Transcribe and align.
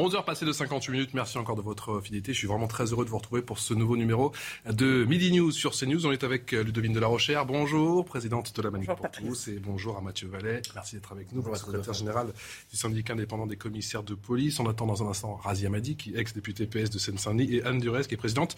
11h 0.00 0.24
passées 0.24 0.46
de 0.46 0.52
58 0.52 0.92
minutes, 0.92 1.10
merci 1.12 1.36
encore 1.36 1.56
de 1.56 1.60
votre 1.60 2.00
fidélité. 2.00 2.32
Je 2.32 2.38
suis 2.38 2.46
vraiment 2.46 2.68
très 2.68 2.86
heureux 2.86 3.04
de 3.04 3.10
vous 3.10 3.18
retrouver 3.18 3.42
pour 3.42 3.58
ce 3.58 3.74
nouveau 3.74 3.98
numéro 3.98 4.32
de 4.64 5.04
Midi 5.04 5.30
News 5.30 5.50
sur 5.50 5.72
CNews. 5.72 6.06
On 6.06 6.10
est 6.10 6.24
avec 6.24 6.52
Ludovine 6.52 6.94
de 6.94 7.00
la 7.00 7.06
Rochère. 7.06 7.44
Bonjour, 7.44 8.06
présidente 8.06 8.56
de 8.56 8.62
la 8.62 8.70
Manif 8.70 8.88
pour 8.88 9.10
tous. 9.10 9.48
Et 9.48 9.58
bonjour 9.58 9.98
à 9.98 10.00
Mathieu 10.00 10.26
Vallet. 10.28 10.62
Merci 10.74 10.94
d'être 10.94 11.12
avec 11.12 11.30
nous, 11.32 11.42
secrétaire 11.54 11.92
général 11.92 12.28
du 12.70 12.78
syndicat 12.78 13.12
indépendant 13.12 13.46
des 13.46 13.56
commissaires 13.56 14.02
de 14.02 14.14
police. 14.14 14.58
On 14.58 14.70
attend 14.70 14.86
dans 14.86 15.02
un 15.02 15.10
instant 15.10 15.34
Razia 15.34 15.68
Madi, 15.68 15.96
qui 15.96 16.14
est 16.14 16.18
ex-députée 16.18 16.66
PS 16.66 16.88
de 16.88 16.98
Seine-Saint-Denis, 16.98 17.56
et 17.56 17.62
Anne 17.64 17.78
Durez, 17.78 18.04
qui 18.04 18.14
est 18.14 18.16
présidente 18.16 18.56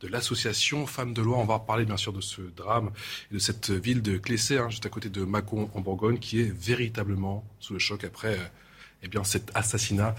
de 0.00 0.06
l'association 0.06 0.86
Femmes 0.86 1.12
de 1.12 1.22
Loi. 1.22 1.38
On 1.38 1.44
va 1.44 1.58
parler 1.58 1.86
bien 1.86 1.96
sûr 1.96 2.12
de 2.12 2.20
ce 2.20 2.40
drame 2.40 2.92
et 3.32 3.34
de 3.34 3.40
cette 3.40 3.70
ville 3.70 4.00
de 4.00 4.16
Clessé, 4.16 4.58
hein, 4.58 4.70
juste 4.70 4.86
à 4.86 4.90
côté 4.90 5.08
de 5.08 5.24
Mâcon 5.24 5.68
en 5.74 5.80
Bourgogne, 5.80 6.20
qui 6.20 6.40
est 6.40 6.56
véritablement 6.56 7.44
sous 7.58 7.72
le 7.72 7.80
choc 7.80 8.04
après 8.04 8.38
eh 9.04 9.08
bien, 9.08 9.24
cet 9.24 9.50
assassinat. 9.54 10.14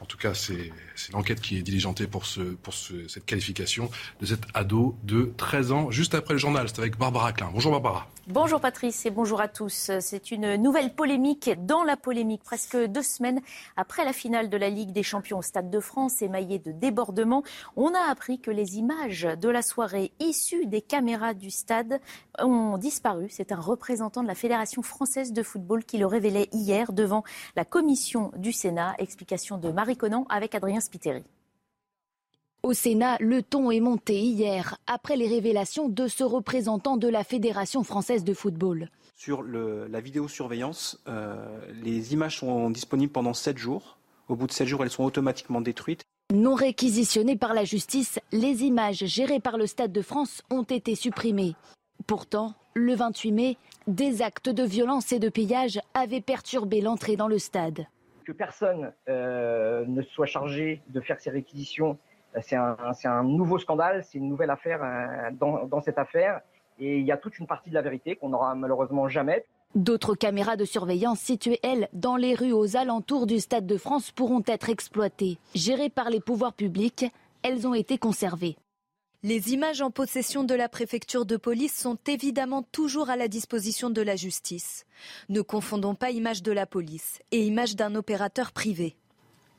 En 0.00 0.04
tout 0.04 0.16
cas, 0.16 0.34
c'est 0.34 0.70
l'enquête 1.12 1.40
qui 1.40 1.58
est 1.58 1.62
diligentée 1.62 2.06
pour, 2.06 2.26
ce, 2.26 2.40
pour 2.40 2.74
ce, 2.74 3.08
cette 3.08 3.26
qualification 3.26 3.90
de 4.20 4.26
cet 4.26 4.42
ado 4.54 4.96
de 5.02 5.32
13 5.36 5.72
ans. 5.72 5.90
Juste 5.90 6.14
après 6.14 6.34
le 6.34 6.38
journal, 6.38 6.68
c'est 6.68 6.78
avec 6.78 6.96
Barbara 6.96 7.32
Klein. 7.32 7.50
Bonjour 7.52 7.72
Barbara. 7.72 8.08
Bonjour 8.30 8.60
Patrice 8.60 9.06
et 9.06 9.10
bonjour 9.10 9.40
à 9.40 9.48
tous. 9.48 9.90
C'est 10.00 10.30
une 10.30 10.56
nouvelle 10.56 10.94
polémique 10.94 11.50
dans 11.64 11.82
la 11.82 11.96
polémique. 11.96 12.42
Presque 12.42 12.76
deux 12.76 13.02
semaines 13.02 13.40
après 13.74 14.04
la 14.04 14.12
finale 14.12 14.50
de 14.50 14.58
la 14.58 14.68
Ligue 14.68 14.92
des 14.92 15.02
Champions 15.02 15.38
au 15.38 15.42
Stade 15.42 15.70
de 15.70 15.80
France, 15.80 16.20
émaillée 16.20 16.58
de 16.58 16.70
débordements, 16.70 17.42
on 17.74 17.94
a 17.94 18.10
appris 18.10 18.38
que 18.38 18.50
les 18.50 18.76
images 18.76 19.26
de 19.40 19.48
la 19.48 19.62
soirée 19.62 20.12
issues 20.20 20.66
des 20.66 20.82
caméras 20.82 21.32
du 21.32 21.50
stade 21.50 22.00
ont 22.38 22.76
disparu. 22.76 23.28
C'est 23.30 23.50
un 23.50 23.60
représentant 23.60 24.22
de 24.22 24.28
la 24.28 24.34
Fédération 24.34 24.82
française 24.82 25.32
de 25.32 25.42
football 25.42 25.86
qui 25.86 25.96
le 25.96 26.04
révélait 26.04 26.50
hier 26.52 26.92
devant 26.92 27.24
la 27.56 27.64
commission 27.64 28.30
du 28.36 28.52
Sénat. 28.52 28.94
Explication 28.98 29.56
de 29.56 29.70
Marie 29.70 29.96
Conan 29.96 30.26
avec 30.28 30.54
Adrien 30.54 30.80
Spiteri. 30.80 31.24
Au 32.64 32.72
Sénat, 32.72 33.16
le 33.20 33.42
ton 33.42 33.70
est 33.70 33.80
monté 33.80 34.18
hier 34.18 34.78
après 34.88 35.16
les 35.16 35.28
révélations 35.28 35.88
de 35.88 36.08
ce 36.08 36.24
représentant 36.24 36.96
de 36.96 37.06
la 37.06 37.22
Fédération 37.22 37.84
française 37.84 38.24
de 38.24 38.34
football. 38.34 38.90
Sur 39.14 39.42
le, 39.42 39.86
la 39.86 40.00
vidéosurveillance, 40.00 41.00
euh, 41.06 41.36
les 41.82 42.12
images 42.14 42.38
sont 42.38 42.70
disponibles 42.70 43.12
pendant 43.12 43.32
7 43.32 43.56
jours. 43.58 43.98
Au 44.28 44.34
bout 44.34 44.48
de 44.48 44.52
7 44.52 44.66
jours, 44.66 44.82
elles 44.82 44.90
sont 44.90 45.04
automatiquement 45.04 45.60
détruites. 45.60 46.02
Non 46.34 46.54
réquisitionnées 46.54 47.36
par 47.36 47.54
la 47.54 47.64
justice, 47.64 48.18
les 48.32 48.64
images 48.64 49.04
gérées 49.06 49.40
par 49.40 49.56
le 49.56 49.66
Stade 49.66 49.92
de 49.92 50.02
France 50.02 50.42
ont 50.50 50.64
été 50.64 50.96
supprimées. 50.96 51.54
Pourtant, 52.06 52.54
le 52.74 52.94
28 52.94 53.32
mai, 53.32 53.56
des 53.86 54.20
actes 54.20 54.48
de 54.48 54.64
violence 54.64 55.12
et 55.12 55.18
de 55.20 55.28
pillage 55.28 55.80
avaient 55.94 56.20
perturbé 56.20 56.80
l'entrée 56.80 57.16
dans 57.16 57.28
le 57.28 57.38
stade. 57.38 57.86
Que 58.24 58.32
personne 58.32 58.92
euh, 59.08 59.84
ne 59.86 60.02
soit 60.02 60.26
chargé 60.26 60.82
de 60.88 61.00
faire 61.00 61.18
ces 61.18 61.30
réquisitions 61.30 61.98
c'est 62.42 62.56
un, 62.56 62.76
un, 63.04 63.22
nouveau 63.22 63.58
scandale, 63.58 64.04
c'est 64.04 64.18
une 64.18 64.28
nouvelle 64.28 64.50
affaire 64.50 64.82
euh, 64.82 65.30
dans, 65.32 65.66
dans, 65.66 65.80
cette 65.80 65.98
affaire. 65.98 66.40
Et 66.78 66.98
il 66.98 67.06
y 67.06 67.12
a 67.12 67.16
toute 67.16 67.38
une 67.38 67.46
partie 67.46 67.70
de 67.70 67.74
la 67.74 67.82
vérité 67.82 68.16
qu'on 68.16 68.28
n'aura 68.28 68.54
malheureusement 68.54 69.08
jamais. 69.08 69.44
D'autres 69.74 70.14
caméras 70.14 70.56
de 70.56 70.64
surveillance 70.64 71.20
situées, 71.20 71.60
elles, 71.62 71.88
dans 71.92 72.16
les 72.16 72.34
rues 72.34 72.52
aux 72.52 72.76
alentours 72.76 73.26
du 73.26 73.38
Stade 73.38 73.66
de 73.66 73.76
France 73.76 74.10
pourront 74.10 74.42
être 74.46 74.70
exploitées. 74.70 75.38
Gérées 75.54 75.90
par 75.90 76.08
les 76.08 76.20
pouvoirs 76.20 76.54
publics, 76.54 77.04
elles 77.42 77.66
ont 77.66 77.74
été 77.74 77.98
conservées. 77.98 78.56
Les 79.24 79.52
images 79.52 79.82
en 79.82 79.90
possession 79.90 80.44
de 80.44 80.54
la 80.54 80.68
préfecture 80.68 81.26
de 81.26 81.36
police 81.36 81.76
sont 81.76 81.98
évidemment 82.06 82.62
toujours 82.62 83.10
à 83.10 83.16
la 83.16 83.26
disposition 83.26 83.90
de 83.90 84.00
la 84.00 84.14
justice. 84.14 84.86
Ne 85.28 85.40
confondons 85.40 85.96
pas 85.96 86.12
images 86.12 86.42
de 86.42 86.52
la 86.52 86.66
police 86.66 87.18
et 87.32 87.44
images 87.44 87.74
d'un 87.74 87.96
opérateur 87.96 88.52
privé. 88.52 88.96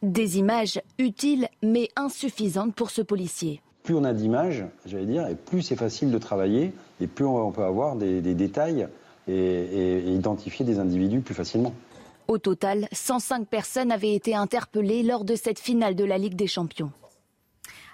Des 0.01 0.37
images 0.37 0.81
utiles 0.97 1.47
mais 1.61 1.89
insuffisantes 1.95 2.73
pour 2.73 2.89
ce 2.89 3.01
policier. 3.01 3.61
Plus 3.83 3.95
on 3.95 4.03
a 4.03 4.13
d'images, 4.13 4.65
j'allais 4.85 5.05
dire, 5.05 5.27
et 5.27 5.35
plus 5.35 5.61
c'est 5.61 5.75
facile 5.75 6.11
de 6.11 6.17
travailler, 6.17 6.71
et 7.01 7.07
plus 7.07 7.25
on 7.25 7.51
peut 7.51 7.63
avoir 7.63 7.95
des, 7.95 8.21
des 8.21 8.33
détails 8.33 8.87
et, 9.27 9.33
et, 9.33 9.97
et 9.97 10.11
identifier 10.11 10.65
des 10.65 10.79
individus 10.79 11.19
plus 11.21 11.35
facilement. 11.35 11.73
Au 12.27 12.37
total, 12.37 12.87
105 12.91 13.47
personnes 13.47 13.91
avaient 13.91 14.13
été 14.13 14.35
interpellées 14.35 15.03
lors 15.03 15.25
de 15.25 15.35
cette 15.35 15.59
finale 15.59 15.95
de 15.95 16.05
la 16.05 16.17
Ligue 16.17 16.35
des 16.35 16.47
Champions. 16.47 16.91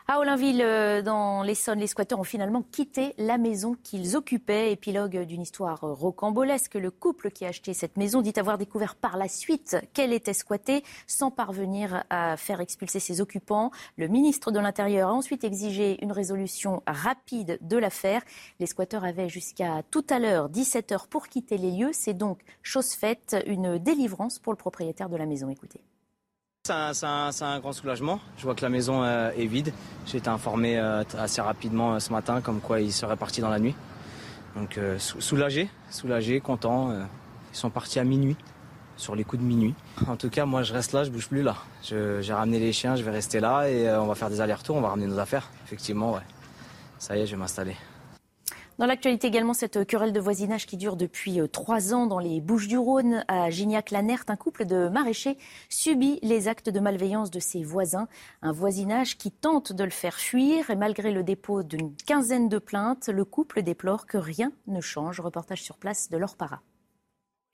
À 0.07 0.19
Olinville, 0.19 0.63
dans 1.03 1.41
l'Essonne, 1.41 1.79
les 1.79 1.87
squatteurs 1.87 2.19
ont 2.19 2.23
finalement 2.23 2.61
quitté 2.61 3.15
la 3.17 3.39
maison 3.39 3.75
qu'ils 3.81 4.15
occupaient. 4.15 4.71
Épilogue 4.71 5.23
d'une 5.25 5.41
histoire 5.41 5.79
rocambolesque. 5.81 6.75
Le 6.75 6.91
couple 6.91 7.31
qui 7.31 7.43
a 7.43 7.47
acheté 7.47 7.73
cette 7.73 7.97
maison 7.97 8.21
dit 8.21 8.33
avoir 8.35 8.59
découvert 8.59 8.93
par 8.93 9.17
la 9.17 9.27
suite 9.27 9.77
qu'elle 9.93 10.13
était 10.13 10.35
squattée 10.35 10.83
sans 11.07 11.31
parvenir 11.31 12.03
à 12.11 12.37
faire 12.37 12.61
expulser 12.61 12.99
ses 12.99 13.19
occupants. 13.19 13.71
Le 13.97 14.07
ministre 14.07 14.51
de 14.51 14.59
l'Intérieur 14.59 15.09
a 15.09 15.13
ensuite 15.13 15.43
exigé 15.43 15.97
une 16.03 16.11
résolution 16.11 16.83
rapide 16.85 17.57
de 17.61 17.77
l'affaire. 17.77 18.21
Les 18.59 18.67
squatteurs 18.67 19.05
avaient 19.05 19.27
jusqu'à 19.27 19.81
tout 19.89 20.05
à 20.11 20.19
l'heure, 20.19 20.51
17h, 20.51 21.07
pour 21.07 21.29
quitter 21.29 21.57
les 21.57 21.71
lieux. 21.71 21.93
C'est 21.93 22.13
donc 22.13 22.41
chose 22.61 22.91
faite, 22.91 23.35
une 23.47 23.79
délivrance 23.79 24.37
pour 24.37 24.53
le 24.53 24.57
propriétaire 24.57 25.09
de 25.09 25.17
la 25.17 25.25
maison. 25.25 25.49
Écoutez. 25.49 25.81
C'est 26.65 26.73
un, 27.43 27.59
grand 27.59 27.73
soulagement. 27.73 28.19
Je 28.37 28.43
vois 28.43 28.55
que 28.55 28.63
la 28.63 28.69
maison 28.69 29.03
euh, 29.03 29.29
est 29.37 29.45
vide. 29.45 29.71
J'ai 30.07 30.17
été 30.17 30.29
informé 30.29 30.79
euh, 30.79 31.03
assez 31.15 31.39
rapidement 31.39 31.93
euh, 31.93 31.99
ce 31.99 32.11
matin 32.11 32.41
comme 32.41 32.59
quoi 32.59 32.81
ils 32.81 32.91
seraient 32.91 33.17
partis 33.17 33.39
dans 33.39 33.51
la 33.51 33.59
nuit. 33.59 33.75
Donc 34.55 34.79
soulagé, 34.97 35.69
soulagé, 35.91 36.39
content. 36.39 36.89
Ils 36.91 37.57
sont 37.57 37.69
partis 37.69 37.99
à 37.99 38.05
minuit, 38.05 38.37
sur 38.95 39.13
les 39.13 39.25
coups 39.25 39.43
de 39.43 39.47
minuit. 39.47 39.75
En 40.07 40.15
tout 40.15 40.29
cas, 40.29 40.45
moi 40.45 40.63
je 40.63 40.71
reste 40.73 40.93
là, 40.93 41.03
je 41.03 41.11
bouge 41.11 41.27
plus 41.27 41.43
là. 41.43 41.57
J'ai 41.83 42.33
ramené 42.33 42.57
les 42.57 42.71
chiens, 42.71 42.95
je 42.95 43.03
vais 43.03 43.11
rester 43.11 43.41
là 43.41 43.69
et 43.69 43.91
on 43.91 44.07
va 44.07 44.15
faire 44.15 44.29
des 44.29 44.39
allers-retours, 44.39 44.77
on 44.77 44.81
va 44.81 44.87
ramener 44.87 45.07
nos 45.07 45.19
affaires. 45.19 45.49
Effectivement, 45.65 46.13
ouais. 46.13 46.21
Ça 46.99 47.17
y 47.17 47.21
est, 47.21 47.25
je 47.25 47.31
vais 47.31 47.37
m'installer. 47.37 47.75
Dans 48.77 48.87
l'actualité 48.87 49.27
également, 49.27 49.53
cette 49.53 49.85
querelle 49.85 50.11
de 50.11 50.19
voisinage 50.19 50.65
qui 50.65 50.75
dure 50.75 50.97
depuis 50.97 51.39
trois 51.49 51.93
ans 51.93 52.07
dans 52.07 52.19
les 52.19 52.41
Bouches-du-Rhône, 52.41 53.23
à 53.29 53.49
Gignac-Lanert, 53.49 54.25
un 54.27 54.35
couple 54.35 54.65
de 54.65 54.89
maraîchers 54.89 55.37
subit 55.69 56.19
les 56.23 56.49
actes 56.49 56.69
de 56.69 56.81
malveillance 56.81 57.31
de 57.31 57.39
ses 57.39 57.63
voisins. 57.63 58.09
Un 58.41 58.51
voisinage 58.51 59.17
qui 59.17 59.31
tente 59.31 59.71
de 59.71 59.85
le 59.85 59.91
faire 59.91 60.15
fuir 60.15 60.69
et 60.69 60.75
malgré 60.75 61.13
le 61.13 61.23
dépôt 61.23 61.63
d'une 61.63 61.95
quinzaine 61.95 62.49
de 62.49 62.57
plaintes, 62.57 63.07
le 63.07 63.23
couple 63.23 63.61
déplore 63.61 64.07
que 64.07 64.17
rien 64.17 64.51
ne 64.67 64.81
change. 64.81 65.21
Reportage 65.21 65.63
sur 65.63 65.77
place 65.77 66.09
de 66.09 66.17
Laure 66.17 66.35
Para. 66.35 66.61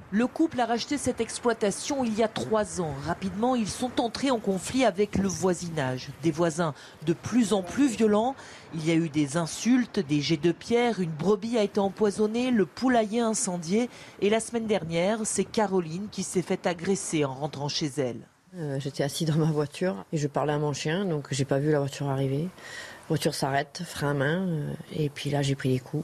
Le 0.09 0.27
couple 0.27 0.59
a 0.59 0.65
racheté 0.65 0.97
cette 0.97 1.21
exploitation 1.21 2.03
il 2.03 2.13
y 2.17 2.23
a 2.23 2.27
trois 2.27 2.81
ans. 2.81 2.93
Rapidement, 3.05 3.55
ils 3.55 3.69
sont 3.69 4.01
entrés 4.01 4.29
en 4.29 4.39
conflit 4.39 4.83
avec 4.83 5.17
le 5.17 5.27
voisinage. 5.29 6.09
Des 6.21 6.31
voisins 6.31 6.73
de 7.05 7.13
plus 7.13 7.53
en 7.53 7.61
plus 7.61 7.95
violents. 7.95 8.35
Il 8.73 8.85
y 8.85 8.91
a 8.91 8.95
eu 8.95 9.07
des 9.07 9.37
insultes, 9.37 9.99
des 9.99 10.19
jets 10.19 10.35
de 10.37 10.51
pierre, 10.51 10.99
une 10.99 11.11
brebis 11.11 11.57
a 11.57 11.63
été 11.63 11.79
empoisonnée, 11.79 12.51
le 12.51 12.65
poulailler 12.65 13.21
incendié. 13.21 13.89
Et 14.19 14.29
la 14.29 14.41
semaine 14.41 14.67
dernière, 14.67 15.19
c'est 15.23 15.45
Caroline 15.45 16.07
qui 16.11 16.23
s'est 16.23 16.41
fait 16.41 16.67
agresser 16.67 17.23
en 17.23 17.33
rentrant 17.33 17.69
chez 17.69 17.91
elle. 17.97 18.19
Euh, 18.57 18.79
J'étais 18.81 19.03
assis 19.03 19.23
dans 19.23 19.37
ma 19.37 19.51
voiture 19.51 20.03
et 20.11 20.17
je 20.17 20.27
parlais 20.27 20.51
à 20.51 20.57
mon 20.59 20.73
chien, 20.73 21.05
donc 21.05 21.27
j'ai 21.31 21.45
pas 21.45 21.59
vu 21.59 21.71
la 21.71 21.79
voiture 21.79 22.09
arriver. 22.09 22.43
La 22.43 23.07
voiture 23.07 23.33
s'arrête, 23.33 23.81
frein 23.85 24.11
à 24.11 24.13
main, 24.13 24.47
euh, 24.47 24.73
et 24.93 25.09
puis 25.09 25.29
là 25.29 25.41
j'ai 25.41 25.55
pris 25.55 25.69
des 25.69 25.79
coups 25.79 26.03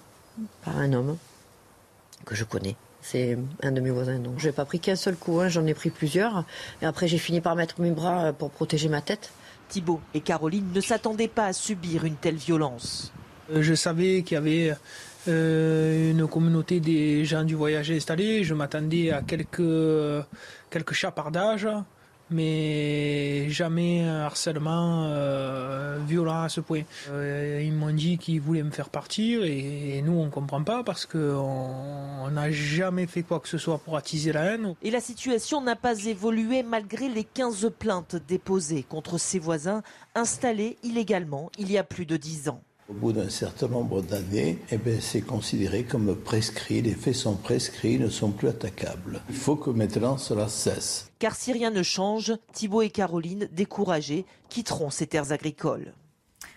par 0.64 0.78
un 0.78 0.94
homme 0.94 1.18
que 2.26 2.36
je 2.36 2.46
connais. 2.46 2.78
C'est 3.10 3.38
un 3.64 3.72
de 3.72 3.80
mes 3.80 3.90
voisins. 3.90 4.20
Donc, 4.20 4.34
je 4.38 4.48
n'ai 4.48 4.52
pas 4.52 4.66
pris 4.66 4.82
qu'un 4.82 4.98
seul 4.98 5.16
coup, 5.16 5.40
hein, 5.40 5.48
j'en 5.48 5.66
ai 5.66 5.74
pris 5.74 5.90
plusieurs. 5.90 6.44
Et 6.82 6.86
après, 6.86 7.08
j'ai 7.08 7.18
fini 7.18 7.40
par 7.40 7.56
mettre 7.56 7.80
mes 7.80 7.92
bras 7.92 8.34
pour 8.34 8.52
protéger 8.52 8.90
ma 8.90 9.00
tête. 9.00 9.32
Thibault 9.70 10.02
et 10.14 10.20
Caroline 10.20 10.66
ne 10.76 10.82
s'attendaient 10.82 11.30
pas 11.30 11.46
à 11.46 11.54
subir 11.54 12.04
une 12.04 12.16
telle 12.16 12.36
violence. 12.36 13.14
Euh, 13.50 13.62
je 13.62 13.76
savais 13.76 14.24
qu'il 14.24 14.36
y 14.36 14.38
avait 14.38 14.76
euh, 15.30 16.12
une 16.12 16.28
communauté 16.28 16.82
des 16.82 17.24
gens 17.24 17.46
du 17.46 17.56
voyage 17.56 17.92
installés. 17.92 18.44
Je 18.44 18.54
m'attendais 18.54 19.12
à 19.12 19.22
quelques, 19.22 20.26
quelques 20.70 20.94
chapardages. 20.94 21.70
Mais 22.30 23.50
jamais 23.50 24.02
un 24.02 24.22
harcèlement 24.22 25.06
euh, 25.08 25.98
violent 26.06 26.44
à 26.44 26.50
ce 26.50 26.62
point. 26.62 26.84
Euh, 27.10 27.62
ils 27.64 27.74
m'ont 27.74 27.94
dit 27.94 28.18
qu'ils 28.18 28.42
voulaient 28.42 28.64
me 28.64 28.72
faire 28.72 28.90
partir 28.90 29.44
et, 29.44 30.02
nous 30.04 30.20
on 30.20 30.30
comprend 30.30 30.64
pas 30.64 30.84
parce 30.84 31.06
qu'on 31.06 32.30
n'a 32.32 32.52
jamais 32.52 33.08
fait 33.08 33.24
quoi 33.24 33.40
que 33.40 33.48
ce 33.48 33.58
soit 33.58 33.80
pour 33.80 33.98
attiser 33.98 34.32
la 34.32 34.54
haine. 34.54 34.76
Et 34.82 34.92
la 34.92 35.02
situation 35.02 35.62
n'a 35.62 35.76
pas 35.76 36.06
évolué 36.06 36.64
malgré 36.64 37.10
les 37.10 37.24
15 37.24 37.72
plaintes 37.78 38.16
déposées 38.28 38.84
contre 38.84 39.18
ses 39.18 39.40
voisins 39.40 39.82
installés 40.16 40.78
illégalement 40.84 41.52
il 41.58 41.72
y 41.72 41.78
a 41.78 41.84
plus 41.84 42.06
de 42.06 42.18
10 42.18 42.50
ans. 42.50 42.62
Au 42.90 42.94
bout 42.94 43.12
d'un 43.12 43.30
certain 43.30 43.68
nombre 43.68 44.02
d'années, 44.02 44.60
eh 44.72 44.78
ben, 44.78 45.02
c'est 45.02 45.20
considéré 45.20 45.84
comme 45.84 46.16
prescrit, 46.16 46.82
les 46.82 46.94
faits 46.94 47.16
sont 47.16 47.36
prescrits, 47.36 48.00
ne 48.00 48.08
sont 48.08 48.32
plus 48.32 48.48
attaquables. 48.48 49.22
Il 49.30 49.36
faut 49.36 49.58
que 49.58 49.70
maintenant 49.72 50.18
cela 50.18 50.48
cesse. 50.48 51.12
Car 51.20 51.36
si 51.36 51.52
rien 51.52 51.70
ne 51.70 51.84
change, 51.84 52.34
Thibault 52.54 52.84
et 52.84 52.90
Caroline, 52.90 53.50
découragés, 53.52 54.26
quitteront 54.48 54.90
ces 54.90 55.06
terres 55.06 55.34
agricoles. 55.34 55.94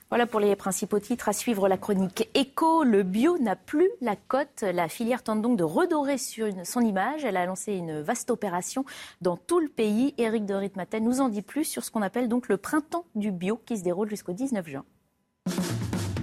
Voilà 0.09 0.27
pour 0.27 0.39
les 0.39 0.55
principaux 0.55 1.01
titres. 1.01 1.29
À 1.29 1.33
suivre 1.33 1.69
la 1.69 1.77
chronique 1.77 2.29
Éco. 2.35 2.85
Le 2.85 3.03
bio 3.03 3.37
n'a 3.39 3.57
plus 3.57 3.91
la 4.01 4.15
cote. 4.15 4.63
La 4.63 4.89
filière 4.89 5.25
tente 5.25 5.43
donc 5.43 5.57
de 5.57 5.65
redorer 5.65 6.17
son 6.19 6.81
image. 6.81 7.25
Elle 7.25 7.37
a 7.37 7.47
lancé 7.47 7.73
une 7.73 8.01
vaste 8.01 8.31
opération 8.31 8.85
dans 9.21 9.37
tout 9.37 9.59
le 9.59 9.69
pays. 9.69 10.15
Éric 10.17 10.47
de 10.47 10.55
Ritmaten 10.55 11.03
nous 11.03 11.21
en 11.21 11.29
dit 11.29 11.43
plus 11.43 11.65
sur 11.65 11.85
ce 11.85 11.91
qu'on 11.91 12.03
appelle 12.03 12.29
donc 12.29 12.49
le 12.49 12.57
printemps 12.57 13.05
du 13.17 13.33
bio 13.33 13.61
qui 13.67 13.79
se 13.79 13.83
déroule 13.83 14.11
jusqu'au 14.11 14.33
19 14.33 14.69
juin. 14.69 14.85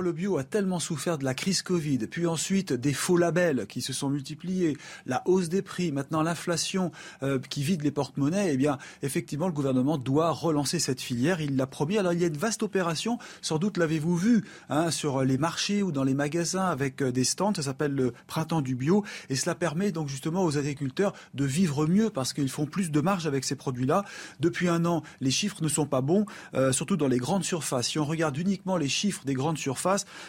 Le 0.00 0.12
bio 0.12 0.38
a 0.38 0.44
tellement 0.44 0.80
souffert 0.80 1.18
de 1.18 1.24
la 1.24 1.34
crise 1.34 1.62
Covid, 1.62 1.98
puis 2.06 2.26
ensuite 2.26 2.72
des 2.72 2.92
faux 2.92 3.16
labels 3.16 3.66
qui 3.66 3.82
se 3.82 3.92
sont 3.92 4.08
multipliés, 4.08 4.76
la 5.06 5.22
hausse 5.26 5.48
des 5.48 5.62
prix, 5.62 5.92
maintenant 5.92 6.22
l'inflation 6.22 6.92
euh, 7.22 7.38
qui 7.38 7.62
vide 7.62 7.82
les 7.82 7.90
porte-monnaies, 7.90 8.50
eh 8.52 8.56
bien, 8.56 8.78
effectivement, 9.02 9.46
le 9.46 9.52
gouvernement 9.52 9.98
doit 9.98 10.30
relancer 10.30 10.78
cette 10.78 11.00
filière. 11.00 11.40
Il 11.40 11.56
l'a 11.56 11.66
promis. 11.66 11.98
Alors, 11.98 12.12
il 12.12 12.20
y 12.20 12.24
a 12.24 12.28
une 12.28 12.36
vaste 12.36 12.62
opération, 12.62 13.18
sans 13.40 13.58
doute 13.58 13.76
l'avez-vous 13.76 14.16
vu, 14.16 14.44
hein, 14.68 14.90
sur 14.90 15.24
les 15.24 15.38
marchés 15.38 15.82
ou 15.82 15.92
dans 15.92 16.04
les 16.04 16.14
magasins 16.14 16.66
avec 16.66 17.02
euh, 17.02 17.12
des 17.12 17.24
stands. 17.24 17.54
Ça 17.54 17.62
s'appelle 17.62 17.94
le 17.94 18.12
printemps 18.26 18.62
du 18.62 18.74
bio. 18.74 19.04
Et 19.28 19.36
cela 19.36 19.54
permet 19.54 19.92
donc 19.92 20.08
justement 20.08 20.44
aux 20.44 20.58
agriculteurs 20.58 21.12
de 21.34 21.44
vivre 21.44 21.86
mieux 21.86 22.10
parce 22.10 22.32
qu'ils 22.32 22.50
font 22.50 22.66
plus 22.66 22.90
de 22.90 23.00
marge 23.00 23.26
avec 23.26 23.44
ces 23.44 23.56
produits-là. 23.56 24.04
Depuis 24.40 24.68
un 24.68 24.84
an, 24.84 25.02
les 25.20 25.30
chiffres 25.30 25.62
ne 25.62 25.68
sont 25.68 25.86
pas 25.86 26.00
bons, 26.00 26.26
euh, 26.54 26.72
surtout 26.72 26.96
dans 26.96 27.08
les 27.08 27.18
grandes 27.18 27.44
surfaces. 27.44 27.88
Si 27.88 27.98
on 27.98 28.04
regarde 28.04 28.36
uniquement 28.36 28.76
les 28.76 28.88
chiffres 28.88 29.24
des 29.24 29.34
grandes 29.34 29.58
surfaces, 29.58 29.87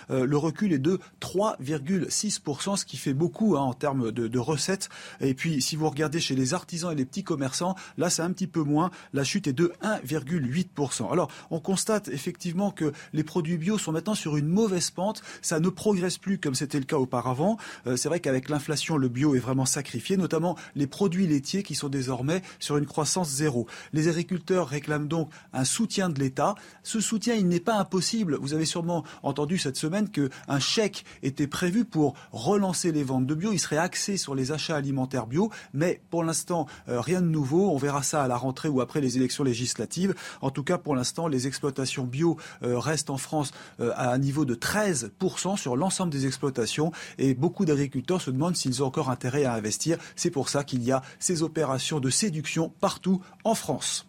euh, 0.09 0.25
le 0.25 0.37
recul 0.37 0.73
est 0.73 0.79
de 0.79 0.99
3,6%, 1.21 2.77
ce 2.77 2.85
qui 2.85 2.97
fait 2.97 3.13
beaucoup 3.13 3.55
hein, 3.55 3.61
en 3.61 3.73
termes 3.73 4.11
de, 4.11 4.39
recettes. 4.39 4.89
Et 5.19 5.33
puis, 5.33 5.61
si 5.61 5.75
vous 5.75 5.89
regardez 5.89 6.19
chez 6.19 6.35
les 6.35 6.53
artisans 6.53 6.91
et 6.91 6.95
les 6.95 7.05
petits 7.05 7.23
commerçants, 7.23 7.75
là, 7.97 8.09
c'est 8.09 8.21
un 8.21 8.31
petit 8.31 8.47
peu 8.47 8.61
moins. 8.61 8.89
La 9.13 9.23
chute 9.23 9.47
est 9.47 9.53
de 9.53 9.73
1,8%. 9.83 11.11
Alors, 11.11 11.29
on 11.51 11.59
constate 11.59 12.07
effectivement 12.07 12.71
que 12.71 12.93
les 13.13 13.23
produits 13.23 13.57
bio 13.57 13.77
sont 13.77 13.91
maintenant 13.91 14.15
sur 14.15 14.37
une 14.37 14.47
mauvaise 14.47 14.91
pente. 14.91 15.21
Ça 15.41 15.59
ne 15.59 15.69
progresse 15.69 16.17
plus 16.17 16.37
comme 16.37 16.55
c'était 16.55 16.79
le 16.79 16.85
cas 16.85 16.97
auparavant. 16.97 17.57
Euh, 17.85 17.97
c'est 17.97 18.07
vrai 18.07 18.19
qu'avec 18.19 18.49
l'inflation, 18.49 18.97
le 18.97 19.09
bio 19.09 19.35
est 19.35 19.39
vraiment 19.39 19.65
sacrifié, 19.65 20.15
notamment 20.15 20.55
les 20.75 20.87
produits 20.87 21.27
laitiers 21.27 21.63
qui 21.63 21.75
sont 21.75 21.89
désormais 21.89 22.41
sur 22.59 22.77
une 22.77 22.85
croissance 22.85 23.29
zéro. 23.29 23.67
Les 23.93 24.07
agriculteurs 24.07 24.67
réclament 24.67 25.07
donc 25.07 25.29
un 25.53 25.65
soutien 25.65 26.09
de 26.09 26.19
l'État. 26.19 26.55
Ce 26.83 26.99
soutien, 26.99 27.35
il 27.35 27.47
n'est 27.47 27.59
pas 27.59 27.75
impossible. 27.75 28.37
Vous 28.41 28.53
avez 28.53 28.65
sûrement 28.65 29.03
entendu 29.23 29.48
cette 29.57 29.77
semaine 29.77 30.09
qu'un 30.09 30.59
chèque 30.59 31.05
était 31.23 31.47
prévu 31.47 31.85
pour 31.85 32.15
relancer 32.31 32.91
les 32.91 33.03
ventes 33.03 33.25
de 33.25 33.35
bio. 33.35 33.51
Il 33.51 33.59
serait 33.59 33.77
axé 33.77 34.17
sur 34.17 34.35
les 34.35 34.51
achats 34.51 34.75
alimentaires 34.75 35.27
bio, 35.27 35.51
mais 35.73 36.01
pour 36.09 36.23
l'instant, 36.23 36.67
euh, 36.87 37.01
rien 37.01 37.21
de 37.21 37.27
nouveau. 37.27 37.69
On 37.71 37.77
verra 37.77 38.03
ça 38.03 38.23
à 38.23 38.27
la 38.27 38.37
rentrée 38.37 38.69
ou 38.69 38.81
après 38.81 39.01
les 39.01 39.17
élections 39.17 39.43
législatives. 39.43 40.13
En 40.41 40.51
tout 40.51 40.63
cas, 40.63 40.77
pour 40.77 40.95
l'instant, 40.95 41.27
les 41.27 41.47
exploitations 41.47 42.05
bio 42.05 42.37
euh, 42.63 42.77
restent 42.77 43.09
en 43.09 43.17
France 43.17 43.51
euh, 43.79 43.91
à 43.95 44.11
un 44.11 44.17
niveau 44.17 44.45
de 44.45 44.55
13% 44.55 45.57
sur 45.57 45.75
l'ensemble 45.75 46.11
des 46.11 46.25
exploitations 46.25 46.91
et 47.17 47.33
beaucoup 47.33 47.65
d'agriculteurs 47.65 48.21
se 48.21 48.31
demandent 48.31 48.55
s'ils 48.55 48.83
ont 48.83 48.87
encore 48.87 49.09
intérêt 49.09 49.45
à 49.45 49.53
investir. 49.53 49.97
C'est 50.15 50.31
pour 50.31 50.49
ça 50.49 50.63
qu'il 50.63 50.83
y 50.83 50.91
a 50.91 51.01
ces 51.19 51.43
opérations 51.43 51.99
de 51.99 52.09
séduction 52.09 52.71
partout 52.79 53.21
en 53.43 53.55
France. 53.55 54.08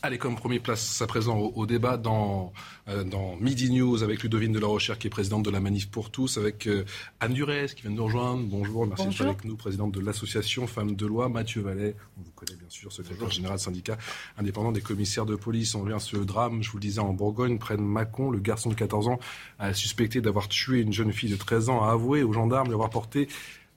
Allez, 0.00 0.16
comme 0.16 0.36
premier 0.36 0.60
place 0.60 1.02
à 1.02 1.08
présent 1.08 1.36
au, 1.36 1.66
débat 1.66 1.96
dans, 1.96 2.52
euh, 2.86 3.02
dans 3.02 3.34
Midi 3.40 3.72
News 3.72 4.04
avec 4.04 4.22
Ludovine 4.22 4.52
de 4.52 4.60
la 4.60 4.68
Rochère 4.68 4.96
qui 4.96 5.08
est 5.08 5.10
présidente 5.10 5.42
de 5.44 5.50
la 5.50 5.58
Manif 5.58 5.90
pour 5.90 6.12
tous, 6.12 6.38
avec 6.38 6.68
euh, 6.68 6.84
Anne 7.18 7.32
Durez 7.32 7.66
qui 7.74 7.82
vient 7.82 7.90
de 7.90 7.96
nous 7.96 8.04
rejoindre. 8.04 8.44
Bonjour, 8.44 8.86
merci 8.86 9.08
d'être 9.08 9.20
avec 9.22 9.44
nous, 9.44 9.56
présidente 9.56 9.90
de 9.90 9.98
l'association 9.98 10.68
Femmes 10.68 10.94
de 10.94 11.04
Loi. 11.04 11.28
Mathieu 11.28 11.62
Vallet, 11.62 11.96
on 12.16 12.22
vous 12.22 12.30
connaît 12.30 12.56
bien 12.56 12.68
sûr, 12.68 12.92
secrétaire 12.92 13.28
général 13.28 13.58
syndicat 13.58 13.98
indépendant 14.38 14.70
des 14.70 14.82
commissaires 14.82 15.26
de 15.26 15.34
police. 15.34 15.74
On 15.74 15.82
vient 15.82 15.98
ce 15.98 16.16
drame, 16.16 16.62
je 16.62 16.70
vous 16.70 16.76
le 16.76 16.82
disais, 16.82 17.00
en 17.00 17.12
Bourgogne, 17.12 17.58
près 17.58 17.76
de 17.76 17.82
Mâcon. 17.82 18.30
Le 18.30 18.38
garçon 18.38 18.68
de 18.68 18.76
14 18.76 19.08
ans 19.08 19.18
a 19.58 19.74
suspecté 19.74 20.20
d'avoir 20.20 20.46
tué 20.46 20.80
une 20.80 20.92
jeune 20.92 21.12
fille 21.12 21.30
de 21.30 21.36
13 21.36 21.70
ans, 21.70 21.82
a 21.82 21.90
avoué 21.90 22.22
aux 22.22 22.32
gendarmes 22.32 22.68
d'avoir 22.68 22.90
porté 22.90 23.26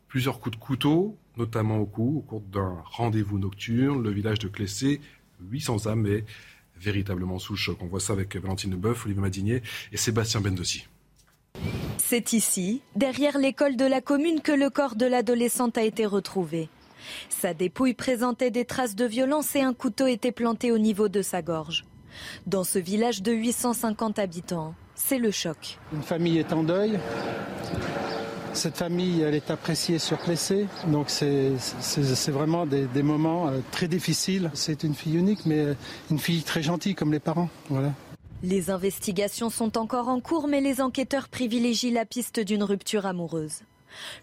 plusieurs 0.08 0.40
coups 0.40 0.56
de 0.56 0.62
couteau, 0.62 1.18
notamment 1.38 1.80
au 1.80 1.86
cou, 1.88 2.18
au 2.20 2.22
cours 2.22 2.42
d'un 2.42 2.78
rendez-vous 2.86 3.40
nocturne. 3.40 4.04
Le 4.04 4.12
village 4.12 4.38
de 4.38 4.50
Clessé 4.50 5.02
800 5.50 5.88
âmes 5.88 6.06
est 6.08 6.26
véritablement 6.78 7.40
sous 7.40 7.54
le 7.54 7.58
choc. 7.58 7.78
On 7.82 7.88
voit 7.88 8.00
ça 8.00 8.14
avec 8.14 8.36
Valentine 8.36 8.76
Boeuf, 8.76 9.06
Olivier 9.06 9.22
Madinier 9.22 9.64
et 9.92 9.98
Sébastien 9.98 10.42
Bendossi. 10.42 10.88
C'est 11.98 12.34
ici, 12.34 12.82
derrière 12.96 13.38
l'école 13.38 13.76
de 13.76 13.86
la 13.86 14.02
commune, 14.02 14.42
que 14.42 14.52
le 14.52 14.70
corps 14.70 14.96
de 14.96 15.06
l'adolescente 15.06 15.78
a 15.78 15.84
été 15.84 16.06
retrouvé. 16.06 16.70
Sa 17.30 17.54
dépouille 17.54 17.94
présentait 17.94 18.52
des 18.52 18.66
traces 18.66 18.96
de 18.96 19.06
violence 19.06 19.56
et 19.56 19.62
un 19.62 19.74
couteau 19.74 20.08
était 20.08 20.32
planté 20.32 20.72
au 20.72 20.78
niveau 20.78 21.10
de 21.10 21.22
sa 21.22 21.42
gorge. 21.42 21.86
Dans 22.46 22.64
ce 22.64 22.80
village 22.80 23.22
de 23.22 23.32
850 23.32 24.20
habitants, 24.20 24.76
c'est 24.96 25.18
le 25.18 25.32
choc. 25.32 25.80
Une 25.94 26.04
famille 26.04 26.38
est 26.38 26.54
en 26.54 26.64
deuil. 26.64 27.00
Cette 28.53 28.77
famille, 28.77 29.21
elle 29.21 29.33
est 29.33 29.50
appréciée 29.50 29.98
sur 29.98 30.18
Plessé, 30.18 30.68
donc 30.88 31.09
c'est 31.09 31.53
vraiment 32.27 32.65
des, 32.65 33.03
moments 33.03 33.48
euh, 33.48 33.59
très 33.71 33.88
difficiles. 33.88 34.51
C'est 34.53 34.83
une 34.83 34.94
fille 34.94 35.15
unique, 35.15 35.45
mais 35.45 35.59
euh, 35.59 35.74
une 36.09 36.19
fille 36.19 36.44
très 36.44 36.62
gentille 36.62 36.94
comme 36.94 37.12
les 37.12 37.19
parents. 37.19 37.50
Voilà. 37.69 37.94
Les 38.44 38.69
investigations 38.69 39.50
sont 39.50 39.77
encore 39.77 40.09
en 40.09 40.19
cours, 40.19 40.48
mais 40.48 40.62
les 40.62 40.81
enquêteurs 40.81 41.30
privilégient 41.30 41.92
la 41.92 42.06
piste 42.06 42.39
d'une 42.39 42.63
rupture 42.63 43.06
amoureuse. 43.06 43.62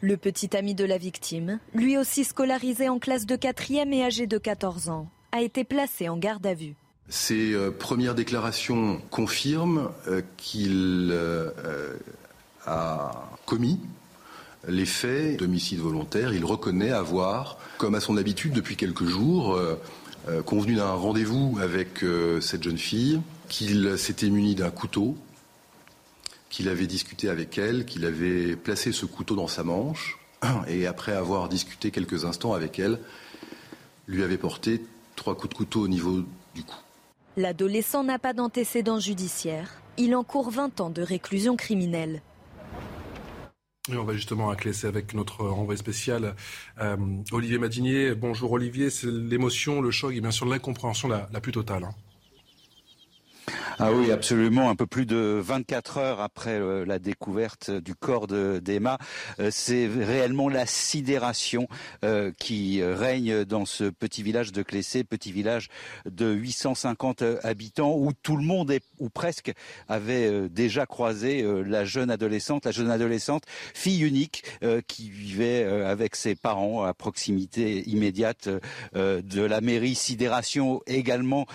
Le 0.00 0.16
petit 0.16 0.56
ami 0.56 0.74
de 0.74 0.84
la 0.84 0.98
victime, 0.98 1.58
lui 1.74 1.96
aussi 1.96 2.24
scolarisé 2.24 2.88
en 2.88 2.98
classe 2.98 3.26
de 3.26 3.36
4e 3.36 3.92
et 3.92 4.04
âgé 4.04 4.26
de 4.26 4.38
14 4.38 4.88
ans, 4.88 5.08
a 5.32 5.40
été 5.40 5.64
placé 5.64 6.08
en 6.08 6.16
garde 6.16 6.46
à 6.46 6.54
vue. 6.54 6.74
Ces 7.08 7.52
euh, 7.54 7.70
premières 7.70 8.14
déclarations 8.14 9.00
confirment 9.10 9.90
qu'il 10.36 11.16
a 12.66 13.12
commis 13.46 13.80
les 14.68 14.86
faits 14.86 15.38
d'homicide 15.38 15.80
volontaire. 15.80 16.32
Il 16.32 16.44
reconnaît 16.44 16.92
avoir, 16.92 17.58
comme 17.78 17.94
à 17.94 18.00
son 18.00 18.16
habitude 18.16 18.52
depuis 18.52 18.76
quelques 18.76 19.06
jours, 19.06 19.54
euh, 19.54 19.80
euh, 20.28 20.42
convenu 20.42 20.74
d'un 20.74 20.92
rendez-vous 20.92 21.58
avec 21.60 22.04
euh, 22.04 22.40
cette 22.40 22.62
jeune 22.62 22.78
fille, 22.78 23.20
qu'il 23.48 23.98
s'était 23.98 24.28
muni 24.28 24.54
d'un 24.54 24.70
couteau, 24.70 25.16
qu'il 26.50 26.68
avait 26.68 26.86
discuté 26.86 27.28
avec 27.30 27.56
elle, 27.58 27.86
qu'il 27.86 28.04
avait 28.04 28.56
placé 28.56 28.92
ce 28.92 29.06
couteau 29.06 29.36
dans 29.36 29.48
sa 29.48 29.64
manche, 29.64 30.18
et 30.68 30.86
après 30.86 31.12
avoir 31.12 31.48
discuté 31.48 31.90
quelques 31.90 32.24
instants 32.24 32.52
avec 32.52 32.78
elle, 32.78 33.00
lui 34.06 34.22
avait 34.22 34.38
porté 34.38 34.82
trois 35.16 35.34
coups 35.34 35.50
de 35.50 35.54
couteau 35.54 35.80
au 35.80 35.88
niveau 35.88 36.22
du 36.54 36.62
cou. 36.62 36.76
L'adolescent 37.36 38.04
n'a 38.04 38.18
pas 38.18 38.32
d'antécédent 38.32 38.98
judiciaire. 38.98 39.80
Il 39.96 40.14
encourt 40.14 40.50
20 40.50 40.80
ans 40.80 40.90
de 40.90 41.02
réclusion 41.02 41.56
criminelle. 41.56 42.20
On 43.96 44.04
va 44.04 44.12
justement 44.12 44.50
acclaisser 44.50 44.86
avec 44.86 45.14
notre 45.14 45.44
renvoi 45.46 45.76
spécial 45.76 46.34
euh, 46.80 46.96
Olivier 47.32 47.58
Madinier. 47.58 48.14
Bonjour 48.14 48.52
Olivier, 48.52 48.90
c'est 48.90 49.10
l'émotion, 49.10 49.80
le 49.80 49.90
choc 49.90 50.14
et 50.14 50.20
bien 50.20 50.30
sûr 50.30 50.46
l'incompréhension 50.46 51.08
la, 51.08 51.40
plus 51.40 51.52
totale. 51.52 51.84
Hein. 51.84 51.94
Ah 53.80 53.92
oui, 53.92 54.10
absolument. 54.10 54.70
Un 54.70 54.74
peu 54.74 54.88
plus 54.88 55.06
de 55.06 55.40
24 55.40 55.98
heures 55.98 56.20
après 56.20 56.58
euh, 56.58 56.84
la 56.84 56.98
découverte 56.98 57.70
du 57.70 57.94
corps 57.94 58.26
d'Emma, 58.26 58.98
euh, 59.38 59.50
c'est 59.52 59.86
réellement 59.86 60.48
la 60.48 60.66
sidération 60.66 61.68
euh, 62.04 62.32
qui 62.40 62.82
règne 62.82 63.44
dans 63.44 63.66
ce 63.66 63.84
petit 63.84 64.24
village 64.24 64.50
de 64.50 64.64
Clessé, 64.64 65.04
petit 65.04 65.30
village 65.30 65.68
de 66.10 66.32
850 66.32 67.22
habitants 67.44 67.94
où 67.96 68.12
tout 68.12 68.36
le 68.36 68.42
monde, 68.42 68.72
est, 68.72 68.82
ou 68.98 69.10
presque, 69.10 69.52
avait 69.86 70.48
déjà 70.48 70.84
croisé 70.84 71.46
la 71.64 71.84
jeune 71.84 72.10
adolescente, 72.10 72.64
la 72.64 72.72
jeune 72.72 72.90
adolescente, 72.90 73.44
fille 73.74 74.02
unique, 74.02 74.42
qui 74.88 75.08
vivait 75.08 75.64
avec 75.64 76.16
ses 76.16 76.34
parents 76.34 76.82
à 76.82 76.94
proximité 76.94 77.88
immédiate 77.88 78.48
de 78.94 79.42
la 79.42 79.60
mairie. 79.60 79.94
Sidération 79.94 80.82
également 80.86 81.46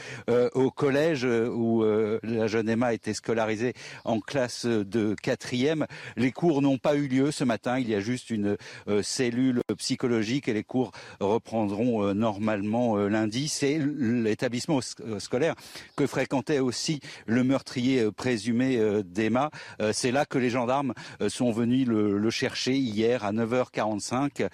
au 0.53 0.71
collège 0.71 1.25
où 1.25 1.83
la 2.23 2.47
jeune 2.47 2.69
Emma 2.69 2.87
a 2.87 2.93
été 2.93 3.13
scolarisée 3.13 3.73
en 4.05 4.19
classe 4.19 4.65
de 4.65 5.15
quatrième. 5.21 5.85
Les 6.15 6.31
cours 6.31 6.61
n'ont 6.61 6.77
pas 6.77 6.95
eu 6.95 7.07
lieu 7.07 7.31
ce 7.31 7.43
matin. 7.43 7.79
Il 7.79 7.89
y 7.89 7.95
a 7.95 7.99
juste 7.99 8.29
une 8.29 8.57
euh, 8.87 9.01
cellule 9.01 9.61
psychologique 9.77 10.47
et 10.47 10.53
les 10.53 10.63
cours 10.63 10.91
reprendront 11.19 12.03
euh, 12.03 12.13
normalement 12.13 12.97
euh, 12.97 13.07
lundi. 13.07 13.47
C'est 13.47 13.79
l'établissement 13.79 14.79
scolaire 15.19 15.55
que 15.95 16.07
fréquentait 16.07 16.59
aussi 16.59 16.99
le 17.25 17.43
meurtrier 17.43 18.11
présumé 18.11 18.79
d'Emma. 19.03 19.49
C'est 19.91 20.11
là 20.11 20.25
que 20.25 20.37
les 20.37 20.49
gendarmes 20.49 20.93
sont 21.27 21.51
venus 21.51 21.87
le, 21.87 22.17
le 22.17 22.29
chercher 22.29 22.75
hier 22.75 23.23
à 23.23 23.31
9h45. 23.31 24.47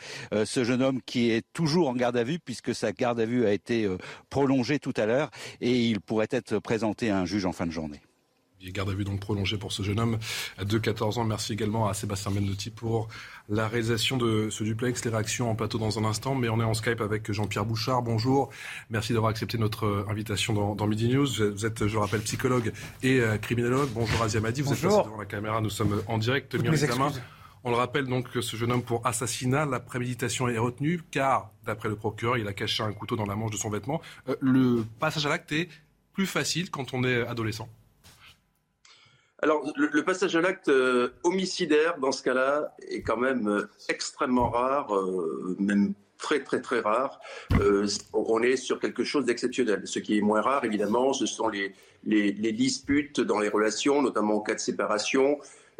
Ce 0.46 0.64
jeune 0.64 0.82
homme 0.82 1.02
qui 1.06 1.32
est 1.32 1.46
toujours 1.54 1.90
en 1.90 1.94
garde 1.94 2.18
à 2.18 2.24
vue 2.24 2.40
puisque 2.40 2.76
sa 2.76 2.92
garde 2.92 3.20
à 3.20 3.26
vue 3.26 3.46
a 3.46 3.54
été 3.54 3.88
prolongée 4.30 4.80
tout 4.80 4.94
à 4.98 5.06
l'heure 5.06 5.30
et 5.62 5.86
il 5.86 6.02
pourrait 6.02 6.28
être 6.32 6.60
présenté 6.60 7.10
à 7.10 7.20
un 7.20 7.26
juge 7.26 7.46
en 7.50 7.54
fin 7.54 7.66
de 7.66 7.72
journée. 7.72 8.02
Garde 8.62 8.90
à 8.90 8.94
vue 8.94 9.06
donc 9.06 9.20
prolongée 9.22 9.58
pour 9.58 9.72
ce 9.72 9.84
jeune 9.84 10.00
homme 10.00 10.20
de 10.62 10.78
14 10.78 11.18
ans. 11.18 11.24
Merci 11.24 11.54
également 11.54 11.88
à 11.88 11.94
Sébastien 11.94 12.32
Mendotti 12.32 12.70
pour 12.70 13.08
la 13.48 13.68
réalisation 13.68 14.18
de 14.18 14.50
ce 14.50 14.64
duplex. 14.64 15.04
Les 15.06 15.12
réactions 15.12 15.50
en 15.50 15.56
plateau 15.56 15.78
dans 15.78 15.98
un 15.98 16.04
instant, 16.04 16.36
mais 16.36 16.50
on 16.50 16.60
est 16.60 16.66
en 16.66 16.74
Skype 16.74 17.00
avec 17.00 17.32
Jean-Pierre 17.32 17.66
Bouchard. 17.66 18.02
Bonjour. 18.02 18.50
Merci 18.90 19.14
d'avoir 19.14 19.32
accepté 19.32 19.58
notre 19.58 20.06
invitation 20.10 20.76
dans, 20.76 20.88
Midi 20.88 21.08
News. 21.08 21.28
Vous 21.28 21.66
êtes, 21.66 21.88
je 21.88 21.98
rappelle, 21.98 22.22
psychologue 22.22 22.74
et 23.02 23.22
euh, 23.22 23.38
criminologue. 23.38 23.90
Bonjour 23.94 24.22
Azia 24.22 24.42
Madi. 24.42 24.62
Vous 24.62 24.74
êtes 24.74 24.82
passé 24.82 25.04
devant 25.04 25.18
la 25.18 25.26
caméra. 25.26 25.62
Nous 25.62 25.70
sommes 25.70 26.04
en 26.08 26.18
direct. 26.18 26.56
On 27.64 27.72
le 27.72 27.76
rappelle 27.76 28.06
donc 28.06 28.30
que 28.30 28.42
ce 28.42 28.56
jeune 28.56 28.72
homme 28.72 28.84
pour 28.84 29.06
assassinat, 29.06 29.66
la 29.66 29.80
préméditation 29.82 30.48
est 30.48 30.58
retenue 30.58 31.02
car, 31.12 31.52
d'après 31.66 31.90
le 31.90 31.96
procureur, 31.96 32.38
il 32.38 32.48
a 32.48 32.54
caché 32.54 32.84
un 32.84 32.94
couteau 32.94 33.18
dans 33.18 33.26
la 33.26 33.36
manche 33.36 33.52
de 33.52 33.58
son 33.58 33.70
vêtement. 33.70 34.02
Euh, 34.30 34.36
le 34.40 34.86
passage 35.00 35.26
à 35.26 35.30
l'acte 35.30 35.52
est 35.52 35.68
plus 36.20 36.28
facile 36.28 36.70
quand 36.70 36.94
on 36.94 37.06
est 37.06 37.26
adolescent. 37.26 37.70
Alors, 39.42 39.64
le, 39.78 40.04
passage 40.04 40.36
à 40.36 40.42
l'acte 40.42 40.68
euh, 40.68 41.12
homicidaire, 41.24 41.98
dans 41.98 42.12
ce 42.12 42.22
cas-là, 42.24 42.76
est 42.90 43.04
quand 43.04 43.16
même 43.16 43.48
euh, 43.48 43.70
extrêmement 43.88 44.50
rare, 44.50 44.94
euh, 44.94 45.56
même 45.60 45.94
très 46.18 46.44
très 46.44 46.60
très 46.60 46.82
rare. 46.82 47.22
on 48.12 48.44
est 48.44 48.58
sur 48.58 48.82
quelque 48.82 49.06
chose 49.06 49.24
d'exceptionnel. 49.24 49.84
Ce 49.86 50.00
qui 50.00 50.18
est 50.18 50.22
moins 50.22 50.42
rare, 50.42 50.66
évidemment, 50.66 51.14
ce 51.14 51.26
sont 51.26 51.48
les, 51.48 51.74
les, 52.04 52.52
disputes 52.52 53.22
dans 53.22 53.40
les 53.40 53.48
relations, 53.48 54.02
notamment 54.02 54.36
en 54.36 54.42
cas 54.42 54.56
de 54.56 54.60
séparation, 54.60 55.40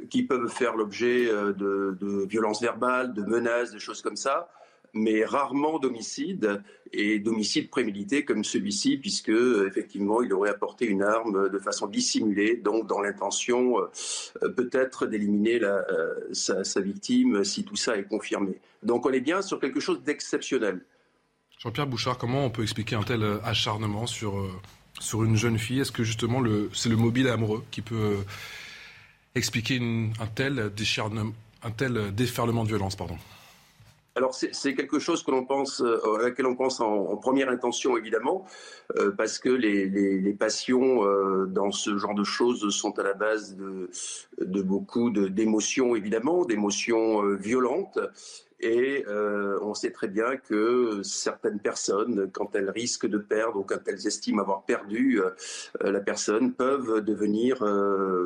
qui 0.10 0.24
peuvent 0.24 0.48
faire 0.48 0.78
l'objet 0.78 1.26
de, 1.28 1.98
de 2.00 2.26
violences 2.30 2.62
verbales, 2.62 3.14
de 3.14 3.24
menaces, 3.24 3.72
des 3.72 3.80
choses 3.80 4.02
comme 4.02 4.16
ça 4.16 4.50
mais 4.94 5.26
rarement 5.26 5.80
d'homicide 5.80 6.62
et 6.92 7.20
d'homicide 7.20 7.70
prémédité 7.70 8.26
comme 8.26 8.44
celui-ci, 8.44 8.98
puisque 8.98 9.30
effectivement 9.30 10.22
il 10.22 10.34
aurait 10.34 10.50
apporté 10.50 10.86
une 10.86 11.04
arme 11.04 11.50
de 11.50 11.60
façon 11.60 11.88
dissimulée, 11.88 12.56
donc 12.56 12.88
dans 12.88 13.02
l'intention 13.02 13.80
euh, 13.80 14.50
peut-être 14.50 15.06
d'éliminer 15.06 15.60
euh, 15.64 16.14
sa, 16.34 16.82
victime 16.82 17.44
si 17.44 17.64
tout 17.64 17.76
ça 17.76 17.98
est 17.98 18.08
confirmé. 18.08 18.60
Donc 18.84 19.06
on 19.06 19.12
est 19.12 19.20
bien 19.20 19.42
sur 19.42 19.60
quelque 19.60 19.80
chose 19.80 20.02
d'exceptionnel. 20.04 20.82
Jean-Pierre 21.60 21.88
Bouchard, 21.88 22.18
comment 22.18 22.46
on 22.46 22.50
peut 22.50 22.64
expliquer 22.64 22.96
un 22.96 23.04
tel 23.04 23.24
acharnement 23.44 24.08
sur, 24.08 24.40
euh, 24.40 24.50
sur 25.00 25.24
une 25.24 25.36
jeune 25.36 25.60
fille? 25.60 25.82
Est-ce 25.82 25.92
que 25.92 26.04
justement 26.04 26.42
c'est 26.74 26.90
le 26.90 26.96
mobile 26.96 27.28
amoureux 27.28 27.64
qui 27.70 27.82
peut 27.82 28.18
expliquer 29.36 29.80
un 30.20 30.28
tel 30.28 30.72
un 31.62 31.72
tel 31.72 32.16
déferlement 32.16 32.64
de 32.64 32.70
violence 32.70 32.96
pardon? 32.96 33.18
Alors 34.20 34.36
c'est 34.36 34.76
quelque 34.76 35.00
chose 35.00 35.24
euh, 35.30 36.16
à 36.18 36.22
laquelle 36.22 36.46
on 36.46 36.56
pense 36.56 36.82
en, 36.82 37.16
première 37.16 37.50
intention 37.50 37.96
évidemment, 37.96 38.46
euh, 38.98 39.12
parce 39.12 39.40
que 39.40 39.48
les, 39.48 40.34
passions 40.34 41.06
euh, 41.06 41.46
dans 41.46 41.72
ce 41.72 41.98
genre 41.98 42.14
de 42.14 42.26
choses 42.26 42.70
sont 42.70 43.00
à 43.00 43.04
la 43.04 43.14
base 43.14 43.56
de, 43.56 43.90
de 44.42 44.62
beaucoup 44.62 45.10
d'émotions 45.10 45.96
évidemment, 45.96 46.44
d'émotions 46.44 47.22
violentes. 47.36 48.00
Et 48.62 49.06
on 49.62 49.74
sait 49.74 49.92
très 49.92 50.10
bien 50.10 50.36
que 50.36 51.02
certaines 51.02 51.60
personnes, 51.60 52.30
quand 52.34 52.56
elles 52.56 52.70
risquent 52.70 53.08
de 53.08 53.18
perdre 53.18 53.60
ou 53.60 53.64
quand 53.64 53.88
elles 53.88 54.06
estiment 54.06 54.42
avoir 54.42 54.64
perdu 54.64 55.22
la 55.80 56.02
personne, 56.02 56.52
peuvent 56.52 57.00
devenir 57.00 57.64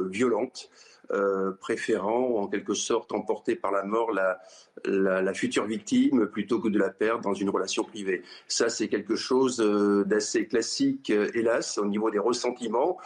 violentes. 0.10 0.72
Euh, 1.14 1.52
préférant 1.60 2.42
en 2.42 2.48
quelque 2.48 2.74
sorte 2.74 3.12
emporter 3.12 3.56
par 3.56 3.72
la 3.72 3.84
mort 3.84 4.12
la, 4.12 5.34
future 5.34 5.66
victime 5.66 6.26
plutôt 6.26 6.60
que 6.60 6.70
de 6.70 6.80
la 6.80 6.90
perdre 6.90 7.22
dans 7.22 7.34
une 7.34 7.50
relation 7.50 7.84
privée. 7.84 8.24
Ça, 8.48 8.70
c'est 8.70 8.88
quelque 8.88 9.16
chose 9.16 9.62
euh, 9.62 10.04
d'assez 10.06 10.48
classique, 10.48 11.12
euh, 11.12 11.30
hélas, 11.36 11.78
au 11.78 11.86
niveau 11.86 12.10
des 12.10 12.20
ressentiments. 12.20 12.98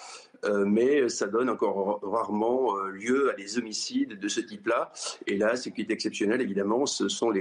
mais 0.65 1.09
ça 1.09 1.27
donne 1.27 1.49
encore 1.49 1.99
rarement 2.03 2.75
lieu 3.03 3.31
à 3.31 3.33
des 3.33 3.57
homicides 3.57 4.19
de 4.19 4.27
ce 4.27 4.39
type-là. 4.39 4.91
Et 5.25 5.35
là, 5.35 5.55
ce 5.55 5.69
qui 5.69 5.81
est 5.81 5.91
exceptionnel, 5.91 6.41
évidemment, 6.41 6.85
ce 6.85 7.09
sont 7.09 7.31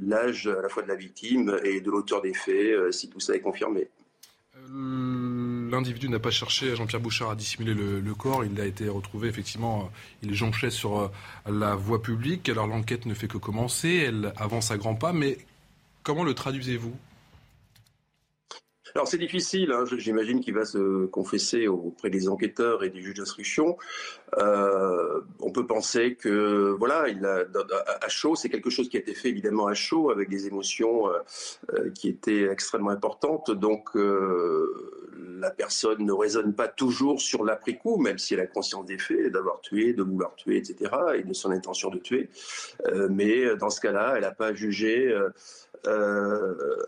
l'âge 0.00 0.46
à 0.46 0.62
la 0.62 0.68
fois 0.68 0.84
de 0.84 0.88
la 0.88 0.94
victime 0.94 1.58
et 1.64 1.80
de 1.80 1.90
l'auteur 1.90 2.22
des 2.22 2.32
faits, 2.32 2.92
si 2.92 3.10
tout 3.10 3.20
ça 3.20 3.34
est 3.34 3.40
confirmé. 3.40 3.90
L'individu 4.72 6.08
n'a 6.08 6.20
pas 6.20 6.30
cherché, 6.30 6.76
Jean-Pierre 6.76 7.00
Bouchard, 7.00 7.30
à 7.30 7.34
dissimuler 7.34 7.74
le, 7.74 8.14
corps. 8.14 8.44
Il 8.44 8.60
a 8.60 8.66
été 8.66 8.88
retrouvé, 8.88 9.28
effectivement, 9.28 9.80
euh, 9.80 9.88
il 10.22 10.34
jonchait 10.34 10.70
sur 10.70 11.00
euh, 11.00 11.08
la 11.50 11.74
voie 11.74 12.00
publique. 12.00 12.48
Alors 12.48 12.66
l'enquête 12.66 13.06
ne 13.06 13.14
fait 13.14 13.26
que 13.26 13.38
commencer, 13.38 14.04
elle 14.06 14.32
avance 14.36 14.70
à 14.70 14.76
grands 14.76 14.94
pas. 14.94 15.12
Mais 15.12 15.38
comment 16.04 16.22
le 16.22 16.34
traduisez-vous? 16.34 16.94
Alors 18.94 19.06
c'est 19.06 19.18
difficile, 19.18 19.70
hein. 19.72 19.84
j'imagine 19.98 20.40
qu'il 20.40 20.54
va 20.54 20.64
se 20.64 21.06
confesser 21.06 21.68
auprès 21.68 22.10
des 22.10 22.28
enquêteurs 22.28 22.82
et 22.82 22.90
des 22.90 23.00
juges 23.00 23.14
d'instruction. 23.14 23.76
Euh, 24.38 25.20
on 25.40 25.50
peut 25.50 25.66
penser 25.66 26.14
que 26.14 26.74
voilà, 26.78 27.06
à 28.00 28.08
chaud, 28.08 28.36
c'est 28.36 28.48
quelque 28.48 28.70
chose 28.70 28.88
qui 28.88 28.96
a 28.96 29.00
été 29.00 29.14
fait 29.14 29.28
évidemment 29.28 29.66
à 29.66 29.74
chaud 29.74 30.10
avec 30.10 30.28
des 30.28 30.46
émotions 30.46 31.08
euh, 31.08 31.18
euh, 31.74 31.90
qui 31.90 32.08
étaient 32.08 32.44
extrêmement 32.44 32.90
importantes. 32.90 33.50
Donc 33.50 33.90
la 33.94 35.50
personne 35.50 36.04
ne 36.04 36.12
raisonne 36.12 36.54
pas 36.54 36.68
toujours 36.68 37.20
sur 37.20 37.44
l'après-coup, 37.44 37.96
même 37.96 38.18
si 38.18 38.34
elle 38.34 38.40
a 38.40 38.46
conscience 38.46 38.86
des 38.86 38.98
faits, 38.98 39.32
d'avoir 39.32 39.60
tué, 39.60 39.92
de 39.92 40.02
vouloir 40.02 40.34
tuer, 40.36 40.56
etc., 40.56 40.90
et 41.16 41.22
de 41.22 41.32
son 41.32 41.50
intention 41.50 41.90
de 41.90 41.98
tuer. 41.98 42.28
mais 43.08 43.56
dans 43.56 43.70
ce 43.70 43.80
cas-là, 43.80 44.14
elle 44.16 44.22
n'a 44.22 44.32
pas 44.32 44.54
jugé 44.54 45.14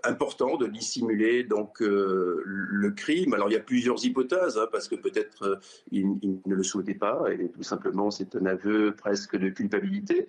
important 0.05 0.57
de 0.57 0.67
dissimuler 0.67 1.45
donc 1.45 1.81
le 1.81 2.91
crime. 2.91 3.35
Alors 3.35 3.49
il 3.49 3.55
y 3.55 3.57
a 3.57 3.61
plusieurs 3.61 4.05
hypothèses, 4.05 4.59
hein, 4.59 4.69
parce 4.71 4.89
que 4.89 4.97
peut-être 4.97 5.59
il, 5.91 6.19
ne 6.47 6.55
le 6.55 6.63
souhaitait 6.63 6.95
pas 6.95 7.25
et 7.41 7.49
tout 7.49 7.63
simplement 7.63 8.11
c'est 8.11 8.37
un 8.37 8.47
aveu 8.47 8.95
presque 8.95 9.37
de 9.37 9.49
culpabilité, 9.49 10.27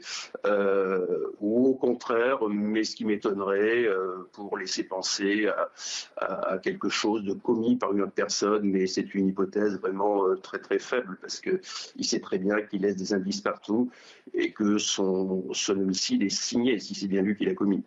ou 1.39 1.67
au 1.67 1.73
contraire, 1.75 2.39
mais 2.49 2.83
ce 2.83 2.95
qui 2.95 3.05
m'étonnerait 3.05 3.87
pour 4.31 4.57
laisser 4.57 4.83
penser 4.83 5.49
à, 6.17 6.57
quelque 6.61 6.89
chose 6.89 7.23
de 7.23 7.33
commis 7.33 7.75
par 7.75 7.93
une 7.93 8.01
autre 8.01 8.13
personne, 8.13 8.63
mais 8.63 8.87
c'est 8.87 9.13
une 9.15 9.27
hypothèse 9.27 9.79
vraiment 9.79 10.35
très 10.41 10.59
très 10.59 10.79
faible 10.79 11.17
parce 11.21 11.39
que 11.39 11.61
il 11.95 12.05
sait 12.05 12.19
très 12.19 12.37
bien 12.37 12.61
qu'il 12.61 12.81
laisse 12.81 12.95
des 12.95 13.13
indices 13.13 13.41
partout 13.41 13.89
et 14.33 14.51
que 14.51 14.77
son, 14.77 15.51
son 15.53 15.79
homicide 15.79 16.23
est 16.23 16.29
signé 16.29 16.79
si 16.79 16.95
c'est 16.95 17.07
bien 17.07 17.21
lui 17.21 17.35
qui 17.35 17.45
l'a 17.45 17.53
commis. 17.53 17.83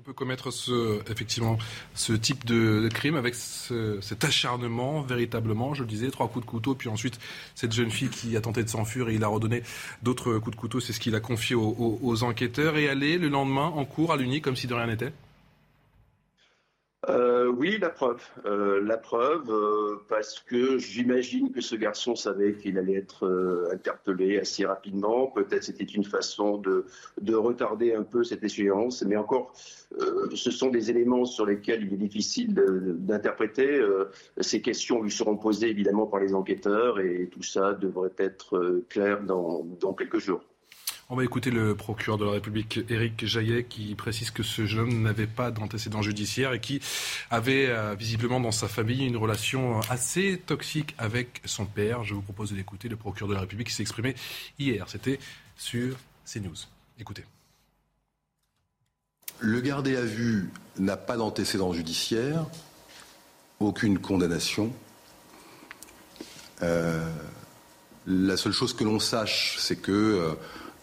On 0.00 0.02
peut 0.02 0.14
commettre 0.14 0.50
ce, 0.50 0.98
effectivement 1.10 1.58
ce 1.94 2.14
type 2.14 2.46
de, 2.46 2.88
crime 2.90 3.16
avec 3.16 3.34
cet 3.34 4.24
acharnement, 4.24 5.02
véritablement, 5.02 5.74
je 5.74 5.82
le 5.82 5.88
disais, 5.88 6.10
trois 6.10 6.26
coups 6.26 6.46
de 6.46 6.50
couteau, 6.50 6.74
puis 6.74 6.88
ensuite 6.88 7.20
cette 7.54 7.72
jeune 7.72 7.90
fille 7.90 8.08
qui 8.08 8.34
a 8.34 8.40
tenté 8.40 8.64
de 8.64 8.70
s'enfuir 8.70 9.10
et 9.10 9.16
il 9.16 9.24
a 9.24 9.28
redonné 9.28 9.62
d'autres 10.02 10.38
coups 10.38 10.56
de 10.56 10.58
couteau, 10.58 10.80
c'est 10.80 10.94
ce 10.94 11.00
qu'il 11.00 11.14
a 11.16 11.20
confié 11.20 11.54
aux, 11.54 12.22
enquêteurs, 12.22 12.78
et 12.78 12.88
aller 12.88 13.18
le 13.18 13.28
lendemain 13.28 13.66
en 13.66 13.84
cours 13.84 14.10
à 14.10 14.16
l'Uni 14.16 14.40
comme 14.40 14.56
si 14.56 14.66
de 14.66 14.72
rien 14.72 14.86
n'était 14.86 15.12
euh, 17.08 17.46
oui, 17.46 17.78
la 17.78 17.88
preuve. 17.88 18.22
Euh, 18.44 18.82
la 18.82 18.98
preuve, 18.98 19.50
euh, 19.50 19.96
parce 20.08 20.38
que 20.38 20.76
j'imagine 20.76 21.50
que 21.50 21.62
ce 21.62 21.74
garçon 21.74 22.14
savait 22.14 22.54
qu'il 22.54 22.76
allait 22.76 22.96
être 22.96 23.68
interpellé 23.72 24.38
assez 24.38 24.66
rapidement. 24.66 25.28
Peut-être 25.28 25.64
c'était 25.64 25.84
une 25.84 26.04
façon 26.04 26.58
de, 26.58 26.84
de, 27.20 27.34
retarder 27.34 27.94
un 27.94 28.02
peu 28.02 28.22
cette 28.22 28.44
échéance. 28.44 29.02
Mais 29.02 29.16
encore, 29.16 29.52
ce 30.34 30.50
sont 30.50 30.68
des 30.68 30.90
éléments 30.90 31.24
sur 31.24 31.46
lesquels 31.46 31.84
il 31.84 31.94
est 31.94 31.96
difficile 31.96 32.54
d'interpréter. 32.54 33.82
ces 34.38 34.60
questions 34.60 35.02
lui 35.02 35.10
seront 35.10 35.36
posées 35.36 35.70
évidemment 35.70 36.06
par 36.06 36.20
les 36.20 36.34
enquêteurs 36.34 37.00
et 37.00 37.28
tout 37.32 37.42
ça 37.42 37.72
devrait 37.72 38.12
être 38.18 38.82
clair 38.88 39.22
dans, 39.22 39.64
dans 39.80 39.94
quelques 39.94 40.18
jours. 40.18 40.42
On 41.12 41.16
va 41.16 41.24
écouter 41.24 41.50
le 41.50 41.74
procureur 41.74 42.18
de 42.18 42.24
la 42.24 42.30
République, 42.30 42.78
Éric 42.88 43.26
Jaillet, 43.26 43.64
qui 43.64 43.96
précise 43.96 44.30
que 44.30 44.44
ce 44.44 44.64
jeune 44.64 44.82
homme 44.82 45.02
n'avait 45.02 45.26
pas 45.26 45.50
d'antécédent 45.50 46.02
judiciaire 46.02 46.52
et 46.52 46.60
qui 46.60 46.80
avait 47.32 47.66
euh, 47.66 47.96
visiblement 47.96 48.38
dans 48.38 48.52
sa 48.52 48.68
famille 48.68 49.04
une 49.04 49.16
relation 49.16 49.80
assez 49.90 50.40
toxique 50.46 50.94
avec 50.98 51.42
son 51.44 51.66
père. 51.66 52.04
Je 52.04 52.14
vous 52.14 52.22
propose 52.22 52.52
d'écouter 52.52 52.88
le 52.88 52.94
procureur 52.94 53.28
de 53.28 53.34
la 53.34 53.40
République 53.40 53.66
qui 53.66 53.74
s'est 53.74 53.82
exprimé 53.82 54.14
hier. 54.60 54.88
C'était 54.88 55.18
sur 55.56 55.96
CNews. 56.32 56.54
Écoutez. 57.00 57.24
Le 59.40 59.60
gardé 59.60 59.96
à 59.96 60.02
vue 60.02 60.50
n'a 60.78 60.96
pas 60.96 61.16
d'antécédent 61.16 61.72
judiciaire, 61.72 62.46
aucune 63.58 63.98
condamnation. 63.98 64.72
Euh, 66.62 67.10
la 68.06 68.36
seule 68.36 68.52
chose 68.52 68.74
que 68.74 68.84
l'on 68.84 69.00
sache, 69.00 69.56
c'est 69.58 69.76
que 69.76 69.90
euh, 69.90 70.34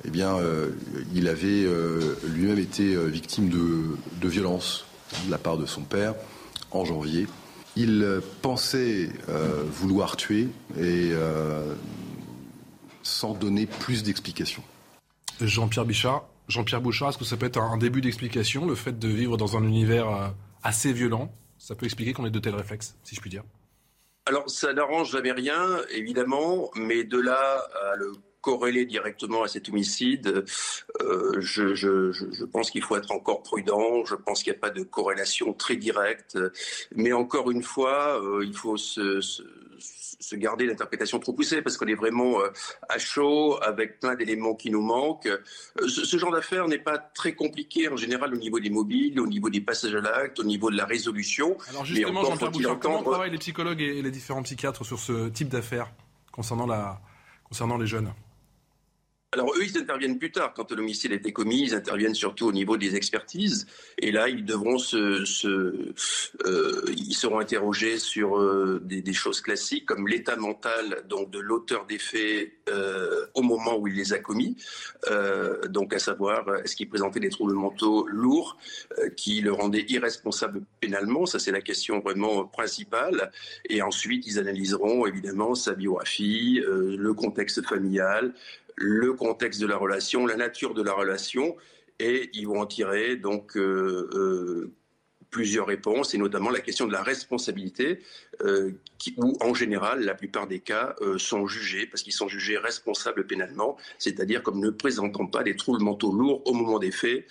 eh 0.07 0.09
bien, 0.09 0.37
euh, 0.37 0.71
il 1.13 1.27
avait 1.27 1.65
euh, 1.65 2.15
lui-même 2.23 2.59
été 2.59 2.95
euh, 2.95 3.07
victime 3.07 3.49
de, 3.49 3.97
de 4.21 4.27
violences 4.29 4.85
de 5.25 5.31
la 5.31 5.37
part 5.37 5.57
de 5.57 5.65
son 5.65 5.81
père 5.81 6.15
en 6.71 6.85
janvier. 6.85 7.27
Il 7.75 8.21
pensait 8.41 9.11
vouloir 9.67 10.17
tuer 10.17 10.47
et 10.79 11.11
sans 13.03 13.35
donner 13.35 13.67
plus 13.67 14.01
d'explications. 14.01 14.63
Jean-Pierre 15.39 15.85
Bichard, 15.85 16.25
Jean-Pierre 16.47 16.81
Bouchard, 16.81 17.09
est-ce 17.09 17.19
que 17.19 17.23
ça 17.23 17.37
peut 17.37 17.45
être 17.45 17.61
un 17.61 17.77
début 17.77 18.01
d'explication, 18.01 18.65
le 18.65 18.73
fait 18.73 18.97
de 18.97 19.07
vivre 19.07 19.37
dans 19.37 19.57
un 19.57 19.63
univers 19.63 20.33
assez 20.63 20.91
violent? 20.91 21.31
Ça 21.59 21.75
peut 21.75 21.85
expliquer 21.85 22.13
qu'on 22.13 22.25
ait 22.25 22.31
de 22.31 22.39
tels 22.39 22.55
réflexes, 22.55 22.95
si 23.03 23.13
je 23.13 23.21
puis 23.21 23.29
dire 23.29 23.43
alors, 24.27 24.49
ça 24.49 24.73
n'arrange 24.73 25.11
jamais 25.11 25.31
rien, 25.31 25.79
évidemment, 25.89 26.69
mais 26.75 27.05
de 27.05 27.17
là 27.17 27.65
à 27.81 27.95
le 27.95 28.11
corrélé 28.47 28.85
directement 28.85 29.43
à 29.43 29.49
cet 29.49 29.67
homicide, 29.67 30.45
euh, 31.01 31.35
je, 31.41 32.45
pense 32.45 32.71
qu'il 32.71 32.81
faut 32.81 32.95
être 32.95 33.11
encore 33.11 33.43
prudent. 33.43 34.05
Je 34.05 34.15
pense 34.15 34.41
qu'il 34.41 34.53
n'y 34.53 34.57
a 34.57 34.61
pas 34.61 34.69
de 34.69 34.83
corrélation 34.83 35.51
très 35.51 35.75
directe. 35.75 36.37
Mais 36.95 37.11
encore 37.11 37.51
une 37.51 37.61
fois, 37.61 38.23
euh, 38.23 38.45
il 38.45 38.55
faut 38.55 38.77
se, 38.77 39.19
garder 40.35 40.65
l'interprétation 40.65 41.19
trop 41.19 41.33
poussée 41.33 41.61
parce 41.61 41.75
qu'on 41.75 41.87
est 41.87 42.01
vraiment 42.05 42.39
euh, 42.39 42.47
à 42.87 42.97
chaud 42.99 43.61
avec 43.61 43.99
plein 43.99 44.15
d'éléments 44.15 44.55
qui 44.55 44.71
nous 44.71 44.81
manquent. 44.81 45.29
Ce, 45.85 46.17
genre 46.17 46.31
d'affaire 46.31 46.69
n'est 46.69 46.77
pas 46.91 46.97
très 46.97 47.33
compliqué 47.33 47.89
en 47.89 47.97
général 47.97 48.33
au 48.33 48.37
niveau 48.37 48.61
des 48.61 48.69
mobiles, 48.69 49.19
au 49.19 49.27
niveau 49.27 49.49
des 49.49 49.59
passages 49.59 49.93
à 49.95 49.99
l'acte, 49.99 50.39
au 50.39 50.45
niveau 50.45 50.71
de 50.71 50.77
la 50.77 50.85
résolution. 50.85 51.57
Alors 51.69 51.83
justement, 51.83 52.23
Jean-Pierre 52.23 52.79
comment 52.79 53.03
travaillent 53.03 53.31
les 53.31 53.39
psychologues 53.39 53.81
et 53.81 54.01
les 54.01 54.11
différents 54.11 54.43
psychiatres 54.43 54.85
sur 54.85 54.99
ce 54.99 55.27
type 55.27 55.49
d'affaires 55.49 55.91
concernant, 56.31 56.65
la, 56.65 57.01
concernant 57.43 57.77
les 57.77 57.87
jeunes? 57.87 58.13
Alors 59.33 59.53
eux, 59.57 59.65
ils 59.65 59.77
interviennent 59.77 60.17
plus 60.17 60.31
tard. 60.31 60.53
Quand 60.53 60.71
l'homicide 60.71 61.11
a 61.11 61.15
été 61.15 61.33
commis, 61.33 61.61
ils 61.61 61.75
interviennent 61.75 62.15
surtout 62.15 62.47
au 62.47 62.53
niveau 62.53 62.77
des 62.77 62.95
expertises. 62.95 63.67
Et 63.97 64.13
là, 64.13 64.29
ils 64.29 64.45
devront 64.45 64.77
se, 64.77 64.97
euh, 66.45 66.85
ils 66.95 67.13
seront 67.13 67.39
interrogés 67.39 67.97
sur 67.97 68.39
euh, 68.39 68.81
des, 68.85 69.11
choses 69.11 69.41
classiques 69.41 69.85
comme 69.85 70.07
l'état 70.07 70.37
mental 70.37 71.03
donc 71.09 71.29
de 71.31 71.39
l'auteur 71.39 71.85
des 71.87 71.97
faits 71.97 72.53
euh, 72.69 73.25
au 73.33 73.41
moment 73.41 73.77
où 73.77 73.87
il 73.89 73.95
les 73.95 74.13
a 74.13 74.19
commis. 74.19 74.55
donc 75.67 75.93
à 75.93 75.99
savoir, 75.99 76.47
est-ce 76.63 76.77
qu'il 76.77 76.87
présentait 76.87 77.19
des 77.19 77.29
troubles 77.29 77.53
mentaux 77.53 78.07
lourds 78.07 78.57
qui 79.17 79.41
le 79.41 79.51
rendaient 79.51 79.85
irresponsable 79.89 80.61
pénalement? 80.79 81.25
Ça, 81.25 81.37
c'est 81.39 81.51
la 81.51 81.61
question 81.61 81.99
vraiment 81.99 82.45
principale. 82.45 83.31
Et 83.69 83.81
ensuite, 83.81 84.25
ils 84.25 84.39
analyseront 84.39 85.05
évidemment 85.05 85.53
sa 85.53 85.73
biographie, 85.73 86.61
le 86.65 87.13
contexte 87.13 87.61
familial 87.65 88.33
le 88.77 89.13
contexte 89.13 89.59
de 89.59 89.65
la 89.65 89.75
relation, 89.75 90.25
la 90.25 90.35
nature 90.35 90.73
de 90.73 90.83
la 90.83 90.93
relation, 90.93 91.57
et 91.99 92.29
ils 92.33 92.47
vont 92.47 92.61
en 92.61 92.67
tirer 92.67 93.15
donc 93.15 93.57
euh, 93.57 94.07
euh, 94.13 94.71
plusieurs 95.31 95.65
réponses, 95.65 96.13
et 96.13 96.17
notamment 96.17 96.51
la 96.51 96.59
question 96.59 96.85
de 96.85 96.93
la 96.93 97.01
responsabilité, 97.01 97.99
qui, 98.97 99.13
où 99.17 99.37
en 99.41 99.53
général, 99.53 100.03
la 100.03 100.15
plupart 100.15 100.47
des 100.47 100.59
cas 100.59 100.95
euh, 101.01 101.17
sont 101.17 101.47
jugés, 101.47 101.85
parce 101.85 102.03
qu'ils 102.03 102.13
sont 102.13 102.27
jugés 102.27 102.57
responsables 102.57 103.25
pénalement, 103.27 103.77
c'est-à-dire 103.99 104.43
comme 104.43 104.59
ne 104.59 104.69
présentant 104.69 105.27
pas 105.27 105.43
des 105.43 105.55
troubles 105.55 105.83
mentaux 105.83 106.11
lourds 106.11 106.41
au 106.45 106.53
moment 106.53 106.79
des 106.79 106.91
faits, 106.91 107.25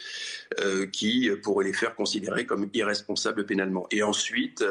euh, 0.61 0.87
qui 0.87 1.31
pourraient 1.43 1.65
les 1.65 1.73
faire 1.73 1.95
considérer 1.95 2.47
comme 2.47 2.69
irresponsables 2.73 3.47
pénalement. 3.47 3.87
Et 3.91 4.03
ensuite, 4.03 4.65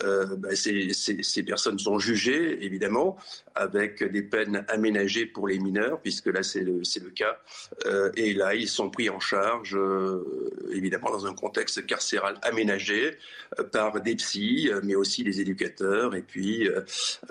bah, 0.00 0.54
ces, 0.54 1.42
personnes 1.46 1.78
sont 1.78 1.98
jugées, 1.98 2.64
évidemment, 2.64 3.16
avec 3.54 4.02
des 4.02 4.22
peines 4.22 4.64
aménagées 4.68 5.26
pour 5.26 5.46
les 5.48 5.58
mineurs, 5.58 6.00
puisque 6.00 6.26
là 6.26 6.42
c'est 6.42 6.60
le, 6.60 6.80
le, 6.80 7.10
cas. 7.10 7.38
et 8.16 8.34
là, 8.34 8.54
ils 8.54 8.68
sont 8.68 8.90
pris 8.90 9.08
en 9.08 9.20
charge, 9.20 9.78
évidemment, 10.72 11.10
dans 11.10 11.26
un 11.26 11.34
contexte 11.34 11.86
carcéral 11.86 12.38
aménagé 12.42 13.16
par 13.72 14.00
des 14.00 14.16
psys, 14.16 14.70
mais 14.82 14.94
aussi 14.94 15.22
des 15.22 15.40
éducateurs 15.40 15.73
et 15.80 16.22
puis 16.22 16.68
euh, 16.68 16.80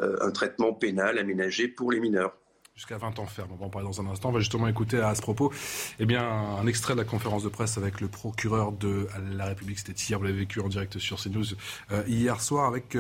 euh, 0.02 0.18
un 0.22 0.32
traitement 0.32 0.74
pénal 0.74 1.18
aménagé 1.18 1.68
pour 1.68 1.92
les 1.92 2.00
mineurs 2.00 2.34
jusqu'à 2.76 2.98
20 2.98 3.20
ans 3.20 3.28
ferme. 3.28 3.50
On 3.54 3.56
va 3.56 3.66
en 3.68 3.70
parler 3.70 3.88
dans 3.88 4.02
un 4.02 4.08
instant. 4.08 4.30
On 4.30 4.32
va 4.32 4.40
justement 4.40 4.68
écouter 4.68 5.00
à 5.00 5.14
ce 5.14 5.22
propos 5.22 5.54
eh 6.00 6.08
bien, 6.08 6.28
un 6.28 6.66
extrait 6.66 6.96
de 6.96 7.00
la 7.00 7.06
conférence 7.06 7.44
de 7.44 7.50
presse 7.50 7.78
avec 7.78 8.02
le 8.02 8.08
procureur 8.08 8.72
de 8.72 9.08
la 9.32 9.46
République. 9.46 9.78
C'était 9.78 9.94
hier, 9.94 10.18
vous 10.18 10.26
l'avez 10.26 10.40
vécu 10.40 10.60
en 10.60 10.70
direct 10.70 10.98
sur 10.98 11.22
CNews 11.22 11.46
euh, 11.92 12.04
hier 12.08 12.42
soir, 12.42 12.66
avec 12.66 12.98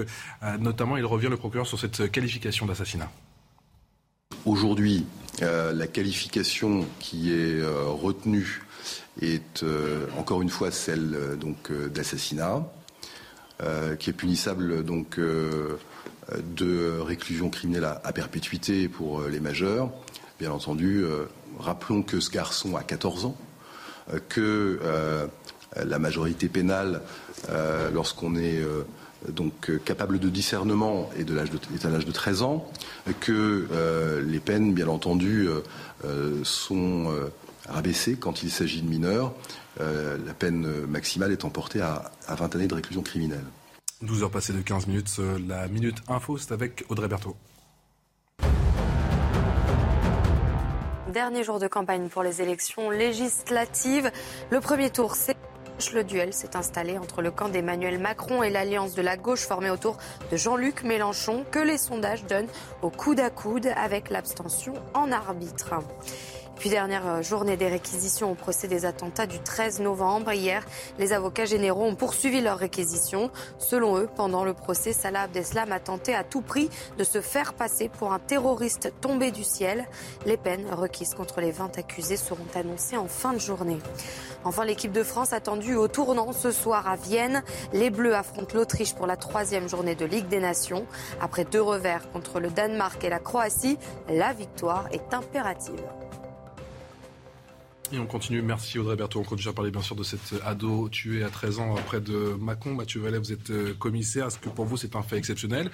notamment, 0.59 0.95
il 0.95 1.05
revient 1.05 1.29
le 1.29 1.37
procureur 1.37 1.65
sur 1.65 1.79
cette 1.79 2.11
qualification 2.11 2.67
d'assassinat. 2.67 3.09
Aujourd'hui, 4.45 5.07
la 5.41 5.87
qualification 5.87 6.85
qui 6.99 7.33
est 7.33 7.65
retenue 7.65 8.61
est 9.21 9.65
encore 10.19 10.43
une 10.43 10.49
fois 10.49 10.69
celle 10.69 11.35
donc 11.39 11.71
d'assassinat. 11.71 12.63
Euh, 13.61 13.95
qui 13.95 14.09
est 14.09 14.13
punissable 14.13 14.83
donc 14.83 15.19
euh, 15.19 15.77
de 16.39 16.99
réclusion 16.99 17.51
criminelle 17.51 17.85
à, 17.85 18.11
perpétuité 18.11 18.89
pour 18.89 19.21
euh, 19.21 19.29
les 19.29 19.39
majeurs. 19.39 19.91
Bien 20.39 20.51
entendu, 20.51 21.05
rappelons 21.59 22.01
que 22.01 22.19
ce 22.19 22.31
garçon 22.31 22.75
a 22.75 22.81
14 22.81 23.25
ans, 23.25 23.37
que 24.27 24.79
la 25.75 25.99
majorité 25.99 26.49
pénale, 26.49 27.01
lorsqu'on 27.93 28.35
est 28.35 28.61
capable 29.85 30.19
de 30.19 30.27
discernement 30.27 31.09
est 31.15 31.29
à 31.85 31.89
l'âge 31.89 32.05
de 32.05 32.11
13 32.11 32.41
ans, 32.41 32.69
que 33.21 33.67
les 34.25 34.39
peines, 34.39 34.73
bien 34.73 34.87
entendu, 34.87 35.47
sont 36.43 37.13
rabaissées 37.69 38.15
quand 38.15 38.43
il 38.43 38.51
s'agit 38.51 38.81
de 38.81 38.89
mineurs 38.89 39.33
euh, 39.79 40.17
la 40.25 40.33
peine 40.33 40.85
maximale 40.87 41.31
est 41.31 41.45
emportée 41.45 41.81
à, 41.81 42.11
20 42.27 42.55
années 42.55 42.67
de 42.67 42.75
réclusion 42.75 43.01
criminelle. 43.01 43.45
12 44.01 44.23
heures 44.23 44.31
passées 44.31 44.53
de 44.53 44.61
15 44.61 44.87
minutes, 44.87 45.19
la 45.47 45.67
minute 45.67 45.97
info, 46.07 46.37
c'est 46.37 46.51
avec 46.51 46.83
Audrey 46.89 47.07
Berthaud. 47.07 47.35
Dernier 51.13 51.43
jour 51.43 51.59
de 51.59 51.67
campagne 51.67 52.09
pour 52.09 52.23
les 52.23 52.41
élections 52.41 52.89
législatives. 52.89 54.11
Le 54.49 54.59
premier 54.59 54.89
tour, 54.89 55.15
c'est 55.15 55.37
le 55.93 56.03
duel 56.03 56.33
s'est 56.33 56.55
installé 56.55 56.97
entre 56.97 57.21
le 57.21 57.29
camp 57.29 57.49
d'Emmanuel 57.49 57.99
Macron 57.99 58.41
et 58.41 58.49
l'alliance 58.49 58.95
de 58.95 59.01
la 59.01 59.17
gauche 59.17 59.41
formée 59.41 59.69
autour 59.69 59.97
de 60.31 60.37
Jean-Luc 60.37 60.83
Mélenchon 60.83 61.45
que 61.51 61.59
les 61.59 61.77
sondages 61.77 62.25
donnent 62.25 62.47
au 62.81 62.89
coude 62.89 63.19
à 63.19 63.29
coude 63.29 63.67
avec 63.75 64.09
l'abstention 64.09 64.73
en 64.93 65.11
arbitre. 65.11 65.73
Puis 66.55 66.69
dernière 66.69 67.07
euh, 67.07 67.21
journée 67.21 67.57
des 67.57 67.67
réquisitions 67.67 68.31
au 68.31 68.35
procès 68.35 68.67
des 68.67 68.85
attentats 68.85 69.25
du 69.25 69.39
13 69.39 69.81
novembre. 69.81 70.31
Hier, 70.31 70.65
les 70.99 71.13
avocats 71.13 71.45
généraux 71.45 71.85
ont 71.85 71.95
poursuivi 71.95 72.41
leurs 72.41 72.57
réquisitions. 72.57 73.31
Selon 73.57 73.97
eux, 73.97 74.07
pendant 74.15 74.43
le 74.43 74.53
procès, 74.53 74.93
Salah 74.93 75.23
Abdeslam 75.23 75.71
a 75.71 75.79
tenté 75.79 76.13
à 76.15 76.23
tout 76.23 76.41
prix 76.41 76.69
de 76.97 77.03
se 77.03 77.21
faire 77.21 77.53
passer 77.53 77.89
pour 77.89 78.13
un 78.13 78.19
terroriste 78.19 78.93
tombé 79.01 79.31
du 79.31 79.43
ciel. 79.43 79.85
Les 80.25 80.37
peines 80.37 80.65
requises 80.71 81.13
contre 81.13 81.41
les 81.41 81.51
20 81.51 81.77
accusés 81.77 82.17
seront 82.17 82.45
annoncées 82.55 82.97
en 82.97 83.07
fin 83.07 83.33
de 83.33 83.39
journée. 83.39 83.79
Enfin, 84.45 84.65
l'équipe 84.65 84.91
de 84.91 85.03
France 85.03 85.33
attendue 85.33 85.75
au 85.75 85.87
tournant 85.87 86.33
ce 86.33 86.51
soir 86.51 86.87
à 86.87 86.95
Vienne. 86.95 87.43
Les 87.71 87.89
Bleus 87.89 88.15
affrontent 88.15 88.55
l'Autriche 88.55 88.93
pour 88.93 89.07
la 89.07 89.15
troisième 89.15 89.67
journée 89.69 89.95
de 89.95 90.05
Ligue 90.05 90.27
des 90.27 90.39
Nations. 90.39 90.85
Après 91.21 91.45
deux 91.45 91.61
revers 91.61 92.11
contre 92.11 92.39
le 92.39 92.49
Danemark 92.49 93.03
et 93.03 93.09
la 93.09 93.19
Croatie, 93.19 93.77
la 94.09 94.33
victoire 94.33 94.87
est 94.91 95.13
impérative. 95.13 95.81
On 97.99 98.07
continue, 98.07 98.41
merci 98.41 98.79
Audrey 98.79 98.95
Berthaud. 98.95 99.19
On 99.19 99.23
continue 99.23 99.49
à 99.49 99.53
parler 99.53 99.69
bien 99.69 99.81
sûr 99.81 99.95
de 99.95 100.03
cet 100.03 100.33
ado 100.43 100.89
tué 100.89 101.23
à 101.23 101.29
13 101.29 101.59
ans 101.59 101.75
près 101.85 102.01
de 102.01 102.35
Mâcon. 102.39 102.73
Mathieu 102.73 102.99
Vallet, 102.99 103.19
vous 103.19 103.31
êtes 103.31 103.51
euh, 103.51 103.75
commissaire. 103.75 104.27
Est-ce 104.27 104.39
que 104.39 104.49
pour 104.49 104.65
vous 104.65 104.77
c'est 104.77 104.95
un 104.95 105.03
fait 105.03 105.17
exceptionnel 105.17 105.69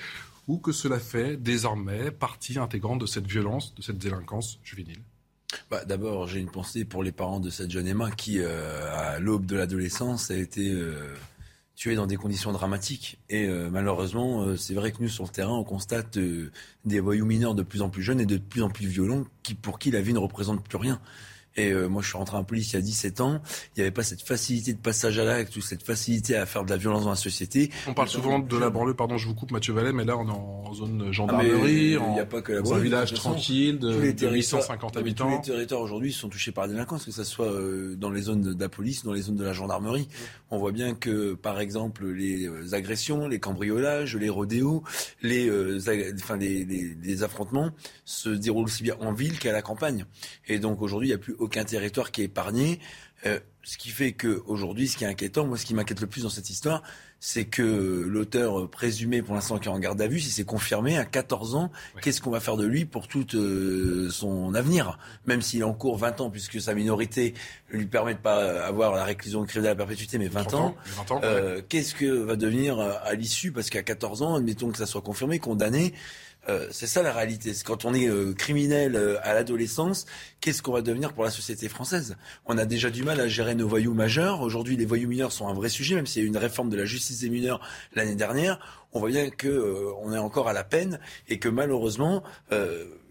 ou 0.47 0.58
que 0.58 0.73
cela 0.73 0.99
fait 0.99 1.38
désormais 1.38 2.12
partie 2.12 2.60
intégrante 2.60 2.99
de 2.99 3.05
cette 3.05 3.25
violence, 3.25 3.73
de 3.75 3.82
cette 3.82 3.97
délinquance 3.97 4.60
juvénile? 4.63 4.99
Bah, 5.71 5.86
D'abord, 5.86 6.27
j'ai 6.27 6.39
une 6.41 6.51
pensée 6.51 6.84
pour 6.84 7.03
les 7.03 7.13
parents 7.13 7.39
de 7.39 7.49
cette 7.49 7.71
jeune 7.71 7.88
Emma 7.88 8.12
qui, 8.12 8.39
euh, 8.39 8.93
à 8.93 9.19
l'aube 9.19 9.45
de 9.45 9.55
l'adolescence, 9.55 10.29
a 10.29 10.36
été 10.36 10.71
euh, 10.71 11.15
tuée 11.75 11.95
dans 11.95 12.08
des 12.08 12.17
conditions 12.17 12.51
dramatiques. 12.51 13.17
Et 13.29 13.47
malheureusement, 13.47 14.58
c'est 14.58 14.73
vrai 14.73 14.91
que 14.91 15.01
nous, 15.01 15.08
sur 15.08 15.23
le 15.23 15.29
terrain, 15.29 15.53
on 15.53 15.63
constate 15.63 16.19
des 16.84 16.99
voyous 16.99 17.25
mineurs 17.25 17.55
de 17.55 17.63
plus 17.63 17.82
en 17.82 17.89
plus 17.89 18.03
jeunes 18.03 18.19
et 18.19 18.25
de 18.25 18.38
plus 18.38 18.62
en 18.62 18.69
plus 18.69 18.88
violents 18.88 19.23
qui, 19.43 19.53
pour 19.53 19.79
qui 19.79 19.89
la 19.89 20.01
vie 20.01 20.12
ne 20.12 20.19
représente 20.19 20.67
plus 20.67 20.77
rien. 20.77 20.99
Et 21.60 21.72
euh, 21.72 21.88
moi, 21.88 22.02
je 22.02 22.08
suis 22.08 22.17
rentré 22.17 22.38
en 22.38 22.45
police 22.45 22.72
il 22.72 22.76
y 22.78 22.80
a 22.80 22.82
17 22.82 23.19
ans. 23.19 23.41
Il 23.76 23.80
n'y 23.80 23.82
avait 23.82 23.91
pas 23.91 24.04
cette 24.04 24.22
facilité 24.22 24.74
de 24.74 24.80
passage 24.80 25.19
à 25.19 25.26
l'acte 25.26 25.56
ou 25.58 25.62
cette 25.62 25.84
facilité 25.84 26.38
à 26.38 26.45
faire 26.45 26.63
de 26.63 26.69
la 26.69 26.78
violence 26.78 27.04
dans 27.04 27.10
la 27.10 27.17
société. 27.17 27.69
On 27.86 27.93
parle 27.93 28.08
souvent 28.08 28.39
de 28.39 28.58
la 28.58 28.69
banlieue, 28.69 28.93
pardon, 28.93 29.17
je 29.17 29.28
vous 29.28 29.36
coupe 29.36 29.52
Mathieu 29.52 29.74
Vallet, 29.74 29.91
mais 29.91 30.06
là, 30.06 30.17
on 30.17 30.28
est 30.28 30.32
en 30.32 30.74
zone 30.74 31.06
ah, 31.08 31.12
gendarmerie, 31.12 31.98
il 32.00 32.13
n'y 32.13 32.19
a 32.19 32.26
pas 32.26 32.41
que 32.41 32.54
la 32.54 32.62
dans 32.62 32.76
un 32.76 32.80
village 32.80 33.13
tranquille 33.13 33.78
de, 33.78 34.12
de 34.12 34.28
850 34.30 34.95
habitants. 34.95 35.26
Tous 35.26 35.50
les 35.50 35.56
territoires 35.56 35.82
aujourd'hui 35.82 36.13
sont 36.13 36.30
touchés 36.30 36.54
par 36.54 36.65
la 36.65 36.74
délinquance, 36.74 37.06
que 37.06 37.12
ce 37.12 37.24
soit 37.26 37.52
euh, 37.52 37.95
dans 37.98 38.10
les 38.10 38.22
zones 38.22 38.41
de 38.41 38.60
la 38.60 38.69
police, 38.69 39.04
dans 39.04 39.13
les 39.13 39.22
zones 39.22 39.36
de 39.36 39.43
la 39.43 39.54
gendarmerie. 39.54 40.08
On 40.52 40.60
voit 40.60 40.72
bien 40.72 40.95
que, 40.95 41.34
par 41.34 41.60
exemple, 41.60 42.08
les 42.08 42.48
euh, 42.48 42.74
agressions, 42.74 43.28
les 43.28 43.39
cambriolages, 43.39 44.15
les 44.15 44.30
rodéos, 44.30 44.84
les, 45.22 45.50
enfin, 46.15 46.38
les, 46.38 46.63
les, 46.63 46.95
les 47.02 47.24
affrontements 47.24 47.72
se 48.06 48.30
déroulent 48.30 48.65
aussi 48.65 48.84
bien 48.84 48.95
en 49.02 49.12
ville 49.12 49.39
qu'à 49.39 49.52
la 49.52 49.62
campagne. 49.62 50.06
Et 50.48 50.60
donc 50.60 50.82
aujourd'hui, 50.82 51.10
il 51.10 51.12
n'y 51.12 51.15
a 51.15 51.19
plus 51.19 51.36
aucun 51.39 51.48
territoire 51.49 52.12
qui 52.12 52.21
est 52.21 52.25
épargné. 52.25 52.79
Euh, 53.25 53.39
ce 53.63 53.77
qui 53.77 53.89
fait 53.89 54.13
qu'aujourd'hui, 54.13 54.88
ce 54.88 54.97
qui 54.97 55.03
est 55.03 55.07
inquiétant, 55.07 55.45
moi, 55.45 55.57
ce 55.57 55.65
qui 55.65 55.73
m'inquiète 55.73 55.99
le 55.99 56.07
plus 56.07 56.23
dans 56.23 56.29
cette 56.29 56.49
histoire, 56.49 56.81
c'est 57.19 57.43
que 57.45 57.62
l'auteur 58.07 58.69
présumé 58.69 59.21
pour 59.21 59.35
l'instant 59.35 59.59
qui 59.59 59.67
est 59.67 59.71
en 59.71 59.77
garde 59.77 60.01
à 60.01 60.07
vue, 60.07 60.21
si 60.21 60.31
c'est 60.31 60.45
confirmé, 60.45 60.97
à 60.97 61.03
14 61.03 61.55
ans, 61.55 61.69
qu'est-ce 62.01 62.21
qu'on 62.21 62.31
va 62.31 62.39
faire 62.39 62.55
de 62.55 62.65
lui 62.65 62.85
pour 62.85 63.09
tout 63.09 63.27
euh, 63.35 64.09
son 64.09 64.55
avenir? 64.55 64.97
Même 65.25 65.41
s'il 65.41 65.65
encourt 65.65 65.97
20 65.97 66.21
ans, 66.21 66.29
puisque 66.29 66.62
sa 66.62 66.73
minorité 66.73 67.33
lui 67.69 67.85
permet 67.85 68.13
de 68.13 68.19
pas 68.19 68.65
avoir 68.65 68.95
la 68.95 69.03
réclusion 69.03 69.43
criminelle 69.43 69.71
à 69.71 69.73
la 69.73 69.77
perpétuité, 69.77 70.17
mais 70.17 70.29
20 70.29 70.53
ans, 70.53 70.75
euh, 71.23 71.62
qu'est-ce 71.67 71.93
que 71.93 72.05
va 72.05 72.38
devenir 72.38 72.79
à 72.79 73.13
l'issue? 73.13 73.51
Parce 73.51 73.69
qu'à 73.69 73.83
14 73.83 74.21
ans, 74.21 74.35
admettons 74.35 74.71
que 74.71 74.77
ça 74.77 74.85
soit 74.85 75.01
confirmé, 75.01 75.39
condamné, 75.39 75.93
euh, 76.47 76.67
c'est 76.71 76.88
ça 76.88 77.04
la 77.04 77.12
réalité. 77.12 77.52
Quand 77.65 77.86
on 77.86 77.93
est 77.93 78.08
euh, 78.08 78.34
criminel 78.34 78.95
euh, 78.95 79.17
à 79.23 79.34
l'adolescence, 79.34 80.06
qu'est-ce 80.39 80.62
qu'on 80.62 80.71
va 80.71 80.82
devenir 80.82 81.13
pour 81.13 81.23
la 81.23 81.32
société 81.32 81.67
française? 81.67 82.15
On 82.45 82.58
a 82.58 82.65
déjà 82.65 82.89
du 82.89 83.04
mal 83.04 83.19
à 83.19 83.28
gérer 83.28 83.56
nos 83.56 83.67
voyous 83.67 83.93
majeurs. 83.93 84.41
Aujourd'hui, 84.41 84.78
les 84.78 84.86
voyous 84.86 85.10
mineurs 85.10 85.32
sont 85.32 85.47
un 85.47 85.54
vrai 85.54 85.69
sujet, 85.69 85.95
même 85.95 86.08
s'il 86.08 86.21
y 86.21 86.25
a 86.25 86.28
eu 86.28 86.30
une 86.30 86.38
réforme 86.38 86.69
de 86.69 86.78
la 86.78 86.86
justice 86.86 87.19
des 87.19 87.30
mineurs 87.30 87.60
l'année 87.93 88.15
dernière. 88.15 88.60
On 88.93 88.99
voit 88.99 89.10
bien 89.10 89.30
qu'on 89.30 90.13
est 90.13 90.17
encore 90.17 90.47
à 90.47 90.54
la 90.54 90.63
peine 90.63 90.99
et 91.28 91.39
que 91.39 91.49
malheureusement 91.49 92.23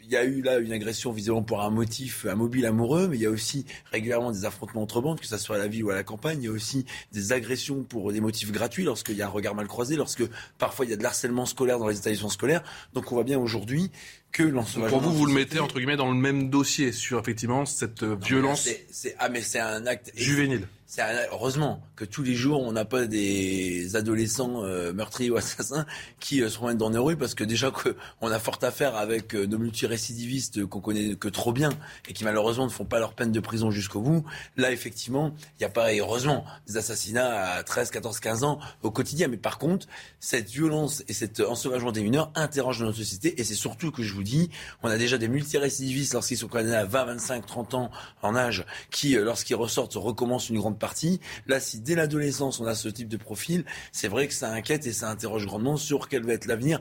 il 0.09 0.15
y 0.15 0.17
a 0.17 0.25
eu 0.25 0.41
là 0.41 0.59
une 0.59 0.73
agression 0.73 1.13
visiblement 1.13 1.43
pour 1.43 1.61
un 1.61 1.71
motif, 1.71 2.27
un 2.27 2.35
mobile 2.35 2.65
amoureux, 2.65 3.09
mais 3.09 3.17
il 3.17 3.23
y 3.23 3.27
a 3.27 3.31
aussi 3.31 3.67
régulièrement 3.93 4.33
des 4.33 4.47
affrontements 4.47 4.83
entre 4.83 5.03
bandes, 5.03 5.21
que 5.21 5.27
ce 5.27 5.37
soit 5.37 5.57
à 5.57 5.59
la 5.59 5.69
ville 5.69 5.85
ou 5.85 5.91
à 5.91 5.95
la 5.95 6.03
campagne. 6.03 6.39
Il 6.43 6.47
y 6.47 6.49
a 6.49 6.53
aussi 6.53 6.87
des 7.13 7.33
agressions 7.33 7.83
pour 7.83 8.11
des 8.11 8.21
motifs 8.21 8.51
gratuits, 8.51 8.85
lorsqu'il 8.85 9.17
y 9.17 9.23
a 9.23 9.27
un 9.27 9.31
regard 9.31 9.55
mal 9.55 9.67
croisé, 9.67 9.97
lorsque 9.97 10.25
parfois 10.57 10.87
il 10.87 10.91
y 10.91 10.95
a 10.95 10.97
de 10.97 11.03
l'harcèlement 11.03 11.45
scolaire 11.45 11.79
dans 11.79 11.89
les 11.89 11.99
établissements 11.99 12.31
scolaires. 12.31 12.65
Donc 12.95 13.13
on 13.13 13.17
voit 13.17 13.25
bien 13.25 13.39
aujourd'hui 13.39 13.91
que 14.33 14.43
l'ensauvagement. 14.43 14.99
Pour 14.99 15.09
vous, 15.09 15.17
vous 15.17 15.27
le 15.27 15.35
mettez 15.35 15.61
entre 15.61 15.77
guillemets 15.77 15.97
dans 15.97 16.11
le 16.11 16.17
même 16.17 16.49
dossier 16.49 16.93
sur 16.93 17.19
effectivement 17.19 17.67
cette 17.67 18.03
violence. 18.03 18.69
C'est, 18.91 19.15
ah 19.19 19.29
mais 19.29 19.43
c'est 19.43 19.61
un 19.61 19.87
acte 19.87 20.11
juvénile 20.17 20.67
c'est 20.89 21.03
heureusement 21.31 21.83
que 21.99 22.05
tous 22.05 22.23
les 22.23 22.35
jours 22.35 22.63
on 22.63 22.71
n'a 22.71 22.85
pas 22.85 23.07
des 23.07 23.97
adolescents 23.97 24.63
euh, 24.63 24.93
meurtriers 24.93 25.31
ou 25.31 25.37
assassins 25.37 25.85
qui 26.21 26.41
euh, 26.41 26.49
se 26.49 26.57
promènent 26.57 26.77
dans 26.77 26.91
nos 26.91 27.05
rues 27.05 27.17
parce 27.17 27.35
que 27.35 27.43
déjà 27.43 27.73
qu'on 27.73 28.31
a 28.31 28.39
fort 28.39 28.61
affaire 28.63 28.95
avec 28.95 29.35
euh, 29.35 29.47
nos 29.47 29.59
multirécidivistes 29.59 30.65
qu'on 30.67 30.81
connaît 30.81 31.17
que 31.17 31.27
trop 31.27 31.53
bien 31.53 31.71
et 32.09 32.13
qui 32.13 32.23
malheureusement 32.23 32.67
ne 32.67 32.71
font 32.71 32.85
pas 32.85 33.01
leur 33.01 33.15
peine 33.15 33.33
de 33.33 33.41
prison 33.41 33.73
jusqu'au 33.73 34.01
bout. 34.01 34.25
Là 34.57 34.71
effectivement, 34.71 35.35
il 35.59 35.63
n'y 35.63 35.67
a 35.67 35.71
pas 35.71 35.93
heureusement 35.93 36.45
des 36.69 36.77
assassinats 36.77 37.55
à 37.55 37.65
13, 37.65 37.91
14, 37.91 38.21
15 38.21 38.45
ans 38.45 38.61
au 38.85 38.93
quotidien. 38.93 39.27
Mais 39.27 39.37
par 39.37 39.59
contre, 39.59 39.89
cette 40.21 40.49
violence 40.49 41.03
et 41.09 41.13
cet 41.13 41.41
ensauvagement 41.41 41.91
des 41.91 42.05
mineurs 42.05 42.31
interrogent 42.37 42.83
notre 42.85 42.99
société 42.99 43.41
et 43.41 43.45
c'est 43.45 43.55
surtout 43.55 43.91
que 43.91 44.05
je 44.05 44.15
vous 44.15 44.23
dis, 44.23 44.51
on 44.85 44.89
a 44.89 44.99
déjà 44.99 45.19
des 45.19 45.27
multirécidivistes 45.27 46.15
lorsqu'ils 46.15 46.39
sont 46.39 46.47
condamnés 46.47 46.77
à 46.77 46.85
20, 46.85 47.05
25, 47.07 47.45
30 47.45 47.75
ans 47.75 47.91
en 48.23 48.37
âge 48.37 48.65
qui 48.93 49.15
lorsqu'ils 49.15 49.57
ressortent 49.57 49.95
recommencent 49.95 50.49
une 50.49 50.59
grande 50.59 50.79
partie. 50.79 51.21
Là, 51.49 51.59
si 51.59 51.81
dès 51.89 51.95
l'adolescence 51.95 52.61
on 52.61 52.67
a 52.67 52.75
ce 52.75 52.89
type 52.89 53.09
de 53.09 53.17
profil, 53.17 53.65
c'est 53.93 54.09
vrai 54.09 54.29
que 54.29 54.35
ça 54.35 54.53
inquiète 54.53 54.87
et 54.87 54.93
ça 54.93 55.11
interroge 55.11 55.47
grandement 55.47 55.79
sur 55.79 56.09
quel 56.09 56.25
va 56.25 56.35
être 56.35 56.47
l'avenir 56.47 56.81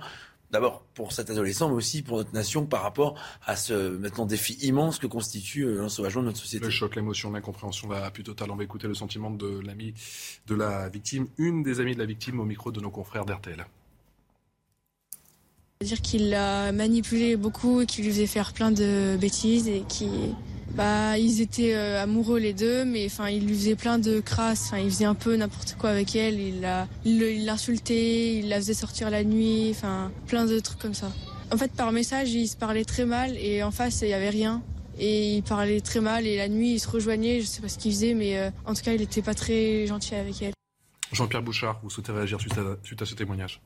d'abord 0.52 0.84
pour 0.93 1.13
cet 1.13 1.30
adolescent, 1.30 1.70
mais 1.70 1.76
aussi 1.76 2.02
pour 2.04 2.17
notre 2.17 2.34
nation 2.34 2.65
par 2.65 2.82
rapport 2.82 3.15
à 3.46 3.56
ce 3.56 3.98
maintenant 3.98 4.26
défi 4.26 4.54
immense 4.62 5.00
que 5.00 5.08
constitue 5.08 5.63
euh, 5.63 5.82
l'ensauvagement 5.82 6.22
de 6.22 6.28
notre 6.28 6.39
société. 6.39 6.65
Le 6.65 6.72
choc, 6.72 6.96
l'émotion, 6.96 7.32
l'incompréhension, 7.32 7.89
la 7.89 8.12
plus 8.12 8.24
totale. 8.24 8.50
On 8.52 8.56
va 8.56 8.63
écouter 8.63 8.88
le 8.88 8.93
sentiment 8.93 9.30
de 9.30 9.60
l'ami 9.60 9.93
de 10.48 10.56
la 10.56 10.88
victime, 10.88 11.28
une 11.38 11.63
des 11.63 11.82
amies 11.82 11.96
de 11.96 12.00
la 12.00 12.06
victime 12.06 12.39
au 12.39 12.46
micro 12.46 12.72
de 12.72 12.80
nos 12.80 12.91
confrères 12.91 13.26
d'RTL. 13.26 13.65
C'est-à-dire 15.80 16.02
qu'il 16.02 16.30
l'a 16.30 16.72
manipulé 16.72 17.36
beaucoup 17.36 17.82
et 17.82 17.86
qu'il 17.86 18.06
lui 18.06 18.12
faisait 18.12 18.28
faire 18.28 18.54
plein 18.54 18.72
de 18.72 19.17
bêtises 19.20 19.67
et 19.67 19.84
qui 19.88 20.10
bah, 20.78 21.18
ils 21.18 21.42
étaient 21.42 21.74
euh, 21.74 22.04
amoureux 22.04 22.38
les 22.38 22.54
deux, 22.54 22.86
mais 22.86 23.08
enfin, 23.08 23.30
il 23.30 23.48
lui 23.48 23.56
faisait 23.56 23.76
plein 23.76 23.98
de 23.98 24.20
crasses. 24.20 24.68
Enfin, 24.68 24.78
il 24.78 24.92
faisait 24.92 25.06
un 25.06 25.16
peu 25.16 25.36
n'importe 25.36 25.76
quoi 25.80 25.90
avec 25.90 26.16
elle. 26.16 26.40
Il 26.40 26.62
la, 26.62 26.88
il 27.04 27.46
l'insultait, 27.46 28.36
il 28.36 28.50
la 28.50 28.58
faisait 28.58 28.76
sortir 28.76 29.10
la 29.10 29.24
nuit. 29.24 29.70
Enfin, 29.72 30.12
plein 30.28 30.46
de 30.46 30.60
trucs 30.60 30.78
comme 30.78 30.94
ça. 30.94 31.12
En 31.52 31.58
fait, 31.58 31.72
par 31.72 31.92
message, 31.92 32.32
ils 32.32 32.48
se 32.48 32.56
parlaient 32.56 32.86
très 32.86 33.06
mal 33.06 33.36
et 33.38 33.63
en 33.63 33.72
face, 33.72 34.02
il 34.04 34.10
y 34.10 34.13
avait 34.13 34.30
rien. 34.30 34.62
Et 35.00 35.38
il 35.38 35.44
parlait 35.44 35.82
très 35.82 36.00
mal 36.00 36.28
et 36.28 36.38
la 36.38 36.48
nuit, 36.48 36.74
ils 36.74 36.80
se 36.80 36.90
rejoignaient. 36.90 37.42
Je 37.42 37.48
sais 37.48 37.62
pas 37.62 37.70
ce 37.70 37.80
qu'il 37.80 37.92
faisait, 37.92 38.13
mais 38.13 38.38
euh, 38.38 38.52
en 38.66 38.76
tout 38.76 38.84
cas, 38.84 38.94
il 38.94 39.02
était 39.02 39.24
pas 39.24 39.34
très 39.34 39.88
gentil 39.88 40.13
avec 40.13 40.44
elle. 40.44 40.54
Jean-Pierre 41.12 41.42
Bouchard, 41.42 41.80
vous 41.82 41.90
souhaitez 41.90 42.12
réagir 42.12 42.40
suite 42.40 42.58
à, 42.58 42.78
suite 42.84 43.02
à 43.02 43.06
ce 43.06 43.16
témoignage? 43.16 43.62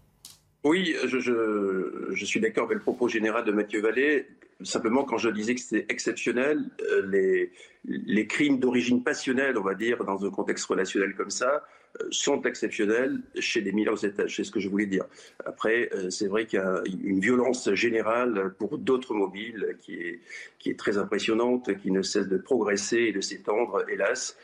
Oui, 0.64 0.96
je, 1.08 1.20
je, 1.20 2.12
je, 2.14 2.26
suis 2.26 2.40
d'accord 2.40 2.66
avec 2.66 2.76
le 2.76 2.84
propos 2.84 3.10
général 3.10 3.44
de 3.44 3.52
Mathieu 3.52 3.82
Vallée. 3.82 4.28
Simplement, 4.64 5.04
quand 5.04 5.18
je 5.18 5.30
disais 5.30 5.56
que 5.56 5.62
c'était 5.62 5.86
exceptionnel, 5.90 6.70
euh, 6.82 7.50
les, 7.86 8.28
crimes 8.28 8.60
d'origine 8.60 9.04
passionnelle, 9.04 9.58
on 9.58 9.64
va 9.64 9.76
dire, 9.76 10.04
dans 10.04 10.26
un 10.26 10.30
contexte 10.30 10.66
relationnel 10.66 11.16
comme 11.16 11.30
ça, 11.30 11.64
euh, 12.02 12.08
sont 12.12 12.42
exceptionnels 12.44 13.22
chez 13.40 13.62
les 13.62 13.72
mineurs 13.72 13.94
aux 13.94 14.06
étages. 14.06 14.36
C'est 14.36 14.44
ce 14.44 14.52
que 14.52 14.60
je 14.60 14.70
voulais 14.70 14.86
dire. 14.86 15.06
Après, 15.46 15.90
euh, 15.94 16.10
c'est 16.10 16.28
vrai 16.28 16.46
qu'il 16.46 16.60
y 16.60 16.62
a 16.62 16.82
une 17.04 17.20
violence 17.20 17.74
générale 17.74 18.54
pour 18.58 18.78
d'autres 18.78 19.14
mobiles 19.14 19.78
qui 19.82 19.96
est, 19.96 20.78
très 20.78 20.98
impressionnante, 20.98 21.76
qui 21.78 21.92
ne 21.92 22.02
cesse 22.02 22.28
de 22.28 22.38
progresser 22.38 22.98
et 22.98 23.12
de 23.12 23.22
s'étendre, 23.22 23.84
hélas, 23.90 24.38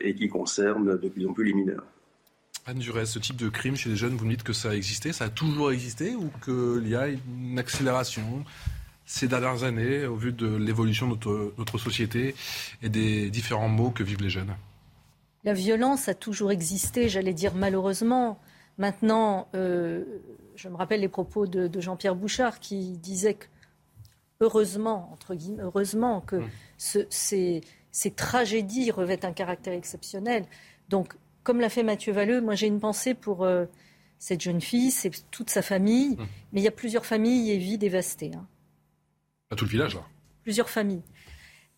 et 0.00 0.14
qui 0.14 0.28
concerne 0.28 0.98
de 0.98 1.08
plus 1.08 1.26
en 1.26 1.32
plus 1.32 1.44
les 1.44 1.52
mineurs. 1.52 1.84
Anne 2.66 2.78
Durez, 2.78 3.04
ce 3.04 3.18
type 3.18 3.36
de 3.36 3.50
crime 3.50 3.76
chez 3.76 3.90
les 3.90 3.96
jeunes, 3.96 4.16
vous 4.16 4.24
me 4.24 4.30
dites 4.30 4.42
que 4.42 4.54
ça 4.54 4.70
a 4.70 4.74
existé, 4.74 5.12
ça 5.12 5.26
a 5.26 5.28
toujours 5.28 5.70
existé 5.70 6.14
ou 6.14 6.30
qu'il 6.42 6.88
y 6.88 6.94
a 6.94 7.08
une 7.08 7.58
accélération? 7.58 8.42
Ces 9.06 9.28
dernières 9.28 9.64
années 9.64 10.06
au 10.06 10.16
vu 10.16 10.32
de 10.32 10.56
l'évolution 10.56 11.08
de 11.08 11.52
notre, 11.58 11.78
société 11.78 12.34
et 12.82 12.88
des 12.88 13.30
différents 13.30 13.68
maux 13.68 13.90
que 13.90 14.02
vivent 14.02 14.22
les 14.22 14.30
jeunes 14.30 14.54
La 15.44 15.52
violence 15.52 16.08
a 16.08 16.14
toujours 16.14 16.50
existé, 16.50 17.08
j'allais 17.08 17.34
dire 17.34 17.54
malheureusement. 17.54 18.38
Maintenant, 18.78 19.48
euh, 19.54 20.04
je 20.56 20.68
me 20.68 20.76
rappelle 20.76 21.00
les 21.00 21.08
propos 21.08 21.46
de, 21.46 21.80
Jean-Pierre 21.80 22.14
Bouchard 22.14 22.60
qui 22.60 22.96
disait 22.98 23.34
que, 23.34 23.46
heureusement, 24.40 25.10
entre 25.12 25.34
guillemets, 25.34 25.62
heureusement 25.62 26.20
que 26.20 26.36
hum. 26.36 26.48
ces, 26.78 27.60
ces 27.90 28.10
tragédies 28.10 28.90
revêtent 28.90 29.24
un 29.24 29.32
caractère 29.32 29.74
exceptionnel. 29.74 30.46
Donc, 30.88 31.14
comme 31.42 31.60
l'a 31.60 31.68
fait 31.68 31.82
Mathieu 31.82 32.12
Valleux, 32.12 32.40
moi 32.40 32.54
j'ai 32.54 32.66
une 32.66 32.80
pensée 32.80 33.14
pour 33.14 33.44
euh, 33.44 33.66
cette 34.18 34.40
jeune 34.40 34.62
fille, 34.62 34.90
c'est 34.90 35.10
toute 35.30 35.50
sa 35.50 35.60
famille, 35.60 36.16
hum. 36.18 36.26
mais 36.52 36.60
il 36.62 36.64
y 36.64 36.68
a 36.68 36.72
plusieurs 36.72 37.04
familles 37.04 37.50
et 37.50 37.58
vies 37.58 37.78
dévastées. 37.78 38.32
Hein. 38.34 38.46
À 39.54 39.56
tout 39.56 39.64
le 39.64 39.70
village, 39.70 39.94
là 39.94 40.02
Plusieurs 40.42 40.68
familles. 40.68 41.02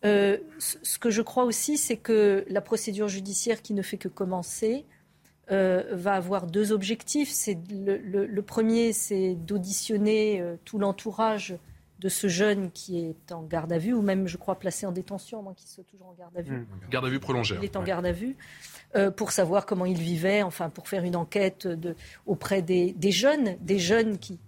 Euh, 0.05 0.37
ce 0.59 0.99
que 0.99 1.09
je 1.09 1.21
crois 1.21 1.45
aussi, 1.45 1.77
c'est 1.77 1.97
que 1.97 2.45
la 2.49 2.61
procédure 2.61 3.07
judiciaire 3.07 3.61
qui 3.61 3.73
ne 3.73 3.81
fait 3.81 3.97
que 3.97 4.07
commencer 4.07 4.85
euh, 5.51 5.83
va 5.91 6.13
avoir 6.13 6.47
deux 6.47 6.71
objectifs. 6.71 7.29
C'est 7.29 7.57
le, 7.69 8.41
premier, 8.41 8.93
c'est 8.93 9.35
d'auditionner 9.35 10.43
tout 10.65 10.79
l'entourage 10.79 11.55
de 11.99 12.09
ce 12.09 12.27
jeune 12.27 12.71
qui 12.71 12.99
est 12.99 13.31
en 13.31 13.43
garde 13.43 13.71
à 13.71 13.77
vue, 13.77 13.93
ou 13.93 14.01
même, 14.01 14.27
je 14.27 14.37
crois, 14.37 14.59
placé 14.59 14.85
en 14.85 14.91
détention, 14.91 15.41
moins 15.41 15.53
qu'il 15.53 15.67
soit 15.67 15.83
toujours 15.83 16.07
en 16.07 16.13
garde 16.13 16.37
à 16.37 16.41
vue. 16.41 16.57
Hum. 16.57 16.65
Garde 16.91 17.05
à 17.05 17.09
vue 17.09 17.19
prolongée. 17.19 17.55
Il 17.59 17.65
est 17.65 17.75
en 17.75 17.83
garde 17.83 18.05
à 18.05 18.11
vue. 18.11 18.35
Euh, 18.95 19.11
pour 19.11 19.31
savoir 19.31 19.65
comment 19.65 19.85
il 19.85 19.97
vivait, 19.97 20.41
enfin 20.43 20.69
pour 20.69 20.87
faire 20.87 21.03
une 21.03 21.17
enquête 21.17 21.67
de, 21.67 21.93
auprès 22.25 22.61
des, 22.61 22.95
jeunes, 23.11 23.57
des 23.59 23.79
jeunes 23.79 24.17
qui, 24.17 24.39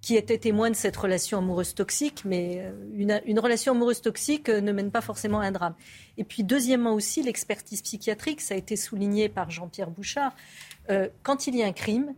qui, 0.00 0.16
était 0.16 0.38
témoin 0.38 0.70
de 0.70 0.76
cette 0.76 0.96
relation 0.96 1.38
amoureuse 1.38 1.74
toxique, 1.74 2.22
mais 2.24 2.58
euh, 2.60 3.20
une, 3.26 3.38
relation 3.38 3.72
amoureuse 3.72 4.00
toxique 4.00 4.48
euh, 4.48 4.60
ne 4.60 4.72
mène 4.72 4.90
pas 4.90 5.00
forcément 5.00 5.40
à 5.40 5.46
un 5.46 5.52
drame. 5.52 5.74
Et 6.16 6.24
puis, 6.24 6.44
deuxièmement 6.44 6.94
aussi, 6.94 7.22
l'expertise 7.22 7.82
psychiatrique, 7.82 8.40
ça 8.40 8.54
a 8.54 8.56
été 8.56 8.76
souligné 8.76 9.28
par 9.28 9.50
Jean-Pierre 9.50 9.90
Bouchard. 9.90 10.34
Euh, 10.90 11.08
quand 11.22 11.46
il 11.46 11.56
y 11.56 11.62
a 11.62 11.66
un 11.66 11.72
crime, 11.72 12.14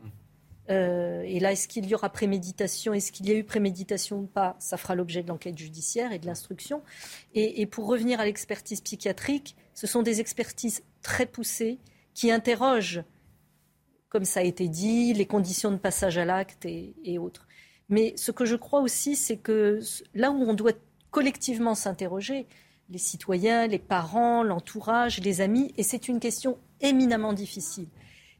et 0.71 1.41
là, 1.41 1.53
est-ce 1.53 1.67
qu'il 1.67 1.87
y 1.87 1.95
aura 1.95 2.11
préméditation 2.11 2.93
Est-ce 2.93 3.11
qu'il 3.11 3.27
y 3.27 3.33
a 3.33 3.35
eu 3.35 3.43
préméditation 3.43 4.19
ou 4.19 4.27
pas 4.27 4.55
Ça 4.59 4.77
fera 4.77 4.95
l'objet 4.95 5.23
de 5.23 5.29
l'enquête 5.29 5.57
judiciaire 5.57 6.13
et 6.13 6.19
de 6.19 6.27
l'instruction. 6.27 6.83
Et, 7.33 7.63
et, 7.63 7.67
pour 7.67 7.87
revenir 7.87 8.21
à 8.21 8.27
l'expertise 8.27 8.83
psychiatrique, 8.83 9.57
ce 9.73 9.87
sont 9.87 10.03
des 10.03 10.21
expertises 10.21 10.83
très 11.01 11.25
poussées 11.25 11.79
qui 12.13 12.31
interrogent, 12.31 13.03
comme 14.11 14.27
ça 14.27 14.41
a 14.41 14.43
été 14.43 14.69
dit, 14.69 15.15
les 15.15 15.25
conditions 15.25 15.71
de 15.71 15.79
passage 15.79 16.19
à 16.19 16.27
l'acte 16.27 16.67
et 16.67 17.19
autres. 17.19 17.48
Mais 17.89 18.15
ce 18.17 18.31
que 18.33 18.45
je 18.45 18.57
crois 18.57 18.81
aussi, 18.81 19.17
c'est 19.17 19.37
que 19.37 19.81
là 20.15 20.31
où 20.31 20.43
on 20.43 20.55
doit 20.55 20.73
collectivement 21.11 21.75
s'interroger, 21.75 22.47
les 22.91 22.99
citoyens, 22.99 23.67
les 23.67 23.79
parents, 23.79 24.43
l'entourage, 24.43 25.21
les 25.21 25.41
amis, 25.41 25.73
et 25.77 25.83
c'est 25.83 26.09
une 26.09 26.21
question 26.21 26.59
éminemment 26.81 27.33
difficile, 27.33 27.89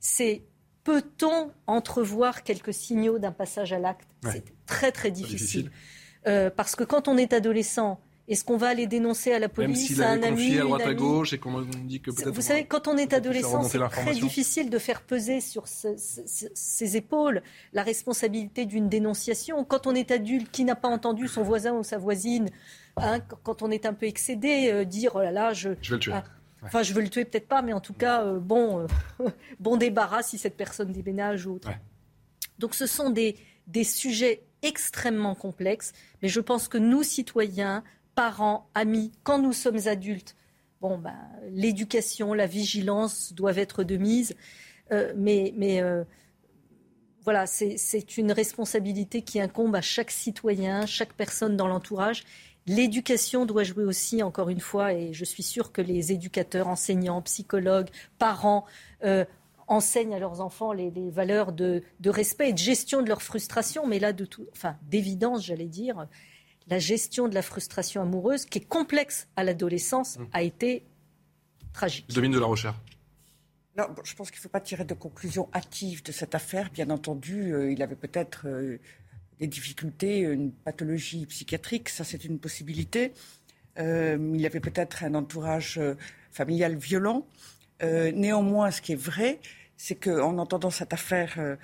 c'est 0.01 0.43
peut-on 0.85 1.51
entrevoir 1.67 2.45
quelques 2.45 2.73
signaux 2.73 3.19
d'un 3.19 3.33
passage 3.33 3.73
à 3.73 3.79
l'acte? 3.79 4.09
C'est 4.25 4.45
très 4.67 4.93
très 4.93 5.11
difficile. 5.11 5.71
Euh, 6.27 6.51
parce 6.51 6.77
que 6.77 6.85
quand 6.85 7.09
on 7.09 7.17
est 7.17 7.33
adolescent, 7.33 8.01
est-ce 8.29 8.45
qu'on 8.45 8.59
va 8.59 8.69
aller 8.69 8.87
dénoncer 8.87 9.33
à 9.33 9.39
la 9.39 9.49
police, 9.49 9.97
Même 9.97 10.07
à 10.07 10.11
un 10.11 10.23
ami, 10.23 10.59
à 10.59 10.63
droite 10.63 10.83
à 10.83 10.95
gauche 10.95 11.33
et 11.33 11.39
qu'on 11.39 11.63
dit 11.63 12.01
que 12.01 12.11
peut-être. 12.11 12.31
Vous 12.31 12.43
savez, 12.43 12.67
quand 12.67 12.87
on 12.87 12.97
est 12.99 13.15
adolescent, 13.15 13.63
c'est 13.63 13.79
très 13.89 14.15
difficile 14.15 14.69
de 14.69 14.79
faire 14.79 15.01
peser 15.01 15.41
sur 15.41 15.65
ses 15.67 16.97
épaules 16.97 17.43
la 17.73 17.83
responsabilité 17.83 18.67
d'une 18.67 18.89
dénonciation. 18.89 19.65
Quand 19.65 19.87
on 19.87 19.95
est 19.95 20.11
adulte, 20.11 20.51
qui 20.51 20.65
n'a 20.65 20.75
pas 20.75 20.89
entendu 20.89 21.27
son 21.27 21.43
voisin 21.43 21.73
ou 21.73 21.83
sa 21.83 21.97
voisine, 21.97 22.51
hein, 22.99 23.21
quand 23.43 23.63
on 23.63 23.71
est 23.71 23.87
un 23.87 23.95
peu 23.95 24.07
excédé, 24.07 24.71
euh, 24.71 24.85
dire 24.85 25.13
oh 25.15 25.23
là 25.23 25.31
là, 25.31 25.53
je. 25.55 25.71
Je 25.81 25.91
vais 25.91 25.97
le 25.97 26.01
tuer. 26.01 26.13
Ah, 26.13 26.25
enfin, 26.63 26.83
je 26.83 26.93
veux 26.93 27.03
le 27.03 27.09
tuer 27.09 27.25
peut-être 27.25 27.49
pas, 27.49 27.63
mais 27.63 27.73
en 27.73 27.81
tout 27.81 27.95
cas, 27.95 28.25
euh, 28.25 28.39
bon, 28.39 28.87
euh, 29.21 29.29
bon 29.61 29.79
débarras 29.79 30.23
si 30.23 30.37
cette 30.37 30.57
personne 30.57 30.93
déménage 30.93 31.47
ou 31.47 31.55
autre. 31.55 31.71
Donc, 32.59 32.75
ce 32.75 32.87
sont 32.87 33.09
des, 33.09 33.37
des 33.67 33.85
sujets 33.85 34.43
extrêmement 34.63 35.35
complexes, 35.35 35.93
mais 36.21 36.29
je 36.29 36.41
pense 36.41 36.69
que 36.69 36.79
nous, 36.79 37.03
citoyens, 37.03 37.85
parents, 38.19 38.67
amis, 38.75 39.13
quand 39.23 39.39
nous 39.39 39.53
sommes 39.53 39.87
adultes, 39.87 40.35
bon, 40.81 40.99
ben, 40.99 41.15
l'éducation, 41.53 42.35
la 42.35 42.47
vigilance 42.47 43.33
doivent 43.33 43.61
être 43.61 43.85
de 43.85 43.97
mise. 43.97 44.35
Euh, 44.91 45.13
mais, 45.17 45.55
mais 45.57 45.81
euh, 45.81 46.03
voilà, 47.23 47.47
c'est 47.47 48.19
une 48.19 48.33
responsabilité 48.33 49.23
qui 49.23 49.41
incombe 49.41 49.77
à 49.77 49.83
chaque 49.83 50.11
citoyen, 50.11 50.85
chaque 50.85 51.13
personne 51.13 51.57
dans 51.57 51.69
l'entourage. 51.69 52.25
L'éducation 52.67 53.47
doit 53.47 53.63
jouer 53.63 53.85
aussi, 53.85 54.21
encore 54.25 54.49
une 54.49 54.59
fois, 54.59 54.95
et 54.95 55.13
je 55.13 55.25
suis 55.25 55.45
sûre 55.45 55.71
que 55.71 55.81
les 55.81 56.11
éducateurs, 56.11 56.67
enseignants, 56.67 57.23
psychologues, 57.23 57.91
parents 58.19 58.67
euh, 59.05 59.25
enseignent 59.69 60.17
à 60.17 60.19
leurs 60.19 60.41
enfants 60.41 60.73
les, 60.73 60.91
valeurs 61.11 61.53
de, 61.53 61.85
de, 62.01 62.11
respect 62.11 62.49
et 62.49 62.53
de 62.53 62.59
gestion 62.59 63.01
de 63.01 63.09
leur 63.09 63.23
frustration, 63.23 63.87
mais 63.87 64.01
là, 64.01 64.13
de 64.13 64.25
tout, 64.25 64.45
enfin, 64.51 64.75
d'évidence, 64.91 65.47
j'allais 65.47 65.69
dire, 65.69 66.09
la 66.69 66.79
gestion 66.79 67.29
de 67.29 67.35
la 67.35 67.43
frustration 67.43 68.03
amoureuse, 68.03 68.45
qui 68.45 68.59
est 68.59 68.69
complexe 68.69 69.29
à 69.37 69.45
l'adolescence, 69.45 70.19
mmh. 70.19 70.27
a 70.33 70.43
été 70.43 70.85
tragique. 71.73 72.09
Domine 72.11 72.33
de 72.33 72.39
la 72.39 72.47
recherche. 72.47 72.77
Non, 73.77 73.87
je 74.05 74.15
pense 74.15 74.31
qu'il 74.31 74.39
ne 74.39 74.43
faut 74.43 74.49
pas 74.49 74.61
tirer 74.61 74.85
de 74.85 74.95
conclusion 74.95 75.49
hâtive 75.55 76.03
de 76.03 76.11
cette 76.11 76.35
affaire. 76.35 76.69
Bien 76.71 76.91
entendu, 76.91 77.55
euh, 77.55 77.71
il 77.71 77.81
avait 77.83 77.95
peut-être 77.95 78.49
euh, 78.49 78.79
des 79.39 79.47
difficultés, 79.47 80.21
une 80.21 80.51
pathologie 80.51 81.27
psychiatrique, 81.27 81.89
ça 81.89 82.03
c'est 82.03 82.25
une 82.25 82.41
possibilité. 82.41 83.13
Euh, 83.79 84.33
il 84.35 84.45
avait 84.45 84.61
peut-être 84.61 85.05
un 85.05 85.15
entourage 85.15 85.81
familial 86.33 86.75
violent. 86.77 87.25
néanmoins, 87.81 88.73
ce 88.73 88.83
qui 88.83 88.93
est 88.93 89.01
vrai, 89.01 89.39
c'est 89.77 89.95
qu'en 89.95 90.39
entendant 90.39 90.71
cette 90.71 90.93
affaire, 90.93 91.57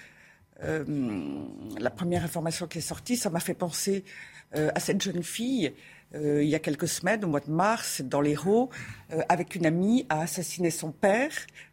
la 0.60 1.90
première 1.90 2.22
information 2.22 2.68
qui 2.68 2.78
est 2.78 2.88
sortie, 2.92 3.16
ça 3.16 3.30
m'a 3.30 3.40
fait 3.40 3.54
penser 3.54 4.04
euh, 4.06 4.33
à 4.54 4.80
cette 4.80 5.02
jeune 5.02 5.22
fille 5.22 5.72
euh, 6.14 6.42
il 6.42 6.48
y 6.48 6.54
a 6.54 6.58
quelques 6.58 6.88
semaines, 6.88 7.24
au 7.24 7.28
mois 7.28 7.40
de 7.40 7.50
mars, 7.50 8.00
dans 8.02 8.20
l'Hérault, 8.20 8.70
euh, 9.12 9.20
avec 9.28 9.54
une 9.54 9.66
amie, 9.66 10.06
a 10.08 10.20
assassiné 10.20 10.70
son 10.70 10.92
père, 10.92 11.32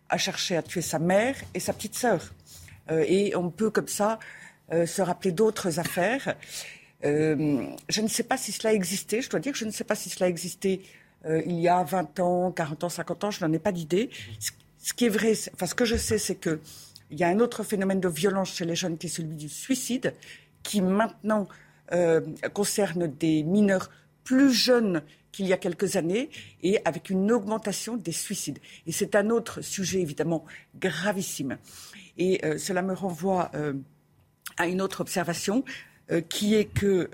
a 0.10 0.18
cherché 0.18 0.56
à 0.58 0.64
tuer 0.64 0.82
sa 0.82 1.00
mère 1.00 1.36
et 1.54 1.60
sa 1.60 1.74
petite 1.74 1.96
sœur. 1.96 2.34
et 2.90 3.34
on 3.38 3.50
peut 3.50 3.70
comme 3.70 3.88
ça 3.88 4.20
se 4.70 5.02
rappeler 5.02 5.32
d'autres 5.32 5.80
affaires. 5.80 6.36
je 7.04 8.02
ne 8.02 8.08
sais 8.08 8.24
pas 8.24 8.36
si 8.36 8.52
cela 8.52 8.74
existait, 8.74 9.22
je 9.22 9.30
dois 9.30 9.40
dire 9.40 9.54
que 9.54 9.58
je 9.58 9.64
ne 9.66 9.72
sais 9.72 9.86
pas 9.86 9.96
si 9.96 10.10
cela 10.10 10.28
existait 10.28 10.82
il 11.26 11.60
y 11.60 11.70
a 11.70 11.84
20 11.84 12.20
ans, 12.20 12.52
40 12.52 12.84
ans, 12.84 12.90
50 12.90 13.24
ans, 13.24 13.32
je 13.32 13.46
n'en 13.46 13.54
ai 13.54 13.60
pas 13.60 13.72
d'idée. 13.72 14.10
Ce, 14.40 14.94
qui 14.94 15.06
est 15.06 15.10
vrai, 15.10 15.34
enfin 15.54 15.68
ce 15.68 15.76
que 15.76 15.86
je 15.86 15.96
sais, 15.96 16.18
c'est 16.18 16.36
qu'il 16.36 16.60
y 17.12 17.24
a 17.24 17.30
un 17.30 17.40
autre 17.40 17.64
phénomène 17.64 18.02
de 18.02 18.10
violence 18.10 18.54
chez 18.56 18.66
les 18.66 18.76
jeunes 18.76 18.98
qui 18.98 19.08
est 19.08 19.10
celui 19.10 19.36
du 19.36 19.48
suicide, 19.48 20.14
qui 20.64 20.82
maintenant 20.82 21.48
euh, 21.94 22.22
concerne 22.54 23.08
des 23.08 23.44
mineurs 23.44 23.90
plus 24.24 24.52
jeunes 24.52 25.02
qu'il 25.32 25.48
y 25.48 25.54
a 25.54 25.58
quelques 25.58 25.96
années 25.96 26.30
et 26.62 26.80
avec 26.86 27.10
une 27.10 27.32
augmentation 27.32 27.98
des 27.98 28.12
suicides. 28.12 28.60
Et 28.86 28.92
c'est 28.92 29.16
un 29.16 29.30
autre 29.30 29.62
sujet 29.62 30.02
évidemment 30.02 30.46
gravissime. 30.80 31.58
Et 32.18 32.46
euh, 32.46 32.58
cela 32.58 32.82
me 32.82 32.94
renvoie 32.94 33.52
euh, 33.56 33.74
à 34.58 34.68
une 34.68 34.82
autre 34.82 35.02
observation 35.02 35.64
qui 36.28 36.56
est 36.56 36.66
que 36.66 37.10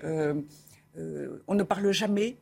on 1.48 1.54
ne 1.54 1.62
parle 1.62 1.92
jamais, 1.92 2.38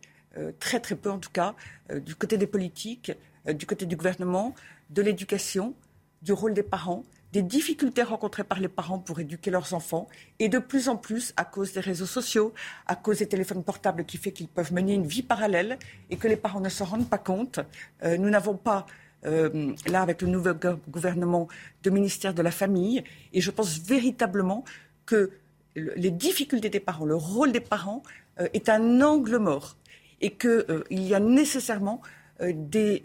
très 0.57 0.79
très 0.79 0.95
peu 0.95 1.11
en 1.11 1.19
tout 1.19 1.31
cas, 1.31 1.53
du 1.93 2.15
côté 2.15 2.37
des 2.37 2.47
politiques, 2.47 3.11
du 3.45 3.65
côté 3.65 3.85
du 3.85 3.97
gouvernement, 3.97 4.55
de 4.89 5.01
l'éducation, 5.01 5.75
du 6.21 6.31
rôle 6.31 6.53
des 6.53 6.63
parents, 6.63 7.03
des 7.35 7.41
difficultés 7.41 8.01
rencontrées 8.01 8.45
par 8.45 8.61
les 8.61 8.69
parents 8.69 8.97
pour 8.97 9.19
éduquer 9.19 9.51
leurs 9.51 9.73
enfants 9.73 10.07
et 10.39 10.47
de 10.47 10.57
plus 10.57 10.87
en 10.87 10.95
plus 10.95 11.33
à 11.35 11.43
cause 11.43 11.73
des 11.73 11.81
réseaux 11.81 12.05
sociaux, 12.05 12.53
à 12.87 12.95
cause 12.95 13.17
des 13.19 13.27
téléphones 13.27 13.61
portables 13.61 14.05
qui 14.05 14.15
fait 14.17 14.31
qu'ils 14.31 14.47
peuvent 14.47 14.71
mener 14.71 14.93
une 14.93 15.05
vie 15.05 15.21
parallèle 15.21 15.77
et 16.09 16.15
que 16.15 16.29
les 16.29 16.37
parents 16.37 16.61
ne 16.61 16.69
se 16.69 16.81
rendent 16.81 17.09
pas 17.09 17.17
compte. 17.17 17.59
Euh, 18.03 18.15
nous 18.17 18.29
n'avons 18.29 18.55
pas 18.55 18.85
euh, 19.25 19.73
là, 19.85 20.01
avec 20.01 20.21
le 20.21 20.29
nouveau 20.29 20.53
gouvernement, 20.87 21.49
de 21.83 21.89
ministère 21.89 22.33
de 22.33 22.41
la 22.41 22.51
Famille. 22.51 23.03
Et 23.33 23.41
je 23.41 23.51
pense 23.51 23.79
véritablement 23.79 24.63
que 25.05 25.31
les 25.75 26.11
difficultés 26.11 26.69
des 26.69 26.79
parents, 26.79 27.03
le 27.05 27.15
rôle 27.15 27.51
des 27.51 27.59
parents 27.59 28.01
euh, 28.39 28.47
est 28.53 28.69
un 28.69 29.01
angle 29.01 29.39
mort. 29.39 29.75
Et 30.21 30.31
qu'il 30.31 30.85
y 30.89 31.13
a 31.13 31.19
nécessairement 31.19 32.01
des, 32.39 33.03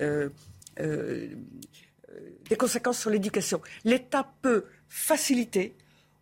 des 2.48 2.56
conséquences 2.56 2.98
sur 2.98 3.10
l'éducation. 3.10 3.60
L'État 3.84 4.32
peut 4.42 4.64
faciliter 4.88 5.76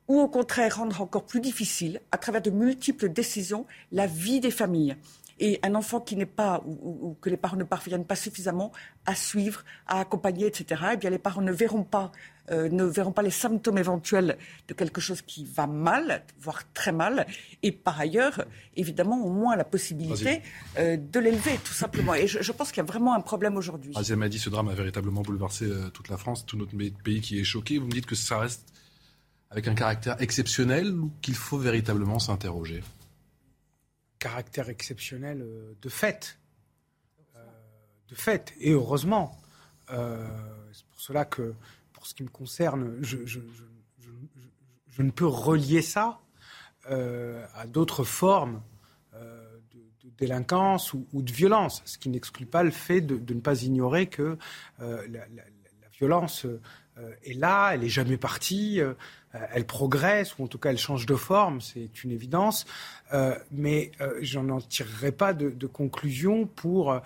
ou 0.09 0.21
au 0.21 0.29
contraire 0.29 0.77
rendre 0.77 1.01
encore 1.03 1.27
plus 1.27 1.41
difficile, 1.41 2.01
à 2.13 2.19
travers 2.19 2.43
de 2.43 2.51
multiples 2.51 3.11
décisions, 3.11 3.67
la 3.93 4.07
vie 4.07 4.41
des 4.41 4.51
familles. 4.51 4.97
Et 5.41 5.61
un 5.63 5.75
enfant 5.75 6.01
qui 6.01 6.17
n'est 6.17 6.27
pas, 6.27 6.63
ou, 6.67 7.17
que 7.21 7.31
les 7.31 7.37
parents 7.37 7.57
ne 7.57 7.65
parviennent 7.65 8.05
pas 8.05 8.17
suffisamment 8.17 8.73
à 9.07 9.15
suivre, 9.15 9.65
à 9.87 10.01
accompagner, 10.01 10.47
etc., 10.47 10.83
eh 10.93 10.97
bien 10.97 11.11
les 11.11 11.19
parents 11.19 11.43
ne 11.43 11.53
verront 11.53 11.85
pas, 11.85 12.13
euh, 12.51 12.69
ne 12.71 12.85
verront 12.85 13.13
pas 13.13 13.23
les 13.23 13.31
symptômes 13.31 13.79
éventuels 13.79 14.39
de 14.69 14.75
quelque 14.75 15.01
chose 15.01 15.23
qui 15.23 15.45
va 15.45 15.67
mal, 15.67 16.23
voire 16.41 16.63
très 16.73 16.93
mal. 16.93 17.27
Et 17.63 17.73
par 17.73 18.01
ailleurs, 18.01 18.45
évidemment, 18.77 19.25
au 19.25 19.31
moins 19.31 19.55
la 19.55 19.65
possibilité 19.65 20.43
euh, 20.79 20.97
de 20.97 21.21
l'élever, 21.21 21.59
tout 21.65 21.75
simplement. 21.75 22.15
Et 22.15 22.27
je, 22.27 22.53
pense 22.53 22.73
qu'il 22.73 22.79
y 22.79 22.87
a 22.87 22.91
vraiment 22.91 23.15
un 23.15 23.21
problème 23.21 23.57
aujourd'hui. 23.57 23.93
Azem 23.97 24.23
a 24.23 24.29
dit 24.29 24.39
ce 24.39 24.51
drame 24.51 24.69
a 24.69 24.75
véritablement 24.75 25.23
bouleversé 25.23 25.67
euh, 25.67 25.91
toute 25.91 26.09
la 26.09 26.17
France, 26.17 26.47
tout 26.47 26.57
notre 26.57 26.77
pays 26.77 27.21
qui 27.21 27.39
est 27.39 27.45
choqué. 27.45 27.79
Vous 27.79 27.87
me 27.87 27.93
dites 27.93 28.07
que 28.07 28.15
ça 28.15 28.39
reste 28.39 28.73
avec 29.51 29.69
un 29.69 29.75
caractère 29.75 30.21
exceptionnel 30.21 30.93
ou 30.93 31.11
qu'il 31.23 31.35
faut 31.35 31.59
véritablement 31.59 32.19
s'interroger? 32.19 32.83
Caractère 34.19 34.69
exceptionnel 34.69 35.43
euh, 35.43 35.75
de 35.81 35.89
fait. 35.89 36.39
Euh, 37.37 37.45
de 38.09 38.15
fait, 38.15 38.55
et 38.61 38.73
heureusement. 38.73 39.39
Euh, 39.91 40.27
c'est 40.73 40.87
pour 40.87 41.01
cela 41.01 41.25
que, 41.25 41.55
pour 41.93 42.07
ce 42.07 42.15
qui 42.15 42.23
me 42.23 42.29
concerne, 42.29 42.99
je, 43.01 43.41
ne 44.99 45.11
peux 45.11 45.27
relier 45.27 45.83
ça 45.83 46.21
à 46.85 47.67
d'autres 47.67 48.03
formes 48.05 48.63
de, 49.13 50.11
délinquance 50.19 50.93
ou, 50.93 51.07
de 51.13 51.31
violence, 51.31 51.83
ce 51.85 51.99
qui 51.99 52.09
n'exclut 52.09 52.47
pas 52.47 52.63
le 52.63 52.71
fait 52.71 53.01
de, 53.01 53.33
ne 53.33 53.41
pas 53.41 53.63
ignorer 53.63 54.09
que 54.09 54.37
la, 54.79 55.27
violence 55.93 56.47
est 57.23 57.35
là, 57.35 57.71
elle 57.73 57.81
n'est 57.81 57.89
jamais 57.89 58.17
partie. 58.17 58.81
Elle 59.33 59.67
progresse, 59.67 60.39
ou 60.39 60.45
en 60.45 60.47
tout 60.47 60.59
cas 60.59 60.71
elle 60.71 60.79
change 60.79 61.07
de 61.07 61.15
forme, 61.15 61.61
c'est 61.61 62.03
une 62.03 62.11
évidence. 62.11 62.67
Euh, 63.13 63.35
mais 63.53 63.93
euh, 64.01 64.19
je 64.21 64.39
n'en 64.39 64.61
tirerai 64.61 65.13
pas 65.13 65.33
de, 65.33 65.67
conclusion 65.67 66.47
pour 66.47 67.01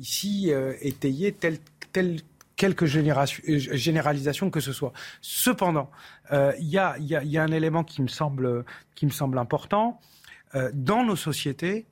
ici 0.00 0.52
étayer 0.80 1.32
tel, 1.32 1.58
tel, 1.92 2.20
quelque 2.56 2.86
généralisation 2.86 4.50
que 4.50 4.60
ce 4.60 4.72
soit. 4.72 4.92
Cependant, 5.20 5.90
il 6.32 6.68
y, 6.68 6.78
a, 6.78 7.42
un 7.42 7.52
élément 7.52 7.84
qui 7.84 8.02
me 8.02 8.08
semble, 8.08 8.64
qui 8.94 9.06
me 9.06 9.10
semble 9.10 9.38
important. 9.38 10.00
dans 10.72 11.04
nos 11.04 11.16
sociétés, 11.16 11.86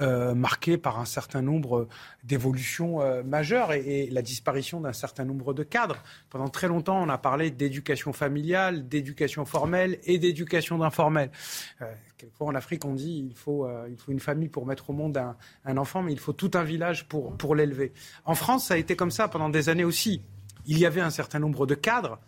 euh, 0.00 0.34
marqué 0.34 0.78
par 0.78 0.98
un 0.98 1.04
certain 1.04 1.42
nombre 1.42 1.86
d'évolutions 2.24 3.02
euh, 3.02 3.22
majeures 3.22 3.72
et, 3.72 4.08
la 4.10 4.22
disparition 4.22 4.80
d'un 4.80 4.94
certain 4.94 5.24
nombre 5.24 5.52
de 5.52 5.62
cadres. 5.62 5.98
Pendant 6.30 6.48
très 6.48 6.66
longtemps, 6.66 7.02
on 7.02 7.10
a 7.10 7.18
parlé 7.18 7.50
d'éducation 7.50 8.14
familiale, 8.14 8.88
d'éducation 8.88 9.44
formelle 9.44 9.98
et 10.04 10.18
d'éducation 10.18 10.78
d'informel. 10.78 11.30
Euh, 11.82 11.92
quelquefois 12.16 12.46
en 12.46 12.54
Afrique, 12.54 12.86
on 12.86 12.94
dit 12.94 13.26
il 13.28 13.36
faut, 13.36 13.68
une 14.08 14.20
famille 14.20 14.48
pour 14.48 14.64
mettre 14.64 14.88
au 14.88 14.92
monde 14.94 15.18
un, 15.18 15.36
un, 15.66 15.76
enfant, 15.76 16.02
mais 16.02 16.12
il 16.12 16.18
faut 16.18 16.32
tout 16.32 16.52
un 16.54 16.64
village 16.64 17.06
pour, 17.06 17.36
pour 17.36 17.54
l'élever. 17.54 17.92
En 18.24 18.34
France, 18.34 18.68
ça 18.68 18.74
a 18.74 18.76
été 18.78 18.96
comme 18.96 19.10
ça 19.10 19.28
pendant 19.28 19.50
des 19.50 19.68
années 19.68 19.84
aussi. 19.84 20.22
Il 20.64 20.78
y 20.78 20.86
avait 20.86 21.00
un 21.02 21.10
certain 21.10 21.38
nombre 21.38 21.66
de 21.66 21.74
cadres 21.74 22.18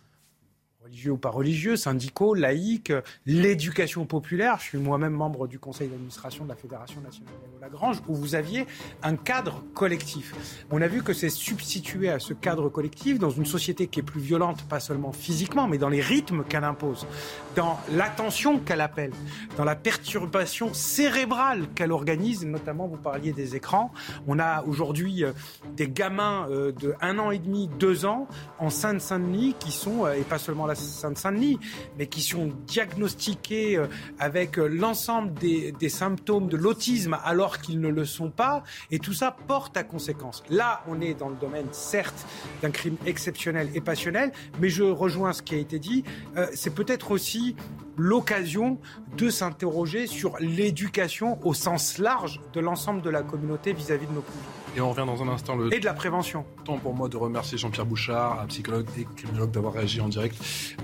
religieux 0.85 1.11
ou 1.13 1.17
pas 1.17 1.31
religieux, 1.31 1.75
syndicaux, 1.77 2.35
laïcs, 2.35 2.93
l'éducation 3.25 4.05
populaire. 4.05 4.57
Je 4.59 4.65
suis 4.65 4.77
moi-même 4.77 5.13
membre 5.13 5.47
du 5.47 5.57
conseil 5.57 5.87
d'administration 5.87 6.43
de 6.43 6.49
la 6.49 6.55
Fédération 6.55 7.01
nationale 7.01 7.33
de 7.55 7.59
Lagrange, 7.59 8.03
où 8.07 8.13
vous 8.13 8.35
aviez 8.35 8.67
un 9.01 9.15
cadre 9.15 9.63
collectif. 9.73 10.35
On 10.69 10.81
a 10.81 10.87
vu 10.87 11.01
que 11.01 11.13
c'est 11.13 11.31
substitué 11.31 12.09
à 12.09 12.19
ce 12.19 12.33
cadre 12.33 12.69
collectif 12.69 13.17
dans 13.17 13.31
une 13.31 13.47
société 13.47 13.87
qui 13.87 14.01
est 14.01 14.03
plus 14.03 14.21
violente, 14.21 14.63
pas 14.69 14.79
seulement 14.79 15.11
physiquement, 15.11 15.67
mais 15.67 15.79
dans 15.79 15.89
les 15.89 16.01
rythmes 16.01 16.43
qu'elle 16.43 16.63
impose, 16.63 17.07
dans 17.55 17.79
l'attention 17.91 18.59
qu'elle 18.59 18.81
appelle, 18.81 19.11
dans 19.57 19.63
la 19.63 19.75
perturbation 19.75 20.71
cérébrale 20.73 21.67
qu'elle 21.73 21.91
organise, 21.91 22.45
notamment 22.45 22.85
vous 22.85 22.97
parliez 22.97 23.33
des 23.33 23.55
écrans. 23.55 23.91
On 24.27 24.37
a 24.37 24.63
aujourd'hui 24.63 25.23
euh, 25.23 25.31
des 25.75 25.89
gamins 25.89 26.47
euh, 26.51 26.71
de 26.71 26.93
un 27.01 27.17
an 27.17 27.31
et 27.31 27.39
demi, 27.39 27.69
deux 27.79 28.05
ans 28.05 28.27
en 28.59 28.69
Seine-Saint-Denis 28.69 29.55
qui 29.57 29.71
sont, 29.71 30.05
euh, 30.05 30.13
et 30.13 30.21
pas 30.21 30.37
seulement 30.37 30.67
la 30.67 30.74
Sainte-Saint-Denis, 30.75 31.59
mais 31.97 32.07
qui 32.07 32.21
sont 32.21 32.51
diagnostiqués 32.67 33.77
euh, 33.77 33.87
avec 34.19 34.57
euh, 34.57 34.67
l'ensemble 34.67 35.33
des, 35.33 35.73
symptômes 35.89 36.47
de 36.47 36.57
l'autisme 36.57 37.17
alors 37.23 37.59
qu'ils 37.59 37.79
ne 37.79 37.89
le 37.89 38.05
sont 38.05 38.31
pas, 38.31 38.63
et 38.91 38.99
tout 38.99 39.13
ça 39.13 39.35
porte 39.47 39.77
à 39.77 39.83
conséquence. 39.83 40.43
Là, 40.49 40.83
on 40.87 40.99
est 40.99 41.13
dans 41.13 41.29
le 41.29 41.35
domaine, 41.35 41.67
certes, 41.71 42.25
d'un 42.61 42.71
crime 42.71 42.97
exceptionnel 43.05 43.69
et 43.75 43.81
passionnel, 43.81 44.31
mais 44.59 44.69
je 44.69 44.83
rejoins 44.83 45.31
ce 45.31 45.41
qui 45.41 45.55
a 45.55 45.57
été 45.57 45.79
dit, 45.79 46.03
euh, 46.37 46.47
c'est 46.53 46.73
peut-être 46.73 47.11
aussi 47.11 47.55
l'occasion 47.97 48.79
de 49.17 49.29
s'interroger 49.29 50.07
sur 50.07 50.37
l'éducation 50.39 51.39
au 51.45 51.53
sens 51.53 51.97
large 51.97 52.41
de 52.53 52.59
l'ensemble 52.59 53.01
de 53.01 53.09
la 53.09 53.21
communauté 53.21 53.73
vis-à-vis 53.73 54.07
de 54.07 54.13
nos 54.13 54.21
plus 54.21 54.64
et 54.75 54.81
on 54.81 54.89
revient 54.89 55.05
dans 55.05 55.23
un 55.23 55.29
instant. 55.29 55.55
Le 55.55 55.73
et 55.73 55.79
de 55.79 55.85
la 55.85 55.93
prévention. 55.93 56.45
Temps 56.65 56.77
pour 56.77 56.93
moi 56.93 57.07
de 57.07 57.17
remercier 57.17 57.57
Jean-Pierre 57.57 57.85
Bouchard, 57.85 58.41
un 58.41 58.47
psychologue 58.47 58.87
et 58.97 59.05
criminologue, 59.15 59.51
d'avoir 59.51 59.73
réagi 59.73 60.01
en 60.01 60.09
direct 60.09 60.37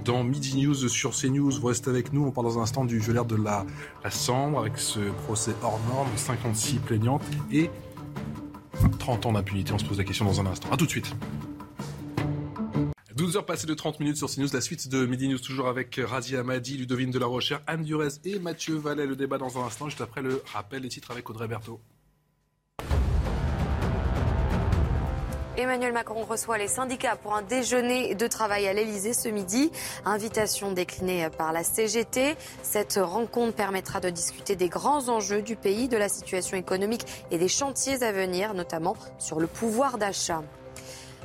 dans 0.05 0.23
Midi 0.23 0.57
News 0.57 0.87
sur 0.87 1.11
CNews. 1.11 1.51
Vous 1.59 1.67
restez 1.67 1.89
avec 1.89 2.13
nous. 2.13 2.25
On 2.25 2.31
parle 2.31 2.47
dans 2.47 2.59
un 2.59 2.63
instant 2.63 2.85
du 2.85 2.99
violaire 2.99 3.25
de 3.25 3.35
la, 3.35 3.65
la 4.03 4.11
Sambre 4.11 4.59
avec 4.59 4.77
ce 4.77 4.99
procès 5.25 5.53
hors 5.61 5.79
norme, 5.89 6.07
56 6.15 6.79
plaignantes 6.79 7.23
et 7.51 7.69
30 8.99 9.25
ans 9.27 9.33
d'impunité. 9.33 9.73
On 9.73 9.79
se 9.79 9.85
pose 9.85 9.97
la 9.97 10.03
question 10.03 10.25
dans 10.25 10.39
un 10.39 10.45
instant. 10.45 10.69
A 10.71 10.77
tout 10.77 10.85
de 10.85 10.91
suite. 10.91 11.13
12h 13.15 13.45
passées 13.45 13.67
de 13.67 13.73
30 13.73 13.99
minutes 13.99 14.17
sur 14.17 14.29
CNews, 14.29 14.47
la 14.53 14.61
suite 14.61 14.87
de 14.87 15.05
Midi 15.05 15.27
News 15.27 15.37
toujours 15.37 15.67
avec 15.67 15.99
Razi 16.03 16.37
Amadi, 16.37 16.77
Ludovine 16.77 17.11
de 17.11 17.19
la 17.19 17.27
Rochère, 17.27 17.61
Anne 17.67 17.83
Durez 17.83 18.07
et 18.23 18.39
Mathieu 18.39 18.75
Vallet. 18.75 19.05
Le 19.05 19.15
débat 19.15 19.37
dans 19.37 19.59
un 19.59 19.65
instant, 19.65 19.89
juste 19.89 20.01
après 20.01 20.21
le 20.21 20.41
rappel 20.53 20.81
des 20.81 20.89
titres 20.89 21.11
avec 21.11 21.29
Audrey 21.29 21.47
Berthaud. 21.47 21.79
Emmanuel 25.57 25.91
Macron 25.91 26.23
reçoit 26.23 26.57
les 26.57 26.69
syndicats 26.69 27.17
pour 27.17 27.35
un 27.35 27.41
déjeuner 27.41 28.15
de 28.15 28.27
travail 28.27 28.67
à 28.67 28.73
l'Elysée 28.73 29.13
ce 29.13 29.27
midi. 29.27 29.69
Invitation 30.05 30.71
déclinée 30.71 31.27
par 31.37 31.51
la 31.51 31.63
CGT. 31.63 32.37
Cette 32.63 32.97
rencontre 33.01 33.53
permettra 33.53 33.99
de 33.99 34.09
discuter 34.09 34.55
des 34.55 34.69
grands 34.69 35.09
enjeux 35.09 35.41
du 35.41 35.57
pays, 35.57 35.89
de 35.89 35.97
la 35.97 36.07
situation 36.07 36.55
économique 36.55 37.05
et 37.31 37.37
des 37.37 37.49
chantiers 37.49 38.01
à 38.01 38.13
venir, 38.13 38.53
notamment 38.53 38.95
sur 39.19 39.41
le 39.41 39.47
pouvoir 39.47 39.97
d'achat. 39.97 40.41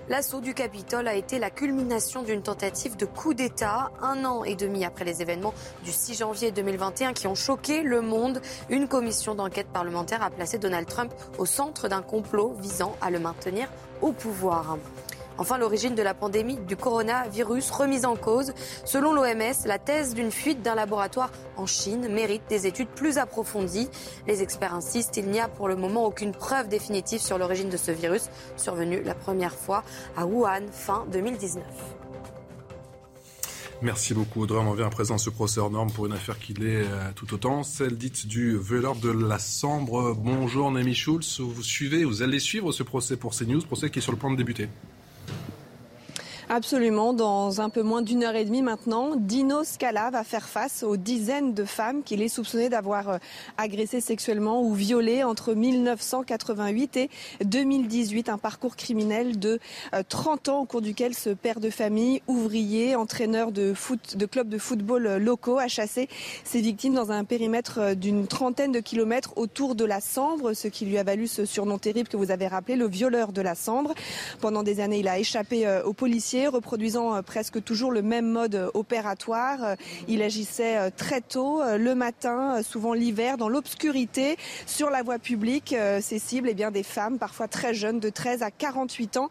L'assaut 0.08 0.40
du 0.40 0.54
Capitole 0.54 1.08
a 1.08 1.16
été 1.16 1.40
la 1.40 1.50
culmination 1.50 2.22
d'une 2.22 2.40
tentative 2.40 2.96
de 2.96 3.06
coup 3.06 3.34
d'État 3.34 3.90
un 4.00 4.24
an 4.24 4.44
et 4.44 4.54
demi 4.54 4.84
après 4.84 5.04
les 5.04 5.20
événements 5.20 5.52
du 5.82 5.90
6 5.90 6.18
janvier 6.18 6.52
2021 6.52 7.12
qui 7.12 7.26
ont 7.26 7.34
choqué 7.34 7.82
le 7.82 8.02
monde. 8.02 8.40
Une 8.70 8.86
commission 8.86 9.34
d'enquête 9.34 9.66
parlementaire 9.66 10.22
a 10.22 10.30
placé 10.30 10.58
Donald 10.58 10.86
Trump 10.86 11.12
au 11.38 11.46
centre 11.46 11.88
d'un 11.88 12.02
complot 12.02 12.54
visant 12.60 12.94
à 13.00 13.10
le 13.10 13.18
maintenir 13.18 13.68
au 14.00 14.12
pouvoir. 14.12 14.78
Enfin, 15.38 15.58
l'origine 15.58 15.94
de 15.94 16.02
la 16.02 16.14
pandémie 16.14 16.56
du 16.56 16.76
coronavirus 16.76 17.70
remise 17.70 18.04
en 18.04 18.16
cause. 18.16 18.52
Selon 18.84 19.12
l'OMS, 19.12 19.66
la 19.66 19.78
thèse 19.78 20.14
d'une 20.14 20.30
fuite 20.30 20.62
d'un 20.62 20.74
laboratoire 20.74 21.30
en 21.56 21.66
Chine 21.66 22.08
mérite 22.08 22.42
des 22.48 22.66
études 22.66 22.88
plus 22.88 23.18
approfondies. 23.18 23.88
Les 24.26 24.42
experts 24.42 24.74
insistent, 24.74 25.16
il 25.16 25.28
n'y 25.28 25.40
a 25.40 25.48
pour 25.48 25.68
le 25.68 25.76
moment 25.76 26.04
aucune 26.06 26.32
preuve 26.32 26.68
définitive 26.68 27.20
sur 27.20 27.38
l'origine 27.38 27.68
de 27.68 27.76
ce 27.76 27.90
virus, 27.90 28.30
survenu 28.56 29.02
la 29.02 29.14
première 29.14 29.54
fois 29.54 29.82
à 30.16 30.26
Wuhan 30.26 30.66
fin 30.70 31.04
2019. 31.12 31.62
Merci 33.82 34.14
beaucoup 34.14 34.42
Audrey. 34.42 34.58
On 34.58 34.68
en 34.68 34.74
vient 34.74 34.86
à 34.86 34.90
présent 34.90 35.16
à 35.16 35.18
ce 35.18 35.28
procès 35.28 35.60
hors 35.60 35.70
norme 35.70 35.90
pour 35.92 36.06
une 36.06 36.14
affaire 36.14 36.38
qui 36.38 36.54
l'est 36.54 36.82
euh, 36.82 37.12
tout 37.14 37.34
autant, 37.34 37.62
celle 37.62 37.98
dite 37.98 38.26
du 38.26 38.58
violeur 38.58 38.96
de 38.96 39.10
la 39.10 39.38
Sambre. 39.38 40.14
Bonjour 40.14 40.70
Nami 40.70 40.94
Schulz, 40.94 41.40
vous 41.40 41.62
suivez, 41.62 42.04
vous 42.04 42.22
allez 42.22 42.38
suivre 42.38 42.72
ce 42.72 42.82
procès 42.82 43.18
pour 43.18 43.34
CNews, 43.34 43.60
procès 43.60 43.90
qui 43.90 43.98
est 43.98 44.02
sur 44.02 44.12
le 44.12 44.18
point 44.18 44.30
de 44.30 44.36
débuter. 44.36 44.68
Absolument. 46.48 47.12
Dans 47.12 47.60
un 47.60 47.70
peu 47.70 47.82
moins 47.82 48.02
d'une 48.02 48.22
heure 48.22 48.36
et 48.36 48.44
demie 48.44 48.62
maintenant, 48.62 49.16
Dino 49.16 49.64
Scala 49.64 50.10
va 50.10 50.22
faire 50.22 50.46
face 50.48 50.84
aux 50.84 50.96
dizaines 50.96 51.54
de 51.54 51.64
femmes 51.64 52.04
qu'il 52.04 52.22
est 52.22 52.28
soupçonné 52.28 52.68
d'avoir 52.68 53.08
euh, 53.08 53.18
agressées 53.58 54.00
sexuellement 54.00 54.62
ou 54.62 54.72
violées 54.72 55.24
entre 55.24 55.54
1988 55.54 56.96
et 56.98 57.10
2018. 57.44 58.28
Un 58.28 58.38
parcours 58.38 58.76
criminel 58.76 59.40
de 59.40 59.58
30 60.08 60.48
euh, 60.48 60.52
ans 60.52 60.60
au 60.60 60.66
cours 60.66 60.82
duquel 60.82 61.14
ce 61.14 61.30
père 61.30 61.58
de 61.58 61.68
famille, 61.68 62.22
ouvrier, 62.28 62.94
entraîneur 62.94 63.50
de, 63.50 63.74
foot, 63.74 64.16
de 64.16 64.26
clubs 64.26 64.48
de 64.48 64.58
football 64.58 65.06
euh, 65.06 65.18
locaux 65.18 65.58
a 65.58 65.66
chassé 65.66 66.08
ses 66.44 66.60
victimes 66.60 66.94
dans 66.94 67.10
un 67.10 67.24
périmètre 67.24 67.96
d'une 67.96 68.28
trentaine 68.28 68.70
de 68.70 68.78
kilomètres 68.78 69.32
autour 69.34 69.74
de 69.74 69.84
la 69.84 70.00
Sambre, 70.00 70.52
ce 70.52 70.68
qui 70.68 70.84
lui 70.84 70.96
a 70.96 71.02
valu 71.02 71.26
ce 71.26 71.44
surnom 71.44 71.78
terrible 71.78 72.08
que 72.08 72.16
vous 72.16 72.30
avez 72.30 72.46
rappelé, 72.46 72.76
le 72.76 72.86
violeur 72.86 73.32
de 73.32 73.42
la 73.42 73.56
Sambre. 73.56 73.94
Pendant 74.40 74.62
des 74.62 74.78
années, 74.78 75.00
il 75.00 75.08
a 75.08 75.18
échappé 75.18 75.80
aux 75.84 75.92
policiers 75.92 76.35
reproduisant 76.44 77.14
euh, 77.14 77.22
presque 77.22 77.62
toujours 77.62 77.90
le 77.90 78.02
même 78.02 78.30
mode 78.30 78.54
euh, 78.54 78.70
opératoire. 78.74 79.64
Euh, 79.64 79.76
il 80.08 80.22
agissait 80.22 80.90
très 80.92 81.20
tôt, 81.20 81.62
le 81.64 81.94
matin, 81.94 82.62
souvent 82.62 82.92
l'hiver, 82.92 83.38
dans 83.38 83.48
l'obscurité, 83.48 84.36
sur 84.66 84.90
la 84.90 85.02
voie 85.02 85.18
publique. 85.18 85.74
Ses 86.00 86.18
cibles, 86.18 86.48
eh 86.50 86.54
bien, 86.54 86.70
des 86.70 86.82
femmes, 86.82 87.18
parfois 87.18 87.48
très 87.48 87.74
jeunes, 87.74 88.00
de 88.00 88.08
13 88.08 88.42
à 88.42 88.50
48 88.50 89.16
ans. 89.16 89.30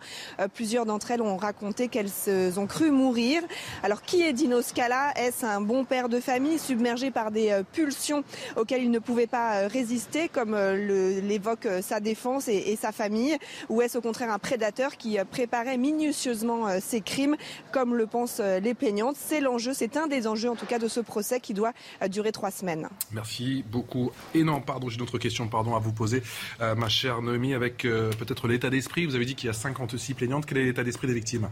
Plusieurs 0.53 0.85
d'entre 0.85 1.11
elles 1.11 1.21
ont 1.21 1.37
raconté 1.37 1.87
qu'elles 1.87 2.11
ont 2.57 2.67
cru 2.67 2.91
mourir. 2.91 3.41
Alors, 3.83 4.01
qui 4.01 4.21
est 4.21 4.33
Dino 4.33 4.61
Scala? 4.61 5.13
Est-ce 5.15 5.45
un 5.45 5.61
bon 5.61 5.85
père 5.85 6.09
de 6.09 6.19
famille 6.19 6.59
submergé 6.59 7.11
par 7.11 7.31
des 7.31 7.61
pulsions 7.73 8.23
auxquelles 8.55 8.83
il 8.83 8.91
ne 8.91 8.99
pouvait 8.99 9.27
pas 9.27 9.67
résister, 9.67 10.29
comme 10.29 10.55
l'évoque 10.55 11.67
sa 11.81 11.99
défense 11.99 12.47
et, 12.47 12.71
et 12.71 12.75
sa 12.75 12.91
famille? 12.91 13.37
Ou 13.69 13.81
est-ce 13.81 13.97
au 13.97 14.01
contraire 14.01 14.31
un 14.31 14.39
prédateur 14.39 14.97
qui 14.97 15.17
préparait 15.31 15.77
minutieusement 15.77 16.79
ses 16.79 16.94
crimes, 17.01 17.35
comme 17.71 17.95
le 17.95 18.07
pensent 18.07 18.39
euh, 18.39 18.59
les 18.59 18.73
plaignantes. 18.73 19.15
C'est 19.19 19.41
l'enjeu, 19.41 19.73
c'est 19.73 19.97
un 19.97 20.07
des 20.07 20.27
enjeux 20.27 20.49
en 20.49 20.55
tout 20.55 20.65
cas 20.65 20.79
de 20.79 20.87
ce 20.87 20.99
procès 20.99 21.39
qui 21.39 21.53
doit 21.53 21.73
euh, 22.01 22.07
durer 22.07 22.31
trois 22.31 22.51
semaines. 22.51 22.89
Merci 23.11 23.63
beaucoup. 23.69 24.11
Et 24.33 24.43
non, 24.43 24.61
pardon, 24.61 24.89
j'ai 24.89 24.97
d'autres 24.97 25.17
questions 25.17 25.47
pardon, 25.47 25.75
à 25.75 25.79
vous 25.79 25.93
poser, 25.93 26.23
euh, 26.61 26.75
ma 26.75 26.89
chère 26.89 27.21
Noémie, 27.21 27.53
avec 27.53 27.83
peut-être 27.83 28.47
l'état 28.47 28.69
d'esprit. 28.69 29.05
Vous 29.05 29.15
avez 29.15 29.25
dit 29.25 29.35
qu'il 29.35 29.47
y 29.47 29.49
a 29.49 29.53
56 29.53 30.13
plaignantes. 30.13 30.45
Quel 30.45 30.57
est 30.57 30.65
l'état 30.65 30.83
d'esprit 30.83 31.07
des 31.07 31.13
victimes? 31.13 31.49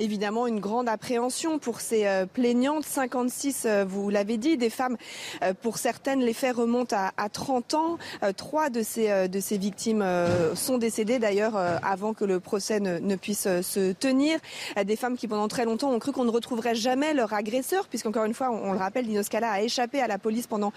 Évidemment 0.00 0.46
une 0.46 0.60
grande 0.60 0.88
appréhension 0.88 1.58
pour 1.58 1.80
ces 1.80 2.06
euh, 2.06 2.26
plaignantes. 2.26 2.84
56, 2.84 3.64
euh, 3.66 3.84
vous 3.86 4.10
l'avez 4.10 4.38
dit, 4.38 4.56
des 4.56 4.70
femmes, 4.70 4.96
euh, 5.42 5.52
pour 5.54 5.78
certaines, 5.78 6.20
les 6.20 6.32
faits 6.32 6.56
remontent 6.56 6.96
à, 7.16 7.28
30 7.28 7.74
ans. 7.74 7.98
Trois 8.36 8.70
de 8.70 8.82
ces, 8.82 9.28
de 9.28 9.40
ces 9.40 9.58
victimes 9.58 10.04
sont 10.54 10.78
décédées 10.78 11.18
d'ailleurs 11.18 11.56
avant 11.56 12.14
que 12.14 12.24
le 12.24 12.40
procès 12.40 12.80
ne, 12.80 13.16
puisse 13.16 13.42
se 13.42 13.92
tenir. 13.92 14.38
Des 14.82 14.96
femmes 14.96 15.16
qui 15.16 15.28
pendant 15.28 15.48
très 15.48 15.64
longtemps 15.64 15.90
ont 15.90 15.98
cru 15.98 16.12
qu'on 16.12 16.24
ne 16.24 16.30
retrouverait 16.30 16.74
jamais 16.74 17.14
leur 17.14 17.32
agresseur, 17.32 17.86
puisqu'encore 17.88 18.24
une 18.24 18.34
fois, 18.34 18.50
on, 18.50 18.72
le 18.72 18.78
rappelle, 18.78 19.06
Dino 19.06 19.22
Scala 19.22 19.50
a 19.50 19.60
échappé 19.60 20.00
à 20.00 20.08
la 20.08 20.18
police 20.18 20.46
pendant 20.46 20.72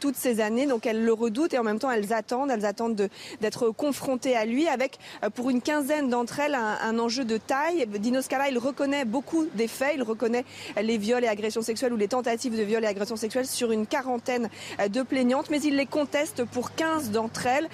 toutes 0.00 0.16
ces 0.16 0.40
années. 0.40 0.66
Donc 0.66 0.86
elles 0.86 1.04
le 1.04 1.12
redoutent 1.12 1.54
et 1.54 1.58
en 1.58 1.64
même 1.64 1.78
temps 1.78 1.90
elles 1.90 2.12
attendent, 2.12 2.50
elles 2.50 2.66
attendent 2.66 3.08
d'être 3.40 3.70
confrontées 3.70 4.36
à 4.36 4.44
lui 4.44 4.68
avec, 4.68 4.98
pour 5.34 5.50
une 5.50 5.62
quinzaine 5.62 6.08
d'entre 6.08 6.40
elles, 6.40 6.54
un, 6.54 6.78
un 6.82 6.98
enjeu 6.98 7.24
de 7.24 7.36
taille. 7.36 7.86
Dino 7.98 8.20
Scala, 8.20 8.48
il 8.48 8.58
reconnaît 8.66 9.04
beaucoup 9.04 9.46
des 9.54 9.68
faits. 9.68 9.94
Il 9.96 10.02
reconnaît 10.02 10.44
les 10.80 10.98
viols 10.98 11.24
et 11.24 11.28
agressions 11.28 11.62
sexuelles 11.62 11.92
ou 11.92 11.96
les 11.96 12.08
tentatives 12.08 12.56
de 12.56 12.62
viol 12.62 12.84
et 12.84 12.86
agressions 12.86 13.16
sexuelles 13.16 13.46
sur 13.46 13.72
une 13.72 13.86
quarantaine 13.86 14.48
de 14.88 15.02
plaignantes, 15.02 15.50
mais 15.50 15.60
il 15.60 15.76
les 15.76 15.86
conteste 15.86 16.44
pour 16.44 16.74
15 16.74 17.10
d'entre 17.10 17.46
elles. 17.46 17.68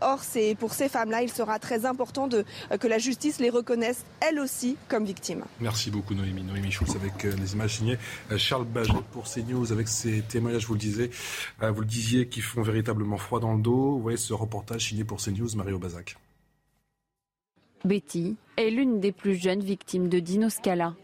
or, 0.00 0.22
c'est 0.22 0.56
pour 0.58 0.74
ces 0.74 0.88
femmes-là, 0.88 1.22
il 1.22 1.30
sera 1.30 1.58
très 1.58 1.86
important 1.86 2.28
de, 2.28 2.44
que 2.80 2.86
la 2.86 2.98
justice 2.98 3.40
les 3.40 3.50
reconnaisse, 3.50 4.04
elles 4.20 4.38
aussi, 4.38 4.76
comme 4.88 5.04
victimes. 5.04 5.44
Merci 5.60 5.90
beaucoup, 5.90 6.14
Noémie. 6.14 6.42
Noémie 6.42 6.70
Schulz 6.70 6.94
avec 6.96 7.24
les 7.24 7.52
images 7.52 7.76
signées 7.76 7.98
Charles 8.36 8.66
Baget 8.66 8.92
pour 9.12 9.24
CNews 9.24 9.72
avec 9.72 9.88
ces 9.88 10.22
témoignages, 10.22 10.66
vous 10.66 10.74
le 10.74 10.80
disiez, 10.80 11.10
vous 11.60 11.80
le 11.80 11.86
disiez, 11.86 12.28
qui 12.28 12.40
font 12.40 12.62
véritablement 12.62 13.18
froid 13.18 13.40
dans 13.40 13.54
le 13.54 13.62
dos. 13.62 13.92
Vous 13.92 14.02
voyez 14.02 14.16
ce 14.16 14.32
reportage 14.32 14.88
signé 14.88 15.04
pour 15.04 15.18
CNews, 15.18 15.54
Mario 15.56 15.78
Bazac. 15.78 16.16
Betty 17.84 18.36
est 18.56 18.70
l'une 18.70 19.00
des 19.00 19.12
plus 19.12 19.36
jeunes 19.36 19.60
victimes 19.60 20.08
de 20.08 20.18
Dino 20.18 20.48
Scala, 20.48 20.94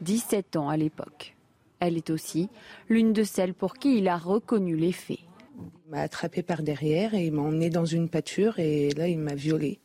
17 0.00 0.56
ans 0.56 0.68
à 0.68 0.76
l'époque. 0.76 1.36
Elle 1.80 1.96
est 1.96 2.10
aussi 2.10 2.48
l'une 2.88 3.12
de 3.12 3.22
celles 3.22 3.54
pour 3.54 3.74
qui 3.74 3.98
il 3.98 4.08
a 4.08 4.16
reconnu 4.16 4.76
les 4.76 4.92
faits. 4.92 5.20
Il 5.58 5.90
m'a 5.90 6.00
attrapé 6.00 6.42
par 6.42 6.62
derrière 6.62 7.14
et 7.14 7.26
il 7.26 7.32
m'a 7.32 7.42
emmené 7.42 7.70
dans 7.70 7.84
une 7.84 8.08
pâture 8.08 8.58
et 8.58 8.90
là 8.90 9.08
il 9.08 9.18
m'a 9.18 9.34
violée. 9.34 9.78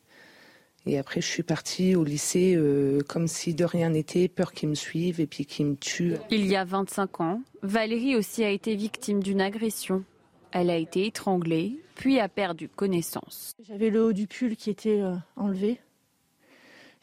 Et 0.86 0.98
après 0.98 1.22
je 1.22 1.28
suis 1.28 1.44
partie 1.44 1.96
au 1.96 2.04
lycée 2.04 2.56
euh, 2.56 3.00
comme 3.08 3.28
si 3.28 3.54
de 3.54 3.64
rien 3.64 3.90
n'était, 3.90 4.28
peur 4.28 4.54
qu'il 4.54 4.70
me 4.70 4.76
suive 4.76 5.22
et 5.22 5.28
puis 5.28 5.46
qu'il 5.46 5.68
me 5.68 5.76
tue. 5.76 6.16
Il 6.30 6.48
y 6.48 6.56
a 6.56 6.66
25 6.66 7.22
ans, 7.22 7.42
Valérie 7.62 8.16
aussi 8.16 8.44
a 8.44 8.50
été 8.50 8.76
victime 8.76 9.22
d'une 9.22 9.40
agression. 9.40 10.04
Elle 10.52 10.70
a 10.70 10.78
été 10.78 11.08
étranglée, 11.08 11.80
puis 11.96 12.20
a 12.20 12.30
perdu 12.30 12.70
connaissance. 12.70 13.54
J'avais 13.68 13.90
le 13.90 14.04
haut 14.04 14.14
du 14.14 14.28
pull 14.28 14.56
qui 14.56 14.70
était 14.70 15.02
euh, 15.02 15.16
enlevé. 15.36 15.80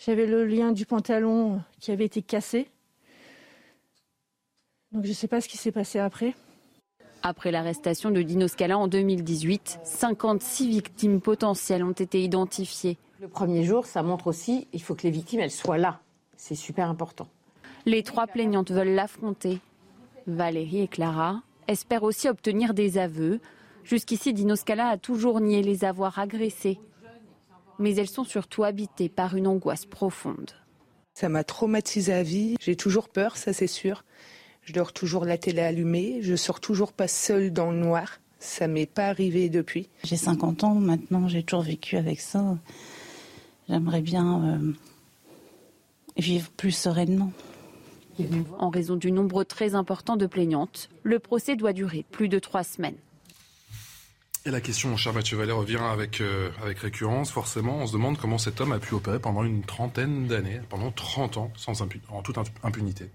J'avais 0.01 0.25
le 0.25 0.47
lien 0.47 0.73
du 0.73 0.87
pantalon 0.87 1.61
qui 1.79 1.91
avait 1.91 2.07
été 2.07 2.23
cassé. 2.23 2.69
Donc 4.93 5.05
je 5.05 5.11
ne 5.11 5.15
sais 5.15 5.29
pas 5.29 5.43
ce 5.43 5.49
qui 5.49 5.59
s'est 5.59 5.73
passé 5.73 5.99
après. 5.99 6.35
Après 7.23 7.51
l'arrestation 7.51 8.11
de 8.11 8.23
Dino 8.23 8.49
Scala 8.49 8.79
en 8.79 8.89
2018, 8.89 9.81
56 9.85 10.71
victimes 10.71 11.21
potentielles 11.21 11.85
ont 11.85 11.93
été 11.93 12.25
identifiées. 12.25 12.97
Le 13.21 13.29
premier 13.29 13.63
jour, 13.63 13.85
ça 13.85 14.03
montre 14.03 14.29
aussi 14.29 14.67
il 14.73 14.81
faut 14.81 14.95
que 14.95 15.03
les 15.03 15.11
victimes 15.11 15.41
elles 15.41 15.51
soient 15.51 15.77
là. 15.77 16.01
C'est 16.39 16.55
super 16.55 16.89
important. 16.89 17.29
Les 17.85 18.03
trois 18.03 18.27
plaignantes 18.27 18.71
veulent 18.71 18.95
l'affronter. 18.95 19.59
Valérie 20.27 20.81
et 20.81 20.89
Clara 20.89 21.43
espèrent 21.69 22.05
aussi 22.05 22.27
obtenir 22.27 22.73
des 22.73 22.97
aveux. 22.97 23.39
Jusqu'ici, 23.85 24.33
Dino 24.33 24.57
Scala 24.57 24.89
a 24.89 24.97
toujours 24.97 25.41
nié 25.41 25.63
les 25.63 25.85
avoir 25.85 26.19
agressés 26.19 26.79
mais 27.81 27.97
elles 27.97 28.09
sont 28.09 28.25
surtout 28.25 28.63
habitées 28.63 29.09
par 29.09 29.35
une 29.35 29.49
angoisse 29.49 29.87
profonde. 29.87 30.53
Ça 31.15 31.29
m'a 31.29 31.43
traumatisée 31.43 32.13
à 32.13 32.23
vie. 32.23 32.55
J'ai 32.61 32.77
toujours 32.77 33.09
peur, 33.09 33.37
ça 33.37 33.53
c'est 33.53 33.67
sûr. 33.67 34.05
Je 34.63 34.73
dors 34.73 34.93
toujours 34.93 35.25
la 35.25 35.39
télé 35.39 35.63
allumée. 35.63 36.19
Je 36.21 36.37
sors 36.37 36.61
toujours 36.61 36.93
pas 36.93 37.09
seule 37.09 37.53
dans 37.53 37.73
le 37.73 37.79
noir. 37.79 38.21
Ça 38.39 38.69
m'est 38.69 38.87
pas 38.87 39.07
arrivé 39.07 39.49
depuis. 39.49 39.89
J'ai 40.05 40.17
50 40.17 40.65
ans 40.65 40.75
maintenant, 40.75 41.27
j'ai 41.27 41.43
toujours 41.43 41.65
vécu 41.65 41.97
avec 41.97 42.21
ça. 42.21 42.57
J'aimerais 43.69 44.03
bien 44.03 44.45
euh, 44.45 44.73
vivre 46.17 46.51
plus 46.51 46.73
sereinement. 46.73 47.33
En 48.59 48.69
raison 48.69 48.97
du 48.97 49.13
nombre 49.13 49.45
très 49.45 49.75
important 49.75 50.17
de 50.17 50.27
plaignantes, 50.27 50.91
le 51.03 51.19
procès 51.19 51.57
doit 51.57 51.73
durer 51.73 52.05
plus 52.11 52.29
de 52.29 52.39
trois 52.39 52.65
semaines. 52.65 52.97
Et 54.47 54.51
la 54.51 54.63
question, 54.63 54.97
cher 54.97 55.13
Mathieu 55.13 55.37
Vallet, 55.37 55.53
revient 55.53 55.77
avec, 55.77 56.23
euh, 56.23 56.51
avec 56.63 56.79
récurrence. 56.79 57.31
Forcément, 57.31 57.77
on 57.77 57.87
se 57.87 57.93
demande 57.93 58.17
comment 58.17 58.39
cet 58.39 58.63
homme 58.63 58.73
a 58.73 58.79
pu 58.79 58.95
opérer 58.95 59.19
pendant 59.19 59.45
une 59.45 59.63
trentaine 59.63 60.29
d'années, 60.29 60.63
pendant 60.71 60.91
30 60.91 61.37
ans, 61.37 61.53
sans 61.57 61.83
en 61.83 62.23
toute 62.23 62.39
impunité. 62.63 63.11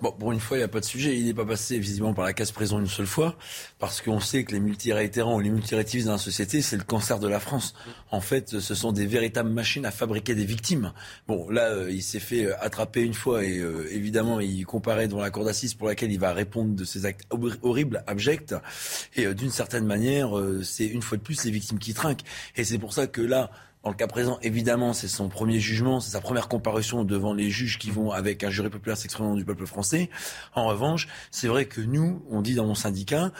Bon, 0.00 0.12
pour 0.12 0.32
une 0.32 0.40
fois, 0.40 0.56
il 0.56 0.60
n'y 0.60 0.64
a 0.64 0.68
pas 0.68 0.80
de 0.80 0.84
sujet. 0.84 1.16
Il 1.16 1.24
n'est 1.26 1.34
pas 1.34 1.44
passé 1.44 1.78
visiblement 1.78 2.14
par 2.14 2.24
la 2.24 2.32
case 2.32 2.52
prison 2.52 2.78
une 2.78 2.86
seule 2.86 3.06
fois, 3.06 3.36
parce 3.78 4.00
qu'on 4.00 4.20
sait 4.20 4.44
que 4.44 4.52
les 4.52 4.60
multiréitérants 4.60 5.36
ou 5.36 5.40
les 5.40 5.50
multirétivistes 5.50 6.06
dans 6.06 6.14
la 6.14 6.18
société, 6.18 6.62
c'est 6.62 6.76
le 6.76 6.84
cancer 6.84 7.18
de 7.18 7.28
la 7.28 7.40
France. 7.40 7.74
En 8.10 8.20
fait, 8.20 8.60
ce 8.60 8.74
sont 8.74 8.92
des 8.92 9.06
véritables 9.06 9.50
machines 9.50 9.86
à 9.86 9.90
fabriquer 9.90 10.34
des 10.34 10.44
victimes. 10.44 10.92
Bon, 11.28 11.48
là, 11.50 11.70
euh, 11.70 11.90
il 11.90 12.02
s'est 12.02 12.20
fait 12.20 12.46
euh, 12.46 12.54
attraper 12.60 13.02
une 13.02 13.14
fois 13.14 13.44
et 13.44 13.58
euh, 13.58 13.88
évidemment, 13.92 14.40
il 14.40 14.64
comparait 14.66 15.08
devant 15.08 15.20
la 15.20 15.30
cour 15.30 15.44
d'assises 15.44 15.74
pour 15.74 15.88
laquelle 15.88 16.12
il 16.12 16.20
va 16.20 16.32
répondre 16.32 16.74
de 16.74 16.84
ces 16.84 17.06
actes 17.06 17.26
horribles, 17.62 18.02
abjects. 18.06 18.54
Et 19.14 19.32
d'une 19.34 19.50
certaine 19.50 19.86
manière, 19.86 20.30
c'est 20.62 20.86
une 20.86 21.02
fois 21.02 21.18
de 21.18 21.22
plus 21.22 21.44
les 21.44 21.50
victimes 21.50 21.78
qui 21.78 21.94
trinquent. 21.94 22.24
Et 22.56 22.64
c'est 22.64 22.78
pour 22.78 22.92
ça 22.92 23.06
que 23.06 23.20
là, 23.20 23.50
dans 23.86 23.92
le 23.92 23.96
cas 23.96 24.08
présent, 24.08 24.36
évidemment, 24.42 24.92
c'est 24.92 25.06
son 25.06 25.28
premier 25.28 25.60
jugement, 25.60 26.00
c'est 26.00 26.10
sa 26.10 26.20
première 26.20 26.48
comparution 26.48 27.04
devant 27.04 27.32
les 27.32 27.50
juges 27.50 27.78
qui 27.78 27.92
vont, 27.92 28.10
avec 28.10 28.42
un 28.42 28.50
jury 28.50 28.68
populaire 28.68 28.96
s'exprimant 28.96 29.36
du 29.36 29.44
peuple 29.44 29.64
français. 29.64 30.10
En 30.56 30.66
revanche, 30.66 31.06
c'est 31.30 31.46
vrai 31.46 31.66
que 31.66 31.80
nous, 31.80 32.20
on 32.28 32.42
dit 32.42 32.56
dans 32.56 32.66
mon 32.66 32.74
syndicat 32.74 33.30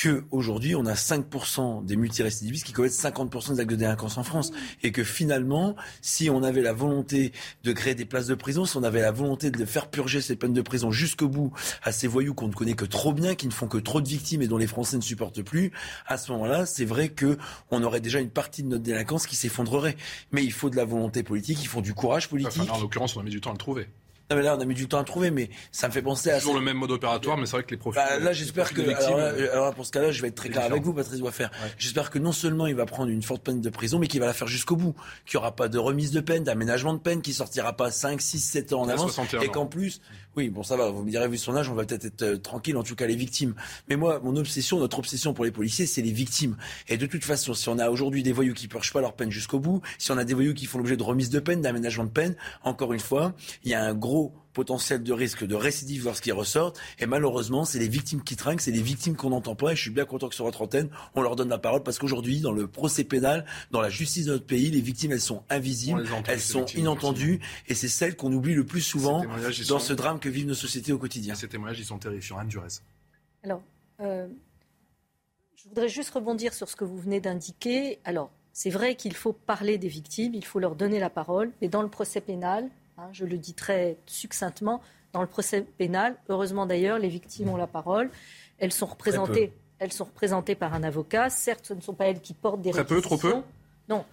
qu'aujourd'hui, 0.00 0.74
on 0.74 0.86
a 0.86 0.94
5% 0.94 1.84
des 1.84 1.96
multirécidivistes 1.96 2.66
qui 2.66 2.72
commettent 2.72 2.92
50% 2.92 3.54
des 3.54 3.60
actes 3.60 3.70
de 3.70 3.76
délinquance 3.76 4.18
en 4.18 4.24
France. 4.24 4.52
Et 4.82 4.92
que 4.92 5.04
finalement, 5.04 5.74
si 6.02 6.30
on 6.30 6.42
avait 6.42 6.62
la 6.62 6.72
volonté 6.72 7.32
de 7.64 7.72
créer 7.72 7.94
des 7.94 8.04
places 8.04 8.26
de 8.26 8.34
prison, 8.34 8.66
si 8.66 8.76
on 8.76 8.82
avait 8.82 9.00
la 9.00 9.12
volonté 9.12 9.50
de 9.50 9.64
faire 9.64 9.88
purger 9.88 10.20
ces 10.20 10.36
peines 10.36 10.52
de 10.52 10.62
prison 10.62 10.90
jusqu'au 10.90 11.28
bout 11.28 11.52
à 11.82 11.92
ces 11.92 12.06
voyous 12.06 12.34
qu'on 12.34 12.48
ne 12.48 12.52
connaît 12.52 12.74
que 12.74 12.84
trop 12.84 13.12
bien, 13.12 13.34
qui 13.34 13.46
ne 13.46 13.52
font 13.52 13.68
que 13.68 13.78
trop 13.78 14.00
de 14.00 14.08
victimes 14.08 14.42
et 14.42 14.48
dont 14.48 14.58
les 14.58 14.66
Français 14.66 14.96
ne 14.96 15.02
supportent 15.02 15.42
plus, 15.42 15.72
à 16.06 16.18
ce 16.18 16.30
moment-là, 16.32 16.66
c'est 16.66 16.84
vrai 16.84 17.08
que 17.08 17.38
on 17.70 17.82
aurait 17.82 18.00
déjà 18.00 18.20
une 18.20 18.30
partie 18.30 18.62
de 18.62 18.68
notre 18.68 18.82
délinquance 18.82 19.26
qui 19.26 19.36
s'effondrerait. 19.36 19.96
Mais 20.32 20.44
il 20.44 20.52
faut 20.52 20.70
de 20.70 20.76
la 20.76 20.84
volonté 20.84 21.22
politique, 21.22 21.58
il 21.62 21.68
faut 21.68 21.80
du 21.80 21.94
courage 21.94 22.28
politique. 22.28 22.70
en 22.70 22.80
l'occurrence, 22.80 23.16
on 23.16 23.20
a 23.20 23.24
mis 23.24 23.30
du 23.30 23.40
temps 23.40 23.50
à 23.50 23.54
le 23.54 23.58
trouver. 23.58 23.88
Non, 24.30 24.36
mais 24.36 24.42
là, 24.42 24.56
on 24.56 24.60
a 24.60 24.64
mis 24.64 24.74
du 24.74 24.88
temps 24.88 24.98
à 24.98 25.04
trouver, 25.04 25.30
mais 25.30 25.50
ça 25.70 25.86
me 25.86 25.92
fait 25.92 26.02
penser 26.02 26.30
à. 26.30 26.38
Toujours 26.38 26.54
le 26.54 26.60
même 26.60 26.76
mode 26.76 26.90
opératoire, 26.90 27.36
mais 27.36 27.46
c'est 27.46 27.52
vrai 27.52 27.62
que 27.62 27.70
les 27.70 27.76
profils. 27.76 28.02
Bah, 28.02 28.18
là, 28.18 28.32
j'espère 28.32 28.72
que. 28.72 28.80
alors, 29.52 29.74
pour 29.74 29.86
ce 29.86 29.92
cas-là, 29.92 30.10
je 30.10 30.20
vais 30.22 30.28
être 30.28 30.34
très 30.34 30.48
clair 30.48 30.64
avec 30.64 30.82
vous, 30.82 30.92
Patrice 30.92 31.20
faire. 31.30 31.50
J'espère 31.78 32.10
que 32.10 32.18
non 32.18 32.32
seulement 32.32 32.66
il 32.66 32.74
va 32.74 32.86
prendre 32.86 33.10
une 33.10 33.22
forte 33.22 33.42
peine 33.42 33.60
de 33.60 33.70
prison, 33.70 33.98
mais 33.98 34.08
qu'il 34.08 34.20
va 34.20 34.26
la 34.26 34.32
faire 34.32 34.48
jusqu'au 34.48 34.76
bout. 34.76 34.94
Qu'il 35.26 35.38
n'y 35.38 35.42
aura 35.42 35.54
pas 35.54 35.68
de 35.68 35.78
remise 35.78 36.10
de 36.10 36.20
peine, 36.20 36.44
d'aménagement 36.44 36.94
de 36.94 36.98
peine, 36.98 37.22
qu'il 37.22 37.34
sortira 37.34 37.74
pas 37.74 37.90
5, 37.90 38.20
6, 38.20 38.40
7 38.40 38.72
ans 38.72 38.82
en 38.82 38.88
avance. 38.88 39.20
Et 39.42 39.48
qu'en 39.48 39.66
plus, 39.66 40.00
oui, 40.36 40.50
bon, 40.50 40.62
ça 40.62 40.76
va, 40.76 40.90
vous 40.90 41.02
me 41.02 41.10
direz, 41.10 41.28
vu 41.28 41.38
son 41.38 41.56
âge, 41.56 41.70
on 41.70 41.74
va 41.74 41.86
peut-être 41.86 42.04
être, 42.04 42.22
euh, 42.22 42.36
tranquille, 42.36 42.76
en 42.76 42.82
tout 42.82 42.94
cas 42.94 43.06
les 43.06 43.16
victimes. 43.16 43.54
Mais 43.88 43.96
moi, 43.96 44.20
mon 44.22 44.36
obsession, 44.36 44.78
notre 44.78 44.98
obsession 44.98 45.32
pour 45.32 45.46
les 45.46 45.50
policiers, 45.50 45.86
c'est 45.86 46.02
les 46.02 46.12
victimes. 46.12 46.56
Et 46.88 46.98
de 46.98 47.06
toute 47.06 47.24
façon, 47.24 47.54
si 47.54 47.68
on 47.70 47.78
a 47.78 47.88
aujourd'hui 47.88 48.22
des 48.22 48.32
voyous 48.32 48.52
qui 48.52 48.68
purgent 48.68 48.92
pas 48.92 49.00
leur 49.00 49.14
peine 49.14 49.30
jusqu'au 49.30 49.58
bout, 49.58 49.80
si 49.98 50.12
on 50.12 50.18
a 50.18 50.24
des 50.24 50.34
voyous 50.34 50.52
qui 50.52 50.66
font 50.66 50.78
l'objet 50.78 50.98
de 50.98 51.02
remise 51.02 51.30
de 51.30 51.40
peine, 51.40 51.62
d'aménagement 51.62 52.04
de 52.04 52.10
peine, 52.10 52.36
encore 52.62 52.92
une 52.92 53.00
fois, 53.00 53.34
il 53.64 53.70
y 53.70 53.74
a 53.74 53.82
un 53.82 53.94
gros 53.94 54.34
potentiel 54.56 55.02
de 55.02 55.12
risque 55.12 55.46
de 55.46 55.54
récidive 55.54 56.06
lorsqu'ils 56.06 56.32
ressortent. 56.32 56.80
Et 56.98 57.04
malheureusement, 57.04 57.66
c'est 57.66 57.78
les 57.78 57.88
victimes 57.88 58.22
qui 58.24 58.36
trinquent, 58.36 58.62
c'est 58.62 58.70
les 58.70 58.80
victimes 58.80 59.14
qu'on 59.14 59.28
n'entend 59.28 59.54
pas. 59.54 59.72
Et 59.72 59.76
je 59.76 59.82
suis 59.82 59.90
bien 59.90 60.06
content 60.06 60.30
que 60.30 60.34
sur 60.34 60.46
votre 60.46 60.62
antenne, 60.62 60.88
on 61.14 61.20
leur 61.20 61.36
donne 61.36 61.50
la 61.50 61.58
parole 61.58 61.82
parce 61.82 61.98
qu'aujourd'hui, 61.98 62.40
dans 62.40 62.52
le 62.52 62.66
procès 62.66 63.04
pénal, 63.04 63.44
dans 63.70 63.82
la 63.82 63.90
justice 63.90 64.24
de 64.24 64.32
notre 64.32 64.46
pays, 64.46 64.70
les 64.70 64.80
victimes, 64.80 65.12
elles 65.12 65.20
sont 65.20 65.42
invisibles, 65.50 66.08
elles 66.26 66.40
sont 66.40 66.64
inentendues. 66.74 67.40
Et 67.68 67.74
c'est 67.74 67.88
celles 67.88 68.16
qu'on 68.16 68.32
oublie 68.32 68.54
le 68.54 68.64
plus 68.64 68.80
souvent 68.80 69.24
dans 69.68 69.78
ce 69.78 69.92
drame 69.92 70.18
que 70.18 70.30
vivent 70.30 70.46
nos 70.46 70.54
sociétés 70.54 70.92
au 70.92 70.98
quotidien. 70.98 71.34
Ces 71.34 71.48
témoignages, 71.48 71.78
ils 71.78 71.84
sont 71.84 71.98
terrifiants. 71.98 72.38
Anne 72.38 72.48
Durez. 72.48 72.80
Alors, 73.44 73.62
euh, 74.00 74.26
je 75.54 75.68
voudrais 75.68 75.90
juste 75.90 76.10
rebondir 76.10 76.54
sur 76.54 76.70
ce 76.70 76.76
que 76.76 76.84
vous 76.84 76.98
venez 76.98 77.20
d'indiquer. 77.20 77.98
Alors, 78.04 78.30
c'est 78.54 78.70
vrai 78.70 78.94
qu'il 78.94 79.14
faut 79.14 79.34
parler 79.34 79.76
des 79.76 79.88
victimes, 79.88 80.32
il 80.32 80.46
faut 80.46 80.60
leur 80.60 80.76
donner 80.76 80.98
la 80.98 81.10
parole, 81.10 81.52
mais 81.60 81.68
dans 81.68 81.82
le 81.82 81.88
procès 81.88 82.22
pénal, 82.22 82.70
Hein, 82.98 83.08
je 83.12 83.24
le 83.24 83.38
dis 83.38 83.54
très 83.54 83.98
succinctement. 84.06 84.80
Dans 85.12 85.20
le 85.20 85.26
procès 85.26 85.62
pénal, 85.62 86.16
heureusement 86.28 86.66
d'ailleurs, 86.66 86.98
les 86.98 87.08
victimes 87.08 87.48
ont 87.48 87.56
la 87.56 87.66
parole. 87.66 88.10
Elles 88.58 88.72
sont 88.72 88.86
représentées, 88.86 89.52
elles 89.78 89.92
sont 89.92 90.04
représentées 90.04 90.54
par 90.54 90.74
un 90.74 90.82
avocat. 90.82 91.30
Certes, 91.30 91.66
ce 91.66 91.74
ne 91.74 91.80
sont 91.80 91.94
pas 91.94 92.06
elles 92.06 92.20
qui 92.20 92.34
portent 92.34 92.62
des 92.62 92.70
Très 92.70 92.86
peu, 92.86 93.00
trop 93.00 93.16
peu 93.16 93.34
Non. 93.88 94.04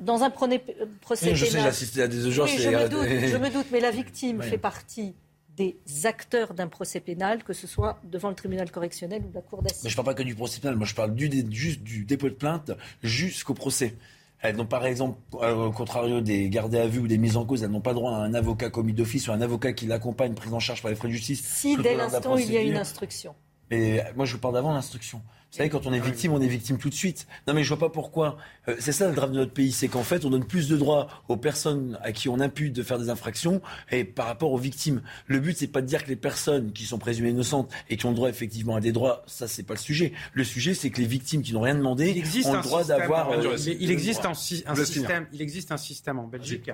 Dans, 0.00 0.22
un 0.22 0.28
procès 0.28 0.58
pénal. 0.58 0.88
Je 1.34 1.44
sais, 1.46 1.50
j'ai 1.52 1.58
assisté 1.66 2.02
à 2.02 2.08
des 2.08 2.30
je, 2.30 2.42
me 2.42 2.88
doute, 2.88 3.08
je 3.08 3.36
me 3.38 3.50
doute, 3.50 3.66
mais 3.72 3.80
la 3.80 3.90
victime 3.90 4.42
fait 4.42 4.58
partie 4.58 5.14
des 5.56 5.76
acteurs 6.04 6.54
d'un 6.54 6.68
procès 6.68 7.00
pénal, 7.00 7.42
que 7.44 7.52
ce 7.52 7.66
soit 7.66 7.98
devant 8.04 8.28
le 8.28 8.34
tribunal 8.34 8.70
correctionnel 8.70 9.22
ou 9.22 9.32
la 9.34 9.40
cour 9.40 9.62
d'assises. 9.62 9.84
Mais 9.84 9.90
je 9.90 9.94
ne 9.94 9.96
parle 9.96 10.14
pas 10.14 10.22
que 10.22 10.22
du 10.22 10.34
procès 10.34 10.60
pénal, 10.60 10.76
moi 10.76 10.86
je 10.86 10.94
parle 10.94 11.14
du, 11.14 11.30
juste 11.50 11.82
du 11.82 12.04
dépôt 12.04 12.28
de 12.28 12.34
plainte 12.34 12.72
jusqu'au 13.02 13.54
procès. 13.54 13.94
Elles 14.42 14.56
n'ont 14.56 14.66
par 14.66 14.86
exemple, 14.86 15.18
au 15.32 15.70
contrario 15.70 16.20
des 16.20 16.48
gardés 16.48 16.78
à 16.78 16.86
vue 16.86 17.00
ou 17.00 17.06
des 17.06 17.18
mises 17.18 17.36
en 17.36 17.44
cause, 17.44 17.62
elles 17.62 17.70
n'ont 17.70 17.82
pas 17.82 17.92
droit 17.92 18.12
à 18.12 18.16
un 18.16 18.32
avocat 18.32 18.70
commis 18.70 18.94
d'office 18.94 19.28
ou 19.28 19.32
un 19.32 19.40
avocat 19.40 19.72
qui 19.72 19.86
l'accompagne, 19.86 20.34
pris 20.34 20.50
en 20.50 20.60
charge 20.60 20.80
par 20.80 20.90
les 20.90 20.96
frais 20.96 21.08
de 21.08 21.12
justice. 21.12 21.44
Si 21.44 21.76
dès 21.76 21.94
l'instant 21.94 22.36
il 22.36 22.50
y 22.50 22.56
a 22.56 22.62
une 22.62 22.76
instruction. 22.76 23.34
Mais 23.70 24.02
moi, 24.16 24.24
je 24.26 24.32
vous 24.32 24.40
parle 24.40 24.54
d'avant 24.54 24.72
l'instruction. 24.72 25.22
Vous 25.50 25.56
savez, 25.56 25.68
quand 25.68 25.84
on 25.86 25.92
est 25.92 25.98
victime, 25.98 26.32
on 26.32 26.40
est 26.40 26.46
victime 26.46 26.78
tout 26.78 26.90
de 26.90 26.94
suite. 26.94 27.26
Non, 27.48 27.54
mais 27.54 27.64
je 27.64 27.68
vois 27.70 27.78
pas 27.78 27.88
pourquoi. 27.88 28.36
Euh, 28.68 28.76
c'est 28.78 28.92
ça 28.92 29.08
le 29.08 29.16
drame 29.16 29.32
de 29.32 29.38
notre 29.38 29.52
pays, 29.52 29.72
c'est 29.72 29.88
qu'en 29.88 30.04
fait, 30.04 30.24
on 30.24 30.30
donne 30.30 30.44
plus 30.44 30.68
de 30.68 30.76
droits 30.76 31.08
aux 31.26 31.36
personnes 31.36 31.98
à 32.02 32.12
qui 32.12 32.28
on 32.28 32.38
impute 32.38 32.72
de 32.72 32.84
faire 32.84 33.00
des 33.00 33.10
infractions 33.10 33.60
et 33.90 34.04
par 34.04 34.26
rapport 34.26 34.52
aux 34.52 34.58
victimes. 34.58 35.02
Le 35.26 35.40
but, 35.40 35.56
c'est 35.56 35.66
pas 35.66 35.82
de 35.82 35.86
dire 35.86 36.04
que 36.04 36.08
les 36.08 36.14
personnes 36.14 36.72
qui 36.72 36.84
sont 36.84 37.00
présumées 37.00 37.30
innocentes 37.30 37.68
et 37.88 37.96
qui 37.96 38.06
ont 38.06 38.10
le 38.10 38.14
droit 38.14 38.28
effectivement 38.28 38.76
à 38.76 38.80
des 38.80 38.92
droits, 38.92 39.24
ça, 39.26 39.48
c'est 39.48 39.64
pas 39.64 39.74
le 39.74 39.80
sujet. 39.80 40.12
Le 40.34 40.44
sujet, 40.44 40.72
c'est 40.72 40.90
que 40.90 41.00
les 41.00 41.08
victimes 41.08 41.42
qui 41.42 41.52
n'ont 41.52 41.62
rien 41.62 41.74
demandé 41.74 42.22
ont 42.44 42.52
le 42.52 42.62
droit 42.62 42.84
d'avoir. 42.84 43.30
Euh, 43.32 43.56
il, 43.80 43.90
existe 43.90 44.26
un, 44.26 44.34
système. 44.34 45.26
Il 45.32 45.42
existe 45.42 45.72
un 45.72 45.78
système 45.78 46.20
en 46.20 46.28
Belgique. 46.28 46.70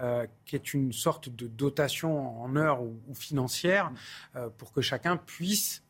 Euh, 0.00 0.26
qui 0.46 0.56
est 0.56 0.72
une 0.72 0.90
sorte 0.92 1.28
de 1.28 1.46
dotation 1.46 2.42
en 2.42 2.56
heures 2.56 2.82
ou, 2.82 3.14
financière 3.14 3.92
pour 4.56 4.72
que 4.72 4.80
chacun 4.80 5.18
puisse 5.18 5.81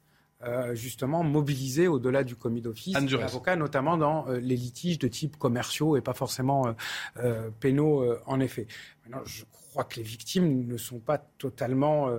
euh, 0.44 0.74
justement 0.74 1.22
mobiliser 1.22 1.86
au-delà 1.86 2.24
du 2.24 2.34
commis 2.34 2.60
d'office 2.60 2.96
l'avocat, 3.12 3.54
notamment 3.54 3.96
dans 3.96 4.26
euh, 4.26 4.40
les 4.40 4.56
litiges 4.56 4.98
de 4.98 5.06
type 5.06 5.36
commerciaux 5.36 5.96
et 5.96 6.00
pas 6.00 6.14
forcément 6.14 6.74
euh, 7.18 7.50
pénaux, 7.60 8.04
en 8.26 8.40
effet. 8.40 8.66
Maintenant, 9.04 9.22
je 9.24 9.44
crois 9.52 9.84
que 9.84 9.96
les 9.96 10.02
victimes 10.02 10.66
ne 10.66 10.76
sont 10.76 10.98
pas 10.98 11.18
totalement 11.38 12.10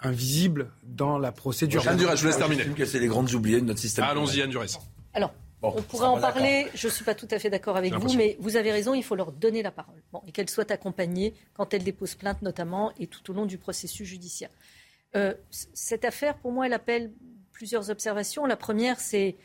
invisibles 0.00 0.72
dans 0.82 1.18
la 1.18 1.30
procédure. 1.30 1.86
Anne 1.86 1.98
Durès, 1.98 2.16
je 2.16 2.22
vous 2.22 2.28
laisse 2.28 2.36
terminer. 2.36 2.64
que 2.64 2.84
c'est 2.84 2.98
les 2.98 3.06
grandes 3.06 3.32
oubliées 3.32 3.60
de 3.60 3.66
notre 3.66 3.80
système. 3.80 4.04
Allons-y, 4.06 4.42
Anne 4.42 4.50
Durès. 4.50 4.78
Alors, 5.14 5.32
on 5.62 5.82
pourrait 5.82 6.06
en 6.06 6.20
parler, 6.20 6.66
je 6.74 6.88
ne 6.88 6.92
suis 6.92 7.04
pas 7.04 7.14
tout 7.14 7.28
à 7.30 7.38
fait 7.38 7.48
d'accord 7.50 7.76
avec 7.76 7.94
vous, 7.94 8.12
mais 8.14 8.36
vous 8.40 8.56
avez 8.56 8.72
raison, 8.72 8.92
il 8.92 9.04
faut 9.04 9.14
leur 9.14 9.30
donner 9.30 9.62
la 9.62 9.70
parole. 9.70 10.02
Bon, 10.12 10.20
et 10.26 10.32
qu'elles 10.32 10.50
soient 10.50 10.70
accompagnées 10.72 11.34
quand 11.54 11.72
elles 11.74 11.84
déposent 11.84 12.16
plainte 12.16 12.42
notamment 12.42 12.92
et 12.98 13.06
tout 13.06 13.30
au 13.30 13.34
long 13.34 13.46
du 13.46 13.58
processus 13.58 14.08
judiciaire. 14.08 14.50
cette 15.40 16.04
affaire, 16.04 16.36
pour 16.38 16.50
moi, 16.50 16.66
elle 16.66 16.72
appelle 16.72 17.12
plusieurs 17.52 17.90
observations. 17.90 18.46
La 18.46 18.56
première, 18.56 19.00
c'est, 19.00 19.36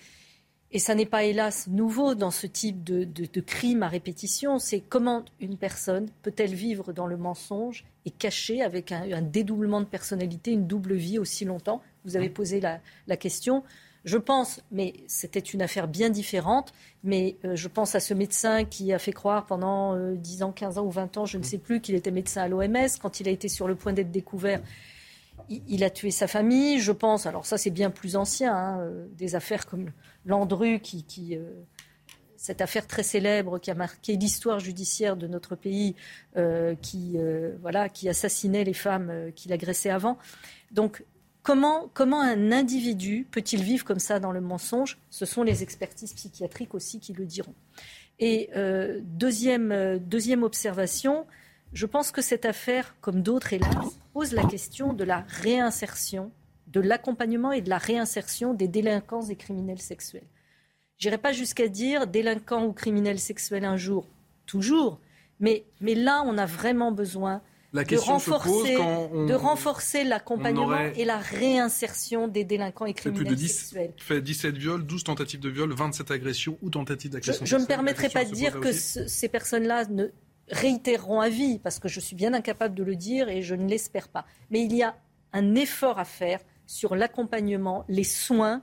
et 0.72 0.80
ça 0.80 0.95
n'est 0.95 1.05
pas 1.05 1.24
hélas 1.24 1.68
nouveau 1.68 2.14
dans 2.14 2.32
ce 2.32 2.45
type 2.45 2.84
de, 2.84 3.03
de, 3.03 3.41
crime 3.41 3.84
à 3.84 3.88
répétition, 3.88 4.60
c'est 4.60 4.82
comment 4.82 5.24
une 5.39 5.58
personne 5.58 6.10
peut-elle 6.24 6.53
vivre 6.53 6.91
dans 6.91 7.08
le 7.08 7.16
mensonge 7.16 7.86
et 8.05 8.12
cacher 8.12 8.62
avec 8.62 8.91
un, 8.91 9.22
dédoublement 9.22 9.80
de 9.80 9.86
personnalité, 9.86 10.51
une 10.51 10.68
double 10.68 10.95
vie 10.95 11.20
aussi 11.20 11.45
longtemps? 11.45 11.82
Vous 12.03 12.18
avez 12.18 12.30
posé 12.30 12.60
la, 12.60 13.18
question. 13.18 13.64
Je 14.03 14.18
pense, 14.18 14.62
mais 14.72 14.93
c'était 15.08 15.39
une 15.39 15.62
affaire 15.62 15.88
bien 15.88 16.10
différente, 16.10 16.74
mais 17.03 17.38
euh, 17.43 17.55
je 17.55 17.68
pense 17.68 17.93
à 17.95 17.99
ce 17.99 18.14
médecin 18.14 18.64
qui 18.64 18.93
a 18.93 18.99
fait 18.99 19.12
croire 19.12 19.45
pendant 19.45 19.97
10 20.16 20.41
euh, 20.41 20.45
ans, 20.45 20.51
15 20.53 20.78
ans 20.78 20.86
ou 20.86 20.91
20 20.91 21.18
ans, 21.18 21.26
je 21.26 21.38
ne 21.38 21.43
sais 21.43 21.58
plus, 21.58 21.82
qu'il 21.82 21.95
était 21.95 22.12
médecin 22.12 22.43
à 22.43 22.47
l'OMS. 22.47 22.88
Quand 23.01 23.20
il 23.20 23.28
a 23.28 23.32
été 23.32 23.49
sur 23.49 23.68
le 23.68 23.76
point 23.76 23.91
d'être 23.91 24.12
découvert, 24.12 24.62
il 25.49 25.83
a 25.83 25.89
tué 25.89 26.11
sa 26.11 26.27
famille, 26.27 26.79
je 26.79 26.91
pense. 26.91 27.25
Alors 27.25 27.45
ça, 27.45 27.57
c'est 27.57 27.69
bien 27.69 27.89
plus 27.89 28.15
ancien. 28.15 28.55
Hein, 28.55 28.79
euh, 28.81 29.07
des 29.17 29.35
affaires 29.35 29.65
comme 29.65 29.91
Landru, 30.25 30.81
euh, 31.19 31.63
cette 32.35 32.61
affaire 32.61 32.85
très 32.85 33.03
célèbre 33.03 33.59
qui 33.59 33.71
a 33.71 33.73
marqué 33.75 34.15
l'histoire 34.15 34.59
judiciaire 34.59 35.15
de 35.15 35.27
notre 35.27 35.55
pays, 35.55 35.95
euh, 36.35 36.75
qui, 36.81 37.17
voilà, 37.61 37.89
qui 37.89 38.09
assassinait 38.09 38.63
les 38.63 38.73
femmes 38.73 39.31
qu'il 39.35 39.53
agressait 39.53 39.89
avant. 39.89 40.17
Donc, 40.71 41.03
comment, 41.43 41.89
comment 41.93 42.21
un 42.21 42.51
individu 42.51 43.25
peut-il 43.31 43.63
vivre 43.63 43.85
comme 43.85 43.99
ça 43.99 44.19
dans 44.19 44.31
le 44.31 44.41
mensonge? 44.41 44.97
Ce 45.09 45.25
sont 45.25 45.43
les 45.43 45.63
expertises 45.63 46.13
psychiatriques 46.13 46.75
aussi 46.75 46.99
qui 46.99 47.13
le 47.13 47.25
diront. 47.25 47.55
Et 48.19 48.49
deuxième, 49.03 49.99
deuxième 49.99 50.43
observation, 50.43 51.25
je 51.74 51.86
pense 51.86 52.11
que 52.11 52.22
cette 52.22 52.45
affaire, 52.45 52.95
comme 53.01 53.22
d'autres 53.22 53.53
hélas, 53.53 53.99
pose 54.13 54.34
la 54.34 54.45
question 54.45 54.93
de 54.93 55.03
la 55.03 55.26
réinsertion, 55.28 56.32
de 56.68 56.80
l'accompagnement 56.80 57.51
et 57.51 57.61
de 57.61 57.70
la 57.70 57.78
réinsertion 57.78 58.53
des 58.53 58.68
délinquants 58.68 59.28
et 59.28 59.36
criminels 59.36 59.82
sexuels. 59.82 60.28
Je 60.97 61.07
n'irai 61.07 61.20
pas 61.20 61.32
jusqu'à 61.32 61.68
dire 61.68 62.07
délinquants 62.07 62.65
ou 62.65 62.74
criminels 62.74 63.20
sexuels 63.20 63.65
un 63.65 63.78
jour, 63.78 64.07
toujours, 64.45 64.99
mais, 65.39 65.65
mais 65.80 65.93
là, 65.93 66.24
on 66.26 66.38
a 66.38 66.45
vraiment 66.45 66.91
besoin 66.91 67.41
de 67.74 67.97
renforcer, 67.97 68.76
de 68.76 69.34
renforcer 69.34 70.03
l'accompagnement 70.03 70.80
et 70.95 71.05
la 71.05 71.18
réinsertion 71.20 72.28
des 72.28 72.43
délinquants 72.43 72.86
et 72.86 72.93
criminels 72.93 73.28
plus 73.28 73.36
de 73.36 73.47
sexuels. 73.47 73.93
Fait 73.97 74.22
17 74.22 74.57
viols, 74.57 74.86
12 74.86 75.03
tentatives 75.03 75.39
de 75.39 75.49
viol, 75.49 75.72
27 75.72 76.11
agressions 76.11 76.57
ou 76.61 76.70
tentatives 76.70 77.11
d'agression. 77.11 77.45
Je 77.45 77.55
ne 77.55 77.61
me 77.61 77.68
permettrai 77.68 78.09
pas 78.09 78.26
de 78.26 78.32
dire 78.32 78.59
que 78.59 78.72
ces 78.72 79.30
personnes-là 79.30 79.86
ne 79.86 80.07
réitéreront 80.49 81.21
à 81.21 81.29
vie, 81.29 81.59
parce 81.59 81.79
que 81.79 81.87
je 81.87 81.99
suis 81.99 82.15
bien 82.15 82.33
incapable 82.33 82.75
de 82.75 82.83
le 82.83 82.95
dire 82.95 83.29
et 83.29 83.41
je 83.41 83.55
ne 83.55 83.67
l'espère 83.67 84.07
pas. 84.07 84.25
Mais 84.49 84.63
il 84.63 84.75
y 84.75 84.83
a 84.83 84.95
un 85.33 85.55
effort 85.55 85.99
à 85.99 86.05
faire 86.05 86.39
sur 86.65 86.95
l'accompagnement, 86.95 87.85
les 87.87 88.03
soins 88.03 88.61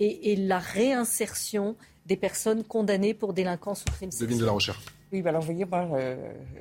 et, 0.00 0.36
la 0.36 0.58
réinsertion 0.58 1.76
des 2.06 2.16
personnes 2.16 2.64
condamnées 2.64 3.14
pour 3.14 3.32
délinquance 3.32 3.82
ou 3.82 3.92
crimes 3.92 4.10
sexuels. 4.10 4.40
de 4.40 4.44
la 4.44 4.52
recherche. 4.52 4.84
Oui, 5.12 5.22
alors 5.26 5.42
vous 5.42 5.48
voyez, 5.48 5.66
moi, 5.66 5.86
euh, 5.92 6.16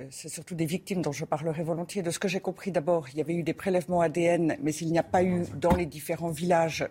c'est 0.09 0.27
surtout 0.27 0.55
des 0.55 0.65
victimes 0.65 1.01
dont 1.01 1.13
je 1.13 1.23
parlerai 1.23 1.63
volontiers. 1.63 2.01
De 2.01 2.11
ce 2.11 2.19
que 2.19 2.27
j'ai 2.27 2.41
compris, 2.41 2.69
d'abord, 2.69 3.07
il 3.07 3.17
y 3.17 3.21
avait 3.21 3.33
eu 3.33 3.43
des 3.43 3.53
prélèvements 3.53 4.01
ADN, 4.01 4.57
mais 4.61 4.73
il 4.75 4.91
n'y 4.91 4.99
a 4.99 5.03
pas 5.03 5.23
eu 5.23 5.45
dans 5.55 5.73
les 5.73 5.85
différents 5.85 6.31
villages 6.31 6.85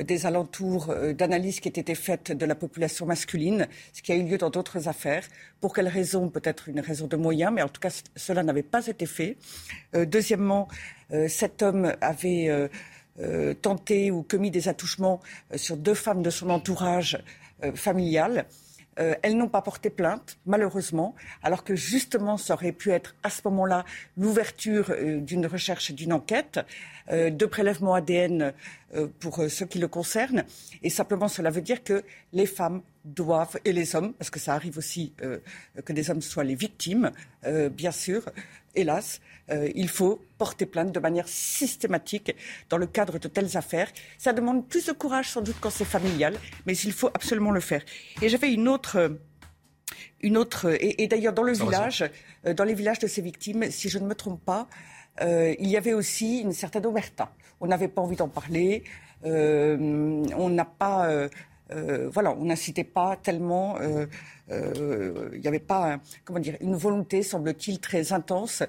euh, 0.00 0.02
des 0.02 0.26
alentours 0.26 0.90
euh, 0.90 1.12
d'analyses 1.12 1.60
qui 1.60 1.68
aient 1.68 1.80
été 1.80 1.94
faites 1.94 2.32
de 2.32 2.44
la 2.44 2.56
population 2.56 3.06
masculine, 3.06 3.68
ce 3.92 4.02
qui 4.02 4.10
a 4.10 4.16
eu 4.16 4.24
lieu 4.24 4.38
dans 4.38 4.50
d'autres 4.50 4.88
affaires. 4.88 5.22
Pour 5.60 5.72
quelles 5.72 5.86
raisons 5.86 6.30
Peut-être 6.30 6.68
une 6.68 6.80
raison 6.80 7.06
de 7.06 7.14
moyens, 7.14 7.52
mais 7.54 7.62
en 7.62 7.68
tout 7.68 7.80
cas, 7.80 7.94
cela 8.16 8.42
n'avait 8.42 8.64
pas 8.64 8.84
été 8.88 9.06
fait. 9.06 9.36
deuxièmement, 9.92 10.66
cet 11.28 11.62
homme 11.62 11.94
avait 12.00 12.68
tenté 13.62 14.10
ou 14.10 14.22
commis 14.22 14.50
des 14.50 14.68
attouchements 14.68 15.20
sur 15.54 15.76
deux 15.76 15.94
femmes 15.94 16.22
de 16.22 16.30
son 16.30 16.50
entourage 16.50 17.22
familial. 17.74 18.46
Euh, 18.98 19.14
elles 19.22 19.36
n'ont 19.36 19.48
pas 19.48 19.62
porté 19.62 19.90
plainte, 19.90 20.38
malheureusement, 20.46 21.14
alors 21.42 21.64
que 21.64 21.74
justement, 21.74 22.36
ça 22.36 22.54
aurait 22.54 22.72
pu 22.72 22.90
être 22.90 23.14
à 23.22 23.30
ce 23.30 23.40
moment-là 23.46 23.84
l'ouverture 24.16 24.90
euh, 24.90 25.20
d'une 25.20 25.46
recherche 25.46 25.92
d'une 25.92 26.12
enquête, 26.12 26.60
euh, 27.10 27.30
de 27.30 27.46
prélèvement 27.46 27.94
ADN 27.94 28.52
pour 29.20 29.42
ceux 29.48 29.66
qui 29.66 29.78
le 29.78 29.88
concernent. 29.88 30.44
Et 30.82 30.90
simplement, 30.90 31.28
cela 31.28 31.50
veut 31.50 31.62
dire 31.62 31.82
que 31.82 32.04
les 32.32 32.46
femmes 32.46 32.82
doivent, 33.04 33.58
et 33.64 33.72
les 33.72 33.96
hommes, 33.96 34.12
parce 34.14 34.30
que 34.30 34.38
ça 34.38 34.54
arrive 34.54 34.78
aussi 34.78 35.12
que 35.84 35.92
des 35.92 36.10
hommes 36.10 36.22
soient 36.22 36.44
les 36.44 36.54
victimes, 36.54 37.10
bien 37.72 37.90
sûr, 37.90 38.24
hélas, 38.74 39.20
euh, 39.50 39.70
il 39.74 39.88
faut 39.88 40.22
porter 40.38 40.66
plainte 40.66 40.92
de 40.92 41.00
manière 41.00 41.28
systématique 41.28 42.34
dans 42.70 42.78
le 42.78 42.86
cadre 42.86 43.18
de 43.18 43.28
telles 43.28 43.56
affaires. 43.56 43.90
Ça 44.18 44.32
demande 44.32 44.66
plus 44.66 44.86
de 44.86 44.92
courage 44.92 45.30
sans 45.30 45.42
doute 45.42 45.56
quand 45.60 45.70
c'est 45.70 45.84
familial, 45.84 46.36
mais 46.66 46.76
il 46.76 46.92
faut 46.92 47.08
absolument 47.08 47.50
le 47.50 47.60
faire. 47.60 47.82
Et 48.22 48.28
j'avais 48.28 48.52
une 48.52 48.68
autre... 48.68 49.18
Une 50.20 50.38
autre, 50.38 50.74
et, 50.80 51.06
d'ailleurs 51.06 51.34
dans 51.34 51.42
le 51.42 51.52
village, 51.52 52.02
euh, 52.46 52.54
dans 52.54 52.64
les 52.64 52.72
villages 52.72 52.98
de 52.98 53.06
ces 53.06 53.20
victimes, 53.20 53.70
si 53.70 53.90
je 53.90 53.98
ne 53.98 54.06
me 54.06 54.14
trompe 54.14 54.42
pas, 54.42 54.68
euh, 55.20 55.54
il 55.58 55.68
y 55.68 55.76
avait 55.76 55.92
aussi 55.92 56.40
une 56.40 56.54
certaine 56.54 56.86
omerta. 56.86 57.30
On 57.60 57.66
n'avait 57.66 57.88
pas 57.88 58.02
envie 58.02 58.16
d'en 58.16 58.28
parler. 58.28 58.84
on 59.24 60.48
n'a 60.50 60.64
pas 60.64 61.28
euh, 61.70 62.10
voilà, 62.12 62.32
on 62.32 62.44
n'incitait 62.44 62.84
pas 62.84 63.16
tellement, 63.16 63.78
euh, 63.80 64.06
euh, 64.50 65.30
il 65.32 65.40
n'y 65.40 65.48
avait 65.48 65.58
pas, 65.58 65.98
comment 66.24 66.38
dire, 66.38 66.56
une 66.60 66.76
volonté, 66.76 67.22
semble-t-il, 67.22 67.80
très 67.80 68.12
intense 68.12 68.62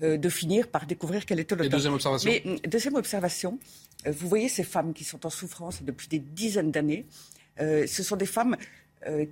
de 0.00 0.28
finir 0.28 0.68
par 0.68 0.86
découvrir 0.86 1.24
quel 1.24 1.40
était 1.40 1.54
le. 1.54 1.68
Deuxième 1.68 1.94
observation? 1.94 2.30
Mais 2.30 2.60
deuxième 2.66 2.96
observation, 2.96 3.58
vous 4.06 4.28
voyez 4.28 4.48
ces 4.48 4.64
femmes 4.64 4.92
qui 4.92 5.04
sont 5.04 5.24
en 5.24 5.30
souffrance 5.30 5.82
depuis 5.82 6.08
des 6.08 6.18
dizaines 6.18 6.70
d'années. 6.70 7.06
ce 7.58 8.02
sont 8.02 8.16
des 8.16 8.26
femmes 8.26 8.56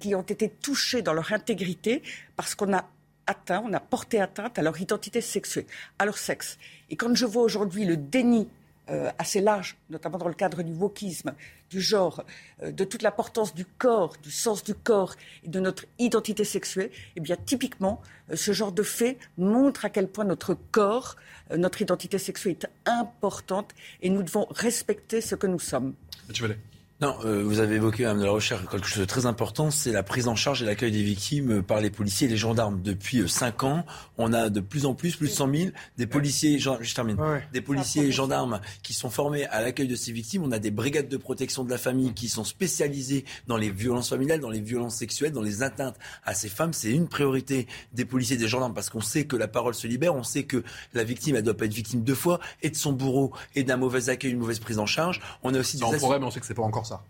qui 0.01 0.15
ont 0.15 0.23
été 0.23 0.49
touchées 0.49 1.03
dans 1.03 1.13
leur 1.13 1.33
intégrité 1.33 2.03
parce 2.37 2.55
qu'on 2.55 2.73
a 2.73 2.89
atteint, 3.27 3.63
on 3.65 3.73
a 3.73 3.81
porté 3.81 4.21
atteinte 4.21 4.59
à 4.59 4.63
leur 4.63 4.81
identité 4.81 5.21
sexuelle, 5.21 5.67
à 5.99 6.05
leur 6.05 6.19
sexe. 6.19 6.59
Et 6.89 6.97
quand 6.97 7.15
je 7.15 7.27
vois 7.27 7.43
aujourd'hui 7.43 7.85
le 7.85 7.97
déni 7.97 8.49
euh, 8.91 9.11
assez 9.19 9.41
large, 9.41 9.77
notamment 9.89 10.19
dans 10.19 10.27
le 10.27 10.35
cadre 10.35 10.63
du 10.63 10.73
wokisme, 10.73 11.33
du 11.69 11.81
genre, 11.81 12.25
euh, 12.63 12.73
de 12.73 12.83
toute 12.83 13.03
l'importance 13.03 13.55
du 13.55 13.65
corps, 13.65 14.17
du 14.21 14.33
sens 14.33 14.65
du 14.65 14.75
corps 14.75 15.15
et 15.45 15.49
de 15.49 15.61
notre 15.61 15.85
identité 16.01 16.43
sexuelle, 16.43 16.91
eh 17.15 17.21
bien, 17.21 17.37
typiquement, 17.37 18.03
euh, 18.31 18.37
ce 18.37 18.53
genre 18.53 18.73
de 18.73 18.83
fait 18.83 19.19
montre 19.39 19.85
à 19.85 19.91
quel 19.91 20.09
point 20.09 20.25
notre 20.25 20.57
corps, 20.73 21.17
notre 21.57 21.83
identité 21.83 22.19
sexuelle 22.19 22.57
est 22.61 22.67
importante 22.85 23.71
et 24.03 24.11
nous 24.11 24.25
devons 24.25 24.47
respecter 24.51 25.21
ce 25.21 25.37
que 25.37 25.47
nous 25.47 25.61
sommes. 25.61 25.95
Tu 26.33 26.43
Non, 27.01 27.17
euh, 27.25 27.43
vous 27.43 27.61
avez 27.61 27.77
évoqué, 27.77 28.03
Mme 28.03 28.21
de 28.21 28.25
la 28.27 28.31
Recherche, 28.31 28.61
quelque 28.71 28.87
chose 28.87 28.99
de 28.99 29.07
très 29.07 29.25
important, 29.25 29.71
c'est 29.71 29.91
la 29.91 30.03
prise 30.03 30.29
en 30.29 30.35
charge 30.35 30.63
et 30.63 30.67
l'accueil 30.67 30.93
des 30.93 31.03
victimes 31.03 31.63
par 31.63 31.81
les 31.81 31.89
policiers 31.89 32.27
et 32.27 32.31
les 32.31 32.37
gendarmes. 32.37 32.83
Depuis 32.83 33.27
5 33.27 33.65
ans, 33.65 33.87
on 34.19 34.35
a 34.35 34.51
de 34.51 34.61
plus 34.61 34.85
en 34.85 34.93
plus, 34.93 35.17
plus 35.17 35.29
de 35.29 35.33
100 35.33 35.55
000, 35.55 35.71
des 35.97 36.07
policiers, 36.07 36.59
je 36.59 36.95
termine, 36.95 37.17
des 37.55 37.63
policiers 37.63 38.05
et 38.05 38.13
gendarmes 38.13 38.61
qui 38.83 38.93
sont 38.93 39.09
formés 39.09 39.47
à 39.47 39.63
l'accueil 39.63 39.89
de 39.89 39.95
ces 39.95 40.13
victimes. 40.13 40.43
On 40.45 40.53
a 40.53 40.59
des 40.59 40.71
brigades 40.71 41.09
de 41.09 41.17
protection 41.17 41.65
de 41.65 41.71
la 41.71 41.79
famille 41.79 42.13
qui 42.13 42.29
sont 42.29 42.45
spécialisées 42.45 43.25
dans 43.47 43.57
les 43.57 43.71
violences 43.71 44.11
familiales, 44.11 44.41
dans 44.41 44.51
les 44.51 44.61
violences 44.61 44.97
sexuelles, 44.97 45.33
dans 45.33 45.41
les 45.41 45.63
atteintes 45.63 45.97
à 46.27 46.35
ces 46.35 46.51
femmes. 46.51 46.75
C'est 46.75 46.91
une 46.91 47.09
priorité 47.09 47.67
des 47.95 48.05
policiers 48.05 48.37
et 48.37 48.39
des 48.39 48.49
gendarmes 48.49 48.75
parce 48.75 48.91
qu'on 48.91 49.01
sait 49.01 49.25
que 49.25 49.37
la 49.37 49.49
parole 49.49 49.75
se 49.75 49.87
libère, 49.87 50.15
on 50.15 50.23
sait 50.23 50.43
que 50.43 50.63
la 50.93 51.05
victime, 51.05 51.37
elle 51.37 51.45
doit 51.45 51.57
pas 51.57 51.65
être 51.65 51.73
victime 51.73 52.03
deux 52.03 52.15
fois, 52.15 52.41
et 52.61 52.69
de 52.69 52.77
son 52.77 52.93
bourreau, 52.93 53.33
et 53.55 53.63
d'un 53.63 53.79
mauvais 53.79 54.11
accueil, 54.11 54.33
une 54.33 54.39
mauvaise 54.39 54.59
prise 54.59 54.79
en 54.79 54.87
charge. 54.87 55.23
On 55.43 55.55
a 55.55 55.59
aussi 55.59 55.79
des... 55.79 55.97
problème, 55.97 56.25
on 56.25 56.31
sait 56.31 56.41
que 56.41 56.47
c'est 56.47 56.53
pas 56.53 56.63
encore 56.63 56.90
ça. 56.91 57.01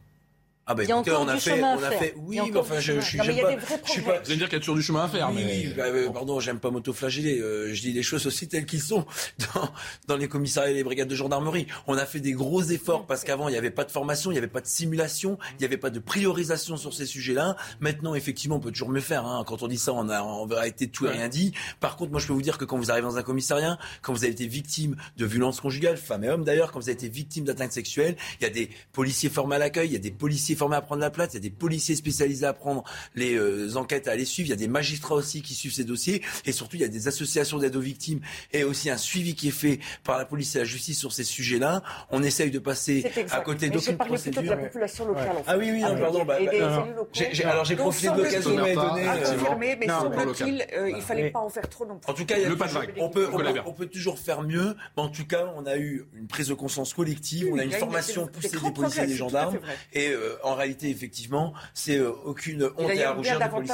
Ah 0.71 0.75
bah 0.75 0.85
écoutez, 0.85 1.11
on 1.11 1.27
a 1.27 1.37
fait, 1.37 1.61
on 1.61 1.83
a 1.83 1.91
fait, 1.91 2.15
oui, 2.17 2.39
mais 2.53 2.57
enfin, 2.57 2.79
je, 2.79 2.93
pas, 2.93 3.01
je 3.01 3.91
suis 3.91 4.03
pas. 4.03 4.21
Vous 4.21 4.31
allez 4.31 4.37
dire 4.37 4.49
qu'il 4.49 4.53
y 4.53 4.57
a 4.57 4.61
toujours 4.61 4.77
du 4.77 4.83
chemin 4.83 5.03
à 5.03 5.09
faire, 5.09 5.29
oui, 5.35 5.43
mais. 5.45 5.67
Oui, 5.67 5.75
bah, 5.77 5.87
euh, 5.87 6.11
pardon, 6.11 6.39
j'aime 6.39 6.61
pas 6.61 6.71
m'autoflageller. 6.71 7.41
Euh, 7.41 7.75
je 7.75 7.81
dis 7.81 7.93
les 7.93 8.05
choses 8.05 8.25
aussi 8.29 8.47
telles 8.47 8.67
qu'ils 8.67 8.81
sont 8.81 9.05
dans, 9.55 9.69
dans 10.07 10.17
les 10.17 10.29
commissariats 10.29 10.71
et 10.71 10.75
les 10.75 10.85
brigades 10.85 11.09
de 11.09 11.15
gendarmerie. 11.17 11.67
On 11.89 11.97
a 11.97 12.07
fait 12.07 12.21
des 12.21 12.31
gros 12.35 12.63
efforts 12.63 13.07
parce 13.07 13.25
qu'avant 13.25 13.49
il 13.49 13.51
n'y 13.51 13.59
avait 13.59 13.73
pas 13.73 13.83
de 13.83 13.91
formation, 13.91 14.31
il 14.31 14.35
n'y 14.35 14.39
avait 14.39 14.47
pas 14.47 14.61
de 14.61 14.69
simulation, 14.69 15.39
il 15.55 15.57
n'y 15.59 15.65
avait 15.65 15.77
pas 15.77 15.91
de 15.91 15.99
priorisation 15.99 16.77
sur 16.77 16.95
ces 16.95 17.05
sujets-là. 17.05 17.57
Maintenant, 17.81 18.15
effectivement, 18.15 18.55
on 18.55 18.61
peut 18.61 18.71
toujours 18.71 18.91
mieux 18.91 19.01
faire. 19.01 19.27
Hein. 19.27 19.43
Quand 19.49 19.65
on 19.65 19.67
dit 19.67 19.77
ça, 19.77 19.93
on 19.93 20.09
a 20.09 20.21
en 20.23 20.47
vérité 20.47 20.87
tout 20.87 21.05
et 21.05 21.11
rien 21.11 21.29
dit. 21.29 21.53
Par 21.81 21.97
contre, 21.97 22.13
moi, 22.13 22.21
je 22.21 22.29
peux 22.29 22.33
vous 22.33 22.43
dire 22.43 22.59
que 22.59 22.65
quand 22.65 22.79
vous 22.79 22.93
arrivez 22.93 23.09
dans 23.09 23.17
un 23.17 23.25
commissariat, 23.25 23.77
quand 24.03 24.13
vous 24.13 24.23
avez 24.23 24.33
été 24.33 24.47
victime 24.47 24.95
de 25.17 25.27
violences 25.27 25.61
conjugales, 25.61 25.97
femmes 25.97 26.23
et 26.23 26.29
hommes 26.29 26.45
d'ailleurs, 26.45 26.71
quand 26.71 26.79
vous 26.79 26.89
avez 26.89 26.93
été 26.93 27.09
victime 27.09 27.43
d'atteintes 27.43 27.73
sexuelles, 27.73 28.15
il 28.41 28.45
y 28.45 28.47
a 28.47 28.51
des 28.51 28.71
policiers 28.93 29.31
formés 29.31 29.57
à 29.57 29.59
l'accueil, 29.59 29.89
il 29.89 29.93
y 29.95 29.97
a 29.97 29.99
des 29.99 30.13
policiers 30.13 30.55
formés 30.61 30.77
à 30.77 30.83
prendre 30.83 31.01
la 31.01 31.11
place, 31.11 31.31
des 31.33 31.51
policiers 31.51 31.97
spécialisés 31.97 32.47
à 32.47 32.53
prendre 32.53 32.85
les 33.15 33.35
euh, 33.35 33.77
enquêtes, 33.77 34.09
à 34.09 34.15
les 34.15 34.27
suivre. 34.27 34.49
Il 34.49 34.51
y 34.51 34.55
a 34.55 34.57
des 34.57 34.69
magistrats 34.69 35.15
aussi 35.15 35.41
qui 35.41 35.55
suivent 35.55 35.73
ces 35.73 35.85
dossiers. 35.85 36.23
Et 36.45 36.53
surtout, 36.53 36.77
il 36.77 36.83
y 36.83 36.85
a 36.85 36.89
des 36.89 37.09
associations 37.09 37.59
d'aide 37.59 37.77
aux 37.77 37.81
victimes 37.81 38.21
et 38.53 38.63
aussi 38.63 38.91
un 38.91 38.99
suivi 38.99 39.35
qui 39.35 39.49
est 39.49 39.53
fait 39.53 39.81
par 40.05 40.19
la 40.19 40.27
police 40.27 40.55
et 40.57 40.59
la 40.59 40.65
justice 40.65 40.99
sur 40.99 41.13
ces 41.13 41.25
sujets-là. 41.25 41.83
On 42.11 42.23
essaye 42.23 42.51
de 42.51 42.59
passer 42.59 43.11
à 43.31 43.41
côté 43.41 43.71
d'aucune 43.71 43.97
procédure. 43.97 44.43
de 44.43 44.49
la 44.49 44.57
population 44.57 45.07
locale. 45.07 45.29
Ah 45.47 45.57
oui, 45.57 45.71
oui, 45.73 45.81
non, 45.81 45.99
pardon. 45.99 46.25
Bah, 46.25 46.37
bah, 46.45 47.51
alors 47.51 47.65
j'ai 47.65 47.77
profité 47.77 48.11
de 48.11 48.23
l'occasion 48.23 48.51
de 48.51 48.57
donner. 48.57 49.09
Affirmé, 49.09 49.77
mais 49.81 49.89
semble-t-il, 49.89 50.67
euh, 50.77 50.91
il 50.91 50.97
ne 50.97 51.01
fallait 51.01 51.31
pas 51.31 51.41
en 51.41 51.49
faire 51.49 51.69
trop 51.69 51.87
non 51.87 51.99
plus. 51.99 52.11
En 52.11 52.15
tout 52.15 52.27
cas, 52.27 52.37
il 52.37 52.43
y 52.43 52.47
a 52.47 52.51
on 52.99 53.09
peut, 53.09 53.29
on 53.65 53.73
peut 53.73 53.87
toujours 53.87 54.19
faire 54.19 54.43
mieux. 54.43 54.77
Mais 54.97 55.03
en 55.03 55.09
tout 55.09 55.27
cas, 55.27 55.53
on 55.57 55.65
a 55.67 55.77
eu 55.77 56.07
une 56.15 56.27
prise 56.27 56.49
de 56.49 56.55
conscience 56.55 56.93
collective, 56.93 57.49
on 57.53 57.59
a 57.59 57.65
une 57.65 57.73
formation 57.73 58.27
poussée 58.27 58.59
des 58.59 58.71
policiers 58.71 59.05
et 59.05 59.07
des 59.07 59.17
gendarmes. 59.17 59.59
Et 59.93 60.11
euh, 60.11 60.37
en 60.43 60.50
réalité, 60.55 60.91
effectivement, 60.91 61.53
c'est 61.75 61.99
euh, 61.99 62.13
aucune 62.25 62.71
honte 62.77 62.91
et 62.91 63.05
à 63.05 63.13
rougir 63.13 63.39
de 63.39 63.49
police. 63.49 63.73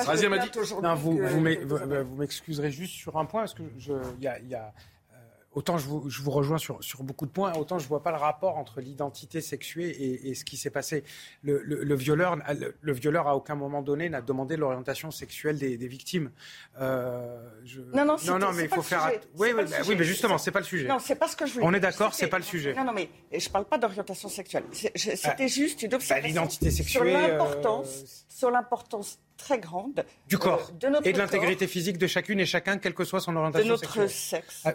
vous, 0.96 2.16
m'excuserez 2.16 2.70
juste 2.70 2.94
sur 2.94 3.16
un 3.18 3.24
point, 3.24 3.42
parce 3.42 3.54
que 3.54 3.62
il 4.18 4.48
y 4.48 4.54
a 4.54 4.72
autant 5.56 5.78
je 5.78 5.86
vous, 5.86 6.08
je 6.08 6.22
vous 6.22 6.30
rejoins 6.30 6.58
sur, 6.58 6.84
sur, 6.84 7.02
beaucoup 7.02 7.24
de 7.24 7.30
points, 7.30 7.52
autant 7.54 7.78
je 7.78 7.84
ne 7.84 7.88
vois 7.88 8.02
pas 8.02 8.10
le 8.10 8.18
rapport 8.18 8.58
entre 8.58 8.80
l'identité 8.80 9.40
sexuée 9.40 9.88
et, 9.88 10.28
et, 10.28 10.34
ce 10.34 10.44
qui 10.44 10.58
s'est 10.58 10.70
passé. 10.70 11.02
Le, 11.42 11.62
le, 11.64 11.82
le 11.82 11.94
violeur, 11.94 12.36
le, 12.82 12.92
violeur, 12.92 13.26
à 13.26 13.36
aucun 13.36 13.54
moment 13.54 13.80
donné, 13.80 14.10
n'a 14.10 14.20
demandé 14.20 14.56
l'orientation 14.56 15.10
sexuelle 15.10 15.58
des, 15.58 15.78
des 15.78 15.88
victimes. 15.88 16.30
Euh, 16.78 17.48
je... 17.64 17.80
Non, 17.80 18.04
non, 18.04 18.16
non, 18.26 18.38
non 18.38 18.52
mais 18.52 18.64
il 18.64 18.68
faut 18.68 18.82
faire. 18.82 19.10
Oui, 19.34 19.48
oui, 19.56 19.64
oui, 19.88 19.96
mais 19.96 20.04
justement, 20.04 20.36
c'est 20.36 20.50
pas 20.50 20.60
le 20.60 20.66
sujet. 20.66 20.86
Non, 20.86 20.98
c'est 20.98 21.16
pas 21.16 21.26
ce 21.26 21.36
que 21.36 21.46
je 21.46 21.54
voulais. 21.54 21.66
On 21.66 21.72
est 21.72 21.80
d'accord, 21.80 22.12
c'est 22.12 22.28
pas 22.28 22.38
le 22.38 22.44
sujet. 22.44 22.74
Non, 22.74 22.84
non, 22.84 22.92
mais 22.92 23.08
je 23.32 23.48
parle 23.48 23.64
pas 23.64 23.78
d'orientation 23.78 24.28
sexuelle. 24.28 24.64
C'était 24.72 25.34
ah, 25.40 25.46
juste 25.46 25.82
une 25.82 25.88
bah, 25.88 25.96
observation. 25.96 26.28
l'identité 26.28 26.70
sexuelle. 26.70 27.08
Sur 27.08 27.20
l'importance, 27.20 27.88
euh... 27.88 28.24
sur 28.28 28.50
l'importance 28.50 29.18
très 29.36 29.58
grande 29.58 30.04
du 30.28 30.38
corps 30.38 30.70
euh, 30.70 30.78
de 30.78 30.88
notre 30.88 31.06
et 31.06 31.12
de 31.12 31.18
l'intégrité 31.18 31.66
physique 31.66 31.98
de 31.98 32.06
chacune 32.06 32.40
et 32.40 32.46
chacun, 32.46 32.78
quelle 32.78 32.94
que 32.94 33.04
soit 33.04 33.20
son 33.20 33.36
orientation 33.36 33.66
de 33.66 33.72
notre 33.72 34.08
sexuelle. 34.08 34.10
sexe. 34.10 34.62
Ah, 34.64 34.74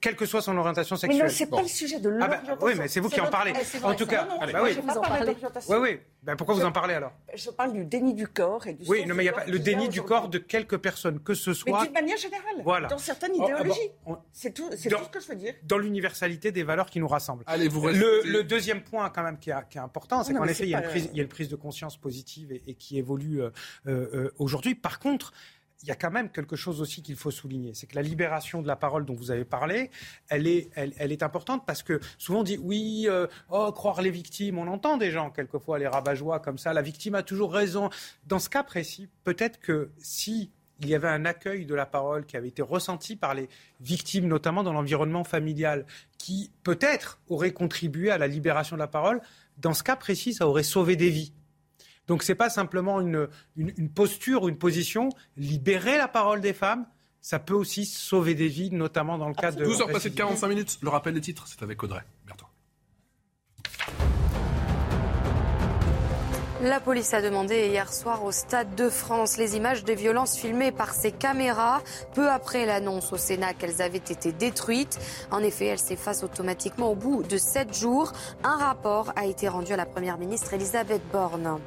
quelle 0.00 0.16
que 0.16 0.26
soit 0.26 0.42
son 0.42 0.56
orientation 0.56 0.96
sexuelle. 0.96 1.22
Mais 1.22 1.28
non, 1.28 1.34
c'est 1.34 1.46
pas 1.46 1.62
le 1.62 1.68
sujet 1.68 2.00
de 2.00 2.08
l'orientation. 2.08 2.52
Ah 2.52 2.56
bah, 2.56 2.66
oui, 2.66 2.72
mais 2.76 2.88
c'est 2.88 3.00
vous 3.00 3.08
qui 3.08 3.20
en 3.20 3.30
parlez. 3.30 3.52
en 3.82 3.94
tout 3.94 4.06
cas, 4.06 4.26
non, 4.26 4.38
bah 4.40 4.60
oui. 4.62 4.72
je 4.74 4.80
vous 4.80 4.88
en 4.88 5.00
parler. 5.00 5.36
Oui, 5.68 5.76
oui. 5.80 6.00
Ben 6.22 6.36
pourquoi 6.36 6.54
vous 6.54 6.64
en 6.64 6.72
parlez 6.72 6.94
alors? 6.94 7.12
Je 7.34 7.48
parle 7.50 7.72
du 7.72 7.84
déni 7.84 8.12
du 8.12 8.28
corps 8.28 8.66
et 8.66 8.74
du. 8.74 8.84
Oui, 8.86 9.06
non, 9.06 9.14
mais 9.14 9.24
il 9.24 9.26
y 9.26 9.30
a 9.30 9.32
pas 9.32 9.46
le 9.46 9.58
déni 9.58 9.88
du 9.88 10.02
corps 10.02 10.28
de 10.28 10.38
quelques 10.38 10.76
personnes, 10.76 11.20
que 11.20 11.34
ce 11.34 11.54
soit. 11.54 11.80
Mais 11.80 11.86
d'une 11.86 11.94
manière 11.94 12.18
générale. 12.18 12.60
Voilà. 12.62 12.88
Dans 12.88 12.98
certaines 12.98 13.32
oh, 13.36 13.46
ah 13.46 13.52
idéologies. 13.52 13.90
C'est 14.32 14.52
tout, 14.52 14.68
c'est 14.76 14.90
tout 14.90 15.04
ce 15.04 15.08
que 15.08 15.20
je 15.20 15.28
veux 15.28 15.36
dire. 15.36 15.54
Dans 15.62 15.78
l'universalité 15.78 16.52
des 16.52 16.62
valeurs 16.62 16.90
qui 16.90 17.00
nous 17.00 17.08
rassemblent. 17.08 17.44
Allez, 17.46 17.68
vous 17.68 17.88
le, 17.88 18.22
le, 18.24 18.44
deuxième 18.44 18.82
point 18.82 19.08
quand 19.10 19.22
même 19.22 19.38
qui, 19.38 19.50
est 19.50 19.76
important, 19.76 20.22
c'est 20.24 20.34
qu'en 20.34 20.44
effet, 20.44 20.64
il 20.64 20.70
y, 20.70 20.74
a 20.74 20.82
une 20.82 20.88
prise, 20.88 21.08
il 21.12 21.16
y 21.16 21.20
a 21.20 21.22
une 21.22 21.28
prise 21.28 21.48
de 21.48 21.56
conscience 21.56 21.96
positive 21.96 22.52
et, 22.52 22.62
et 22.66 22.74
qui 22.74 22.98
évolue 22.98 23.40
euh, 24.00 24.10
euh, 24.14 24.34
aujourd'hui. 24.38 24.74
Par 24.74 24.98
contre, 24.98 25.32
il 25.82 25.88
y 25.88 25.92
a 25.92 25.94
quand 25.94 26.10
même 26.10 26.30
quelque 26.30 26.56
chose 26.56 26.80
aussi 26.80 27.02
qu'il 27.02 27.16
faut 27.16 27.30
souligner, 27.30 27.72
c'est 27.74 27.86
que 27.86 27.96
la 27.96 28.02
libération 28.02 28.60
de 28.60 28.66
la 28.66 28.76
parole 28.76 29.06
dont 29.06 29.14
vous 29.14 29.30
avez 29.30 29.44
parlé, 29.44 29.90
elle 30.28 30.46
est, 30.46 31.22
importante 31.22 31.64
parce 31.66 31.82
que 31.82 32.00
souvent 32.18 32.40
on 32.40 32.42
dit 32.42 32.58
oui, 32.58 33.06
euh, 33.08 33.26
oh, 33.48 33.72
croire 33.72 34.02
les 34.02 34.10
victimes, 34.10 34.58
on 34.58 34.68
entend 34.68 34.98
des 34.98 35.10
gens 35.10 35.30
quelquefois 35.30 35.78
les 35.78 35.86
rabat 35.86 36.14
comme 36.42 36.58
ça, 36.58 36.72
la 36.72 36.82
victime 36.82 37.14
a 37.14 37.22
toujours 37.22 37.52
raison. 37.52 37.88
Dans 38.26 38.38
ce 38.38 38.50
cas 38.50 38.62
précis, 38.62 39.08
peut-être 39.24 39.58
que 39.58 39.90
si 39.98 40.50
il 40.80 40.88
y 40.88 40.94
avait 40.94 41.08
un 41.08 41.24
accueil 41.24 41.66
de 41.66 41.74
la 41.74 41.86
parole 41.86 42.24
qui 42.24 42.36
avait 42.36 42.48
été 42.48 42.62
ressenti 42.62 43.16
par 43.16 43.34
les 43.34 43.48
victimes, 43.80 44.26
notamment 44.26 44.62
dans 44.62 44.72
l'environnement 44.72 45.24
familial, 45.24 45.86
qui 46.18 46.50
peut-être 46.62 47.20
aurait 47.28 47.52
contribué 47.52 48.10
à 48.10 48.18
la 48.18 48.26
libération 48.26 48.76
de 48.76 48.80
la 48.80 48.86
parole, 48.86 49.20
dans 49.58 49.74
ce 49.74 49.82
cas 49.82 49.96
précis, 49.96 50.32
ça 50.32 50.46
aurait 50.48 50.62
sauvé 50.62 50.96
des 50.96 51.10
vies. 51.10 51.32
Donc 52.10 52.24
ce 52.24 52.32
n'est 52.32 52.36
pas 52.36 52.50
simplement 52.50 53.00
une, 53.00 53.28
une, 53.56 53.88
posture 53.88 54.42
ou 54.42 54.48
une 54.48 54.58
position. 54.58 55.10
Libérer 55.36 55.96
la 55.96 56.08
parole 56.08 56.40
des 56.40 56.52
femmes, 56.52 56.84
ça 57.20 57.38
peut 57.38 57.54
aussi 57.54 57.86
sauver 57.86 58.34
des 58.34 58.48
vies, 58.48 58.72
notamment 58.72 59.16
dans 59.16 59.28
le 59.28 59.34
cas 59.34 59.52
de... 59.52 59.64
12 59.64 59.82
heures 59.82 59.92
passées 59.92 60.10
de 60.10 60.16
45 60.16 60.48
minutes. 60.48 60.78
Le 60.82 60.88
rappel 60.88 61.14
des 61.14 61.20
titres, 61.20 61.46
c'est 61.46 61.62
avec 61.62 61.80
Audrey. 61.84 62.02
Bientôt. 62.26 62.46
La 66.62 66.80
police 66.80 67.14
a 67.14 67.22
demandé 67.22 67.68
hier 67.68 67.92
soir 67.92 68.24
au 68.24 68.32
Stade 68.32 68.74
de 68.74 68.88
France 68.88 69.36
les 69.36 69.56
images 69.56 69.84
des 69.84 69.94
violences 69.94 70.36
filmées 70.36 70.72
par 70.72 70.92
ses 70.92 71.12
caméras, 71.12 71.80
peu 72.14 72.28
après 72.28 72.66
l'annonce 72.66 73.12
au 73.12 73.18
Sénat 73.18 73.54
qu'elles 73.54 73.82
avaient 73.82 73.98
été 73.98 74.32
détruites. 74.32 74.98
En 75.30 75.44
effet, 75.44 75.66
elles 75.66 75.78
s'effacent 75.78 76.24
automatiquement 76.24 76.90
au 76.90 76.96
bout 76.96 77.22
de 77.22 77.36
sept 77.36 77.72
jours. 77.72 78.12
Un 78.42 78.56
rapport 78.56 79.12
a 79.14 79.26
été 79.26 79.46
rendu 79.46 79.72
à 79.72 79.76
la 79.76 79.86
Première 79.86 80.18
ministre 80.18 80.52
Elisabeth 80.52 81.02
Borne. 81.12 81.60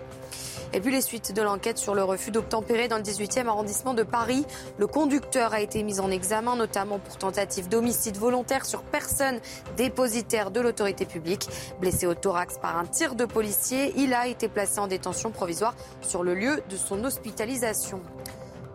Et 0.73 0.79
puis 0.79 0.91
les 0.91 1.01
suites 1.01 1.33
de 1.33 1.41
l'enquête 1.41 1.77
sur 1.77 1.93
le 1.93 2.03
refus 2.03 2.31
d'obtempérer 2.31 2.87
dans 2.87 2.97
le 2.97 3.03
18e 3.03 3.47
arrondissement 3.47 3.93
de 3.93 4.03
Paris. 4.03 4.45
Le 4.77 4.87
conducteur 4.87 5.53
a 5.53 5.61
été 5.61 5.83
mis 5.83 5.99
en 5.99 6.09
examen, 6.09 6.55
notamment 6.55 6.99
pour 6.99 7.17
tentative 7.17 7.69
d'homicide 7.69 8.17
volontaire 8.17 8.65
sur 8.65 8.81
personne 8.81 9.39
dépositaire 9.77 10.49
de 10.49 10.61
l'autorité 10.61 11.05
publique. 11.05 11.47
Blessé 11.79 12.07
au 12.07 12.15
thorax 12.15 12.57
par 12.57 12.77
un 12.77 12.85
tir 12.85 13.15
de 13.15 13.25
policier, 13.25 13.93
il 13.97 14.13
a 14.13 14.27
été 14.27 14.47
placé 14.47 14.79
en 14.79 14.87
détention 14.87 15.31
provisoire 15.31 15.75
sur 16.01 16.23
le 16.23 16.33
lieu 16.33 16.61
de 16.69 16.77
son 16.77 17.03
hospitalisation. 17.03 18.01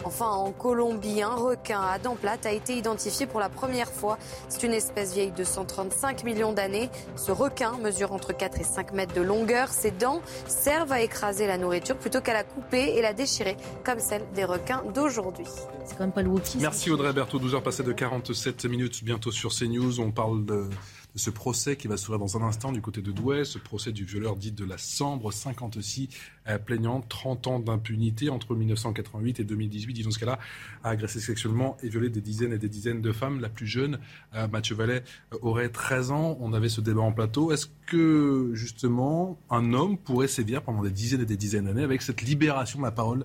Enfin, 0.04 0.30
en 0.30 0.52
Colombie, 0.52 1.22
un 1.22 1.34
requin 1.34 1.80
à 1.80 1.98
dents 1.98 2.16
plates 2.16 2.46
a 2.46 2.52
été 2.52 2.76
identifié 2.76 3.26
pour 3.26 3.40
la 3.40 3.48
première 3.48 3.90
fois. 3.90 4.18
C'est 4.48 4.62
une 4.62 4.72
espèce 4.72 5.14
vieille 5.14 5.32
de 5.32 5.44
135 5.44 6.24
millions 6.24 6.52
d'années. 6.52 6.90
Ce 7.16 7.32
requin 7.32 7.76
mesure 7.78 8.12
entre 8.12 8.32
4 8.32 8.60
et 8.60 8.64
5 8.64 8.92
mètres 8.92 9.14
de 9.14 9.22
longueur. 9.22 9.68
Ses 9.68 9.90
dents 9.90 10.22
servent 10.46 10.92
à 10.92 11.02
écraser 11.02 11.46
la 11.46 11.58
nourriture 11.58 11.96
plutôt 11.96 12.20
qu'à 12.20 12.32
la 12.32 12.44
couper 12.44 12.96
et 12.96 13.02
la 13.02 13.12
déchirer, 13.12 13.56
comme 13.84 13.98
celle 13.98 14.22
des 14.34 14.44
requins 14.44 14.82
d'aujourd'hui. 14.94 15.46
C'est 15.84 15.96
quand 15.96 16.04
même 16.04 16.12
pas 16.12 16.22
le 16.22 16.28
Merci 16.60 16.90
Audrey 16.90 17.12
Berthaud, 17.12 17.40
12h 17.40 17.62
passées 17.62 17.82
de 17.82 17.92
47 17.92 18.66
minutes, 18.66 19.02
bientôt 19.02 19.32
sur 19.32 19.50
CNews. 19.50 20.00
On 20.00 20.10
parle 20.10 20.44
de 20.44 20.68
ce 21.14 21.30
procès 21.30 21.76
qui 21.76 21.88
va 21.88 21.96
s'ouvrir 21.96 22.18
dans 22.18 22.36
un 22.36 22.42
instant 22.42 22.72
du 22.72 22.80
côté 22.80 23.02
de 23.02 23.10
Douai, 23.10 23.44
ce 23.44 23.58
procès 23.58 23.92
du 23.92 24.04
violeur 24.04 24.36
dit 24.36 24.52
de 24.52 24.64
la 24.64 24.78
Sambre, 24.78 25.32
56 25.32 26.08
euh, 26.48 26.58
plaignants, 26.58 27.00
30 27.08 27.46
ans 27.46 27.58
d'impunité 27.60 28.30
entre 28.30 28.54
1988 28.54 29.40
et 29.40 29.44
2018. 29.44 29.94
Disons 29.94 30.10
ce 30.10 30.18
cas-là 30.18 30.38
a 30.84 30.90
agressé 30.90 31.20
sexuellement 31.20 31.76
et 31.82 31.88
violé 31.88 32.08
des 32.08 32.20
dizaines 32.20 32.52
et 32.52 32.58
des 32.58 32.68
dizaines 32.68 33.00
de 33.00 33.12
femmes. 33.12 33.40
La 33.40 33.48
plus 33.48 33.66
jeune, 33.66 33.98
euh, 34.34 34.48
Mathieu 34.48 34.74
Vallet, 34.74 35.02
euh, 35.32 35.38
aurait 35.42 35.68
13 35.68 36.10
ans. 36.10 36.38
On 36.40 36.52
avait 36.52 36.68
ce 36.68 36.80
débat 36.80 37.02
en 37.02 37.12
plateau. 37.12 37.52
Est-ce 37.52 37.66
que 37.86 38.50
justement 38.54 39.38
un 39.50 39.72
homme 39.72 39.98
pourrait 39.98 40.28
sévir 40.28 40.62
pendant 40.62 40.82
des 40.82 40.90
dizaines 40.90 41.22
et 41.22 41.26
des 41.26 41.36
dizaines 41.36 41.64
d'années 41.64 41.84
avec 41.84 42.02
cette 42.02 42.22
libération 42.22 42.78
de 42.78 42.84
la 42.84 42.92
parole 42.92 43.24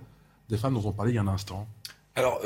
des 0.49 0.57
femmes 0.57 0.73
dont 0.73 0.85
on 0.85 0.93
parlait 0.93 1.11
il 1.11 1.15
y 1.15 1.19
a 1.19 1.21
un 1.21 1.27
instant? 1.27 1.67
Alors, 2.15 2.41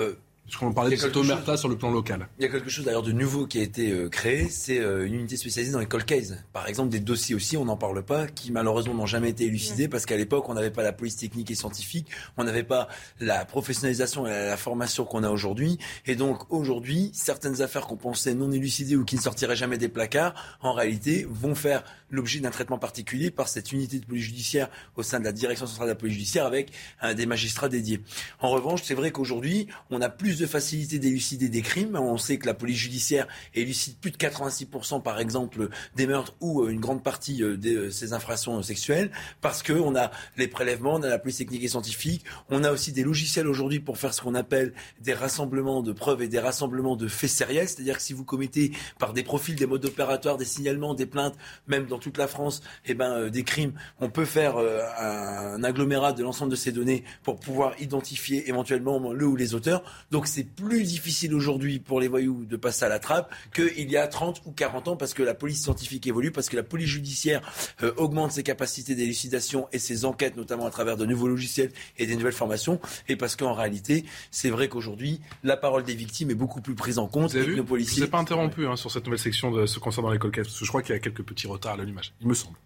Puisqu'on 0.47 0.71
parlait 0.71 0.95
de 0.95 1.01
cette 1.01 1.17
omerta 1.17 1.57
sur 1.57 1.67
le 1.67 1.77
plan 1.77 1.91
local. 1.91 2.29
Il 2.39 2.43
y 2.43 2.45
a 2.45 2.49
quelque 2.49 2.69
chose 2.69 2.85
d'ailleurs 2.85 3.03
de 3.03 3.11
nouveau 3.11 3.47
qui 3.47 3.59
a 3.59 3.61
été 3.61 3.91
euh, 3.91 4.07
créé, 4.07 4.47
c'est 4.47 4.79
euh, 4.79 5.05
une 5.05 5.15
unité 5.15 5.35
spécialisée 5.35 5.73
dans 5.73 5.79
les 5.79 5.87
cold 5.87 6.05
cases. 6.05 6.35
Par 6.53 6.69
exemple, 6.69 6.89
des 6.89 7.01
dossiers 7.01 7.35
aussi, 7.35 7.57
on 7.57 7.65
n'en 7.65 7.75
parle 7.75 8.01
pas, 8.01 8.27
qui 8.27 8.53
malheureusement 8.53 8.93
n'ont 8.93 9.05
jamais 9.05 9.29
été 9.29 9.43
élucidés 9.43 9.89
parce 9.89 10.05
qu'à 10.05 10.15
l'époque, 10.15 10.47
on 10.47 10.53
n'avait 10.53 10.71
pas 10.71 10.83
la 10.83 10.93
police 10.93 11.17
technique 11.17 11.51
et 11.51 11.55
scientifique, 11.55 12.07
on 12.37 12.45
n'avait 12.45 12.63
pas 12.63 12.87
la 13.19 13.43
professionnalisation 13.43 14.25
et 14.25 14.29
la 14.29 14.55
formation 14.55 15.03
qu'on 15.03 15.23
a 15.23 15.29
aujourd'hui. 15.29 15.79
Et 16.05 16.15
donc 16.15 16.49
aujourd'hui, 16.49 17.11
certaines 17.13 17.61
affaires 17.61 17.85
qu'on 17.85 17.97
pensait 17.97 18.33
non 18.33 18.49
élucidées 18.49 18.95
ou 18.95 19.03
qui 19.03 19.17
ne 19.17 19.21
sortiraient 19.21 19.57
jamais 19.57 19.77
des 19.77 19.89
placards, 19.89 20.33
en 20.61 20.71
réalité, 20.71 21.27
vont 21.29 21.55
faire 21.55 21.83
l'objet 22.09 22.39
d'un 22.39 22.51
traitement 22.51 22.77
particulier 22.77 23.31
par 23.31 23.49
cette 23.49 23.73
unité 23.73 23.99
de 23.99 24.05
police 24.05 24.23
judiciaire 24.23 24.69
au 24.95 25.03
sein 25.03 25.19
de 25.19 25.25
la 25.25 25.33
direction 25.33 25.67
centrale 25.67 25.87
de 25.87 25.91
la 25.91 25.95
police 25.95 26.13
judiciaire 26.13 26.45
avec 26.45 26.71
des 27.17 27.25
magistrats 27.25 27.67
dédiés. 27.67 28.01
En 28.39 28.49
revanche, 28.49 28.81
c'est 28.83 28.93
vrai 28.93 29.11
qu'aujourd'hui, 29.11 29.67
on 29.89 30.01
a 30.01 30.07
plus 30.07 30.36
de 30.39 30.45
facilité 30.45 30.99
d'élucider 30.99 31.49
des 31.49 31.61
crimes. 31.61 31.95
On 31.95 32.17
sait 32.17 32.37
que 32.37 32.45
la 32.45 32.53
police 32.53 32.77
judiciaire 32.77 33.27
élucide 33.53 33.97
plus 33.97 34.11
de 34.11 34.17
86% 34.17 35.01
par 35.01 35.19
exemple 35.19 35.69
des 35.95 36.07
meurtres 36.07 36.35
ou 36.39 36.63
euh, 36.63 36.69
une 36.69 36.79
grande 36.79 37.03
partie 37.03 37.43
euh, 37.43 37.57
de 37.57 37.69
euh, 37.69 37.91
ces 37.91 38.13
infractions 38.13 38.61
sexuelles 38.61 39.11
parce 39.41 39.63
que 39.63 39.73
on 39.73 39.95
a 39.95 40.11
les 40.37 40.47
prélèvements, 40.47 40.95
on 40.95 41.03
a 41.03 41.07
la 41.07 41.19
police 41.19 41.37
technique 41.37 41.63
et 41.63 41.67
scientifique, 41.67 42.23
on 42.49 42.63
a 42.63 42.71
aussi 42.71 42.91
des 42.91 43.03
logiciels 43.03 43.47
aujourd'hui 43.47 43.79
pour 43.79 43.97
faire 43.97 44.13
ce 44.13 44.21
qu'on 44.21 44.35
appelle 44.35 44.73
des 45.01 45.13
rassemblements 45.13 45.81
de 45.81 45.91
preuves 45.91 46.21
et 46.21 46.27
des 46.27 46.39
rassemblements 46.39 46.95
de 46.95 47.07
faits 47.07 47.29
sériels, 47.29 47.67
c'est-à-dire 47.67 47.97
que 47.97 48.03
si 48.03 48.13
vous 48.13 48.23
commettez 48.23 48.71
par 48.99 49.13
des 49.13 49.23
profils, 49.23 49.55
des 49.55 49.65
modes 49.65 49.85
opératoires, 49.85 50.37
des 50.37 50.45
signalements, 50.45 50.93
des 50.93 51.05
plaintes, 51.05 51.35
même 51.67 51.85
dans 51.85 51.99
toute 51.99 52.17
la 52.17 52.27
France, 52.27 52.61
eh 52.85 52.93
ben, 52.93 53.29
des 53.29 53.43
crimes, 53.43 53.73
on 53.99 54.09
peut 54.09 54.25
faire 54.25 54.57
un 54.57 55.63
agglomérat 55.63 56.13
de 56.13 56.23
l'ensemble 56.23 56.51
de 56.51 56.55
ces 56.55 56.71
données 56.71 57.03
pour 57.23 57.39
pouvoir 57.39 57.73
identifier 57.81 58.47
éventuellement 58.49 59.11
le 59.11 59.25
ou 59.25 59.35
les 59.35 59.53
auteurs. 59.53 59.83
Donc 60.11 60.26
c'est 60.27 60.43
plus 60.43 60.83
difficile 60.83 61.33
aujourd'hui 61.33 61.79
pour 61.79 61.99
les 61.99 62.07
voyous 62.07 62.45
de 62.45 62.55
passer 62.55 62.85
à 62.85 62.89
la 62.89 62.99
trappe 62.99 63.33
qu'il 63.53 63.89
y 63.89 63.97
a 63.97 64.07
30 64.07 64.41
ou 64.45 64.51
40 64.51 64.89
ans 64.89 64.95
parce 64.95 65.13
que 65.13 65.23
la 65.23 65.33
police 65.33 65.63
scientifique 65.63 66.05
évolue, 66.07 66.31
parce 66.31 66.49
que 66.49 66.55
la 66.55 66.63
police 66.63 66.89
judiciaire 66.89 67.41
euh, 67.81 67.93
augmente 67.97 68.31
ses 68.31 68.43
capacités 68.43 68.95
d'élucidation 68.95 69.67
et 69.71 69.79
ses 69.79 70.05
enquêtes, 70.05 70.37
notamment 70.37 70.65
à 70.65 70.69
travers 70.69 70.97
de 70.97 71.05
nouveaux 71.05 71.27
logiciels 71.27 71.71
et 71.97 72.05
des 72.05 72.15
nouvelles 72.15 72.33
formations, 72.33 72.79
et 73.07 73.15
parce 73.15 73.35
qu'en 73.35 73.53
réalité, 73.53 74.05
c'est 74.31 74.49
vrai 74.49 74.67
qu'aujourd'hui, 74.69 75.21
la 75.43 75.57
parole 75.57 75.83
des 75.83 75.95
victimes 75.95 76.29
est 76.31 76.35
beaucoup 76.35 76.61
plus 76.61 76.75
prise 76.75 76.99
en 76.99 77.07
compte. 77.07 77.31
Vous 77.31 77.37
avez 77.37 77.45
vu 77.47 77.55
nos 77.55 77.63
policiers... 77.63 77.97
Je 77.97 78.05
ne 78.05 78.11
pas 78.11 78.19
interrompu 78.19 78.67
hein, 78.67 78.75
sur 78.75 78.91
cette 78.91 79.05
nouvelle 79.05 79.19
section 79.19 79.51
de 79.51 79.65
ce 79.65 79.79
concernant 79.79 80.11
les 80.11 80.19
colquettes, 80.19 80.45
parce 80.45 80.59
que 80.59 80.65
je 80.65 80.69
crois 80.69 80.81
qu'il 80.81 80.93
y 80.93 80.97
a 80.97 80.99
quelques 80.99 81.23
petits 81.23 81.47
retards 81.47 81.73
à 81.73 81.77
l'allumage, 81.77 82.13
il 82.21 82.27
me 82.27 82.33
semble. 82.33 82.57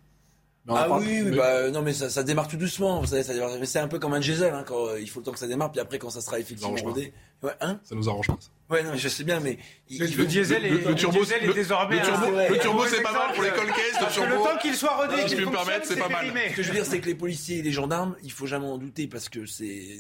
Ah 0.68 0.88
oui, 1.00 1.22
mais... 1.24 1.38
Bah, 1.38 1.70
non 1.72 1.82
mais 1.82 1.94
ça, 1.94 2.10
ça, 2.10 2.24
démarre 2.24 2.48
tout 2.48 2.58
doucement. 2.58 3.02
Vous 3.02 3.08
savez, 3.08 3.24
ça 3.24 3.34
c'est 3.66 3.80
un 3.80 3.88
peu 3.88 4.00
comme 4.00 4.14
un 4.14 4.20
diesel. 4.20 4.54
Hein, 4.54 4.64
quand, 4.66 4.96
il 4.96 5.10
faut 5.10 5.20
le 5.20 5.26
temps 5.26 5.32
que 5.32 5.40
ça 5.40 5.48
démarre, 5.48 5.72
puis 5.72 5.82
après 5.82 5.98
quand 5.98 6.10
ça 6.10 6.22
sera 6.22 6.40
effectivement 6.40 6.76
rodé. 6.84 7.14
Ouais, 7.42 7.54
hein? 7.62 7.80
Ça 7.84 7.96
nous 7.96 8.08
arrange 8.08 8.28
pas. 8.28 8.38
Ouais, 8.72 8.84
non, 8.84 8.92
je 8.96 9.10
sais 9.10 9.26
bien, 9.26 9.42
mais 9.42 9.58
le, 9.90 10.06
le, 10.06 10.26
diesel, 10.26 10.66
est, 10.66 10.70
le, 10.70 10.96
turbo, 10.96 11.20
le 11.20 11.26
diesel 11.26 11.50
est 11.50 11.54
désormais. 11.54 11.98
Le 11.98 12.06
turbo, 12.06 12.26
le 12.50 12.60
turbo 12.60 12.86
c'est 12.88 13.02
pas 13.02 13.12
mal 13.12 13.34
pour 13.34 13.44
les 13.44 13.50
colcaisses. 13.50 14.00
Le 14.00 14.14
turbo, 14.14 14.30
le 14.30 14.50
temps 14.50 14.58
qu'il 14.62 14.76
soit 14.76 14.96
rodé, 14.96 15.28
si 15.28 15.36
je 15.36 15.46
me 15.46 15.52
permettre, 15.52 15.86
c'est 15.86 15.98
pas 15.98 16.08
mal. 16.08 16.28
Ce 16.52 16.56
que 16.56 16.64
je 16.64 16.68
veux 16.70 16.76
dire, 16.76 16.86
c'est 16.86 17.00
que 17.00 17.08
les 17.08 17.16
policiers 17.16 17.60
et 17.60 17.62
les 17.62 17.72
gendarmes, 17.72 18.16
il 18.24 18.32
faut 18.32 18.48
jamais 18.48 18.68
en 18.68 18.78
douter 18.78 19.08
parce 19.08 19.28
que 19.28 19.46
c'est. 19.46 20.00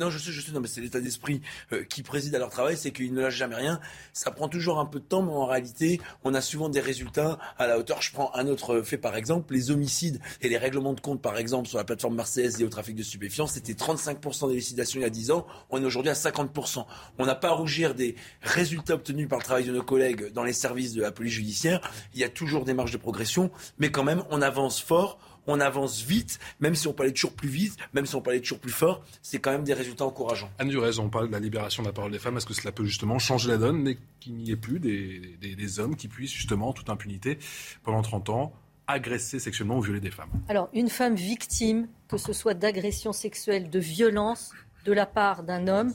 Non, 0.00 0.08
je 0.08 0.18
sais, 0.18 0.32
je 0.32 0.40
sais, 0.40 0.52
non, 0.52 0.60
mais 0.60 0.68
c'est 0.68 0.80
l'état 0.80 1.00
d'esprit 1.00 1.42
euh, 1.72 1.84
qui 1.84 2.02
préside 2.02 2.34
à 2.34 2.38
leur 2.38 2.50
travail, 2.50 2.76
c'est 2.76 2.90
qu'ils 2.90 3.12
ne 3.12 3.20
lâchent 3.20 3.36
jamais 3.36 3.56
rien. 3.56 3.80
Ça 4.12 4.30
prend 4.30 4.48
toujours 4.48 4.80
un 4.80 4.86
peu 4.86 4.98
de 4.98 5.04
temps, 5.04 5.22
mais 5.22 5.32
en 5.32 5.46
réalité, 5.46 6.00
on 6.24 6.32
a 6.32 6.40
souvent 6.40 6.70
des 6.70 6.80
résultats 6.80 7.38
à 7.58 7.66
la 7.66 7.78
hauteur. 7.78 8.00
Je 8.00 8.12
prends 8.12 8.34
un 8.34 8.46
autre 8.46 8.80
fait 8.82 8.98
par 8.98 9.16
exemple, 9.16 9.52
les 9.52 9.70
homicides 9.70 10.20
et 10.40 10.48
les 10.48 10.56
règlements 10.56 10.94
de 10.94 11.00
compte, 11.00 11.20
par 11.20 11.36
exemple, 11.36 11.68
sur 11.68 11.76
la 11.76 11.84
plateforme 11.84 12.14
marseillaise 12.14 12.60
et 12.60 12.64
au 12.64 12.68
trafic 12.68 12.96
de 12.96 13.02
stupéfiants, 13.02 13.46
c'était 13.46 13.74
35% 13.74 14.48
d'élucidation 14.48 15.00
il 15.00 15.02
y 15.02 15.06
a 15.06 15.10
10 15.10 15.30
ans. 15.30 15.46
On 15.70 15.82
est 15.82 15.84
aujourd'hui 15.84 16.10
à 16.10 16.14
50%. 16.14 16.86
On 17.18 17.26
n'a 17.26 17.34
pas 17.34 17.48
à 17.48 17.52
rougir 17.74 17.94
des 17.94 18.14
résultats 18.42 18.94
obtenus 18.94 19.28
par 19.28 19.38
le 19.38 19.44
travail 19.44 19.64
de 19.64 19.72
nos 19.72 19.82
collègues 19.82 20.32
dans 20.32 20.44
les 20.44 20.52
services 20.52 20.92
de 20.92 21.02
la 21.02 21.10
police 21.10 21.32
judiciaire. 21.32 21.80
Il 22.14 22.20
y 22.20 22.24
a 22.24 22.28
toujours 22.28 22.64
des 22.64 22.72
marges 22.72 22.92
de 22.92 22.98
progression, 22.98 23.50
mais 23.78 23.90
quand 23.90 24.04
même, 24.04 24.22
on 24.30 24.42
avance 24.42 24.80
fort 24.80 25.18
on 25.46 25.60
avance 25.60 26.00
vite, 26.00 26.38
même 26.58 26.74
si 26.74 26.88
on 26.88 26.94
peut 26.94 27.02
aller 27.02 27.12
toujours 27.12 27.34
plus 27.34 27.50
vite, 27.50 27.76
même 27.92 28.06
si 28.06 28.14
on 28.14 28.22
peut 28.22 28.30
aller 28.30 28.40
toujours 28.40 28.60
plus 28.60 28.72
fort, 28.72 29.04
c'est 29.20 29.40
quand 29.40 29.50
même 29.50 29.64
des 29.64 29.74
résultats 29.74 30.06
encourageants. 30.06 30.48
Anne 30.58 30.70
Durez, 30.70 30.98
on 30.98 31.10
parle 31.10 31.26
de 31.26 31.32
la 31.32 31.38
libération 31.38 31.82
de 31.82 31.88
la 31.88 31.92
parole 31.92 32.12
des 32.12 32.18
femmes. 32.18 32.38
Est-ce 32.38 32.46
que 32.46 32.54
cela 32.54 32.72
peut 32.72 32.86
justement 32.86 33.18
changer 33.18 33.50
la 33.50 33.58
donne, 33.58 33.76
mais 33.76 33.98
qu'il 34.20 34.36
n'y 34.36 34.52
ait 34.52 34.56
plus 34.56 34.80
des, 34.80 35.36
des, 35.38 35.80
hommes 35.80 35.96
qui 35.96 36.08
puissent 36.08 36.32
justement, 36.32 36.70
en 36.70 36.72
toute 36.72 36.88
impunité, 36.88 37.38
pendant 37.82 38.00
30 38.00 38.30
ans, 38.30 38.54
agresser 38.86 39.38
sexuellement 39.38 39.76
ou 39.76 39.82
violer 39.82 40.00
des 40.00 40.10
femmes? 40.10 40.30
Alors, 40.48 40.70
une 40.72 40.88
femme 40.88 41.14
victime, 41.14 41.88
que 42.08 42.16
ce 42.16 42.32
soit 42.32 42.54
d'agression 42.54 43.12
sexuelle, 43.12 43.68
de 43.68 43.78
violence 43.78 44.50
de 44.86 44.94
la 44.94 45.04
part 45.04 45.42
d'un 45.42 45.68
homme, 45.68 45.92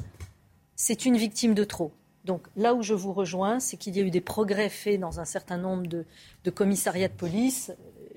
c'est 0.80 1.06
une 1.06 1.18
victime 1.18 1.54
de 1.56 1.66
trop. 1.66 1.92
Donc 2.24 2.48
là 2.56 2.74
où 2.74 2.82
je 2.82 2.94
vous 2.94 3.12
rejoins, 3.12 3.60
c'est 3.60 3.76
qu'il 3.76 3.98
y 3.98 4.00
a 4.00 4.04
eu 4.04 4.12
des 4.12 4.22
progrès 4.22 4.70
faits 4.70 4.98
dans 4.98 5.20
un 5.20 5.26
certain 5.26 5.58
nombre 5.58 5.88
de, 5.88 6.06
commissariats 6.52 7.10
de 7.10 7.14
police. 7.14 7.74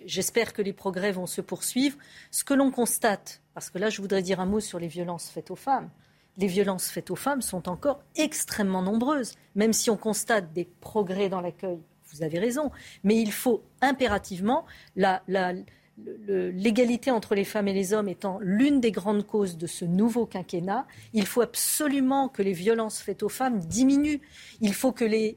J'espère 0.06 0.52
que 0.52 0.62
les 0.62 0.72
progrès 0.72 1.10
vont 1.10 1.26
se 1.26 1.40
poursuivre. 1.40 1.98
Ce 2.30 2.44
que 2.44 2.54
l'on 2.54 2.70
constate, 2.70 3.42
parce 3.52 3.68
que 3.68 3.78
là 3.78 3.90
je 3.90 4.00
voudrais 4.00 4.22
dire 4.22 4.38
un 4.38 4.46
mot 4.46 4.60
sur 4.60 4.78
les 4.78 4.86
violences 4.86 5.28
faites 5.28 5.50
aux 5.50 5.56
femmes, 5.56 5.90
les 6.36 6.46
violences 6.46 6.88
faites 6.88 7.10
aux 7.10 7.16
femmes 7.16 7.42
sont 7.42 7.68
encore 7.68 8.00
extrêmement 8.14 8.80
nombreuses, 8.80 9.34
même 9.56 9.72
si 9.72 9.90
on 9.90 9.96
constate 9.96 10.52
des 10.52 10.68
progrès 10.80 11.28
dans 11.28 11.40
l'accueil. 11.40 11.80
Vous 12.12 12.22
avez 12.22 12.38
raison, 12.38 12.70
mais 13.02 13.16
il 13.16 13.32
faut 13.32 13.64
impérativement 13.80 14.66
la, 14.94 15.22
la, 15.26 15.52
l'égalité 15.98 17.10
entre 17.10 17.34
les 17.34 17.44
femmes 17.44 17.68
et 17.68 17.72
les 17.72 17.92
hommes 17.92 18.08
étant 18.08 18.38
l'une 18.40 18.80
des 18.80 18.90
grandes 18.90 19.26
causes 19.26 19.56
de 19.56 19.66
ce 19.66 19.84
nouveau 19.84 20.26
quinquennat, 20.26 20.86
il 21.12 21.26
faut 21.26 21.42
absolument 21.42 22.28
que 22.28 22.42
les 22.42 22.52
violences 22.52 23.00
faites 23.00 23.22
aux 23.22 23.28
femmes 23.28 23.60
diminuent. 23.60 24.20
Il 24.60 24.74
faut 24.74 24.92
que 24.92 25.04
les, 25.04 25.36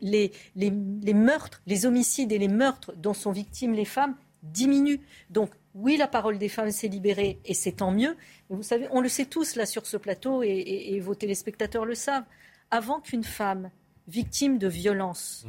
meurtres, 1.14 1.62
les 1.68 1.86
homicides 1.86 2.32
et 2.32 2.38
les 2.38 2.48
meurtres 2.48 2.94
dont 2.96 3.14
sont 3.14 3.32
victimes 3.32 3.74
les 3.74 3.86
femmes 3.86 4.16
diminuent. 4.44 5.02
Donc 5.30 5.52
oui, 5.74 5.98
la 5.98 6.08
parole 6.08 6.38
des 6.38 6.50
femmes 6.50 6.72
s'est 6.72 6.88
libérée 6.88 7.40
et 7.46 7.54
c'est 7.54 7.74
tant 7.74 7.92
mieux. 7.92 8.16
Vous 8.50 8.64
savez, 8.64 8.88
on 8.92 9.02
le 9.02 9.10
sait 9.10 9.26
tous 9.26 9.56
là 9.56 9.66
sur 9.66 9.86
ce 9.86 9.98
plateau 9.98 10.42
et, 10.42 10.94
et 10.94 11.00
vos 11.00 11.16
téléspectateurs 11.16 11.86
le 11.86 11.96
savent. 11.96 12.26
Avant 12.72 13.00
qu'une 13.00 13.24
femme 13.24 13.70
victime 14.08 14.58
de 14.58 14.68
violence 14.68 15.46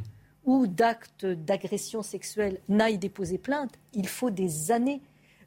ou 0.47 0.67
d'actes 0.67 1.27
d'agression 1.27 2.03
sexuelle 2.03 2.61
n'aillent 2.69 2.99
déposer 2.99 3.37
plainte, 3.37 3.73
il 3.93 4.09
faut 4.09 4.31
des 4.31 4.71
années. 4.71 5.03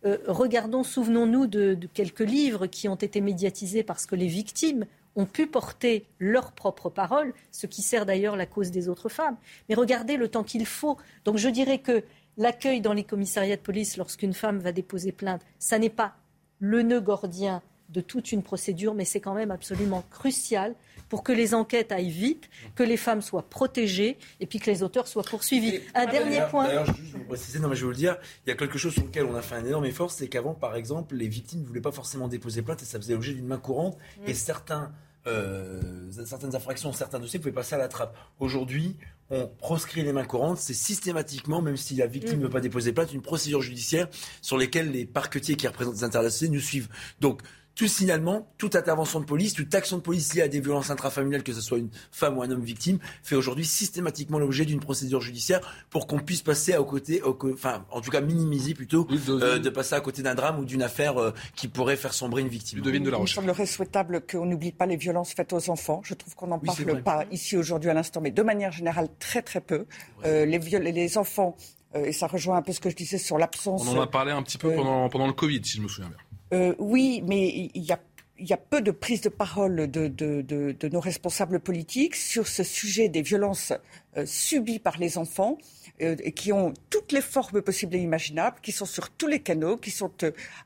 Euh, 0.06 0.18
regardons, 0.28 0.84
souvenons-nous 0.84 1.48
de, 1.48 1.78
quelques 1.94 2.20
livres 2.20 2.68
qui 2.68 2.88
ont 2.88 2.96
été 2.96 3.22
médiatisés 3.22 3.82
parce 3.84 4.06
que 4.06 4.16
les 4.16 4.28
victimes 4.28 4.86
ont 5.16 5.26
pu 5.26 5.48
porter 5.48 6.06
leurs 6.20 6.52
propres 6.52 6.90
paroles, 6.90 7.34
ce 7.52 7.66
qui 7.66 7.82
sert 7.82 8.06
d'ailleurs 8.06 8.36
la 8.36 8.46
cause 8.46 8.72
des 8.72 8.90
autres 8.90 9.10
femmes. 9.10 9.38
Mais 9.68 9.76
regardez 9.76 10.18
le 10.18 10.28
temps 10.28 10.44
qu'il 10.44 10.66
faut. 10.66 10.98
Donc 11.26 11.38
je 11.38 11.50
dirais 11.50 11.80
que 11.80 12.04
l'accueil 12.38 12.82
dans 12.82 12.94
les 12.94 13.04
commissariats 13.04 13.56
de 13.56 13.62
police 13.62 13.98
lorsqu'une 13.98 14.34
femme 14.34 14.60
va 14.60 14.72
déposer 14.72 15.12
plainte, 15.12 15.42
ça 15.58 15.80
n'est 15.80 15.90
pas 15.90 16.16
le 16.60 16.84
nœud 16.84 17.02
gordien 17.02 17.62
de 17.90 18.02
toute 18.02 18.32
une 18.32 18.44
procédure, 18.44 18.94
mais 18.94 19.06
c'est 19.06 19.20
quand 19.20 19.34
même 19.34 19.52
absolument 19.52 20.04
crucial 20.12 20.76
pour 21.10 21.24
que 21.24 21.32
les 21.32 21.54
enquêtes 21.54 21.92
aillent 21.92 22.10
vite, 22.10 22.50
que 22.76 22.84
les 22.84 22.98
femmes 22.98 23.22
soient 23.22 23.50
protégées 23.50 24.18
et 24.40 24.46
puis 24.46 24.60
que 24.60 24.70
les 24.70 24.84
auteurs 24.84 25.08
soient 25.08 25.24
poursuivis. 25.24 25.82
un 25.96 26.06
dernier 26.06 26.42
point. 26.50 26.68
D'ailleurs, 26.68 26.86
je 26.86 26.92
vais 26.92 27.18
vous 27.18 27.26
préciser, 27.26 27.60
non, 27.60 27.68
mais 27.68 27.76
je 27.76 27.82
vais 27.82 27.86
vous 27.86 27.92
le 27.92 27.98
dire, 27.98 28.18
il 28.46 28.50
y 28.50 28.54
a 28.54 28.56
quelque 28.56 28.78
chose 28.78 28.94
sur 28.94 29.04
lequel 29.04 29.26
on 29.26 29.36
a 29.36 29.42
fait 29.42 29.56
un 29.56 29.66
énorme 29.66 29.86
effort, 29.86 30.12
c'est 30.12 30.28
qu'avant, 30.28 30.54
par 30.54 30.76
exemple, 30.76 31.16
les 31.16 31.28
victimes 31.28 31.62
ne 31.62 31.66
voulaient 31.66 31.82
pas 31.82 31.92
forcément 31.92 32.28
déposer 32.28 32.62
plainte 32.62 32.82
et 32.82 32.86
ça 32.86 33.00
faisait 33.00 33.14
l'objet 33.14 33.34
d'une 33.34 33.48
main 33.48 33.58
courante 33.58 33.98
mm. 34.22 34.30
et 34.30 34.34
certains. 34.34 34.92
Euh, 35.28 35.82
certaines 36.26 36.56
infractions, 36.56 36.94
certains 36.94 37.20
dossiers 37.20 37.40
pouvaient 37.40 37.52
passer 37.52 37.76
à 37.76 37.78
la 37.78 37.90
trappe. 37.90 38.18
Aujourd'hui, 38.40 38.96
on 39.30 39.48
proscrit 39.48 40.02
les 40.02 40.14
mains 40.14 40.24
courantes, 40.24 40.58
c'est 40.58 40.74
systématiquement, 40.74 41.62
même 41.62 41.76
si 41.76 41.96
la 41.96 42.08
victime 42.08 42.38
mm. 42.38 42.40
ne 42.40 42.44
veut 42.46 42.50
pas 42.50 42.62
déposer 42.62 42.94
plainte, 42.94 43.14
une 43.14 43.22
procédure 43.22 43.62
judiciaire 43.62 44.08
sur 44.42 44.58
lesquelles 44.58 44.92
les 44.92 45.06
parquetiers 45.06 45.56
qui 45.56 45.68
représentent 45.68 45.96
les 45.96 46.04
intérêts 46.06 46.30
nous 46.50 46.62
suivent. 46.62 46.88
Donc, 47.20 47.42
tout 47.80 47.88
signalement, 47.88 48.46
toute 48.58 48.76
intervention 48.76 49.22
de 49.22 49.26
police, 49.26 49.54
toute 49.54 49.74
action 49.74 49.96
de 49.96 50.02
police 50.02 50.34
liée 50.34 50.42
à 50.42 50.50
des 50.50 50.60
violences 50.60 50.90
intrafamiliales, 50.90 51.44
que 51.44 51.54
ce 51.54 51.62
soit 51.62 51.78
une 51.78 51.88
femme 52.12 52.38
ou 52.38 52.42
un 52.42 52.52
homme 52.52 52.62
victime, 52.62 53.00
fait 53.24 53.38
aujourd'hui 53.38 53.64
systématiquement 53.64 54.38
l'objet 54.38 54.66
d'une 54.66 54.82
procédure 54.82 55.22
judiciaire 55.22 55.62
pour 55.90 56.06
qu'on 56.06 56.20
puisse 56.20 56.42
passer 56.42 56.74
à 56.74 56.84
côté, 56.84 57.22
enfin, 57.24 57.86
en 57.90 58.02
tout 58.02 58.12
cas 58.12 58.20
minimiser 58.20 58.74
plutôt, 58.74 59.08
euh, 59.30 59.60
de 59.60 59.70
passer 59.70 59.96
à 59.96 60.02
côté 60.02 60.22
d'un 60.22 60.36
drame 60.36 60.60
ou 60.60 60.66
d'une 60.66 60.82
affaire 60.82 61.18
euh, 61.22 61.32
qui 61.56 61.70
pourrait 61.70 61.96
faire 61.96 62.14
sombrer 62.14 62.42
une 62.42 62.50
victime. 62.50 62.82
de 62.82 63.10
la 63.10 63.18
Il 63.18 63.22
me 63.22 63.26
semblerait 63.26 63.66
souhaitable 63.66 64.26
qu'on 64.30 64.46
n'oublie 64.46 64.74
pas 64.74 64.86
les 64.86 64.98
violences 64.98 65.32
faites 65.32 65.54
aux 65.54 65.70
enfants. 65.70 66.02
Je 66.04 66.16
trouve 66.16 66.36
qu'on 66.36 66.48
n'en 66.48 66.60
parle 66.60 67.02
pas 67.02 67.24
ici 67.32 67.56
aujourd'hui 67.56 67.90
à 67.90 67.94
l'instant, 67.94 68.20
mais 68.20 68.32
de 68.32 68.44
manière 68.44 68.74
générale 68.74 69.08
très 69.20 69.42
très 69.42 69.62
peu. 69.62 69.86
Euh, 70.26 70.46
les, 70.46 70.60
les 70.60 71.18
enfants, 71.18 71.56
et 71.96 72.12
ça 72.12 72.28
rejoint 72.28 72.58
un 72.58 72.62
peu 72.62 72.74
ce 72.74 72.82
que 72.82 72.90
je 72.90 72.96
disais 72.98 73.18
sur 73.18 73.38
l'absence. 73.38 73.88
On 73.88 73.98
en 73.98 74.02
a 74.02 74.08
parlé 74.08 74.34
un 74.34 74.44
petit 74.44 74.58
peu 74.58 74.76
pendant, 74.76 75.08
pendant 75.08 75.28
le 75.28 75.34
Covid, 75.34 75.62
si 75.64 75.78
je 75.78 75.82
me 75.82 75.88
souviens 75.88 76.10
bien. 76.10 76.18
Euh, 76.54 76.74
oui, 76.80 77.24
mais 77.26 77.70
il 77.74 77.84
y 77.84 77.92
a 77.92 78.00
y 78.42 78.54
a 78.54 78.58
peu 78.58 78.82
de 78.82 78.92
prise 78.92 79.20
de 79.20 79.28
parole 79.28 79.92
de, 79.92 80.88
nos 80.88 81.00
responsables 81.02 81.60
politiques 81.60 82.16
sur 82.16 82.48
ce 82.48 82.64
sujet 82.64 83.10
des 83.10 83.22
violences 83.22 83.74
euh, 84.16 84.26
subies 84.26 84.80
par 84.80 84.98
les 84.98 85.18
enfants 85.18 85.58
euh, 86.02 86.16
qui 86.16 86.54
ont 86.54 86.74
toutes 86.90 87.12
les 87.12 87.20
formes 87.20 87.62
possibles 87.62 87.98
et 87.98 88.00
imaginables, 88.00 88.56
qui 88.62 88.72
sont 88.72 88.86
sur 88.86 89.10
tous 89.10 89.28
les 89.28 89.42
canaux, 89.42 89.76
qui 89.76 89.92
sont 89.92 90.14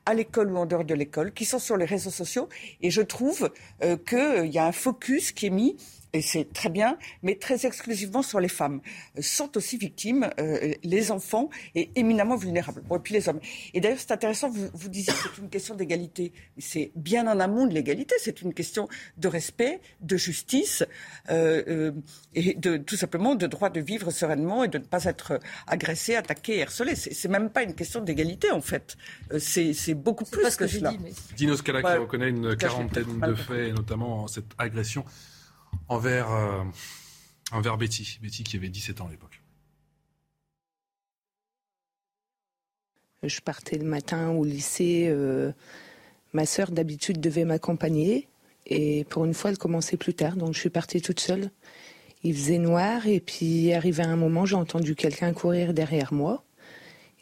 à 0.06 0.14
l'école 0.14 0.52
ou 0.52 0.56
en 0.56 0.66
dehors 0.66 0.84
de 0.84 0.94
l'école, 0.94 1.32
qui 1.32 1.44
sont 1.44 1.58
sur 1.58 1.76
les 1.76 1.84
réseaux 1.84 2.10
sociaux. 2.12 2.48
Et 2.80 2.92
je 2.92 3.02
trouve 3.02 3.50
qu'il 3.80 4.52
y 4.52 4.58
a 4.58 4.66
un 4.66 4.72
focus 4.72 5.32
qui 5.32 5.46
est 5.46 5.50
mis 5.50 5.76
et 6.14 6.22
c'est 6.22 6.50
très 6.52 6.70
bien, 6.70 6.96
mais 7.22 7.34
très 7.34 7.66
exclusivement 7.66 8.22
sur 8.22 8.38
les 8.38 8.48
femmes, 8.48 8.80
sont 9.20 9.56
aussi 9.56 9.76
victimes, 9.76 10.30
euh, 10.38 10.72
les 10.84 11.10
enfants, 11.10 11.50
et 11.74 11.90
éminemment 11.96 12.36
vulnérables. 12.36 12.82
Bon, 12.88 12.96
et 12.96 13.00
puis 13.00 13.14
les 13.14 13.28
hommes. 13.28 13.40
Et 13.74 13.80
d'ailleurs, 13.80 13.98
c'est 13.98 14.12
intéressant, 14.12 14.48
vous, 14.48 14.68
vous 14.72 14.88
disiez 14.88 15.12
que 15.12 15.18
c'est 15.18 15.42
une 15.42 15.50
question 15.50 15.74
d'égalité. 15.74 16.32
C'est 16.56 16.92
bien 16.94 17.26
en 17.26 17.40
amont 17.40 17.66
de 17.66 17.74
l'égalité, 17.74 18.14
c'est 18.20 18.42
une 18.42 18.54
question 18.54 18.88
de 19.18 19.26
respect, 19.26 19.80
de 20.00 20.16
justice, 20.16 20.84
euh, 21.30 21.64
euh, 21.66 21.92
et 22.34 22.54
de, 22.54 22.76
tout 22.76 22.96
simplement 22.96 23.34
de 23.34 23.48
droit 23.48 23.70
de 23.70 23.80
vivre 23.80 24.12
sereinement 24.12 24.62
et 24.62 24.68
de 24.68 24.78
ne 24.78 24.84
pas 24.84 25.04
être 25.04 25.40
agressé, 25.66 26.14
attaqué, 26.14 26.62
harcelé. 26.62 26.94
C'est 26.94 27.28
même 27.28 27.50
pas 27.50 27.64
une 27.64 27.74
question 27.74 28.00
d'égalité, 28.00 28.52
en 28.52 28.60
fait. 28.60 28.96
C'est 29.38 29.94
beaucoup 29.94 30.24
plus 30.24 30.56
que, 30.56 30.64
que, 30.64 30.66
cela. 30.68 30.92
Dit, 30.92 30.98
mais... 31.02 31.12
Dino 31.36 31.56
Scala 31.56 31.82
qui 31.82 31.98
reconnaît 31.98 32.28
une 32.28 32.56
quarantaine 32.56 33.18
de 33.18 33.34
faits, 33.34 33.74
notamment 33.74 34.28
cette 34.28 34.52
agression 34.58 35.04
envers, 35.88 36.30
euh, 36.32 36.64
envers 37.52 37.76
Betty. 37.76 38.18
Betty 38.22 38.44
qui 38.44 38.56
avait 38.56 38.68
17 38.68 39.00
ans 39.00 39.06
à 39.06 39.10
l'époque. 39.10 39.42
Je 43.22 43.40
partais 43.40 43.78
le 43.78 43.84
matin 43.84 44.30
au 44.30 44.44
lycée. 44.44 45.06
Euh, 45.08 45.52
ma 46.32 46.46
sœur, 46.46 46.70
d'habitude, 46.70 47.20
devait 47.20 47.44
m'accompagner. 47.44 48.28
Et 48.66 49.04
pour 49.04 49.24
une 49.24 49.34
fois, 49.34 49.50
elle 49.50 49.58
commençait 49.58 49.96
plus 49.96 50.14
tard. 50.14 50.36
Donc, 50.36 50.54
je 50.54 50.60
suis 50.60 50.70
partie 50.70 51.00
toute 51.00 51.20
seule. 51.20 51.50
Il 52.22 52.34
faisait 52.34 52.58
noir. 52.58 53.06
Et 53.06 53.20
puis, 53.20 53.72
arrivé 53.72 54.02
à 54.02 54.08
un 54.08 54.16
moment, 54.16 54.44
j'ai 54.44 54.56
entendu 54.56 54.94
quelqu'un 54.94 55.32
courir 55.32 55.74
derrière 55.74 56.12
moi. 56.12 56.44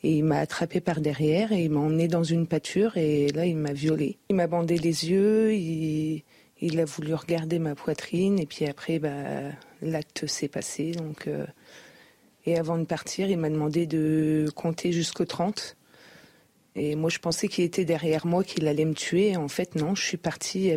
Et 0.05 0.17
il 0.17 0.25
m'a 0.25 0.39
attrapé 0.39 0.81
par 0.81 1.01
derrière 1.01 1.53
et 1.53 1.65
il 1.65 1.71
m'a 1.71 1.79
emmené 1.79 2.09
dans 2.09 2.25
une 2.25 2.49
pâture. 2.49 2.97
Et 2.97 3.29
là, 3.29 3.47
il 3.47 3.57
m'a 3.57 3.73
violée. 3.73 4.19
Il 4.29 4.37
m'a 4.37 4.49
bandé 4.49 4.77
les 4.77 5.09
yeux. 5.09 5.55
Il 5.55 6.25
il 6.63 6.79
a 6.79 6.85
voulu 6.85 7.13
regarder 7.15 7.59
ma 7.59 7.75
poitrine 7.75 8.39
et 8.39 8.47
puis 8.47 8.67
après, 8.67 9.01
bah, 9.01 9.11
l'acte 9.83 10.27
s'est 10.29 10.49
passé. 10.49 10.93
Donc, 10.93 11.27
euh, 11.27 11.45
et 12.47 12.57
avant 12.57 12.79
de 12.79 12.85
partir, 12.85 13.29
il 13.29 13.37
m'a 13.37 13.51
demandé 13.51 13.87
de 13.87 14.49
compter 14.55 14.93
jusqu'au 14.93 15.25
30. 15.25 15.77
Et 16.77 16.95
moi, 16.95 17.11
je 17.11 17.19
pensais 17.19 17.49
qu'il 17.49 17.65
était 17.65 17.85
derrière 17.85 18.27
moi, 18.27 18.45
qu'il 18.45 18.69
allait 18.69 18.85
me 18.85 18.95
tuer. 18.95 19.37
En 19.37 19.49
fait, 19.49 19.75
non, 19.75 19.97
je 19.97 20.03
suis 20.03 20.17
partie. 20.17 20.73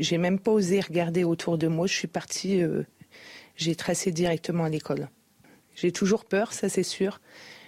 J'ai 0.00 0.18
même 0.18 0.38
pas 0.38 0.50
osé 0.50 0.80
regarder 0.80 1.24
autour 1.24 1.58
de 1.58 1.68
moi. 1.68 1.86
Je 1.86 1.94
suis 1.94 2.08
partie. 2.08 2.62
Euh, 2.62 2.84
j'ai 3.54 3.76
tracé 3.76 4.12
directement 4.12 4.64
à 4.64 4.70
l'école. 4.70 5.10
J'ai 5.74 5.92
toujours 5.92 6.24
peur, 6.24 6.54
ça 6.54 6.70
c'est 6.70 6.82
sûr. 6.82 7.20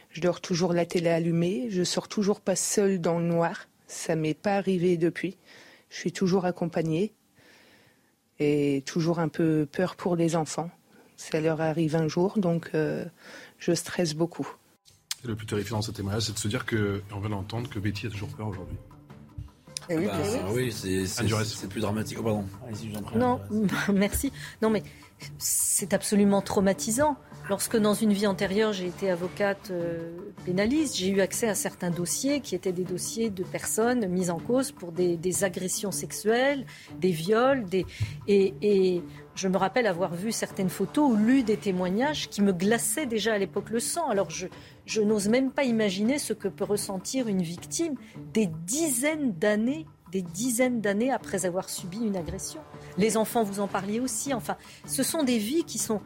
Je 0.08 0.22
dors 0.22 0.40
toujours 0.40 0.72
la 0.72 0.86
télé 0.86 1.10
allumée. 1.10 1.66
Je 1.68 1.84
sors 1.84 2.08
toujours 2.08 2.40
pas 2.40 2.56
seule 2.56 3.02
dans 3.02 3.18
le 3.18 3.26
noir. 3.26 3.68
Ça 3.86 4.16
m'est 4.16 4.34
pas 4.34 4.56
arrivé 4.56 4.96
depuis. 4.96 5.36
Je 5.90 5.96
suis 5.96 6.12
toujours 6.12 6.46
accompagnée 6.46 7.12
et 8.40 8.82
toujours 8.86 9.20
un 9.20 9.28
peu 9.28 9.68
peur 9.70 9.94
pour 9.94 10.16
les 10.16 10.34
enfants. 10.34 10.70
Ça 11.16 11.40
leur 11.40 11.60
arrive 11.60 11.94
un 11.94 12.08
jour, 12.08 12.38
donc 12.38 12.70
euh, 12.74 13.04
je 13.58 13.74
stresse 13.74 14.14
beaucoup. 14.14 14.48
le 15.22 15.36
plus 15.36 15.46
terrifiant 15.46 15.76
dans 15.76 15.82
ce 15.82 15.90
témoignage, 15.90 16.22
c'est 16.22 16.32
de 16.32 16.38
se 16.38 16.48
dire 16.48 16.64
que, 16.64 17.02
on 17.12 17.20
vient 17.20 17.30
d'entendre 17.30 17.68
que 17.68 17.78
Betty 17.78 18.06
a 18.06 18.10
toujours 18.10 18.30
peur 18.30 18.48
aujourd'hui. 18.48 18.78
Eh 19.90 19.98
oui, 19.98 20.06
bah, 20.06 20.18
oui 20.52 20.72
c'est 20.72 21.68
plus 21.68 21.80
dramatique. 21.80 22.18
Oh, 22.20 22.22
pardon. 22.22 22.44
non, 23.16 23.40
merci. 23.92 24.32
Non, 24.62 24.70
mais 24.70 24.82
c'est 25.38 25.92
absolument 25.92 26.40
traumatisant. 26.40 27.16
Lorsque 27.50 27.76
dans 27.76 27.94
une 27.94 28.12
vie 28.12 28.28
antérieure, 28.28 28.72
j'ai 28.72 28.86
été 28.86 29.10
avocate 29.10 29.72
euh, 29.72 30.12
pénaliste, 30.44 30.96
j'ai 30.96 31.08
eu 31.08 31.20
accès 31.20 31.48
à 31.48 31.56
certains 31.56 31.90
dossiers 31.90 32.38
qui 32.38 32.54
étaient 32.54 32.70
des 32.70 32.84
dossiers 32.84 33.28
de 33.28 33.42
personnes 33.42 34.06
mises 34.06 34.30
en 34.30 34.38
cause 34.38 34.70
pour 34.70 34.92
des, 34.92 35.42
agressions 35.44 35.90
sexuelles, 35.90 36.64
des 37.00 37.10
viols, 37.10 37.64
des... 37.64 37.86
Et, 38.28 39.02
je 39.34 39.48
me 39.48 39.56
rappelle 39.56 39.88
avoir 39.88 40.14
vu 40.14 40.30
certaines 40.30 40.68
photos 40.68 41.10
ou 41.10 41.16
lu 41.16 41.42
des 41.42 41.56
témoignages 41.56 42.28
qui 42.28 42.40
me 42.40 42.52
glaçaient 42.52 43.06
déjà 43.06 43.32
à 43.32 43.38
l'époque 43.38 43.70
le 43.70 43.80
sang. 43.80 44.08
Alors 44.08 44.30
je, 44.30 44.46
je 44.86 45.00
n'ose 45.00 45.28
même 45.28 45.50
pas 45.50 45.64
imaginer 45.64 46.18
ce 46.18 46.32
que 46.34 46.46
peut 46.46 46.64
ressentir 46.64 47.26
une 47.26 47.42
victime 47.42 47.94
des 48.32 48.46
dizaines 48.46 49.32
d'années 49.32 49.86
des 50.12 50.22
dizaines 50.22 50.80
d'années 50.80 51.12
après 51.12 51.46
avoir 51.46 51.68
subi 51.68 51.98
une 51.98 52.16
agression. 52.16 52.60
Les 52.98 53.16
enfants, 53.16 53.44
vous 53.44 53.60
en 53.60 53.68
parliez 53.68 54.00
aussi. 54.00 54.34
Enfin, 54.34 54.56
ce 54.84 55.04
sont 55.04 55.22
des 55.22 55.38
vies 55.38 55.62
qui 55.62 55.78
sont 55.78 56.00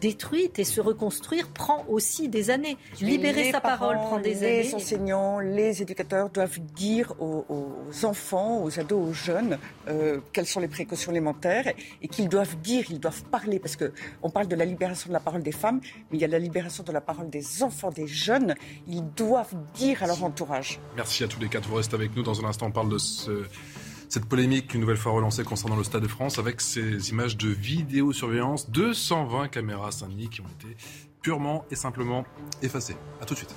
détruite 0.00 0.58
et 0.58 0.64
se 0.64 0.80
reconstruire 0.80 1.48
prend 1.48 1.84
aussi 1.88 2.28
des 2.28 2.50
années. 2.50 2.76
Libérer 3.00 3.50
sa 3.50 3.60
parole 3.60 3.96
prend 3.96 4.18
des 4.18 4.38
années. 4.38 4.62
Les 4.62 4.74
enseignants, 4.74 5.40
les 5.40 5.82
éducateurs 5.82 6.30
doivent 6.30 6.58
dire 6.58 7.14
aux, 7.20 7.44
enfants, 8.04 8.62
aux 8.62 8.78
ados, 8.78 9.10
aux 9.10 9.12
jeunes 9.12 9.58
euh, 9.88 10.20
quelles 10.32 10.46
sont 10.46 10.60
les 10.60 10.68
précautions 10.68 11.12
élémentaires 11.12 11.72
et 12.02 12.08
qu'ils 12.08 12.28
doivent 12.28 12.56
dire, 12.56 12.84
ils 12.90 13.00
doivent 13.00 13.24
parler 13.24 13.58
parce 13.58 13.76
que 13.76 13.92
on 14.22 14.30
parle 14.30 14.48
de 14.48 14.56
la 14.56 14.64
libération 14.64 15.08
de 15.08 15.12
la 15.12 15.20
parole 15.20 15.42
des 15.42 15.52
femmes, 15.52 15.80
mais 16.10 16.18
il 16.18 16.20
y 16.20 16.24
a 16.24 16.28
la 16.28 16.38
libération 16.38 16.84
de 16.84 16.92
la 16.92 17.00
parole 17.00 17.30
des 17.30 17.62
enfants, 17.62 17.90
des 17.90 18.06
jeunes. 18.06 18.54
Ils 18.86 19.04
doivent 19.14 19.54
dire 19.74 20.02
à 20.02 20.06
leur 20.06 20.22
entourage. 20.24 20.80
Merci 20.96 21.24
à 21.24 21.28
tous 21.28 21.40
les 21.40 21.48
quatre. 21.48 21.68
Vous 21.68 21.76
restez 21.76 21.94
avec 21.94 22.14
nous 22.16 22.22
dans 22.22 22.40
un 22.44 22.48
instant. 22.48 22.66
On 22.66 22.70
parle 22.70 22.90
de 22.90 22.98
ce 22.98 23.44
cette 24.10 24.26
polémique 24.26 24.74
une 24.74 24.80
nouvelle 24.80 24.96
fois 24.96 25.12
relancée 25.12 25.44
concernant 25.44 25.76
le 25.76 25.84
Stade 25.84 26.02
de 26.02 26.08
France 26.08 26.40
avec 26.40 26.60
ces 26.60 27.10
images 27.10 27.36
de 27.36 27.48
vidéosurveillance, 27.48 28.68
220 28.70 29.46
caméras 29.48 29.92
Saint-Denis 29.92 30.28
qui 30.28 30.40
ont 30.40 30.48
été 30.58 30.76
purement 31.22 31.64
et 31.70 31.76
simplement 31.76 32.26
effacées. 32.60 32.96
A 33.20 33.24
tout 33.24 33.34
de 33.34 33.38
suite. 33.38 33.54